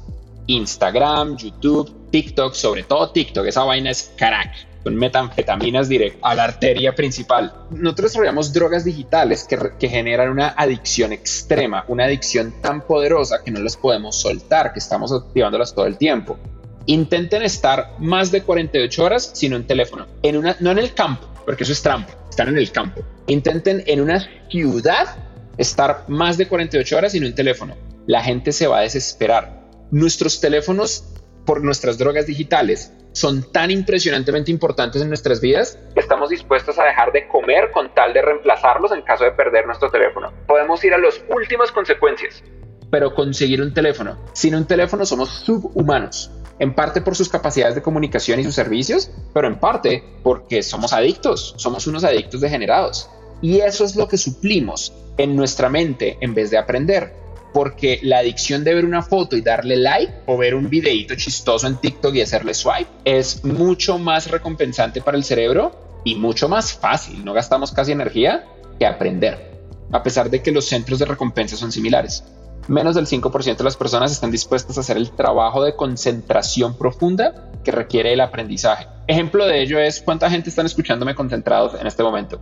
Instagram, 0.47 1.35
YouTube, 1.35 2.09
TikTok, 2.09 2.53
sobre 2.53 2.83
todo 2.83 3.11
TikTok, 3.11 3.47
esa 3.47 3.65
vaina 3.65 3.91
es 3.91 4.13
crack. 4.15 4.70
Son 4.83 4.95
metanfetaminas 4.95 5.87
directo 5.89 6.25
a 6.25 6.33
la 6.33 6.45
arteria 6.45 6.95
principal. 6.95 7.53
Nosotros 7.71 8.11
desarrollamos 8.11 8.51
drogas 8.51 8.83
digitales 8.83 9.43
que, 9.43 9.57
que 9.79 9.89
generan 9.89 10.29
una 10.29 10.49
adicción 10.57 11.11
extrema, 11.11 11.85
una 11.87 12.05
adicción 12.05 12.53
tan 12.61 12.81
poderosa 12.81 13.43
que 13.43 13.51
no 13.51 13.59
las 13.59 13.77
podemos 13.77 14.15
soltar, 14.19 14.73
que 14.73 14.79
estamos 14.79 15.11
activándolas 15.11 15.75
todo 15.75 15.85
el 15.85 15.97
tiempo. 15.97 16.39
Intenten 16.87 17.43
estar 17.43 17.91
más 17.99 18.31
de 18.31 18.41
48 18.41 19.03
horas 19.03 19.31
sin 19.33 19.53
un 19.53 19.65
teléfono. 19.65 20.07
En 20.23 20.37
una, 20.37 20.55
no 20.59 20.71
en 20.71 20.79
el 20.79 20.93
campo, 20.93 21.27
porque 21.45 21.63
eso 21.63 21.73
es 21.73 21.81
trampa. 21.81 22.13
Están 22.29 22.47
en 22.47 22.57
el 22.57 22.71
campo. 22.71 23.01
Intenten 23.27 23.83
en 23.85 24.01
una 24.01 24.25
ciudad 24.49 25.15
estar 25.57 26.05
más 26.07 26.37
de 26.37 26.47
48 26.47 26.97
horas 26.97 27.11
sin 27.11 27.25
un 27.25 27.35
teléfono. 27.35 27.75
La 28.07 28.23
gente 28.23 28.51
se 28.51 28.67
va 28.67 28.79
a 28.79 28.81
desesperar. 28.81 29.61
Nuestros 29.91 30.39
teléfonos, 30.39 31.03
por 31.45 31.63
nuestras 31.63 31.97
drogas 31.97 32.25
digitales, 32.25 32.93
son 33.13 33.51
tan 33.51 33.71
impresionantemente 33.71 34.51
importantes 34.51 35.01
en 35.01 35.09
nuestras 35.09 35.41
vidas 35.41 35.77
que 35.93 35.99
estamos 35.99 36.29
dispuestos 36.29 36.79
a 36.79 36.85
dejar 36.85 37.11
de 37.11 37.27
comer 37.27 37.71
con 37.71 37.93
tal 37.93 38.13
de 38.13 38.21
reemplazarlos 38.21 38.91
en 38.91 39.01
caso 39.01 39.23
de 39.23 39.31
perder 39.31 39.65
nuestro 39.65 39.89
teléfono. 39.89 40.31
Podemos 40.47 40.83
ir 40.83 40.93
a 40.93 40.97
las 40.97 41.21
últimas 41.29 41.71
consecuencias, 41.71 42.43
pero 42.89 43.13
conseguir 43.15 43.61
un 43.61 43.73
teléfono. 43.73 44.17
Sin 44.33 44.55
un 44.55 44.65
teléfono 44.65 45.05
somos 45.05 45.29
subhumanos, 45.29 46.31
en 46.59 46.75
parte 46.75 47.01
por 47.01 47.15
sus 47.15 47.29
capacidades 47.29 47.75
de 47.75 47.81
comunicación 47.81 48.39
y 48.39 48.43
sus 48.43 48.53
servicios, 48.53 49.09
pero 49.33 49.47
en 49.47 49.59
parte 49.59 50.03
porque 50.23 50.61
somos 50.61 50.93
adictos, 50.93 51.55
somos 51.57 51.87
unos 51.87 52.03
adictos 52.03 52.41
degenerados. 52.41 53.09
Y 53.41 53.59
eso 53.59 53.85
es 53.85 53.95
lo 53.95 54.07
que 54.07 54.17
suplimos 54.17 54.93
en 55.17 55.35
nuestra 55.35 55.69
mente 55.69 56.17
en 56.21 56.35
vez 56.35 56.51
de 56.51 56.59
aprender. 56.59 57.20
Porque 57.53 57.99
la 58.03 58.19
adicción 58.19 58.63
de 58.63 58.73
ver 58.73 58.85
una 58.85 59.01
foto 59.01 59.35
y 59.35 59.41
darle 59.41 59.75
like 59.75 60.13
o 60.25 60.37
ver 60.37 60.55
un 60.55 60.69
videíto 60.69 61.15
chistoso 61.15 61.67
en 61.67 61.77
TikTok 61.77 62.15
y 62.15 62.21
hacerle 62.21 62.53
swipe 62.53 62.89
es 63.03 63.43
mucho 63.43 63.97
más 63.97 64.29
recompensante 64.29 65.01
para 65.01 65.17
el 65.17 65.23
cerebro 65.23 66.01
y 66.03 66.15
mucho 66.15 66.47
más 66.47 66.73
fácil. 66.73 67.23
No 67.25 67.33
gastamos 67.33 67.71
casi 67.71 67.91
energía 67.91 68.45
que 68.79 68.85
aprender, 68.85 69.59
a 69.91 70.01
pesar 70.01 70.29
de 70.29 70.41
que 70.41 70.51
los 70.51 70.65
centros 70.65 70.99
de 70.99 71.05
recompensa 71.05 71.57
son 71.57 71.71
similares. 71.71 72.23
Menos 72.67 72.95
del 72.95 73.07
5% 73.07 73.57
de 73.57 73.63
las 73.63 73.75
personas 73.75 74.11
están 74.11 74.31
dispuestas 74.31 74.77
a 74.77 74.81
hacer 74.81 74.95
el 74.97 75.11
trabajo 75.11 75.63
de 75.63 75.75
concentración 75.75 76.77
profunda 76.77 77.49
que 77.63 77.71
requiere 77.71 78.13
el 78.13 78.21
aprendizaje. 78.21 78.87
Ejemplo 79.07 79.45
de 79.45 79.61
ello 79.61 79.79
es 79.79 80.01
cuánta 80.01 80.29
gente 80.29 80.49
están 80.49 80.67
escuchándome 80.67 81.15
concentrados 81.15 81.79
en 81.79 81.87
este 81.87 82.03
momento. 82.03 82.39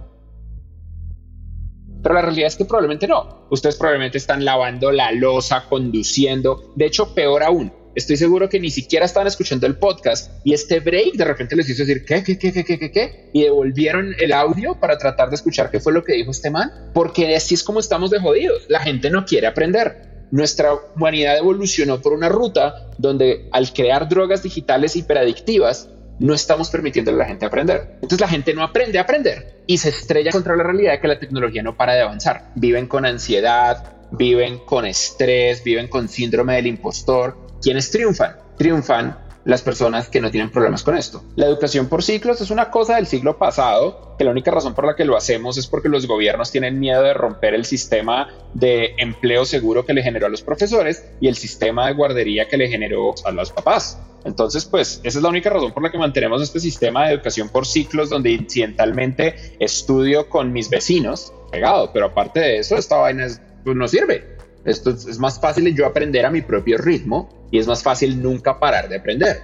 Pero 2.02 2.16
la 2.16 2.22
realidad 2.22 2.48
es 2.48 2.56
que 2.56 2.66
probablemente 2.66 3.08
no. 3.08 3.46
Ustedes 3.50 3.76
probablemente 3.76 4.18
están 4.18 4.46
lavando 4.46 4.92
la 4.92 5.12
losa, 5.12 5.66
conduciendo. 5.68 6.72
De 6.76 6.86
hecho, 6.86 7.14
peor 7.14 7.44
aún, 7.44 7.74
estoy 7.96 8.18
seguro 8.18 8.48
que 8.50 8.60
ni 8.60 8.70
siquiera 8.70 9.06
estaban 9.06 9.28
escuchando 9.28 9.68
el 9.68 9.78
podcast 9.78 10.32
y 10.44 10.54
este 10.54 10.80
break 10.80 11.14
de 11.14 11.26
repente 11.26 11.56
les 11.56 11.70
hizo 11.70 11.84
decir, 11.84 12.06
¿qué, 12.06 12.24
qué, 12.24 12.38
qué, 12.38 12.52
qué, 12.52 12.64
qué, 12.64 12.92
qué? 12.92 13.30
Y 13.34 13.44
devolvieron 13.44 14.16
el 14.20 14.32
audio 14.32 14.80
para 14.80 14.98
tratar 14.98 15.30
de 15.30 15.36
escuchar 15.36 15.70
qué 15.70 15.80
fue 15.80 15.94
lo 15.94 16.04
que 16.04 16.14
dijo 16.14 16.32
este 16.32 16.50
man. 16.50 16.72
Porque 16.94 17.36
así 17.36 17.56
es 17.56 17.64
como 17.64 17.80
estamos 17.80 18.10
de 18.12 18.20
jodidos. 18.20 18.64
La 18.70 18.80
gente 18.80 19.10
no 19.10 19.26
quiere 19.26 19.48
aprender. 19.48 20.28
Nuestra 20.32 20.74
humanidad 20.96 21.38
evolucionó 21.38 22.02
por 22.02 22.14
una 22.14 22.30
ruta 22.30 22.92
donde 22.98 23.50
al 23.52 23.74
crear 23.74 24.08
drogas 24.08 24.44
digitales 24.44 24.96
hiperadictivas, 24.96 25.90
no 26.20 26.34
estamos 26.34 26.70
permitiendo 26.70 27.12
a 27.12 27.16
la 27.16 27.26
gente 27.26 27.46
aprender. 27.46 27.96
Entonces 27.96 28.20
la 28.22 28.28
gente 28.28 28.54
no 28.54 28.64
aprende 28.64 29.00
a 29.00 29.04
aprender 29.04 29.64
y 29.68 29.78
se 29.78 29.90
estrella 29.90 30.32
contra 30.32 30.56
la 30.56 30.64
realidad 30.64 30.94
de 30.94 31.00
que 31.00 31.08
la 31.08 31.20
tecnología 31.20 31.64
no 31.64 31.76
para 31.76 31.94
de 31.94 32.02
avanzar. 32.02 32.52
Viven 32.56 32.88
con 32.88 33.06
ansiedad, 33.06 33.96
viven 34.12 34.60
con 34.60 34.86
estrés, 34.86 35.64
viven 35.64 35.88
con 35.88 36.08
síndrome 36.08 36.56
del 36.56 36.68
impostor. 36.68 37.38
¿Quiénes 37.62 37.92
triunfan? 37.92 38.36
Triunfan 38.58 39.29
las 39.46 39.62
personas 39.62 40.10
que 40.10 40.22
no 40.22 40.32
tienen 40.32 40.52
problemas 40.52 40.84
con 40.84 40.98
esto. 40.98 41.24
La 41.36 41.46
educación 41.46 41.88
por 41.88 42.04
ciclos 42.04 42.42
es 42.42 42.52
una 42.52 42.70
cosa 42.70 42.96
del 42.96 43.08
siglo 43.08 43.38
pasado, 43.38 44.16
que 44.18 44.24
la 44.24 44.32
única 44.32 44.52
razón 44.52 44.74
por 44.74 44.86
la 44.86 44.96
que 44.96 45.06
lo 45.06 45.16
hacemos 45.16 45.58
es 45.58 45.68
porque 45.68 45.90
los 45.90 46.08
gobiernos 46.08 46.52
tienen 46.52 46.80
miedo 46.80 47.02
de 47.02 47.14
romper 47.14 47.54
el 47.54 47.66
sistema 47.66 48.30
de 48.54 48.96
empleo 48.98 49.46
seguro 49.46 49.86
que 49.86 49.94
le 49.94 50.04
generó 50.04 50.28
a 50.28 50.30
los 50.30 50.42
profesores 50.42 51.06
y 51.22 51.28
el 51.28 51.36
sistema 51.36 51.88
de 51.88 51.94
guardería 51.94 52.48
que 52.48 52.58
le 52.58 52.68
generó 52.68 53.16
a 53.24 53.32
los 53.32 53.52
papás. 53.52 54.00
Entonces, 54.26 54.66
pues 54.66 55.00
esa 55.04 55.20
es 55.20 55.24
la 55.24 55.30
única 55.30 55.50
razón 55.50 55.72
por 55.72 55.82
la 55.82 55.92
que 55.92 55.98
mantenemos 55.98 56.42
este 56.42 56.60
sistema 56.60 57.08
de 57.08 57.14
educación 57.14 57.50
por 57.50 57.66
ciclos 57.66 58.10
donde 58.10 58.32
incidentalmente 58.32 59.56
estudio 59.60 60.28
con 60.28 60.52
mis 60.52 60.70
vecinos 60.70 61.34
pegado, 61.52 61.92
pero 61.94 62.08
aparte 62.08 62.40
de 62.40 62.58
eso, 62.60 62.76
esta 62.76 62.98
vaina 62.98 63.28
pues, 63.64 63.76
no 63.76 63.88
sirve. 63.88 64.39
Esto 64.66 64.92
es, 64.92 65.20
más 65.20 65.40
fácil 65.40 65.74
yo 65.76 65.86
aprender 65.86 66.26
a 66.26 66.32
mi 66.32 66.42
propio 66.42 66.78
ritmo 66.78 67.30
y 67.52 67.60
es 67.60 67.68
más 67.68 67.82
fácil 67.84 68.22
nunca 68.22 68.60
parar 68.60 68.90
de 68.90 68.98
aprender. 68.98 69.42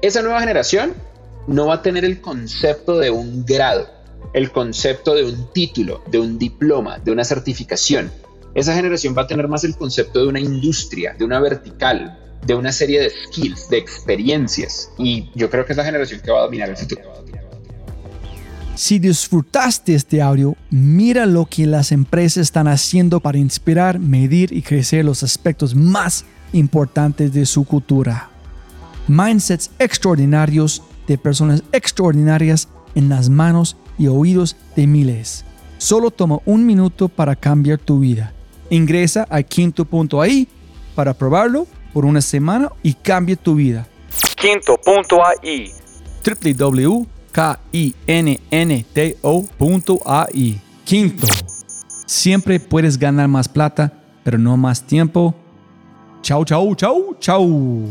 Esa 0.00 0.22
nueva 0.22 0.40
generación 0.40 0.94
no 1.46 1.66
va 1.66 1.74
a 1.74 1.82
tener 1.82 2.04
el 2.04 2.20
concepto 2.20 2.98
de 2.98 3.10
un 3.10 3.44
grado, 3.44 3.88
el 4.32 4.52
concepto 4.52 5.14
de 5.14 5.24
un 5.24 5.52
título, 5.52 6.02
de 6.10 6.18
un 6.18 6.38
diploma, 6.38 6.98
de 6.98 7.10
una 7.10 7.24
certificación. 7.24 8.10
Esa 8.54 8.74
generación 8.74 9.14
va 9.16 9.22
a 9.22 9.26
tener 9.26 9.48
más 9.48 9.64
el 9.64 9.76
concepto 9.76 10.20
de 10.20 10.28
una 10.28 10.40
industria, 10.40 11.14
de 11.18 11.24
una 11.24 11.40
vertical, 11.40 12.18
de 12.46 12.54
una 12.54 12.72
serie 12.72 13.00
de 13.00 13.10
skills, 13.10 13.68
de 13.68 13.78
experiencias. 13.78 14.90
Y 14.98 15.30
yo 15.34 15.48
creo 15.50 15.64
que 15.64 15.72
es 15.72 15.76
la 15.76 15.84
generación 15.84 16.20
que 16.20 16.30
va 16.30 16.40
a 16.40 16.42
dominar 16.42 16.68
el 16.68 16.76
futuro. 16.76 17.02
Si 18.74 18.98
disfrutaste 18.98 19.94
este 19.94 20.22
audio, 20.22 20.56
mira 20.70 21.26
lo 21.26 21.44
que 21.44 21.66
las 21.66 21.92
empresas 21.92 22.38
están 22.38 22.68
haciendo 22.68 23.20
para 23.20 23.36
inspirar, 23.36 23.98
medir 23.98 24.50
y 24.50 24.62
crecer 24.62 25.04
los 25.04 25.22
aspectos 25.22 25.74
más 25.74 26.24
importantes 26.54 27.34
de 27.34 27.44
su 27.44 27.64
cultura. 27.64 28.30
Mindsets 29.08 29.70
extraordinarios 29.78 30.82
de 31.06 31.18
personas 31.18 31.62
extraordinarias 31.72 32.68
en 32.94 33.10
las 33.10 33.28
manos 33.28 33.76
y 33.98 34.06
oídos 34.06 34.56
de 34.74 34.86
miles. 34.86 35.44
Solo 35.76 36.10
toma 36.10 36.38
un 36.46 36.64
minuto 36.64 37.08
para 37.08 37.36
cambiar 37.36 37.78
tu 37.78 37.98
vida. 37.98 38.32
Ingresa 38.70 39.26
a 39.28 39.42
quinto.ai 39.42 40.48
para 40.94 41.12
probarlo 41.12 41.66
por 41.92 42.06
una 42.06 42.22
semana 42.22 42.70
y 42.82 42.94
cambie 42.94 43.36
tu 43.36 43.54
vida. 43.54 43.86
Quinto.ai 44.36 45.72
www.kinnto.ai 47.32 48.60
Quinto. 50.84 51.26
Siempre 52.06 52.60
puedes 52.60 52.98
ganar 52.98 53.28
más 53.28 53.48
plata, 53.48 53.92
pero 54.22 54.36
no 54.38 54.56
más 54.56 54.82
tiempo. 54.82 55.34
Chau, 56.20 56.44
chau, 56.44 56.74
chau, 56.74 57.16
chau. 57.18 57.88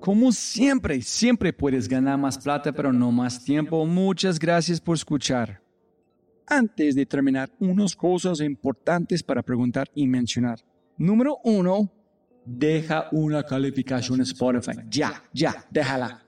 Como 0.00 0.32
siempre, 0.32 1.00
siempre 1.00 1.52
puedes 1.52 1.88
ganar 1.88 2.18
más 2.18 2.36
plata, 2.36 2.72
pero 2.72 2.92
no 2.92 3.10
más 3.10 3.42
tiempo. 3.42 3.86
Muchas 3.86 4.38
gracias 4.38 4.78
por 4.78 4.96
escuchar. 4.96 5.63
Antes 6.46 6.94
de 6.94 7.06
terminar, 7.06 7.50
unas 7.58 7.96
cosas 7.96 8.40
importantes 8.40 9.22
para 9.22 9.42
preguntar 9.42 9.90
y 9.94 10.06
mencionar. 10.06 10.60
Número 10.98 11.38
uno, 11.44 11.90
deja 12.44 13.08
una 13.12 13.42
calificación 13.42 14.20
Spotify. 14.20 14.78
Ya, 14.90 15.22
ya, 15.32 15.66
déjala. 15.70 16.24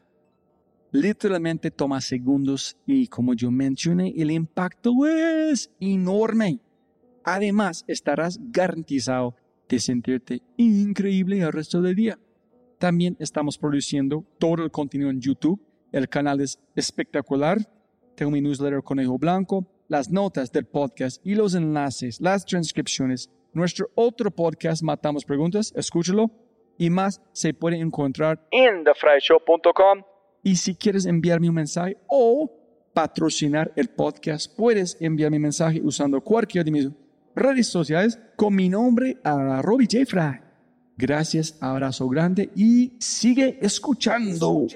Literalmente 0.92 1.70
toma 1.70 2.00
segundos 2.00 2.76
y 2.86 3.08
como 3.08 3.34
yo 3.34 3.50
mencioné, 3.50 4.14
el 4.16 4.30
impacto 4.30 5.06
es 5.06 5.70
enorme. 5.78 6.60
Además, 7.24 7.84
estarás 7.86 8.38
garantizado 8.50 9.34
de 9.68 9.78
sentirte 9.80 10.42
increíble 10.56 11.40
el 11.40 11.52
resto 11.52 11.82
del 11.82 11.96
día. 11.96 12.18
También 12.78 13.16
estamos 13.18 13.58
produciendo 13.58 14.24
todo 14.38 14.64
el 14.64 14.70
contenido 14.70 15.10
en 15.10 15.20
YouTube. 15.20 15.60
El 15.92 16.08
canal 16.08 16.40
es 16.40 16.58
espectacular. 16.74 17.58
Tengo 18.14 18.30
mi 18.30 18.40
newsletter 18.40 18.82
Conejo 18.82 19.18
Blanco, 19.18 19.66
las 19.88 20.10
notas 20.10 20.52
del 20.52 20.66
podcast 20.66 21.24
y 21.24 21.34
los 21.34 21.54
enlaces, 21.54 22.20
las 22.20 22.44
transcripciones. 22.44 23.30
Nuestro 23.52 23.90
otro 23.94 24.30
podcast, 24.30 24.82
Matamos 24.82 25.24
Preguntas, 25.24 25.72
escúchalo. 25.76 26.30
Y 26.78 26.90
más 26.90 27.22
se 27.32 27.54
puede 27.54 27.78
encontrar 27.78 28.46
en 28.50 28.84
thefryshow.com. 28.84 30.02
Y 30.42 30.56
si 30.56 30.74
quieres 30.74 31.06
enviarme 31.06 31.48
un 31.48 31.54
mensaje 31.54 31.96
o 32.06 32.52
patrocinar 32.92 33.72
el 33.76 33.88
podcast, 33.88 34.54
puedes 34.54 34.96
enviar 35.00 35.30
mi 35.30 35.38
mensaje 35.38 35.80
usando 35.82 36.20
cualquiera 36.20 36.64
de 36.64 36.70
mis 36.70 36.88
redes 37.34 37.66
sociales 37.66 38.18
con 38.36 38.54
mi 38.54 38.68
nombre 38.68 39.18
a 39.24 39.62
Robbie 39.62 39.88
J. 39.90 40.04
Fry. 40.06 40.40
Gracias, 40.98 41.56
abrazo 41.60 42.08
grande 42.08 42.50
y 42.54 42.92
sigue 42.98 43.58
escuchando. 43.60 44.66